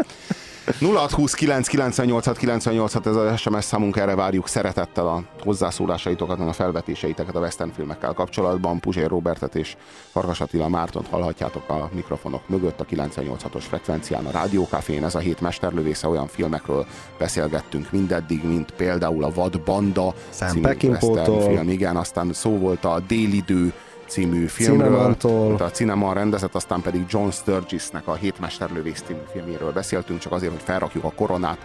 0629 0.80 1.68
98 1.68 2.38
98 2.38 2.94
ez 2.94 3.16
az 3.16 3.40
SMS 3.40 3.64
számunk, 3.64 3.96
erre 3.96 4.14
várjuk 4.14 4.48
szeretettel 4.48 5.06
a 5.06 5.22
hozzászólásaitokat, 5.44 6.38
meg 6.38 6.48
a 6.48 6.52
felvetéseiteket 6.52 7.34
a 7.34 7.40
western 7.40 7.70
filmekkel 7.70 8.12
kapcsolatban. 8.12 8.80
Puzsér 8.80 9.08
Robertet 9.08 9.54
és 9.54 9.76
Farkas 10.10 10.40
Attila 10.40 10.68
Mártont 10.68 11.08
hallhatjátok 11.08 11.68
a 11.68 11.88
mikrofonok 11.92 12.48
mögött 12.48 12.80
a 12.80 12.84
98-os 12.84 13.64
frekvencián 13.68 14.26
a 14.26 14.30
Rádiókafén. 14.30 15.04
Ez 15.04 15.14
a 15.14 15.18
hét 15.18 15.40
mesterlövésze 15.40 16.08
olyan 16.08 16.26
filmekről 16.26 16.86
beszélgettünk 17.18 17.90
mindeddig, 17.90 18.44
mint 18.44 18.70
például 18.70 19.24
a 19.24 19.30
Vad 19.34 19.60
Banda 19.60 20.14
Sam 20.30 20.48
című 20.48 20.94
film. 20.98 21.68
Igen, 21.68 21.96
aztán 21.96 22.32
szó 22.32 22.58
volt 22.58 22.84
a 22.84 23.00
Délidő 23.06 23.72
című 24.08 24.46
filmről, 24.46 25.16
a 25.58 25.70
Cineman 25.70 26.14
rendezett, 26.14 26.54
aztán 26.54 26.80
pedig 26.80 27.04
John 27.08 27.28
Sturgisnek 27.28 28.06
a 28.06 28.14
Hét 28.14 28.38
Mesterlövész 28.40 29.02
című 29.06 29.20
filméről 29.32 29.72
beszéltünk, 29.72 30.18
csak 30.18 30.32
azért, 30.32 30.52
hogy 30.52 30.62
felrakjuk 30.62 31.04
a 31.04 31.12
koronát 31.16 31.58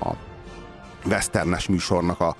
a 0.00 0.10
westernes 1.06 1.68
műsornak 1.68 2.20
a, 2.20 2.36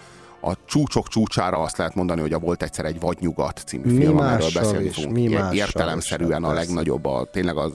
a 0.49 0.57
csúcsok 0.67 1.09
csúcsára 1.09 1.59
azt 1.59 1.77
lehet 1.77 1.95
mondani, 1.95 2.21
hogy 2.21 2.33
a 2.33 2.39
Volt 2.39 2.63
egyszer 2.63 2.85
egy 2.85 3.01
Vadnyugat 3.01 3.63
című 3.67 3.93
Mi 3.93 4.01
film, 4.01 4.19
amiről 4.19 4.49
beszélni 4.55 4.89
fogunk. 4.89 5.13
mi 5.13 5.37
Értelemszerűen 5.53 6.43
is, 6.43 6.49
a 6.49 6.53
legnagyobb, 6.53 7.05
a, 7.05 7.29
tényleg 7.33 7.57
az, 7.57 7.73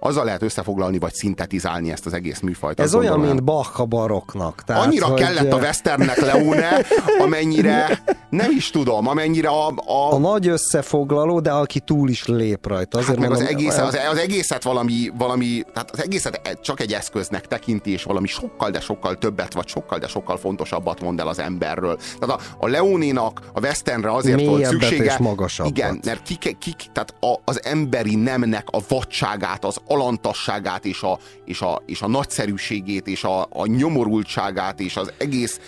azzal 0.00 0.24
lehet 0.24 0.42
összefoglalni, 0.42 0.98
vagy 0.98 1.14
szintetizálni 1.14 1.90
ezt 1.90 2.06
az 2.06 2.12
egész 2.12 2.40
műfajt. 2.40 2.80
Ez 2.80 2.94
olyan, 2.94 3.10
gondolom, 3.10 3.34
mint 3.34 3.44
Bach 3.44 3.80
a 3.80 3.84
baroknak. 3.84 4.62
Tehát, 4.66 4.86
Annyira 4.86 5.06
hogy, 5.06 5.20
kellett 5.20 5.52
a 5.52 5.56
westernnek 5.56 6.20
Leone, 6.20 6.84
amennyire 7.18 8.02
nem 8.30 8.50
is 8.50 8.70
tudom, 8.70 9.08
amennyire 9.08 9.48
a, 9.48 9.68
a, 9.68 10.12
a 10.12 10.18
nagy 10.18 10.48
összefoglaló, 10.48 11.40
de 11.40 11.50
aki 11.50 11.80
túl 11.80 12.08
is 12.08 12.26
lép 12.26 12.66
rajta. 12.66 12.98
Azért 12.98 13.18
Hát 13.18 13.28
meg 13.28 13.30
az, 13.30 13.38
mondom, 13.38 13.56
egész, 13.56 13.78
az, 13.78 13.98
az 14.10 14.18
egészet 14.18 14.62
valami, 14.62 15.10
valami, 15.18 15.62
tehát 15.72 15.90
az 15.90 16.02
egészet 16.02 16.58
csak 16.62 16.80
egy 16.80 16.92
eszköznek 16.92 17.46
tekinti, 17.46 17.90
és 17.90 18.02
valami 18.02 18.26
sokkal, 18.26 18.70
de 18.70 18.80
sokkal 18.80 19.18
többet, 19.18 19.54
vagy 19.54 19.68
sokkal, 19.68 19.98
de 19.98 20.06
sokkal 20.06 20.36
fontosabbat 20.36 21.00
mond 21.00 21.20
el 21.20 21.28
az 21.28 21.38
emberről. 21.38 21.98
Tehát 22.18 22.40
a, 22.40 22.64
a 22.64 22.68
Leónénak 22.68 23.40
a 23.52 23.60
westernre 23.60 24.12
azért 24.12 24.40
volt 24.40 24.56
Mélyebbet 24.56 24.80
szüksége. 24.80 25.04
és 25.04 25.16
magasabbat. 25.16 25.76
Igen, 25.76 26.00
mert 26.04 26.22
kik, 26.22 26.58
kik, 26.58 26.76
tehát 26.92 27.14
a, 27.20 27.40
az 27.44 27.64
emberi 27.64 28.14
nemnek 28.14 28.68
a 28.70 28.78
vadságát, 28.88 29.64
az 29.64 29.76
alantasságát, 29.86 30.84
és 30.84 31.02
a, 31.02 31.18
és 31.44 31.60
a, 31.60 31.82
és 31.86 32.02
a 32.02 32.08
nagyszerűségét, 32.08 33.06
és 33.06 33.24
a, 33.24 33.42
a 33.42 33.66
nyomorultságát, 33.66 34.80
és 34.80 34.96
az 34.96 35.12
egész 35.18 35.60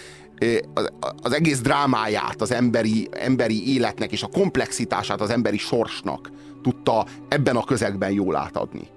az, 0.74 0.92
az 1.22 1.32
egész 1.32 1.60
drámáját 1.60 2.40
az 2.40 2.52
emberi, 2.52 3.08
emberi 3.12 3.74
életnek 3.74 4.12
és 4.12 4.22
a 4.22 4.26
komplexitását 4.26 5.20
az 5.20 5.30
emberi 5.30 5.58
sorsnak 5.58 6.30
tudta 6.62 7.06
ebben 7.28 7.56
a 7.56 7.64
közegben 7.64 8.10
jól 8.10 8.36
átadni. 8.36 8.88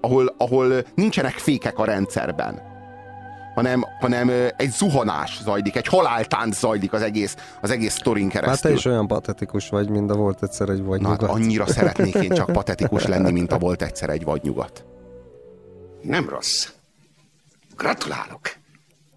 Ahol, 0.00 0.34
ahol 0.38 0.84
nincsenek 0.94 1.32
fékek 1.32 1.78
a 1.78 1.84
rendszerben, 1.84 2.71
hanem, 3.54 3.84
hanem 4.00 4.28
egy 4.56 4.70
zuhanás 4.70 5.40
zajlik, 5.42 5.76
egy 5.76 5.86
haláltánc 5.86 6.58
zajlik 6.58 6.92
az 6.92 7.02
egész, 7.02 7.36
az 7.60 7.70
egész 7.70 7.94
sztorin 7.94 8.24
Hát 8.24 8.32
te 8.32 8.40
keresztül. 8.40 8.72
is 8.72 8.84
olyan 8.84 9.06
patetikus 9.06 9.68
vagy, 9.68 9.88
mint 9.88 10.10
a 10.10 10.14
volt 10.14 10.42
egyszer 10.42 10.68
egy 10.68 10.82
vagy 10.82 11.00
Na, 11.00 11.08
hát 11.08 11.20
nyugat. 11.20 11.36
annyira 11.36 11.66
szeretnék 11.66 12.14
én 12.14 12.30
csak 12.30 12.52
patetikus 12.52 13.06
lenni, 13.06 13.32
mint 13.32 13.52
a 13.52 13.58
volt 13.58 13.82
egyszer 13.82 14.10
egy 14.10 14.24
vadnyugat. 14.24 14.84
Nem 16.02 16.28
rossz. 16.28 16.68
Gratulálok. 17.76 18.40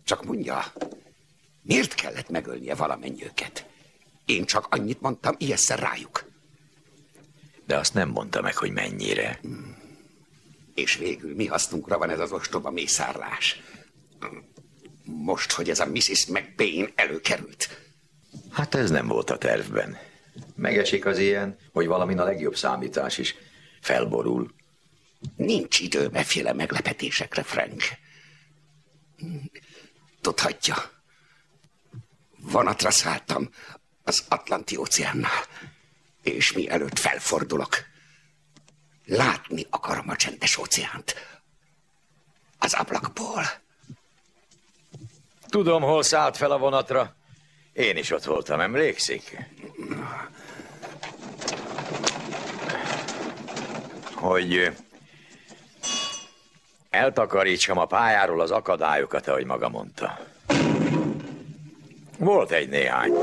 Csak 0.03 0.25
mondja, 0.25 0.63
miért 1.61 1.93
kellett 1.93 2.29
megölnie 2.29 2.75
valamennyi 2.75 3.23
őket? 3.23 3.65
Én 4.25 4.45
csak 4.45 4.67
annyit 4.69 5.01
mondtam, 5.01 5.35
ilyeszer 5.37 5.79
rájuk. 5.79 6.25
De 7.67 7.77
azt 7.77 7.93
nem 7.93 8.09
mondta 8.09 8.41
meg, 8.41 8.55
hogy 8.57 8.71
mennyire. 8.71 9.39
És 10.75 10.97
végül 10.97 11.35
mi 11.35 11.45
hasznunkra 11.45 11.97
van 11.97 12.09
ez 12.09 12.19
az 12.19 12.31
ostoba 12.31 12.71
mészárlás? 12.71 13.61
Most, 15.03 15.51
hogy 15.51 15.69
ez 15.69 15.79
a 15.79 15.85
Mrs. 15.85 16.25
McBain 16.25 16.91
előkerült. 16.95 17.69
Hát 18.51 18.75
ez 18.75 18.89
nem 18.89 19.07
volt 19.07 19.29
a 19.29 19.37
tervben. 19.37 19.97
Megesik 20.55 21.05
az 21.05 21.17
ilyen, 21.17 21.57
hogy 21.71 21.87
valamin 21.87 22.19
a 22.19 22.23
legjobb 22.23 22.55
számítás 22.55 23.17
is 23.17 23.35
felborul. 23.81 24.53
Nincs 25.35 25.79
idő 25.79 26.07
beféle 26.07 26.53
meglepetésekre, 26.53 27.43
Frank. 27.43 27.83
Tudhatja. 30.21 30.75
Vonatra 32.37 32.91
szálltam 32.91 33.49
az 34.03 34.25
Atlanti 34.29 34.75
óceánnál, 34.75 35.43
és 36.21 36.53
mielőtt 36.53 36.99
felfordulok, 36.99 37.77
látni 39.05 39.65
akarom 39.69 40.09
a 40.09 40.15
csendes 40.15 40.57
óceánt. 40.57 41.15
Az 42.57 42.73
ablakból. 42.73 43.43
Tudom, 45.49 45.81
hol 45.81 46.03
szállt 46.03 46.37
fel 46.37 46.51
a 46.51 46.57
vonatra. 46.57 47.15
Én 47.73 47.97
is 47.97 48.11
ott 48.11 48.23
voltam, 48.23 48.59
emlékszik? 48.59 49.45
Hogy 54.13 54.71
eltakarítsam 56.89 57.77
a 57.77 57.85
pályáról 57.85 58.41
az 58.41 58.51
akadályokat, 58.51 59.27
ahogy 59.27 59.45
maga 59.45 59.69
mondta. 59.69 60.19
Volt 62.17 62.51
egy 62.51 62.69
néhány. 62.69 63.13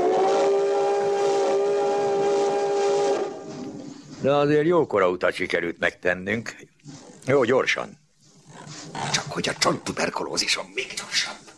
De 4.21 4.33
azért 4.33 4.65
jókora 4.65 5.09
utat 5.09 5.33
sikerült 5.33 5.79
megtennünk. 5.79 6.55
Jó, 7.25 7.43
gyorsan. 7.43 7.97
Csak 9.13 9.25
hogy 9.31 9.49
a 9.49 9.53
csonttuberkulózisom 9.53 10.65
még 10.73 10.93
gyorsabb. 10.97 11.52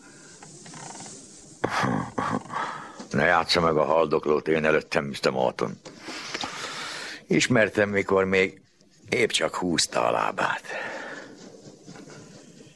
Ne 3.10 3.24
játsza 3.24 3.60
meg 3.60 3.76
a 3.76 3.84
haldoklót 3.84 4.48
én 4.48 4.64
előttem, 4.64 5.04
Mr. 5.04 5.30
Morton. 5.30 5.80
Ismertem, 7.26 7.88
mikor 7.88 8.24
még 8.24 8.60
épp 9.08 9.30
csak 9.30 9.54
húzta 9.54 10.06
a 10.06 10.10
lábát. 10.10 10.62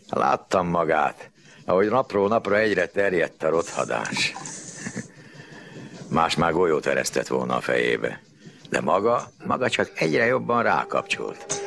Láttam 0.09 0.69
magát, 0.69 1.31
ahogy 1.65 1.91
napról 1.91 2.29
napra 2.29 2.59
egyre 2.59 2.87
terjedt 2.87 3.43
a 3.43 3.49
rothadás. 3.49 4.33
Más 6.09 6.37
már 6.37 6.53
golyót 6.53 6.87
eresztett 6.87 7.27
volna 7.27 7.57
a 7.57 7.61
fejébe. 7.61 8.21
De 8.69 8.81
maga, 8.81 9.31
maga 9.45 9.71
csak 9.71 9.91
egyre 9.95 10.25
jobban 10.25 10.63
rákapcsolt. 10.63 11.61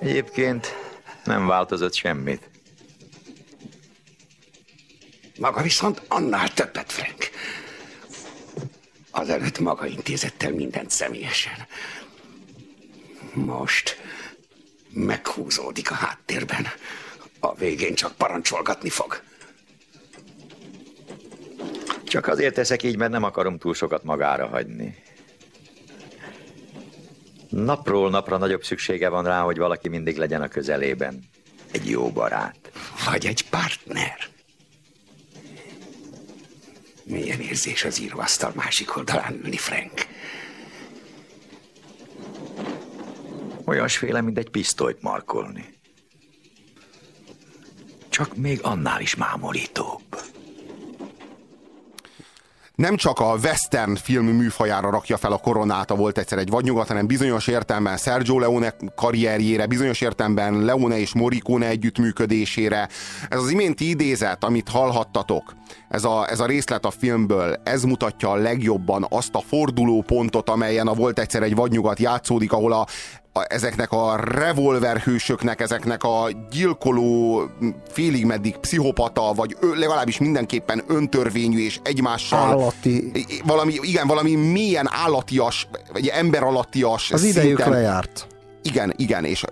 Egyébként 0.00 0.74
nem 1.24 1.46
változott 1.46 1.94
semmit. 1.94 2.49
Maga 5.40 5.62
viszont 5.62 6.02
annál 6.08 6.52
többet, 6.52 6.92
Frank. 6.92 7.30
Azelőtt 9.10 9.58
maga 9.58 9.86
intézett 9.86 10.42
el 10.42 10.52
mindent 10.52 10.90
személyesen. 10.90 11.66
Most 13.32 13.96
meghúzódik 14.92 15.90
a 15.90 15.94
háttérben. 15.94 16.66
A 17.38 17.54
végén 17.54 17.94
csak 17.94 18.12
parancsolgatni 18.12 18.88
fog. 18.88 19.22
Csak 22.04 22.26
azért 22.26 22.54
teszek 22.54 22.82
így, 22.82 22.96
mert 22.96 23.10
nem 23.10 23.22
akarom 23.22 23.58
túl 23.58 23.74
sokat 23.74 24.04
magára 24.04 24.46
hagyni. 24.46 25.02
Napról 27.48 28.10
napra 28.10 28.36
nagyobb 28.36 28.64
szüksége 28.64 29.08
van 29.08 29.24
rá, 29.24 29.40
hogy 29.40 29.58
valaki 29.58 29.88
mindig 29.88 30.16
legyen 30.16 30.42
a 30.42 30.48
közelében. 30.48 31.28
Egy 31.70 31.88
jó 31.88 32.10
barát. 32.10 32.70
Vagy 33.04 33.26
egy 33.26 33.48
partner. 33.48 34.38
Milyen 37.10 37.40
érzés 37.40 37.84
az 37.84 38.00
íróasztal 38.00 38.52
másik 38.54 38.96
oldalán 38.96 39.34
ülni, 39.34 39.56
Frank? 39.56 40.06
Olyasféle, 43.64 44.20
mint 44.20 44.38
egy 44.38 44.50
pisztolyt 44.50 45.02
markolni. 45.02 45.80
Csak 48.08 48.36
még 48.36 48.62
annál 48.62 49.00
is 49.00 49.14
mámorítóbb. 49.14 50.02
Nem 52.80 52.96
csak 52.96 53.18
a 53.18 53.36
western 53.42 53.94
film 53.94 54.26
műfajára 54.26 54.90
rakja 54.90 55.16
fel 55.16 55.32
a 55.32 55.36
koronát, 55.36 55.90
a 55.90 55.94
volt 55.94 56.18
egyszer 56.18 56.38
egy 56.38 56.50
vadnyugat, 56.50 56.88
hanem 56.88 57.06
bizonyos 57.06 57.46
értelemben 57.46 57.96
Sergio 57.96 58.38
Leone 58.38 58.74
karrierjére, 58.94 59.66
bizonyos 59.66 60.00
értelemben 60.00 60.64
Leone 60.64 60.98
és 60.98 61.14
Morricone 61.14 61.66
együttműködésére. 61.66 62.88
Ez 63.28 63.38
az 63.38 63.50
iménti 63.50 63.88
idézet, 63.88 64.44
amit 64.44 64.68
hallhattatok, 64.68 65.54
ez 65.88 66.04
a, 66.04 66.30
ez 66.30 66.40
a 66.40 66.46
részlet 66.46 66.84
a 66.84 66.90
filmből, 66.90 67.60
ez 67.64 67.82
mutatja 67.82 68.30
a 68.30 68.36
legjobban 68.36 69.06
azt 69.08 69.34
a 69.34 69.42
forduló 69.48 70.02
pontot, 70.02 70.48
amelyen 70.48 70.86
a 70.86 70.94
volt 70.94 71.18
egyszer 71.18 71.42
egy 71.42 71.54
vadnyugat 71.54 71.98
játszódik, 71.98 72.52
ahol 72.52 72.72
a 72.72 72.86
a, 73.32 73.44
ezeknek 73.48 73.92
a 73.92 74.16
revolverhősöknek, 74.16 75.60
ezeknek 75.60 76.04
a 76.04 76.28
gyilkoló, 76.50 77.42
félig 77.88 78.24
meddig 78.24 78.56
pszichopata, 78.56 79.32
vagy 79.32 79.56
ö, 79.60 79.74
legalábbis 79.74 80.18
mindenképpen 80.18 80.82
öntörvényű 80.86 81.64
és 81.64 81.80
egymással... 81.82 82.38
Állati. 82.38 83.12
Valami, 83.44 83.74
igen, 83.80 84.06
valami 84.06 84.34
mélyen 84.34 84.88
állatias, 84.90 85.68
vagy 85.92 86.06
emberalattias 86.06 87.10
Az 87.12 87.22
idejük 87.22 87.64
lejárt. 87.64 88.26
Igen, 88.62 88.94
igen, 88.96 89.24
és 89.24 89.44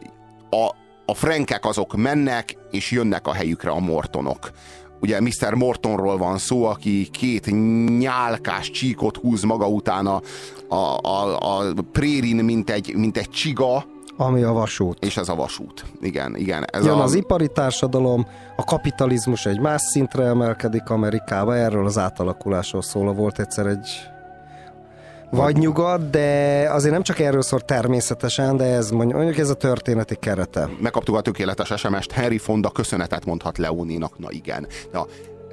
a, 0.51 0.75
a 1.07 1.15
frankek 1.15 1.65
azok 1.65 1.97
mennek, 1.97 2.57
és 2.71 2.91
jönnek 2.91 3.27
a 3.27 3.33
helyükre 3.33 3.71
a 3.71 3.79
mortonok. 3.79 4.51
Ugye 5.01 5.21
Mr. 5.21 5.55
Mortonról 5.55 6.17
van 6.17 6.39
szó, 6.39 6.65
aki 6.65 7.09
két 7.11 7.47
nyálkás 7.99 8.71
csíkot 8.71 9.17
húz 9.17 9.43
maga 9.43 9.69
után 9.69 10.07
a, 10.07 10.21
a, 10.69 10.99
a, 11.03 11.39
a 11.41 11.65
prérin, 11.93 12.45
mint 12.45 12.71
egy, 12.71 12.95
mint 12.97 13.17
egy 13.17 13.31
csiga, 13.31 13.85
Ami 14.17 14.43
a 14.43 14.53
vasút. 14.53 15.05
és 15.05 15.17
ez 15.17 15.29
a 15.29 15.35
vasút. 15.35 15.85
Igen, 16.01 16.37
igen. 16.37 16.65
Ez 16.73 16.85
Jön 16.85 16.95
a, 16.95 17.03
az 17.03 17.15
ipari 17.15 17.49
társadalom, 17.53 18.27
a 18.57 18.65
kapitalizmus 18.65 19.47
egy 19.47 19.61
más 19.61 19.83
szintre 19.83 20.25
emelkedik 20.25 20.91
Amerikába, 20.91 21.57
erről 21.57 21.87
az 21.87 21.99
átalakulásról 21.99 22.83
szól, 22.83 23.13
volt 23.13 23.39
egyszer 23.39 23.67
egy 23.67 23.89
vagy 25.31 25.57
nyugat, 25.57 26.11
de 26.11 26.69
azért 26.71 26.93
nem 26.93 27.03
csak 27.03 27.19
erről 27.19 27.43
szól 27.43 27.61
természetesen, 27.61 28.57
de 28.57 28.65
ez 28.65 28.91
mondjuk 28.91 29.39
ez 29.39 29.51
a 29.51 29.55
történeti 29.55 30.17
kerete. 30.17 30.69
Megkaptuk 30.81 31.17
a 31.17 31.21
tökéletes 31.21 31.73
SMS-t, 31.77 32.13
Henry 32.13 32.39
Fonda 32.39 32.71
köszönetet 32.71 33.25
mondhat 33.25 33.59
Leoninak, 33.59 34.19
na 34.19 34.31
igen. 34.31 34.67
Na, 34.93 35.07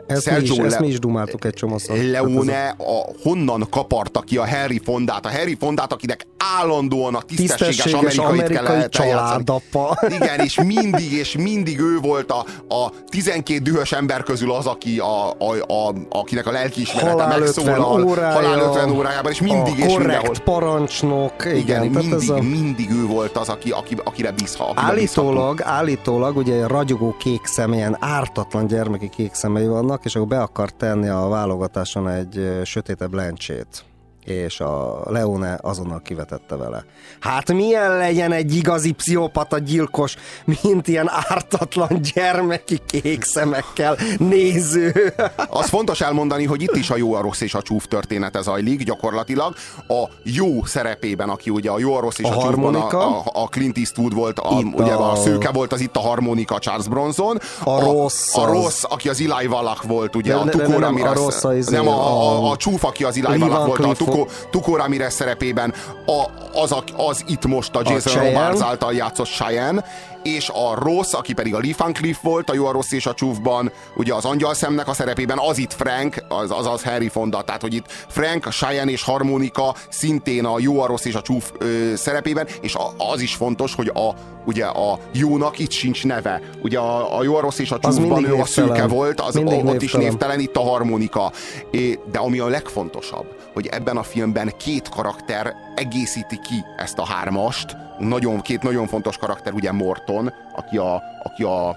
Ezt, 0.07 0.30
mi 0.30 0.36
is, 0.41 0.48
Sergio 0.48 0.65
ezt 0.65 0.73
Le- 0.73 0.80
mi 0.86 0.88
is 0.88 0.99
dumáltuk 0.99 1.45
egy 1.45 1.53
csomószor. 1.53 1.98
Leone 1.98 2.76
a, 2.77 3.11
honnan 3.23 3.68
kaparta 3.69 4.19
ki 4.19 4.38
a 4.38 4.48
Harry 4.48 4.82
Fondát? 4.84 5.26
A 5.26 5.30
Harry 5.30 5.56
Fondát, 5.60 5.94
akinek 5.94 6.27
állandóan 6.60 7.15
a 7.15 7.22
tisztességes, 7.22 7.76
Tisztességes 7.76 8.18
amerikait 8.18 8.57
amerikai 8.57 8.77
kell 8.77 8.88
családapa. 8.88 9.98
Igen, 10.22 10.40
és 10.40 10.61
mindig, 10.64 11.11
és 11.11 11.36
mindig 11.38 11.80
ő 11.80 11.99
volt 11.99 12.32
a, 12.32 12.45
a 12.76 12.91
12 13.10 13.60
dühös 13.61 13.91
ember 13.91 14.23
közül 14.23 14.52
az, 14.52 14.65
aki 14.65 14.99
a, 14.99 15.30
a, 15.30 15.56
a, 15.68 15.94
akinek 16.10 16.48
a 16.48 16.52
lelkiismerete 16.52 17.11
Halál 17.11 17.41
50 17.41 17.65
megszólal. 17.65 18.03
órája, 18.03 18.34
halál 18.34 18.60
50 18.60 18.90
órájában, 18.91 19.32
és 19.32 19.41
mindig 19.41 19.73
a 19.82 19.86
és 19.86 19.94
korrekt 19.94 20.22
mindenhol. 20.22 20.36
parancsnok, 20.44 21.45
igen, 21.45 21.56
Igen, 21.57 21.82
mindig, 21.88 22.11
ez 22.11 22.30
a... 22.30 22.41
mindig 22.41 22.90
ő 22.91 23.06
volt 23.06 23.38
az, 23.38 23.49
aki, 23.49 23.69
aki, 23.72 23.95
akire 24.03 24.32
bízha. 24.32 24.64
Akire 24.64 24.82
Állítólag, 24.88 25.61
állítólag 25.61 26.38
ugye 26.38 26.68
ragyogó 26.68 27.15
kék 27.19 27.45
szeme, 27.45 27.76
ilyen 27.76 27.98
ártatlan 27.99 28.68
gyermeki 28.68 29.10
kék 29.10 29.34
szemei 29.34 29.68
vannak, 29.68 29.94
és 30.03 30.15
akkor 30.15 30.27
be 30.27 30.41
akar 30.41 30.72
tenni 30.72 31.07
a 31.07 31.27
válogatáson 31.27 32.09
egy 32.09 32.61
sötétebb 32.63 33.13
lencsét 33.13 33.85
és 34.26 34.60
a 34.60 35.02
Leone 35.10 35.57
azonnal 35.61 36.02
kivetette 36.03 36.56
vele. 36.56 36.84
Hát 37.19 37.53
milyen 37.53 37.97
legyen 37.97 38.31
egy 38.31 38.56
igazi 38.56 38.91
pszichopata 38.91 39.57
gyilkos, 39.60 40.15
mint 40.61 40.88
ilyen 40.88 41.10
ártatlan 41.30 41.99
gyermeki 42.14 42.80
kék 42.85 43.23
szemekkel 43.23 43.97
néző. 44.18 45.14
Az 45.49 45.69
fontos 45.69 46.02
elmondani, 46.02 46.45
hogy 46.45 46.61
itt 46.61 46.76
is 46.76 46.89
a 46.89 46.95
jó, 46.97 47.14
a 47.14 47.22
rossz 47.22 47.41
és 47.41 47.53
a 47.53 47.61
csúf 47.61 47.88
története 47.88 48.41
zajlik 48.41 48.84
gyakorlatilag. 48.84 49.53
A 49.88 50.03
jó 50.23 50.64
szerepében, 50.64 51.30
aki 51.30 51.49
ugye 51.49 51.69
a 51.69 51.80
jó, 51.80 51.95
a 51.95 51.99
rossz 51.99 52.19
és 52.19 52.26
A 52.26 52.31
a, 52.31 52.38
a 52.38 52.41
csúfban 52.43 52.76
a, 52.76 53.18
a, 53.18 53.23
a 53.34 53.47
Clint 53.47 53.77
Eastwood 53.77 54.14
volt, 54.14 54.39
a, 54.39 54.57
Itt 54.60 54.80
ugye 54.80 54.91
a... 54.93 55.11
a- 55.11 55.15
szőke 55.15 55.52
volt, 55.52 55.73
az 55.73 55.80
itt 55.80 55.95
a 55.95 55.99
harmonika 55.99 56.60
Charles 56.60 56.88
Bronson. 56.88 57.39
A 57.64 57.80
rossz 57.80 58.35
A, 58.35 58.41
az- 58.41 58.52
rossz, 58.52 58.84
aki 58.84 59.10
az 59.10 59.22
Eli 59.22 59.45
Wallach 59.47 59.88
volt, 59.88 60.15
ugye 60.15 60.34
De- 60.34 60.39
a 60.39 60.43
de 60.43 60.52
Tukó 60.52 60.77
nem, 60.80 60.95
a 61.03 61.14
rossz 61.14 61.43
a 61.43 61.56
izé, 61.56 61.76
nem, 61.76 61.88
a, 61.88 61.91
a, 61.91 62.45
a- 62.47 62.52
a, 62.52 62.57
csúf, 62.57 62.84
aki 62.84 63.03
az 63.03 63.22
Eli 63.26 63.38
Wallach 63.41 63.65
volt, 63.65 63.80
a 63.80 63.81
Cleef 63.84 63.97
Tukó, 64.15 64.27
Tukó 64.49 64.75
Ramirez 64.75 65.13
szerepében. 65.13 65.73
A, 66.05 66.25
az, 66.59 66.71
a, 66.71 66.83
az 66.95 67.23
itt 67.27 67.45
most 67.45 67.75
a 67.75 67.81
Jason 67.83 68.13
Cheyenne. 68.13 68.39
Robards 68.39 68.61
által 68.61 68.93
játszott 68.93 69.27
Cheyenne, 69.27 69.85
és 70.23 70.49
a 70.49 70.75
rossz, 70.75 71.13
aki 71.13 71.33
pedig 71.33 71.55
a 71.55 71.59
Lee 71.59 71.73
Van 71.77 71.93
Cleef 71.93 72.21
volt, 72.21 72.49
a 72.49 72.53
jó, 72.53 72.65
a 72.65 72.71
rossz 72.71 72.91
és 72.91 73.05
a 73.05 73.13
csúfban, 73.13 73.71
ugye 73.95 74.13
az 74.13 74.25
angyal 74.25 74.53
szemnek 74.53 74.87
a 74.87 74.93
szerepében, 74.93 75.37
az 75.39 75.57
itt 75.57 75.73
Frank, 75.73 76.23
az, 76.27 76.51
az, 76.51 76.67
az 76.67 76.83
Harry 76.83 77.07
Fonda, 77.07 77.41
tehát 77.41 77.61
hogy 77.61 77.73
itt 77.73 77.85
Frank, 78.07 78.45
a 78.45 78.49
Cheyenne 78.49 78.91
és 78.91 79.03
harmonika 79.03 79.75
szintén 79.89 80.45
a 80.45 80.59
jó, 80.59 80.81
a 80.81 80.85
rossz 80.85 81.05
és 81.05 81.13
a 81.13 81.21
csúf 81.21 81.51
ö, 81.57 81.95
szerepében, 81.95 82.47
és 82.61 82.75
a, 82.75 82.93
az 82.97 83.21
is 83.21 83.35
fontos, 83.35 83.75
hogy 83.75 83.91
a, 83.93 84.13
ugye 84.45 84.65
a 84.65 84.99
jónak 85.11 85.59
itt 85.59 85.71
sincs 85.71 86.05
neve. 86.05 86.41
Ugye 86.61 86.79
a, 86.79 87.17
a 87.17 87.23
jó, 87.23 87.35
a 87.35 87.39
rossz 87.39 87.59
és 87.59 87.71
a 87.71 87.79
csúfban 87.79 88.25
ő 88.25 88.33
a 88.35 88.45
szőke 88.45 88.87
volt, 88.87 89.21
az 89.21 89.35
Mindig 89.35 89.65
ott 89.65 89.81
is 89.81 89.91
névtelen, 89.91 90.39
itt 90.39 90.55
a 90.55 90.61
harmonika. 90.61 91.31
É, 91.71 91.99
De 92.11 92.19
ami 92.19 92.39
a 92.39 92.47
legfontosabb, 92.47 93.25
hogy 93.56 93.68
ebben 93.68 93.98
a 93.98 94.03
filmben 94.03 94.52
két 94.57 94.90
karakter 94.90 95.56
egészíti 95.76 96.40
ki 96.40 96.64
ezt 96.77 96.98
a 96.98 97.06
hármast. 97.06 97.77
Nagyon, 97.99 98.41
két 98.41 98.64
nagyon 98.64 98.88
fontos 98.88 99.18
karakter, 99.18 99.53
ugye 99.53 99.72
Morton, 99.72 100.34
aki 100.56 100.77
a, 100.77 101.02
aki 101.23 101.44
a 101.44 101.76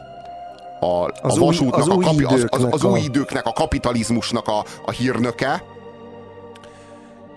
a, 0.81 1.05
Az 1.05 1.13
a 1.23 1.29
új- 1.29 1.39
vasútnak, 1.39 1.81
az 1.81 1.89
a 1.89 1.95
új 1.95 2.05
kapi, 2.05 2.25
az, 2.25 2.47
az, 2.49 2.67
az 2.71 2.85
a- 2.85 2.89
új 2.89 3.01
időknek, 3.01 3.47
a 3.47 3.53
kapitalizmusnak 3.53 4.49
a, 4.49 4.65
a 4.85 4.91
hírnöke, 4.91 5.63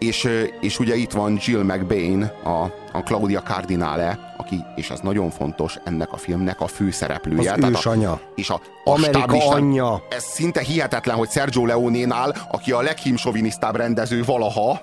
és, 0.01 0.27
és 0.61 0.79
ugye 0.79 0.95
itt 0.95 1.11
van 1.11 1.39
Jill 1.41 1.63
McBain, 1.63 2.31
a, 2.43 2.63
a 2.91 3.03
Claudia 3.03 3.41
Cardinale, 3.41 4.33
aki, 4.37 4.63
és 4.75 4.89
ez 4.89 4.99
nagyon 4.99 5.29
fontos, 5.29 5.77
ennek 5.83 6.11
a 6.11 6.17
filmnek 6.17 6.61
a 6.61 6.67
főszereplője. 6.67 7.51
Az 7.51 7.57
Tehát 7.59 7.75
ősanya. 7.75 8.11
A, 8.11 8.21
és 8.35 8.49
a, 8.49 8.61
a 8.83 8.91
Amerika 8.91 9.47
anyja. 9.47 10.03
Ez 10.09 10.23
szinte 10.23 10.61
hihetetlen, 10.61 11.15
hogy 11.15 11.29
Sergio 11.29 11.65
Leone-nál, 11.65 12.35
aki 12.51 12.71
a 12.71 12.81
leghímsovinisztább 12.81 13.75
rendező 13.75 14.23
valaha, 14.23 14.81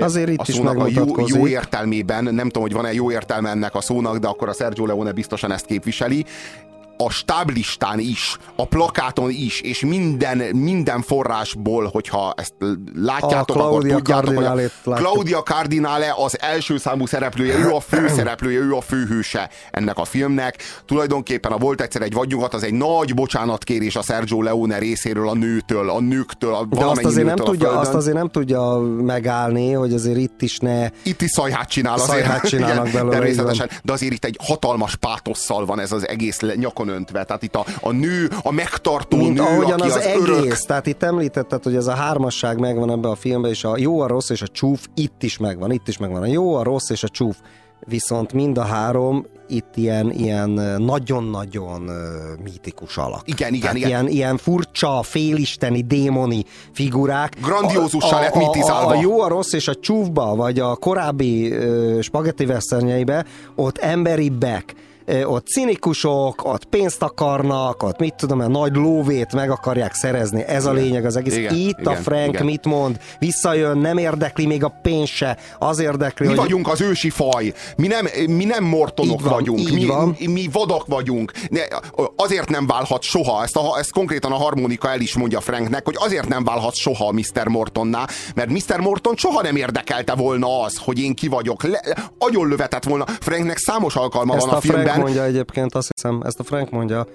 Azért 0.00 0.28
itt 0.28 0.38
a 0.38 0.44
is 0.46 0.58
a 0.58 0.86
jó, 0.88 1.06
jó 1.26 1.46
értelmében, 1.46 2.24
nem 2.24 2.46
tudom, 2.46 2.62
hogy 2.62 2.72
van-e 2.72 2.92
jó 2.92 3.10
értelme 3.10 3.50
ennek 3.50 3.74
a 3.74 3.80
szónak, 3.80 4.16
de 4.16 4.28
akkor 4.28 4.48
a 4.48 4.52
Sergio 4.52 4.86
Leone 4.86 5.12
biztosan 5.12 5.52
ezt 5.52 5.66
képviseli, 5.66 6.24
a 6.98 7.10
stáblistán 7.10 7.98
is, 7.98 8.36
a 8.56 8.66
plakáton 8.66 9.30
is, 9.30 9.60
és 9.60 9.80
minden, 9.80 10.38
minden 10.56 11.02
forrásból, 11.02 11.88
hogyha 11.92 12.34
ezt 12.36 12.54
látjátok, 12.94 13.56
A 13.56 13.66
akkor 13.66 13.84
tudjátok, 13.84 14.34
hogy 14.34 14.70
a. 14.84 14.92
Claudia 14.94 15.42
Cardinale 15.42 16.14
az 16.16 16.40
első 16.40 16.76
számú 16.78 17.06
szereplője, 17.06 17.58
ő 17.58 17.70
a 17.70 17.80
főszereplője, 17.80 18.58
ő 18.68 18.74
a 18.74 18.80
főhőse 18.80 19.50
ennek 19.70 19.98
a 19.98 20.04
filmnek. 20.04 20.56
Tulajdonképpen 20.86 21.52
a 21.52 21.56
Volt 21.56 21.80
egyszer 21.80 22.02
egy 22.02 22.12
vadnyugat, 22.12 22.54
az 22.54 22.62
egy 22.62 22.74
nagy 22.74 23.14
bocsánatkérés 23.14 23.96
a 23.96 24.02
Sergio 24.02 24.42
Leone 24.42 24.78
részéről, 24.78 25.28
a 25.28 25.34
nőtől, 25.34 25.90
a 25.90 26.00
nőktől, 26.00 26.54
a 26.54 26.64
De 26.64 26.84
azt 26.84 27.04
azért, 27.04 27.26
nem 27.26 27.36
tudja, 27.36 27.78
azt 27.78 27.94
azért 27.94 28.16
nem 28.16 28.28
tudja 28.28 28.78
megállni, 29.02 29.72
hogy 29.72 29.92
azért 29.92 30.18
itt 30.18 30.42
is 30.42 30.58
ne... 30.58 30.88
Itt 31.02 31.22
is 31.22 31.30
szajhát 31.30 31.68
csinál 31.68 31.94
azért. 31.94 32.08
Szajhát 32.08 32.48
csinálnak 32.48 32.86
Igen, 32.88 32.92
belőle, 32.92 33.16
Természetesen. 33.16 33.70
De 33.82 33.92
azért 33.92 34.12
itt 34.12 34.24
egy 34.24 34.38
hatalmas 34.42 34.96
pátosszal 34.96 35.66
van 35.66 35.80
ez 35.80 35.92
az 35.92 36.08
egész 36.08 36.40
le- 36.40 36.54
nyakon 36.88 36.96
öntve. 36.96 37.24
Tehát 37.24 37.42
itt 37.42 37.54
a, 37.54 37.64
a 37.80 37.92
nő, 37.92 38.30
a 38.42 38.52
megtartó 38.52 39.16
Mint 39.16 39.34
nő, 39.34 39.40
ahogyan 39.40 39.80
aki 39.80 39.88
az, 39.88 39.96
az, 39.96 40.02
egész, 40.02 40.28
örök. 40.28 40.56
tehát 40.56 40.86
itt 40.86 41.02
említetted, 41.02 41.62
hogy 41.62 41.74
ez 41.74 41.86
a 41.86 41.94
hármasság 41.94 42.58
megvan 42.58 42.90
ebben 42.90 43.10
a 43.10 43.14
filmben, 43.14 43.50
és 43.50 43.64
a 43.64 43.78
jó, 43.78 44.00
a 44.00 44.06
rossz 44.06 44.30
és 44.30 44.42
a 44.42 44.48
csúf 44.48 44.86
itt 44.94 45.22
is 45.22 45.38
megvan, 45.38 45.70
itt 45.70 45.88
is 45.88 45.98
megvan. 45.98 46.22
A 46.22 46.26
jó, 46.26 46.54
a 46.54 46.62
rossz 46.62 46.90
és 46.90 47.02
a 47.02 47.08
csúf. 47.08 47.36
Viszont 47.86 48.32
mind 48.32 48.58
a 48.58 48.62
három 48.62 49.26
itt 49.48 49.76
ilyen, 49.76 50.12
ilyen 50.12 50.50
nagyon-nagyon 50.78 51.88
ö, 51.88 52.32
mítikus 52.42 52.96
alak. 52.96 53.22
Igen, 53.24 53.48
igen, 53.48 53.60
Tehát 53.60 53.76
igen. 53.76 53.88
Ilyen, 53.88 54.08
ilyen 54.08 54.36
furcsa, 54.36 55.02
félisteni, 55.02 55.80
démoni 55.82 56.44
figurák. 56.72 57.36
Grandiózussal 57.42 58.20
lett 58.20 58.34
mitizálva. 58.34 58.90
a, 58.90 58.96
a 58.96 59.00
jó, 59.00 59.20
a 59.20 59.28
rossz 59.28 59.52
és 59.52 59.68
a 59.68 59.74
csúfba, 59.74 60.34
vagy 60.34 60.58
a 60.58 60.76
korábbi 60.76 61.52
ö, 61.52 61.98
spagetti 62.02 62.44
westernjeibe, 62.44 63.24
ott 63.54 63.78
emberibbek, 63.78 64.74
ott 65.24 65.46
cinikusok, 65.46 66.44
ott 66.44 66.64
pénzt 66.64 67.02
akarnak, 67.02 67.82
ott 67.82 67.98
mit 67.98 68.14
tudom, 68.14 68.40
a 68.40 68.48
nagy 68.48 68.76
lóvét 68.76 69.32
meg 69.32 69.50
akarják 69.50 69.94
szerezni. 69.94 70.42
Ez 70.42 70.66
a 70.66 70.72
Igen. 70.72 70.82
lényeg 70.82 71.04
az 71.04 71.16
egész. 71.16 71.36
Igen, 71.36 71.54
Itt 71.54 71.86
a 71.86 71.90
igen, 71.90 72.02
Frank 72.02 72.28
igen. 72.28 72.44
mit 72.44 72.64
mond? 72.64 72.98
Visszajön, 73.18 73.78
nem 73.78 73.98
érdekli 73.98 74.46
még 74.46 74.64
a 74.64 74.78
pénz 74.82 75.08
se. 75.08 75.36
Az 75.58 75.78
érdekli, 75.78 76.26
Mi 76.26 76.32
hogy 76.32 76.40
vagyunk 76.40 76.68
az 76.68 76.80
ősi 76.80 77.10
faj. 77.10 77.52
Mi 77.76 77.86
nem, 77.86 78.08
mi 78.26 78.44
nem 78.44 78.64
mortonok 78.64 79.20
van, 79.20 79.32
vagyunk. 79.32 79.70
Mi, 79.70 79.84
van. 79.84 80.16
mi, 80.18 80.26
mi 80.26 80.48
vadak 80.52 80.86
vagyunk. 80.86 81.32
Ne, 81.50 81.60
azért 82.16 82.48
nem 82.48 82.66
válhat 82.66 83.02
soha. 83.02 83.42
Ezt, 83.42 83.56
a, 83.56 83.78
ezt 83.78 83.92
konkrétan 83.92 84.32
a 84.32 84.36
harmonika 84.36 84.90
el 84.90 85.00
is 85.00 85.16
mondja 85.16 85.40
Franknek, 85.40 85.84
hogy 85.84 85.96
azért 85.98 86.28
nem 86.28 86.44
válhat 86.44 86.74
soha 86.74 87.12
Mr. 87.12 87.46
Mortonná, 87.46 88.06
mert 88.34 88.50
Mr. 88.50 88.80
Morton 88.80 89.16
soha 89.16 89.42
nem 89.42 89.56
érdekelte 89.56 90.14
volna 90.14 90.60
az, 90.60 90.76
hogy 90.84 90.98
én 90.98 91.14
ki 91.14 91.28
vagyok. 91.28 91.62
Le, 91.62 91.80
agyon 92.18 92.48
lövetett 92.48 92.84
volna. 92.84 93.04
Franknek 93.20 93.58
számos 93.58 93.96
alkalma 93.96 94.34
ezt 94.34 94.44
van 94.44 94.54
a, 94.54 94.56
a 94.56 94.60
filmben. 94.60 94.97
Mondja 94.98 95.24
egyébként, 95.24 95.74
azt 95.74 95.90
hiszem, 95.94 96.22
ezt 96.24 96.40
a 96.40 96.42
Frank 96.42 96.70
mondja, 96.70 97.06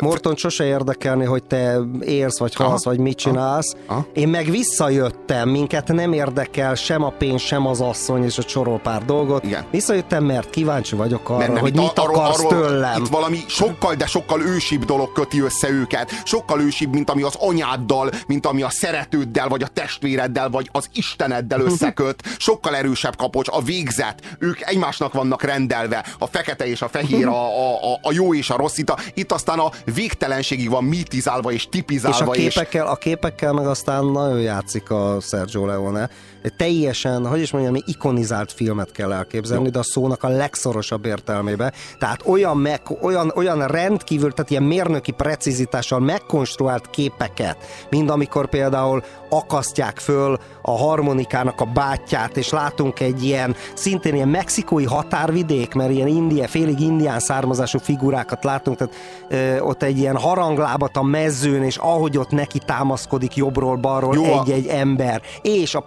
Morton 0.00 0.36
sose 0.36 0.64
érdekelni, 0.64 1.24
hogy 1.24 1.42
te 1.44 1.78
érsz, 2.00 2.38
vagy 2.38 2.54
halsz, 2.54 2.84
vagy 2.84 2.98
mit 2.98 3.16
csinálsz. 3.16 3.74
Én 4.14 4.28
meg 4.28 4.50
visszajöttem, 4.50 5.48
minket 5.48 5.88
nem 5.88 6.12
érdekel 6.12 6.74
sem 6.74 7.02
a 7.02 7.08
pénz, 7.10 7.40
sem 7.40 7.66
az 7.66 7.80
asszony, 7.80 8.24
és 8.24 8.38
a 8.38 8.42
sorol 8.46 8.78
pár 8.78 9.04
dolgot. 9.04 9.44
Igen. 9.44 9.64
Visszajöttem, 9.70 10.24
mert 10.24 10.50
kíváncsi 10.50 10.96
vagyok 10.96 11.28
arra, 11.28 11.38
Mert 11.38 11.52
nem, 11.52 11.60
hogy 11.60 11.74
mit 11.76 11.98
arról- 11.98 12.16
akarsz 12.16 12.38
arról- 12.44 12.66
tőlem. 12.66 13.02
Itt 13.02 13.08
valami 13.08 13.38
sokkal, 13.48 13.94
de 13.94 14.06
sokkal 14.06 14.42
ősibb 14.42 14.84
dolog 14.84 15.12
köti 15.12 15.40
össze 15.40 15.68
őket. 15.70 16.10
Sokkal 16.24 16.60
ősibb, 16.60 16.92
mint 16.92 17.10
ami 17.10 17.22
az 17.22 17.34
anyáddal, 17.38 18.10
mint 18.26 18.46
ami 18.46 18.62
a 18.62 18.70
szeretőddel, 18.70 19.48
vagy 19.48 19.62
a 19.62 19.66
testvéreddel, 19.66 20.50
vagy 20.50 20.68
az 20.72 20.88
Isteneddel 20.94 21.60
összeköt. 21.60 22.22
Sokkal 22.38 22.76
erősebb 22.76 23.16
kapocs, 23.16 23.48
a 23.50 23.62
végzet. 23.62 24.20
Ők 24.38 24.60
egymásnak 24.60 25.12
vannak 25.12 25.42
rendelve. 25.42 26.04
A 26.18 26.26
fekete 26.26 26.66
és 26.66 26.82
a 26.82 26.88
fehér, 26.88 27.26
a, 27.26 27.42
a, 27.44 27.92
a, 27.92 27.98
a 28.02 28.12
jó 28.12 28.34
és 28.34 28.50
a 28.50 28.56
rossz. 28.56 28.78
Itt, 28.78 28.94
itt 29.14 29.32
aztán 29.32 29.58
a 29.60 29.72
végtelenségig 29.84 30.70
van 30.70 30.84
mitizálva 30.84 31.52
és 31.52 31.68
tipizálva. 31.68 32.18
És 32.18 32.20
a 32.26 32.30
képekkel, 32.30 32.86
a 32.86 32.96
képekkel 32.96 33.52
meg 33.52 33.66
aztán 33.66 34.04
nagyon 34.04 34.40
játszik 34.40 34.90
a 34.90 35.18
Sergio 35.20 35.66
Leone. 35.66 36.10
Egy 36.42 36.54
teljesen, 36.54 37.26
hogy 37.26 37.40
is 37.40 37.50
mondjam, 37.50 37.74
ikonizált 37.86 38.52
filmet 38.52 38.92
kell 38.92 39.12
elképzelni, 39.12 39.70
de 39.70 39.78
a 39.78 39.82
szónak 39.82 40.22
a 40.22 40.28
legszorosabb 40.28 41.04
értelmébe. 41.04 41.72
Tehát 41.98 42.22
olyan, 42.26 42.56
meg, 42.56 42.80
olyan, 43.02 43.32
olyan 43.34 43.66
rendkívül, 43.66 44.32
tehát 44.32 44.50
ilyen 44.50 44.62
mérnöki 44.62 45.10
precizitással 45.10 46.00
megkonstruált 46.00 46.90
képeket, 46.90 47.56
mint 47.90 48.10
amikor 48.10 48.48
például 48.48 49.02
akasztják 49.28 49.98
föl 49.98 50.38
a 50.62 50.70
harmonikának 50.70 51.60
a 51.60 51.64
bátyját, 51.64 52.36
és 52.36 52.50
látunk 52.50 53.00
egy 53.00 53.24
ilyen, 53.24 53.54
szintén 53.74 54.14
ilyen 54.14 54.28
mexikói 54.28 54.84
határvidék, 54.84 55.74
mert 55.74 55.90
ilyen 55.90 56.08
india, 56.08 56.48
félig 56.48 56.80
indián 56.80 57.20
származású 57.20 57.78
figurákat 57.78 58.44
látunk, 58.44 58.76
tehát 58.76 58.94
ö, 59.28 59.60
ott 59.60 59.82
egy 59.82 59.98
ilyen 59.98 60.16
haranglábat 60.16 60.96
a 60.96 61.02
mezőn, 61.02 61.62
és 61.62 61.76
ahogy 61.76 62.18
ott 62.18 62.30
neki 62.30 62.58
támaszkodik 62.58 63.36
jobbról-balról 63.36 64.14
Jó, 64.14 64.24
egy-egy 64.24 64.66
ember, 64.66 65.22
és 65.42 65.74
a 65.74 65.80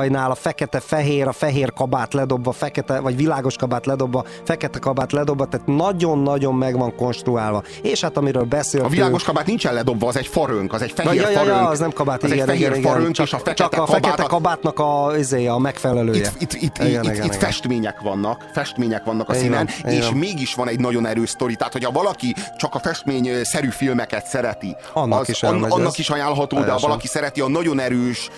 párbajnál 0.00 0.30
a 0.30 0.34
fekete-fehér, 0.34 1.26
a 1.26 1.32
fehér 1.32 1.72
kabát 1.72 2.14
ledobva, 2.14 2.52
fekete, 2.52 3.00
vagy 3.00 3.16
világos 3.16 3.56
kabát 3.56 3.86
ledobva, 3.86 4.24
fekete 4.44 4.78
kabát 4.78 5.12
ledobva, 5.12 5.46
tehát 5.46 5.66
nagyon-nagyon 5.66 6.54
meg 6.54 6.78
van 6.78 6.94
konstruálva. 6.96 7.62
És 7.82 8.00
hát 8.00 8.16
amiről 8.16 8.42
A 8.42 8.44
beszéltünk... 8.44 8.92
világos 8.92 9.22
kabát 9.22 9.46
nincsen 9.46 9.74
ledobva, 9.74 10.06
az 10.08 10.16
egy 10.16 10.26
farönk, 10.26 10.72
az 10.72 10.82
egy 10.82 10.92
fehér 10.92 11.20
ja, 11.20 11.28
ja, 11.30 11.38
farönk. 11.38 11.60
ja, 11.60 11.68
az 11.68 11.78
nem 11.78 11.90
kabát, 11.92 12.22
az 12.22 12.30
igen, 12.30 12.40
egy 12.40 12.46
fehér 12.48 12.66
igen, 12.66 12.78
igen. 12.78 12.92
farönk, 12.92 13.14
csak, 13.14 13.26
és 13.26 13.32
a 13.32 13.38
fekete 13.38 13.54
csak 13.54 13.72
a 13.72 13.76
kabát. 13.76 14.04
fekete 14.04 14.22
kabátnak 14.22 14.78
a, 14.78 15.12
izé, 15.18 15.46
a 15.46 15.58
megfelelője. 15.58 16.30
Itt, 16.38 16.52
itt, 16.52 16.62
itt, 16.62 16.78
Igen, 16.78 16.88
itt, 16.88 17.10
igen, 17.10 17.14
itt 17.14 17.24
igen. 17.24 17.38
festmények 17.38 18.00
vannak, 18.00 18.44
festmények 18.52 19.04
vannak 19.04 19.28
a 19.28 19.34
Igen, 19.34 19.44
színen, 19.44 19.68
igen. 19.78 19.92
és 19.92 20.10
mégis 20.14 20.54
van 20.54 20.68
egy 20.68 20.80
nagyon 20.80 21.06
erős 21.06 21.28
sztori. 21.30 21.56
Tehát, 21.56 21.72
hogyha 21.72 21.90
valaki 21.90 22.34
csak 22.56 22.74
a 22.74 22.78
festményszerű 22.78 23.68
filmeket 23.68 24.26
szereti, 24.26 24.76
Annak 24.92 25.20
az, 25.20 25.28
is 25.28 25.42
an, 25.42 25.62
annak 25.62 25.92
ez. 25.92 25.98
is 25.98 26.10
ajánlható, 26.10 26.60
de 26.60 26.70
ha 26.70 26.78
valaki 26.78 27.06
szereti 27.06 27.40
a 27.40 27.48
nagyon 27.48 27.80
erős 27.80 28.30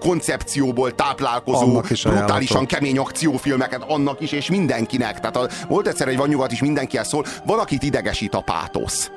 koncepcióból 0.00 0.94
táplálkozó, 1.08 1.82
is 1.88 2.02
brutálisan 2.02 2.66
kemény 2.66 2.98
akciófilmeket, 2.98 3.82
annak 3.86 4.20
is, 4.20 4.32
és 4.32 4.48
mindenkinek. 4.48 5.20
Tehát 5.20 5.36
a, 5.36 5.48
volt 5.68 5.86
egyszer 5.86 6.08
egy 6.08 6.16
van 6.16 6.28
nyugat 6.28 6.52
is, 6.52 6.60
mindenkihez 6.60 7.08
szól, 7.08 7.24
van, 7.44 7.58
akit 7.58 7.82
idegesít 7.82 8.34
a 8.34 8.40
pátosz. 8.40 9.10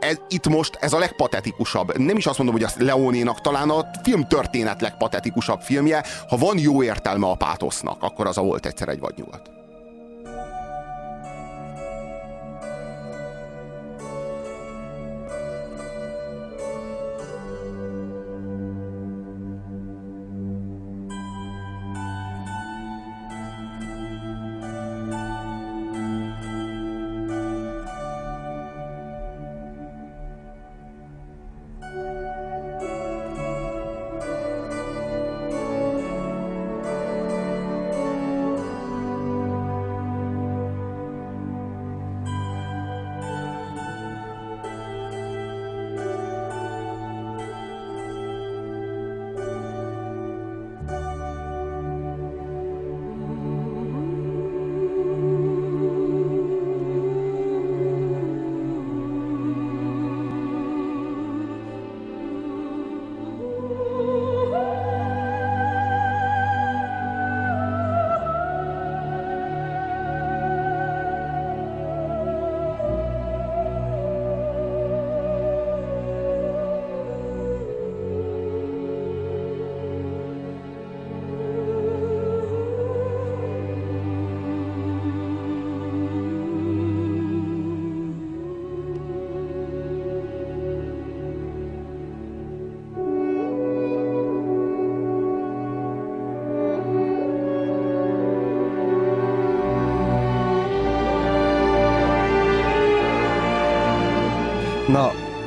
Ez, 0.00 0.16
itt 0.28 0.48
most 0.48 0.78
ez 0.80 0.92
a 0.92 0.98
legpatetikusabb. 0.98 1.98
Nem 1.98 2.16
is 2.16 2.26
azt 2.26 2.38
mondom, 2.38 2.56
hogy 2.56 2.64
a 2.64 2.84
Leónénak 2.84 3.40
talán 3.40 3.70
a 3.70 3.90
film 4.02 4.26
történet 4.26 4.80
legpatetikusabb 4.80 5.60
filmje. 5.60 6.04
Ha 6.28 6.36
van 6.36 6.58
jó 6.58 6.82
értelme 6.82 7.26
a 7.26 7.34
pátosznak, 7.34 8.02
akkor 8.02 8.26
az 8.26 8.38
a 8.38 8.42
volt 8.42 8.66
egyszer 8.66 8.88
egy 8.88 9.00
vadnyugat. 9.00 9.59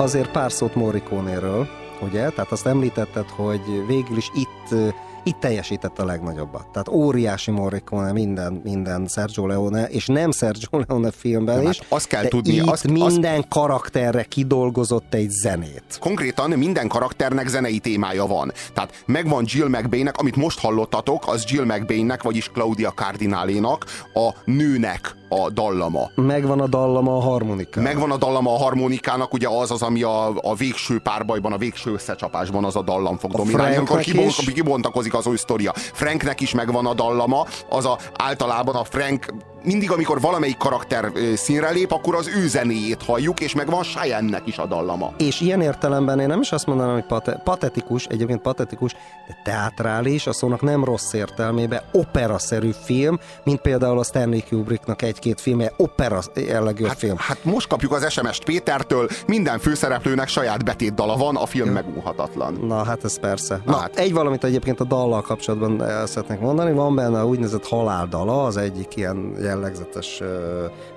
Azért 0.03 0.31
pár 0.31 0.51
szót 0.51 0.75
Morricone-ről, 0.75 1.67
ugye? 2.01 2.29
Tehát 2.29 2.51
azt 2.51 2.65
említetted, 2.65 3.29
hogy 3.29 3.85
végül 3.87 4.17
is 4.17 4.31
itt, 4.33 4.93
itt 5.23 5.39
teljesített 5.39 5.99
a 5.99 6.05
legnagyobbat. 6.05 6.67
Tehát 6.67 6.87
óriási 6.87 7.51
Morricone 7.51 8.11
minden, 8.11 8.61
minden 8.63 9.07
Sergio 9.07 9.47
Leone, 9.47 9.85
és 9.85 10.05
nem 10.07 10.31
Sergio 10.31 10.79
Leone 10.87 11.11
filmben 11.11 11.57
Nem, 11.61 11.69
is. 11.69 11.77
hát 11.79 11.87
azt 11.89 12.07
kell 12.07 12.27
tudni, 12.27 12.53
Itt 12.53 12.61
azt- 12.69 12.87
minden 12.87 13.45
karakterre 13.49 14.23
kidolgozott 14.23 15.13
egy 15.13 15.29
zenét. 15.29 15.97
Konkrétan 15.99 16.49
minden 16.49 16.87
karakternek 16.87 17.47
zenei 17.47 17.79
témája 17.79 18.25
van. 18.25 18.51
Tehát 18.73 19.03
megvan 19.05 19.43
Jill 19.47 19.67
McBainnek, 19.67 20.17
amit 20.17 20.35
most 20.35 20.59
hallottatok, 20.59 21.23
az 21.27 21.43
Jill 21.47 21.65
McBainnek, 21.65 22.23
vagyis 22.23 22.49
Claudia 22.49 22.91
Cardinalénak 22.91 23.85
a 24.13 24.29
nőnek 24.45 25.15
a 25.29 25.49
dallama. 25.49 26.09
Megvan 26.15 26.59
a 26.59 26.67
dallama 26.67 27.17
a 27.17 27.19
harmonika. 27.19 27.81
Megvan 27.81 28.11
a 28.11 28.17
dallama 28.17 28.53
a 28.53 28.57
harmonikának, 28.57 29.33
ugye 29.33 29.47
az 29.47 29.71
az, 29.71 29.81
ami 29.81 30.01
a, 30.03 30.27
a 30.41 30.55
végső 30.55 30.99
párbajban, 30.99 31.53
a 31.53 31.57
végső 31.57 31.93
összecsapásban 31.93 32.63
az 32.65 32.75
a 32.75 32.81
dallam 32.81 33.17
fog 33.17 33.33
A 33.33 33.37
dominálni, 33.37 33.75
amikor 33.75 34.01
Franknek 34.03 34.25
is. 34.37 34.53
kibontakozik 34.53 35.12
az 35.13 35.27
ő 35.27 35.35
sztoria. 35.35 35.73
Franknek 35.75 36.41
is 36.41 36.53
megvan 36.53 36.85
a 36.85 36.93
dallama, 36.93 37.45
az 37.69 37.85
a, 37.85 37.97
általában 38.13 38.75
a 38.75 38.83
Frank 38.83 39.25
mindig, 39.63 39.91
amikor 39.91 40.21
valamelyik 40.21 40.57
karakter 40.57 41.11
színre 41.35 41.69
lép, 41.69 41.91
akkor 41.91 42.15
az 42.15 42.27
ő 42.27 42.47
zenéjét 42.47 43.03
halljuk, 43.03 43.39
és 43.39 43.55
megvan 43.55 43.83
Cheyenne-nek 43.83 44.47
is 44.47 44.57
a 44.57 44.65
dallama. 44.65 45.13
És 45.17 45.41
ilyen 45.41 45.61
értelemben 45.61 46.19
én 46.19 46.27
nem 46.27 46.41
is 46.41 46.51
azt 46.51 46.65
mondanám, 46.65 46.93
hogy 46.93 47.05
pate- 47.05 47.43
patetikus, 47.43 48.05
egyébként 48.05 48.41
patetikus, 48.41 48.91
de 49.27 49.37
teátrális, 49.43 50.27
a 50.27 50.33
szónak 50.33 50.61
nem 50.61 50.83
rossz 50.83 51.13
értelmébe, 51.13 51.83
operaszerű 51.91 52.71
film, 52.83 53.19
mint 53.43 53.61
például 53.61 53.99
a 53.99 54.03
Stanley 54.03 54.39
Kubricknak 54.49 55.01
egy-két 55.01 55.41
filmje, 55.41 55.71
opera 55.77 56.19
jellegű 56.35 56.85
hát, 56.85 56.97
film. 56.97 57.15
Hát 57.17 57.43
most 57.43 57.67
kapjuk 57.67 57.91
az 57.91 58.11
SMS-t 58.11 58.43
Pétertől, 58.43 59.07
minden 59.27 59.59
főszereplőnek 59.59 60.27
saját 60.27 60.65
betétdala 60.65 61.15
van, 61.15 61.35
a 61.35 61.45
film 61.45 61.69
megúhatatlan. 61.69 62.53
Na 62.53 62.83
hát 62.83 63.03
ez 63.03 63.19
persze. 63.19 63.61
Na, 63.65 63.75
hát. 63.75 63.95
egy 63.95 64.13
valamit 64.13 64.43
egyébként 64.43 64.79
a 64.79 64.83
dallal 64.83 65.21
kapcsolatban 65.21 65.83
el 65.83 66.05
szeretnék 66.05 66.39
mondani, 66.39 66.71
van 66.71 66.95
benne 66.95 67.25
úgynevezett 67.25 67.67
haláldala, 67.67 68.43
az 68.43 68.57
egyik 68.57 68.95
ilyen 68.95 69.35
jellegzetes 69.53 70.21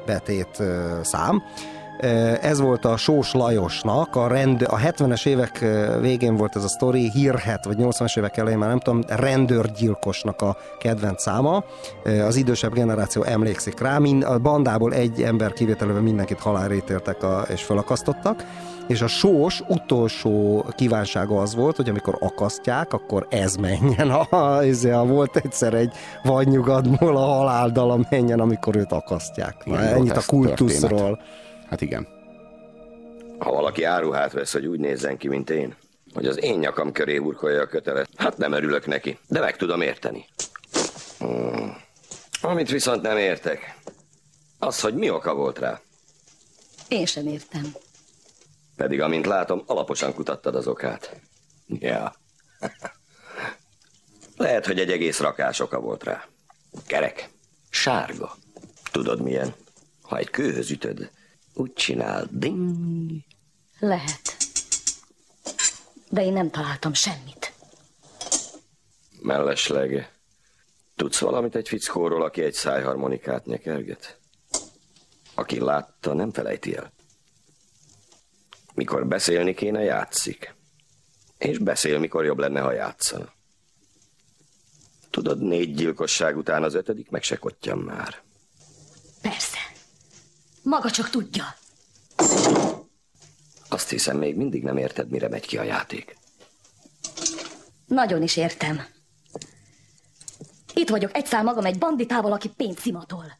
betét 0.07 0.63
szám. 1.03 1.43
Ez 2.41 2.61
volt 2.61 2.85
a 2.85 2.97
Sós 2.97 3.33
Lajosnak, 3.33 4.17
a, 4.17 4.27
rend, 4.27 4.63
a 4.63 4.77
70-es 4.77 5.27
évek 5.27 5.65
végén 6.01 6.37
volt 6.37 6.57
ez 6.57 6.65
a 6.65 6.69
sztori, 6.69 7.11
hírhet, 7.11 7.65
vagy 7.65 7.77
80-as 7.81 8.19
évek 8.19 8.37
elején 8.37 8.59
már 8.59 8.69
nem 8.69 8.79
tudom, 8.79 9.01
rendőrgyilkosnak 9.09 10.43
a 10.43 10.57
kedvenc 10.79 11.23
száma. 11.23 11.65
Az 12.27 12.37
idősebb 12.37 12.73
generáció 12.73 13.23
emlékszik 13.23 13.81
rá, 13.81 13.99
mind, 13.99 14.23
a 14.23 14.39
bandából 14.39 14.93
egy 14.95 15.23
ember 15.23 15.53
kivételően 15.53 16.03
mindenkit 16.03 16.41
halálra 16.41 16.75
ítéltek 16.75 17.23
a, 17.23 17.47
és 17.49 17.63
felakasztottak 17.63 18.45
és 18.89 19.01
a 19.01 19.07
sós 19.07 19.63
utolsó 19.69 20.65
kívánsága 20.77 21.41
az 21.41 21.55
volt, 21.55 21.77
hogy 21.77 21.89
amikor 21.89 22.17
akasztják, 22.21 22.93
akkor 22.93 23.27
ez 23.31 23.55
menjen. 23.57 24.11
Ha, 24.11 24.63
ez, 24.63 24.91
ha 24.91 25.05
volt 25.07 25.37
egyszer 25.37 25.75
egy 25.75 25.93
vadnyugatból 26.23 27.17
a 27.17 27.21
haláldala 27.25 28.07
menjen, 28.11 28.41
amikor 28.41 28.77
őt 28.77 28.93
akasztják. 28.93 29.65
Na, 29.65 29.75
Igen, 29.75 29.95
ennyit 29.95 30.17
a 30.17 30.23
kultuszról. 30.27 30.89
történet. 30.89 31.21
Hát 31.69 31.81
igen. 31.81 32.07
Ha 33.39 33.51
valaki 33.51 33.83
áruhát 33.85 34.33
vesz, 34.33 34.53
hogy 34.53 34.67
úgy 34.67 34.81
nézzen 34.81 35.17
ki, 35.17 35.29
mint 35.29 35.51
én, 35.51 35.75
hogy 36.15 36.27
az 36.27 36.43
én 36.43 36.59
nyakam 36.59 36.93
köré 36.93 37.17
hurkolja 37.17 37.61
a 37.61 37.67
kötelet, 37.67 38.09
hát 38.17 38.37
nem 38.39 38.53
örülök 38.53 38.87
neki, 38.87 39.19
de 39.29 39.41
meg 39.41 39.57
tudom 39.57 39.81
érteni. 39.81 40.25
Hmm. 41.19 41.77
Amit 42.43 42.71
viszont 42.71 43.03
nem 43.03 43.17
értek, 43.17 43.79
az, 44.59 44.81
hogy 44.81 44.95
mi 44.95 45.11
oka 45.11 45.35
volt 45.35 45.59
rá. 45.59 45.81
Én 46.89 47.07
sem 47.07 47.27
értem. 47.27 47.75
Pedig, 48.77 49.01
amint 49.01 49.27
látom, 49.27 49.63
alaposan 49.67 50.15
kutattad 50.15 50.55
az 50.55 50.67
okát. 50.67 51.21
Ja. 51.67 52.15
Lehet, 54.37 54.67
hogy 54.67 54.81
egy 54.81 54.91
egész 54.91 55.19
rakás 55.19 55.61
oka 55.61 55.81
volt 55.81 56.05
rá. 56.05 56.25
Kerek. 56.87 57.31
Sárga. 57.71 58.37
Tudod 58.91 59.23
milyen? 59.23 59.55
Ha 60.03 60.17
egy 60.17 60.31
kőhöz 60.31 60.71
ütöd, 60.71 61.11
úgy 61.55 61.73
csinál, 61.73 62.27
ding. 62.31 63.11
Lehet. 63.79 64.37
De 66.11 66.23
én 66.23 66.33
nem 66.33 66.51
találtam 66.51 66.93
semmit. 66.93 67.53
Mellesleg. 69.23 70.13
Tudsz 70.97 71.19
valamit 71.19 71.55
egy 71.55 71.69
fickóról, 71.69 72.23
aki 72.23 72.43
egy 72.43 72.55
szájharmonikát 72.55 73.47
nyekerget? 73.47 74.19
Aki 75.35 75.61
látta, 75.61 76.15
nem 76.15 76.33
felejti 76.33 76.77
el. 76.77 76.93
Mikor 78.77 79.07
beszélni 79.07 79.55
kéne, 79.55 79.83
játszik. 79.83 80.55
És 81.39 81.59
beszél, 81.59 81.99
mikor 81.99 82.25
jobb 82.25 82.39
lenne, 82.39 82.61
ha 82.61 82.73
játszana. 82.73 83.33
Tudod, 85.11 85.43
négy 85.43 85.75
gyilkosság 85.75 86.37
után 86.37 86.63
az 86.63 86.75
ötödik 86.75 87.11
meg 87.11 87.23
se 87.23 87.39
már. 87.75 88.23
Persze. 89.23 89.59
Maga 90.63 90.91
csak 90.91 91.11
tudja. 91.11 91.45
Azt 93.69 93.91
hiszem, 93.91 94.19
még 94.19 94.37
mindig 94.37 94.63
nem 94.63 94.77
érted, 94.77 95.11
mire 95.11 95.29
megy 95.29 95.47
ki 95.47 95.59
a 95.59 95.63
játék. 95.63 96.17
Nagyon 97.87 98.23
is 98.23 98.37
értem. 98.37 98.81
Itt 100.75 100.89
vagyok 100.89 101.17
egy 101.17 101.27
szál 101.27 101.43
magam 101.43 101.65
egy 101.65 101.79
banditával, 101.79 102.33
aki 102.33 102.49
pénzt 102.49 102.79
szimatol. 102.79 103.39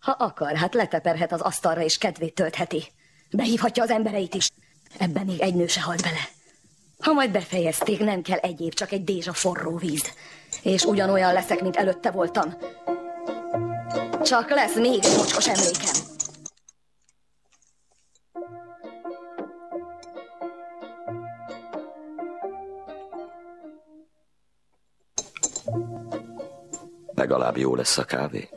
Ha 0.00 0.10
akar, 0.10 0.56
hát 0.56 0.74
leteperhet 0.74 1.32
az 1.32 1.40
asztalra 1.40 1.82
és 1.82 1.98
kedvét 1.98 2.34
töltheti. 2.34 2.84
Behívhatja 3.32 3.82
az 3.82 3.90
embereit 3.90 4.34
is. 4.34 4.50
Ebben 4.98 5.24
még 5.24 5.40
egy 5.40 5.54
nő 5.54 5.66
se 5.66 5.80
halt 5.80 6.02
bele. 6.02 6.28
Ha 6.98 7.12
majd 7.12 7.30
befejezték, 7.30 7.98
nem 7.98 8.22
kell 8.22 8.38
egy 8.38 8.60
év, 8.60 8.72
csak 8.72 8.92
egy 8.92 9.04
dézsa 9.04 9.32
forró 9.32 9.76
víz. 9.76 10.12
És 10.62 10.84
ugyanolyan 10.84 11.32
leszek, 11.32 11.60
mint 11.62 11.76
előtte 11.76 12.10
voltam. 12.10 12.56
Csak 14.22 14.50
lesz 14.50 14.74
még 14.74 15.04
egy 15.04 15.16
mocskos 15.16 15.48
emlékem. 15.48 16.10
Legalább 27.14 27.56
jó 27.56 27.74
lesz 27.74 27.98
a 27.98 28.04
kávé. 28.04 28.48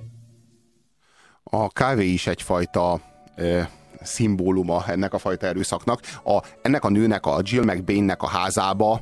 A 1.43 1.69
kávé 1.69 2.07
is 2.07 2.27
egyfajta 2.27 3.01
ö, 3.35 3.61
szimbóluma 4.05 4.83
ennek 4.87 5.13
a 5.13 5.17
fajta 5.17 5.47
erőszaknak. 5.47 5.99
A, 6.23 6.39
ennek 6.61 6.83
a 6.83 6.89
nőnek, 6.89 7.25
a 7.25 7.39
Jill 7.43 7.63
McBain-nek 7.63 8.21
a 8.21 8.27
házába 8.27 9.01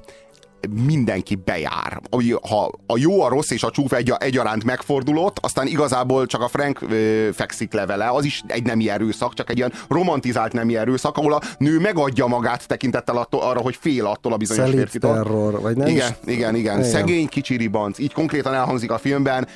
mindenki 0.86 1.36
bejár. 1.36 2.02
Ha 2.50 2.72
a 2.88 2.98
jó, 2.98 3.22
a 3.22 3.28
rossz 3.28 3.50
és 3.50 3.64
a 3.64 3.72
csúf 3.72 3.92
egy, 3.92 4.14
egyaránt 4.18 4.64
megfordulott, 4.64 5.38
aztán 5.42 5.68
igazából 5.68 6.26
csak 6.26 6.42
a 6.42 6.48
Frank 6.48 6.82
ö, 6.82 7.30
fekszik 7.34 7.74
le 7.74 7.86
vele, 7.86 8.10
az 8.10 8.26
is 8.26 8.44
egy 8.48 8.64
nemi 8.64 8.90
erőszak, 8.90 9.34
csak 9.34 9.50
egy 9.50 9.58
ilyen 9.58 9.74
romantizált 9.90 10.54
nemi 10.54 10.78
erőszak, 10.78 11.18
ahol 11.18 11.34
a 11.34 11.42
nő 11.58 11.80
megadja 11.80 12.28
magát 12.28 12.68
tekintettel 12.68 13.18
attól, 13.18 13.42
arra, 13.42 13.60
hogy 13.60 13.78
fél 13.80 14.06
attól 14.06 14.34
a 14.34 14.38
bizonyos 14.38 14.64
Szelíd 14.64 14.78
férfitól. 14.78 15.14
terror, 15.14 15.62
vagy 15.62 15.76
nem 15.76 15.88
igen, 15.88 16.10
is? 16.10 16.34
igen, 16.34 16.56
igen, 16.56 16.78
Igen. 16.78 16.90
Szegény 16.90 17.28
kicsi 17.28 17.56
ribanc. 17.56 18.00
Így 18.00 18.14
konkrétan 18.14 18.54
elhangzik 18.54 18.92
a 18.92 18.98
filmben, 18.98 19.48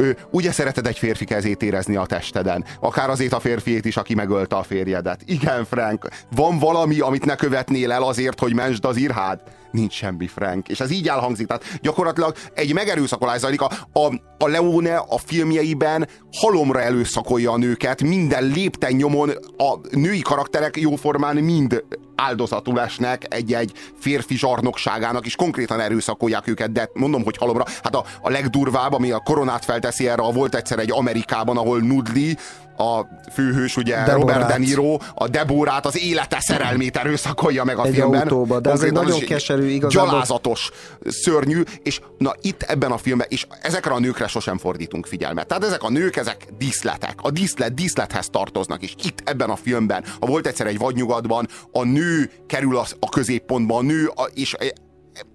ő, 0.00 0.16
ugye 0.30 0.52
szereted 0.52 0.86
egy 0.86 0.98
férfi 0.98 1.24
kezét 1.24 1.62
érezni 1.62 1.96
a 1.96 2.06
testeden? 2.06 2.64
Akár 2.80 3.10
azért 3.10 3.32
a 3.32 3.40
férfiét 3.40 3.84
is, 3.84 3.96
aki 3.96 4.14
megölte 4.14 4.56
a 4.56 4.62
férjedet. 4.62 5.22
Igen, 5.24 5.64
Frank, 5.64 6.08
van 6.30 6.58
valami, 6.58 7.00
amit 7.00 7.24
ne 7.24 7.34
követnél 7.34 7.92
el 7.92 8.02
azért, 8.02 8.40
hogy 8.40 8.54
mensd 8.54 8.84
az 8.84 8.96
irhád? 8.96 9.40
Nincs 9.70 9.92
semmi, 9.92 10.26
Frank. 10.26 10.68
És 10.68 10.80
ez 10.80 10.90
így 10.90 11.08
elhangzik. 11.08 11.46
Tehát 11.46 11.64
gyakorlatilag 11.80 12.34
egy 12.54 12.74
megerőszakolás 12.74 13.38
zajlik. 13.38 13.60
A, 13.60 13.70
a, 13.92 14.14
a 14.38 14.48
Leone 14.48 14.96
a 14.96 15.18
filmjeiben 15.18 16.08
halomra 16.32 16.80
előszakolja 16.80 17.50
a 17.50 17.56
nőket, 17.56 18.02
minden 18.02 18.44
lépten 18.44 18.92
nyomon 18.92 19.30
a 19.56 19.78
női 19.90 20.20
karakterek 20.20 20.76
jóformán 20.76 21.36
mind 21.36 21.84
áldozatul 22.20 22.80
esnek 22.80 23.26
egy-egy 23.28 23.72
férfi 23.98 24.36
zsarnokságának, 24.36 25.26
és 25.26 25.36
konkrétan 25.36 25.80
erőszakolják 25.80 26.48
őket, 26.48 26.72
de 26.72 26.90
mondom, 26.92 27.24
hogy 27.24 27.36
halomra. 27.36 27.64
Hát 27.82 27.94
a, 27.94 28.04
a 28.22 28.30
legdurvább, 28.30 28.92
ami 28.92 29.10
a 29.10 29.18
koronát 29.18 29.64
felteszi 29.64 30.08
erre, 30.08 30.22
volt 30.22 30.54
egyszer 30.54 30.78
egy 30.78 30.90
Amerikában, 30.90 31.56
ahol 31.56 31.80
Nudli, 31.80 32.36
a 32.80 33.08
főhős, 33.32 33.76
ugye 33.76 33.94
Deborát. 33.96 34.16
Robert 34.16 34.46
De 34.46 34.58
Niro, 34.58 34.98
a 35.14 35.28
Deborát, 35.28 35.86
az 35.86 35.98
élete 35.98 36.36
szerelmét 36.40 36.96
erőszakolja 36.96 37.64
meg 37.64 37.78
a 37.78 37.84
Egy 37.84 37.94
filmben. 37.94 38.20
autóba, 38.20 38.60
de 38.60 38.70
ez 38.70 38.82
egy 38.82 38.92
nagyon 38.92 39.20
keserű, 39.20 39.66
igazából- 39.66 40.10
Gyalázatos, 40.10 40.70
szörnyű, 41.06 41.62
és 41.82 42.00
na 42.18 42.34
itt 42.40 42.62
ebben 42.62 42.90
a 42.90 42.96
filmben, 42.98 43.26
és 43.30 43.46
ezekre 43.62 43.92
a 43.92 43.98
nőkre 43.98 44.26
sosem 44.26 44.58
fordítunk 44.58 45.06
figyelmet. 45.06 45.46
Tehát 45.46 45.64
ezek 45.64 45.82
a 45.82 45.90
nők, 45.90 46.16
ezek 46.16 46.46
díszletek. 46.58 47.14
A 47.22 47.30
díszlet 47.30 47.74
díszlethez 47.74 48.28
tartoznak, 48.28 48.82
és 48.82 48.94
itt 49.04 49.22
ebben 49.24 49.50
a 49.50 49.56
filmben, 49.56 50.04
ha 50.20 50.26
volt 50.26 50.46
egyszer 50.46 50.66
egy 50.66 50.78
vadnyugatban, 50.78 51.48
a 51.72 51.84
nő 51.84 52.30
kerül 52.46 52.76
a, 52.76 52.84
a 52.98 53.08
középpontba, 53.08 53.76
a 53.76 53.82
nő, 53.82 54.06
a, 54.14 54.22
és 54.34 54.56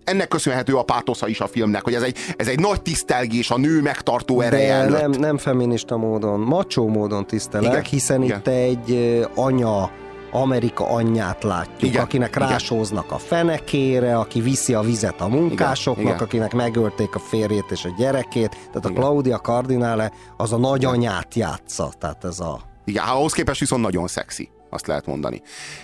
ennek 0.04 0.28
köszönhető 0.28 0.76
a 0.76 0.84
pátosza 0.84 1.28
is 1.28 1.40
a 1.40 1.48
filmnek, 1.48 1.84
hogy 1.84 1.94
ez 1.94 2.02
egy, 2.02 2.18
ez 2.38 2.48
egy 2.48 2.60
nagy 2.60 2.82
tisztelgés 2.82 3.52
a 3.52 3.58
nő 3.58 3.82
megtartó 3.82 4.42
ereje 4.42 4.74
előtt. 4.74 5.00
nem, 5.00 5.12
nem 5.12 5.38
feminista 5.38 5.98
módon, 5.98 6.40
macsó 6.40 6.88
módon 6.88 7.26
tisztelek, 7.28 7.72
Igen, 7.72 7.84
hiszen 7.84 8.24
igen. 8.24 8.38
itt 8.38 8.48
egy 8.48 9.20
anya, 9.36 9.92
Amerika 10.32 10.90
anyját 10.90 11.44
látjuk, 11.44 11.82
Igen, 11.92 12.04
akinek 12.04 12.36
igen. 12.36 12.48
rásóznak 12.48 13.12
a 13.12 13.18
fenekére, 13.18 14.18
aki 14.18 14.42
viszi 14.42 14.74
a 14.74 14.82
vizet 14.82 15.22
a 15.22 15.28
munkásoknak, 15.28 16.04
Igen, 16.04 16.14
igen. 16.16 16.26
akinek 16.26 16.54
megölték 16.54 17.16
a 17.16 17.20
férjét 17.20 17.66
és 17.70 17.86
a 17.86 17.94
gyerekét, 17.98 18.50
tehát 18.50 18.86
a 18.86 18.90
Claudia 18.90 19.38
Cardinale 19.38 20.12
az 20.38 20.54
a 20.54 20.58
nagyanyát 20.58 21.36
játsza, 21.36 21.92
tehát 22.00 22.24
ez 22.24 22.40
a... 22.40 22.60
Igen, 22.86 23.04
ahhoz 23.04 23.34
képest 23.34 23.60
viszont 23.60 23.82
nagyon 23.82 24.08
szexi, 24.08 24.50
azt 24.76 24.88
lehet 24.88 25.06
mondani. 25.06 25.42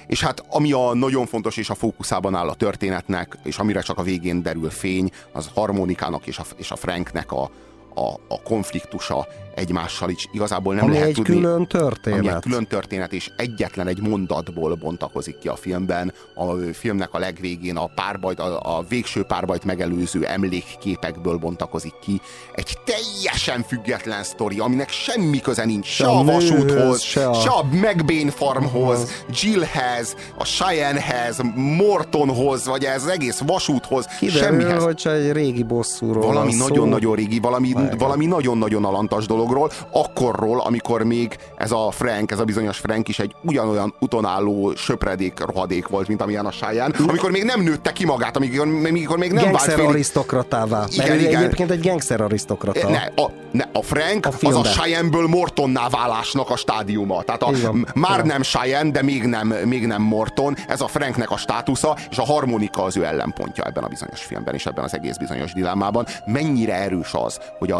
És 0.08 0.24
hát 0.24 0.44
ami 0.50 0.72
a 0.72 0.94
nagyon 0.94 1.26
fontos 1.26 1.58
és 1.58 1.70
a 1.70 1.76
fókuszában 1.76 2.36
áll 2.36 2.48
a 2.48 2.56
történetnek, 2.56 3.38
és 3.44 3.58
amire 3.58 3.82
csak 3.82 3.98
a 3.98 4.04
végén 4.04 4.42
derül 4.42 4.70
fény, 4.70 5.12
az 5.32 5.50
harmonikának 5.54 6.28
és 6.28 6.38
a, 6.38 6.44
és 6.58 6.72
a 6.72 6.76
Franknek 6.76 7.32
a, 7.32 7.52
a, 7.96 8.14
a 8.28 8.42
konfliktusa 8.44 9.28
egymással 9.56 10.10
is 10.10 10.28
igazából 10.32 10.74
nem 10.74 10.84
Ami 10.84 10.94
lehet 10.94 11.08
egy 11.08 11.14
tudni. 11.14 11.36
külön 11.36 11.68
történet. 11.68 12.20
Ami 12.20 12.28
egy 12.28 12.40
külön 12.42 12.68
történet, 12.68 13.14
és 13.14 13.32
egyetlen 13.38 13.88
egy 13.88 14.02
mondatból 14.02 14.76
bontakozik 14.76 15.38
ki 15.38 15.48
a 15.48 15.56
filmben. 15.56 16.14
A 16.36 16.52
filmnek 16.74 17.14
a 17.14 17.20
legvégén 17.20 17.76
a 17.78 17.90
párbajt, 17.96 18.40
a, 18.40 18.78
a 18.78 18.84
végső 18.90 19.24
párbajt 19.24 19.64
megelőző 19.66 20.26
emlékképekből 20.26 21.38
bontakozik 21.38 21.94
ki. 22.02 22.22
Egy 22.54 22.78
teljesen 22.86 23.64
független 23.68 24.24
sztori, 24.24 24.60
aminek 24.60 24.90
semmi 24.90 25.40
köze 25.40 25.66
nincs 25.66 25.86
se, 25.86 26.04
Se 26.04 26.10
a 26.10 26.20
a 26.20 26.24
vasúthoz, 26.24 27.02
se 27.02 27.30
a- 27.30 27.34
se 27.34 27.50
a 27.50 27.64
McBain 27.72 28.30
farmhoz, 28.30 29.24
Jillhez, 29.42 30.16
a 30.38 30.44
Cheyennehez, 30.44 31.40
Mortonhoz, 31.56 32.66
vagy 32.66 32.84
ez 32.84 33.04
az 33.04 33.10
egész 33.10 33.40
vasúthoz, 33.46 34.06
Kiderül, 34.20 34.42
semmihez. 34.42 34.84
hogy 34.84 35.02
egy 35.08 35.32
régi 35.32 35.64
bosszúról 35.64 36.26
Valami 36.26 36.54
nagyon-nagyon 36.56 37.16
régi, 37.16 37.40
valami, 37.40 37.74
valami 37.98 38.26
nagyon-nagyon 38.26 38.86
alantas 38.86 39.26
dolog, 39.26 39.41
dologról, 39.42 39.72
akkorról, 39.92 40.60
amikor 40.62 41.04
még 41.04 41.38
ez 41.58 41.72
a 41.72 41.92
Frank, 41.92 42.32
ez 42.32 42.40
a 42.40 42.44
bizonyos 42.44 42.78
Frank 42.78 43.08
is 43.08 43.20
egy 43.20 43.36
ugyanolyan 43.42 43.94
utonálló 44.00 44.74
söpredék 44.76 45.40
rohadék 45.46 45.88
volt, 45.88 46.08
mint 46.08 46.22
amilyen 46.22 46.46
a 46.46 46.52
sáján, 46.52 46.96
amikor 47.08 47.32
még 47.32 47.44
nem 47.44 47.62
nőtte 47.62 47.92
ki 47.92 48.06
magát, 48.06 48.36
amikor, 48.38 48.68
amikor 48.68 49.18
még 49.18 49.32
nem 49.32 49.44
vált 49.44 49.52
Gangster 49.52 49.74
félig. 49.76 49.90
arisztokratává. 49.90 50.86
Igen, 50.92 51.08
Mert 51.08 51.22
igen. 51.22 51.42
egyébként 51.44 51.72
egy 51.72 51.82
gangster 51.82 52.22
arisztokrata. 52.22 52.90
Ne, 52.90 53.24
a, 53.24 53.32
ne, 53.52 53.64
a 53.74 53.82
Frank 53.82 54.26
A 54.26 54.48
az 54.48 54.56
a. 54.56 54.62
Cheyenne-ből 54.62 55.28
Mortonná 55.28 55.90
válásnak 55.90 56.50
a 56.50 56.56
stádiuma. 56.56 57.22
Tehát 57.24 57.44
a, 57.44 57.50
m- 57.72 57.94
már 57.94 58.14
Igen. 58.14 58.26
nem 58.26 58.42
Cheyenne, 58.42 58.92
de 58.92 59.02
még 59.04 59.24
nem, 59.24 59.48
még 59.48 59.88
nem 59.88 60.02
Morton. 60.02 60.56
Ez 60.68 60.82
a 60.82 60.88
Franknek 60.88 61.32
a 61.32 61.38
státusza, 61.38 61.98
és 62.10 62.18
a 62.18 62.26
harmonika 62.26 62.84
az 62.84 62.98
ő 62.98 63.06
ellenpontja 63.06 63.64
ebben 63.64 63.84
a 63.84 63.88
bizonyos 63.88 64.22
filmben, 64.22 64.54
és 64.54 64.66
ebben 64.66 64.84
az 64.84 64.94
egész 64.94 65.18
bizonyos 65.18 65.54
dilemmában. 65.54 66.06
Mennyire 66.26 66.76
erős 66.76 67.14
az, 67.14 67.40
hogy 67.60 67.72
a, 67.72 67.78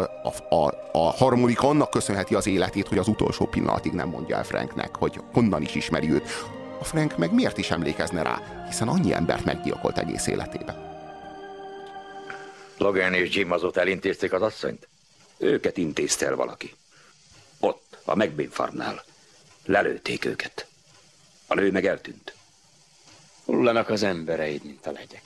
a, 0.50 0.56
a, 0.56 0.74
a 0.92 1.12
harmonika 1.12 1.51
annak 1.60 1.90
köszönheti 1.90 2.36
az 2.36 2.48
életét, 2.48 2.88
hogy 2.88 2.98
az 2.98 3.08
utolsó 3.08 3.46
pillanatig 3.46 3.92
nem 3.92 4.10
mondja 4.10 4.36
el 4.36 4.44
Franknek, 4.44 4.96
hogy 4.96 5.20
honnan 5.34 5.62
is 5.62 5.76
ismeri 5.76 6.12
őt. 6.12 6.30
A 6.80 6.84
Frank 6.84 7.18
meg 7.18 7.34
miért 7.34 7.58
is 7.58 7.72
emlékezne 7.72 8.22
rá, 8.22 8.66
hiszen 8.68 8.88
annyi 8.88 9.14
embert 9.14 9.46
meggyilkolt 9.46 9.98
egész 9.98 10.28
életében. 10.28 10.90
Logan 12.78 13.14
és 13.14 13.36
Jim 13.36 13.52
azóta 13.52 13.80
elintézték 13.80 14.34
az 14.34 14.42
asszonyt? 14.42 14.88
Őket 15.38 15.78
intézte 15.78 16.26
el 16.26 16.36
valaki. 16.36 16.74
Ott, 17.60 17.98
a 18.06 18.16
McBain 18.16 18.50
farmnál. 18.50 19.04
Lelőtték 19.66 20.26
őket. 20.26 20.68
A 21.48 21.54
nő 21.54 21.72
meg 21.72 21.86
eltűnt. 21.86 22.34
Hullanak 23.46 23.90
az 23.90 24.04
embereid, 24.04 24.64
mint 24.64 24.86
a 24.86 24.92
legyek, 24.92 25.24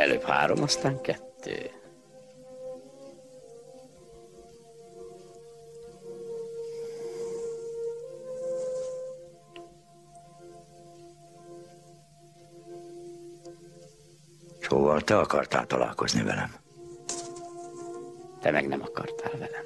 Előbb 0.00 0.22
három, 0.22 0.62
aztán 0.62 1.00
kettő. 1.00 1.70
Szóval 14.60 15.00
te 15.00 15.18
akartál 15.18 15.66
találkozni 15.66 16.22
velem. 16.22 16.54
Te 18.40 18.50
meg 18.50 18.68
nem 18.68 18.82
akartál 18.82 19.32
velem. 19.32 19.64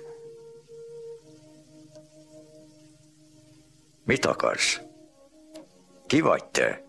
Mit 4.04 4.24
akarsz? 4.24 4.80
Ki 6.06 6.20
vagy 6.20 6.44
te? 6.44 6.83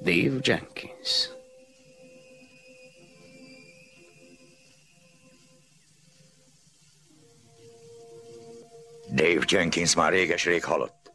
Dave 0.00 0.38
Jenkins. 0.40 1.30
Dave 9.10 9.44
Jenkins 9.46 9.94
már 9.94 10.12
réges-rég 10.12 10.64
halott. 10.64 11.10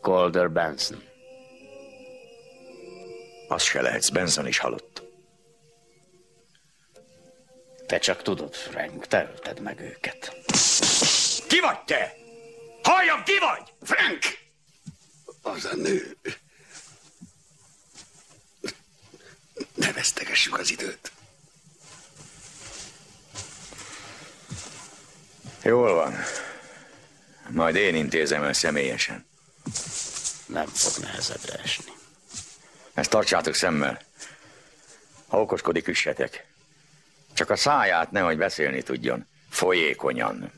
Calder 0.00 0.50
Benson. 0.50 1.02
Az 3.48 3.62
se 3.62 3.80
lehetsz, 3.80 4.08
Benson 4.08 4.46
is 4.46 4.58
halott. 4.58 5.02
Te 7.86 7.98
csak 7.98 8.22
tudod, 8.22 8.54
Frank, 8.54 9.06
te 9.06 9.28
ölted 9.30 9.60
meg 9.60 9.80
őket. 9.80 10.36
Ki 11.48 11.60
vagy 11.60 11.84
te? 11.84 12.14
Halljam, 12.82 13.22
ki 13.22 13.38
vagy? 13.38 13.72
Frank! 13.82 14.20
Az 15.42 15.64
a 15.64 15.76
nő. 15.76 16.16
Vesztegessük 20.02 20.58
az 20.58 20.70
időt. 20.70 21.12
Jól 25.62 25.94
van. 25.94 26.14
Majd 27.48 27.74
én 27.74 27.94
intézem 27.94 28.42
el 28.42 28.52
személyesen. 28.52 29.26
Nem 30.46 30.66
fog 30.66 31.02
nehezedre 31.02 31.58
esni. 31.58 31.92
Ezt 32.94 33.10
tartsátok 33.10 33.54
szemmel. 33.54 34.00
Ha 35.28 35.40
okoskodik, 35.40 35.88
üssetek. 35.88 36.46
Csak 37.34 37.50
a 37.50 37.56
száját 37.56 38.10
nehogy 38.10 38.36
beszélni 38.36 38.82
tudjon. 38.82 39.26
Folyékonyan. 39.50 40.52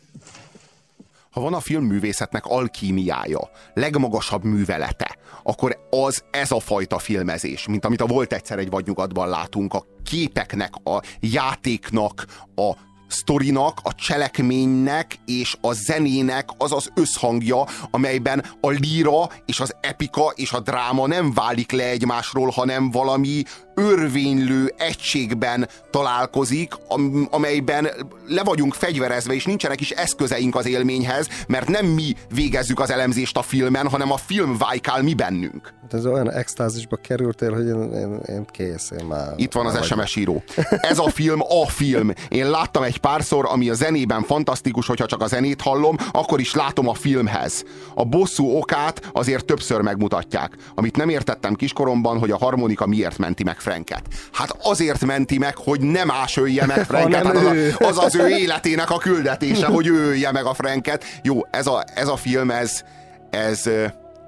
ha 1.30 1.40
van 1.40 1.54
a 1.54 1.60
filmművészetnek 1.60 2.44
alkímiája, 2.44 3.50
legmagasabb 3.74 4.44
művelete, 4.44 5.03
akkor 5.46 5.78
az 5.90 6.24
ez 6.30 6.50
a 6.50 6.60
fajta 6.60 6.98
filmezés, 6.98 7.66
mint 7.66 7.84
amit 7.84 8.00
a 8.00 8.06
Volt 8.06 8.32
egyszer 8.32 8.58
egy 8.58 8.70
vadnyugatban 8.70 9.28
látunk, 9.28 9.74
a 9.74 9.86
képeknek, 10.04 10.74
a 10.84 11.02
játéknak, 11.20 12.26
a 12.54 12.72
sztorinak, 13.08 13.78
a 13.82 13.94
cselekménynek 13.94 15.18
és 15.26 15.56
a 15.60 15.72
zenének 15.72 16.48
az 16.58 16.72
az 16.72 16.90
összhangja, 16.94 17.64
amelyben 17.90 18.44
a 18.60 18.68
líra 18.68 19.28
és 19.46 19.60
az 19.60 19.74
epika 19.80 20.32
és 20.34 20.52
a 20.52 20.60
dráma 20.60 21.06
nem 21.06 21.32
válik 21.32 21.72
le 21.72 21.88
egymásról, 21.88 22.50
hanem 22.50 22.90
valami 22.90 23.42
örvénylő 23.74 24.74
egységben 24.76 25.68
találkozik, 25.90 26.72
am- 26.88 27.28
amelyben 27.30 27.88
le 28.26 28.42
vagyunk 28.42 28.74
fegyverezve, 28.74 29.34
és 29.34 29.44
nincsenek 29.44 29.80
is 29.80 29.90
eszközeink 29.90 30.56
az 30.56 30.66
élményhez, 30.66 31.28
mert 31.48 31.68
nem 31.68 31.86
mi 31.86 32.14
végezzük 32.34 32.80
az 32.80 32.90
elemzést 32.90 33.36
a 33.36 33.42
filmen, 33.42 33.88
hanem 33.88 34.12
a 34.12 34.16
film 34.16 34.56
vájkál 34.58 35.02
mi 35.02 35.14
bennünk. 35.14 35.72
Hát 35.82 35.94
Ez 35.94 36.06
olyan 36.06 36.30
extázisba 36.32 36.96
kerültél, 36.96 37.52
hogy 37.52 37.66
én, 37.66 37.92
én, 37.92 38.20
én 38.26 38.46
kész, 38.50 38.90
én 39.00 39.04
már... 39.04 39.32
Itt 39.36 39.52
van 39.52 39.66
az. 39.66 39.86
SMS 39.86 40.16
író. 40.16 40.42
Ez 40.70 40.98
a 40.98 41.08
film 41.10 41.40
a 41.42 41.68
film. 41.68 42.12
Én 42.28 42.50
láttam 42.50 42.82
egy 42.82 42.93
párszor, 42.96 43.46
ami 43.48 43.68
a 43.68 43.74
zenében 43.74 44.22
fantasztikus, 44.22 44.86
hogyha 44.86 45.06
csak 45.06 45.22
a 45.22 45.26
zenét 45.26 45.60
hallom, 45.60 45.96
akkor 46.12 46.40
is 46.40 46.54
látom 46.54 46.88
a 46.88 46.94
filmhez. 46.94 47.64
A 47.94 48.04
bosszú 48.04 48.56
okát 48.56 49.10
azért 49.12 49.44
többször 49.44 49.80
megmutatják. 49.80 50.56
Amit 50.74 50.96
nem 50.96 51.08
értettem 51.08 51.54
kiskoromban, 51.54 52.18
hogy 52.18 52.30
a 52.30 52.36
harmonika 52.36 52.86
miért 52.86 53.18
menti 53.18 53.44
meg 53.44 53.60
Franket. 53.60 54.02
Hát 54.32 54.56
azért 54.62 55.04
menti 55.04 55.38
meg, 55.38 55.56
hogy 55.56 55.80
nem 55.80 56.06
más 56.06 56.36
ölje 56.36 56.66
meg 56.66 56.84
Franket. 56.84 57.26
Hát 57.26 57.36
az, 57.36 57.44
a, 57.78 57.86
az 57.86 57.98
az 57.98 58.14
ő 58.14 58.28
életének 58.28 58.90
a 58.90 58.98
küldetése, 58.98 59.66
hogy 59.66 59.86
ő 59.86 60.06
ölje 60.06 60.32
meg 60.32 60.44
a 60.44 60.54
Franket. 60.54 61.04
Jó, 61.22 61.40
ez 61.50 61.66
a, 61.66 61.84
ez 61.94 62.08
a 62.08 62.16
film, 62.16 62.50
ez, 62.50 62.82
ez, 63.30 63.70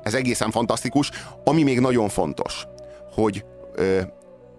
ez 0.02 0.14
egészen 0.14 0.50
fantasztikus. 0.50 1.10
Ami 1.44 1.62
még 1.62 1.80
nagyon 1.80 2.08
fontos, 2.08 2.66
hogy 3.14 3.44
ö, 3.74 4.00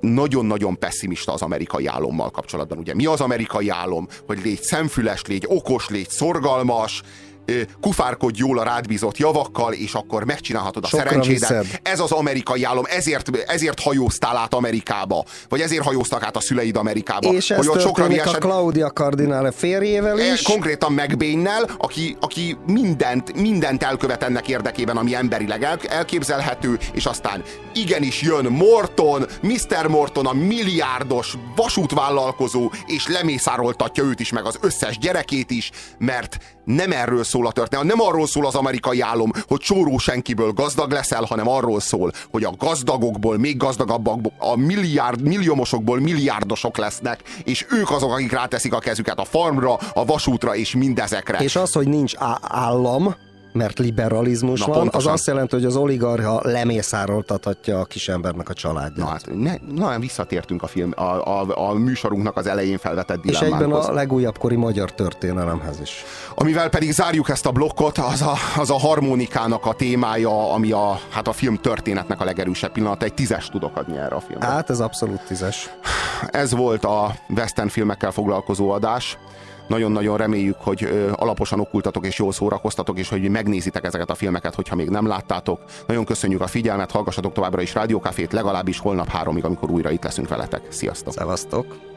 nagyon-nagyon 0.07 0.79
pessimista 0.79 1.33
az 1.33 1.41
amerikai 1.41 1.85
álommal 1.85 2.31
kapcsolatban. 2.31 2.77
Ugye 2.77 2.95
mi 2.95 3.05
az 3.05 3.21
amerikai 3.21 3.69
álom? 3.69 4.07
Hogy 4.27 4.39
légy 4.43 4.61
szemfüles, 4.61 5.25
légy 5.25 5.45
okos, 5.47 5.89
légy 5.89 6.09
szorgalmas, 6.09 7.01
kufárkodj 7.81 8.39
jól 8.39 8.59
a 8.59 8.63
rád 8.63 8.87
bízott 8.87 9.17
javakkal, 9.17 9.73
és 9.73 9.93
akkor 9.93 10.23
megcsinálhatod 10.23 10.83
a 10.83 10.87
Sokra 10.87 11.05
szerencsédet. 11.07 11.49
viszed. 11.49 11.79
Ez 11.83 11.99
az 11.99 12.11
amerikai 12.11 12.63
álom, 12.63 12.83
ezért, 12.87 13.37
ezért 13.37 13.79
hajóztál 13.79 14.37
át 14.37 14.53
Amerikába, 14.53 15.25
vagy 15.49 15.61
ezért 15.61 15.83
hajóztak 15.83 16.23
át 16.23 16.35
a 16.35 16.39
szüleid 16.39 16.77
Amerikába. 16.77 17.29
És 17.33 17.49
ez 17.49 17.57
hogy 17.57 17.67
ott 17.67 17.79
sokra 17.79 18.05
a 18.05 18.37
Claudia 18.37 18.89
Cardinale 18.89 19.51
férjével 19.51 20.19
E, 20.19 20.33
is. 20.33 20.41
Konkrétan 20.41 20.91
McBain-nel, 20.91 21.69
aki, 21.77 22.17
aki 22.19 22.57
mindent, 22.65 23.35
mindent 23.35 23.83
elkövet 23.83 24.23
ennek 24.23 24.47
érdekében, 24.47 24.97
ami 24.97 25.15
emberileg 25.15 25.63
el, 25.63 25.79
elképzelhető, 25.87 26.79
és 26.93 27.05
aztán 27.05 27.43
igenis 27.73 28.21
jön 28.21 28.45
Morton, 28.45 29.25
Mr. 29.41 29.87
Morton, 29.87 30.25
a 30.25 30.33
milliárdos 30.33 31.33
vasútvállalkozó, 31.55 32.71
és 32.85 33.07
lemészároltatja 33.07 34.03
őt 34.03 34.19
is, 34.19 34.31
meg 34.31 34.45
az 34.45 34.57
összes 34.61 34.97
gyerekét 34.97 35.51
is, 35.51 35.71
mert 35.97 36.37
nem 36.67 36.91
erről 36.91 37.23
szól 37.23 37.47
a 37.47 37.51
történet, 37.51 37.85
nem 37.85 38.01
arról 38.01 38.27
szól 38.27 38.45
az 38.45 38.55
amerikai 38.55 39.01
álom, 39.01 39.31
hogy 39.47 39.59
csóró 39.59 39.97
senkiből 39.97 40.51
gazdag 40.51 40.91
leszel, 40.91 41.23
hanem 41.23 41.47
arról 41.47 41.79
szól, 41.79 42.11
hogy 42.31 42.43
a 42.43 42.53
gazdagokból 42.57 43.37
még 43.37 43.57
gazdagabbak, 43.57 44.19
a 44.37 44.57
milliárd, 44.57 45.21
milliómosokból 45.21 45.99
milliárdosok 45.99 46.77
lesznek, 46.77 47.21
és 47.43 47.65
ők 47.69 47.91
azok, 47.91 48.11
akik 48.11 48.31
ráteszik 48.31 48.73
a 48.73 48.79
kezüket 48.79 49.19
a 49.19 49.25
farmra, 49.25 49.73
a 49.93 50.05
vasútra 50.05 50.55
és 50.55 50.75
mindezekre. 50.75 51.37
És 51.37 51.55
az, 51.55 51.71
hogy 51.71 51.87
nincs 51.87 52.13
állam, 52.41 53.15
mert 53.57 53.79
liberalizmus 53.79 54.59
Na, 54.59 54.65
van, 54.65 54.77
pontosan. 54.77 55.11
az 55.11 55.17
azt 55.17 55.27
jelenti, 55.27 55.55
hogy 55.55 55.65
az 55.65 55.75
oligarcha 55.75 56.39
lemészároltathatja 56.43 57.79
a 57.79 57.85
kisembernek 57.85 58.49
a 58.49 58.53
családját. 58.53 59.05
Na, 59.05 59.05
hát, 59.05 59.29
ne, 59.33 59.53
na, 59.75 59.99
visszatértünk 59.99 60.63
a, 60.63 60.67
film, 60.67 60.91
a, 60.95 61.01
a, 61.01 61.69
a 61.69 61.73
műsorunknak 61.73 62.37
az 62.37 62.47
elején 62.47 62.77
felvetett 62.77 63.25
És 63.25 63.39
egyben 63.39 63.71
a 63.71 63.91
legújabb 63.91 64.37
kori 64.37 64.55
magyar 64.55 64.93
történelemhez 64.93 65.79
is. 65.79 66.03
Amivel 66.35 66.69
pedig 66.69 66.91
zárjuk 66.91 67.29
ezt 67.29 67.45
a 67.45 67.51
blokkot, 67.51 67.97
az 67.97 68.21
a, 68.21 68.33
az 68.57 68.69
a 68.69 68.77
harmonikának 68.77 69.65
a 69.65 69.73
témája, 69.73 70.53
ami 70.53 70.71
a, 70.71 70.99
hát 71.09 71.27
a 71.27 71.33
film 71.33 71.55
történetnek 71.55 72.21
a 72.21 72.23
legerősebb 72.23 72.71
pillanata. 72.71 73.05
Egy 73.05 73.13
tízes 73.13 73.49
tudok 73.49 73.77
adni 73.77 73.97
erre 73.97 74.15
a 74.15 74.19
filmre. 74.19 74.47
Hát 74.47 74.69
ez 74.69 74.79
abszolút 74.79 75.21
tízes. 75.27 75.69
Ez 76.27 76.51
volt 76.51 76.85
a 76.85 77.15
western 77.29 77.67
filmekkel 77.67 78.11
foglalkozó 78.11 78.69
adás. 78.69 79.17
Nagyon-nagyon 79.67 80.17
reméljük, 80.17 80.57
hogy 80.59 81.11
alaposan 81.15 81.59
okultatok 81.59 82.05
és 82.05 82.17
jól 82.17 82.31
szórakoztatok, 82.31 82.99
és 82.99 83.09
hogy 83.09 83.29
megnézitek 83.29 83.85
ezeket 83.85 84.09
a 84.09 84.15
filmeket, 84.15 84.55
hogyha 84.55 84.75
még 84.75 84.89
nem 84.89 85.07
láttátok. 85.07 85.61
Nagyon 85.87 86.05
köszönjük 86.05 86.41
a 86.41 86.47
figyelmet, 86.47 86.91
hallgassatok 86.91 87.33
továbbra 87.33 87.61
is 87.61 87.73
Rádiókafét, 87.73 88.33
legalábbis 88.33 88.79
holnap 88.79 89.09
háromig, 89.09 89.45
amikor 89.45 89.71
újra 89.71 89.91
itt 89.91 90.03
leszünk 90.03 90.27
veletek. 90.27 90.61
Sziasztok! 90.69 91.13
Szevasztok! 91.13 91.96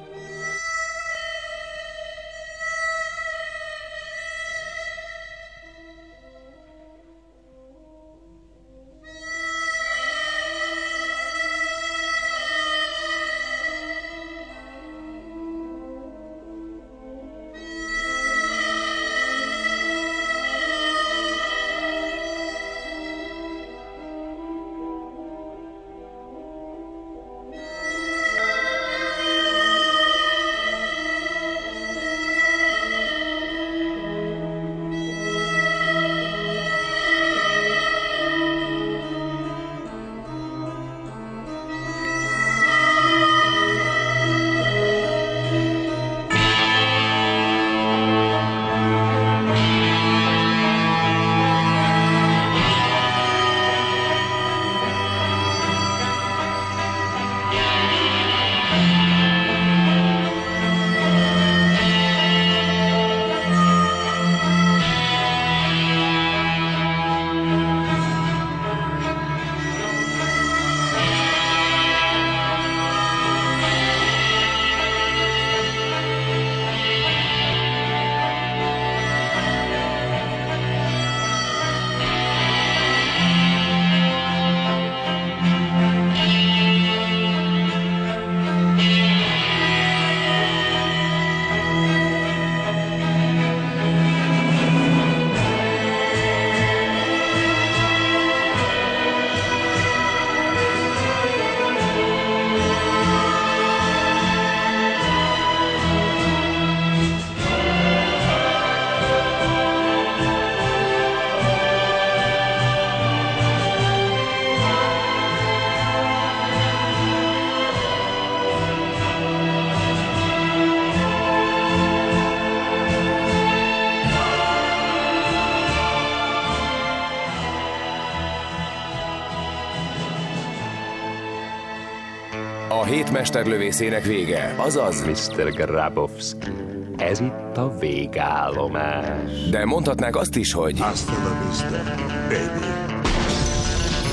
Hét 133.10 133.18
mesterlövészének 133.18 134.04
vége, 134.04 134.54
azaz... 134.56 135.04
Mr. 135.04 135.52
Grabowski, 135.52 136.52
ez 136.96 137.20
itt 137.20 137.56
a 137.56 137.78
végállomás. 137.78 139.48
De 139.50 139.64
mondhatnánk 139.64 140.16
azt 140.16 140.36
is, 140.36 140.52
hogy... 140.52 140.80
Hasta 140.80 141.12
la 141.12 141.46
vista, 141.46 141.82
baby. 142.28 142.66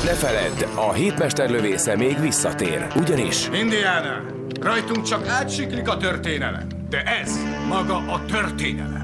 Ne 0.03 0.13
feledd, 0.13 0.63
a 0.75 0.93
hét 0.93 1.17
mesterlövésze 1.17 1.95
még 1.95 2.19
visszatér, 2.19 2.87
ugyanis... 2.95 3.49
Indiana, 3.53 4.23
rajtunk 4.61 5.03
csak 5.03 5.27
átsiklik 5.27 5.89
a 5.89 5.97
történelem, 5.97 6.67
de 6.89 7.01
ez 7.01 7.37
maga 7.67 7.95
a 7.95 8.25
történelem. 8.25 8.96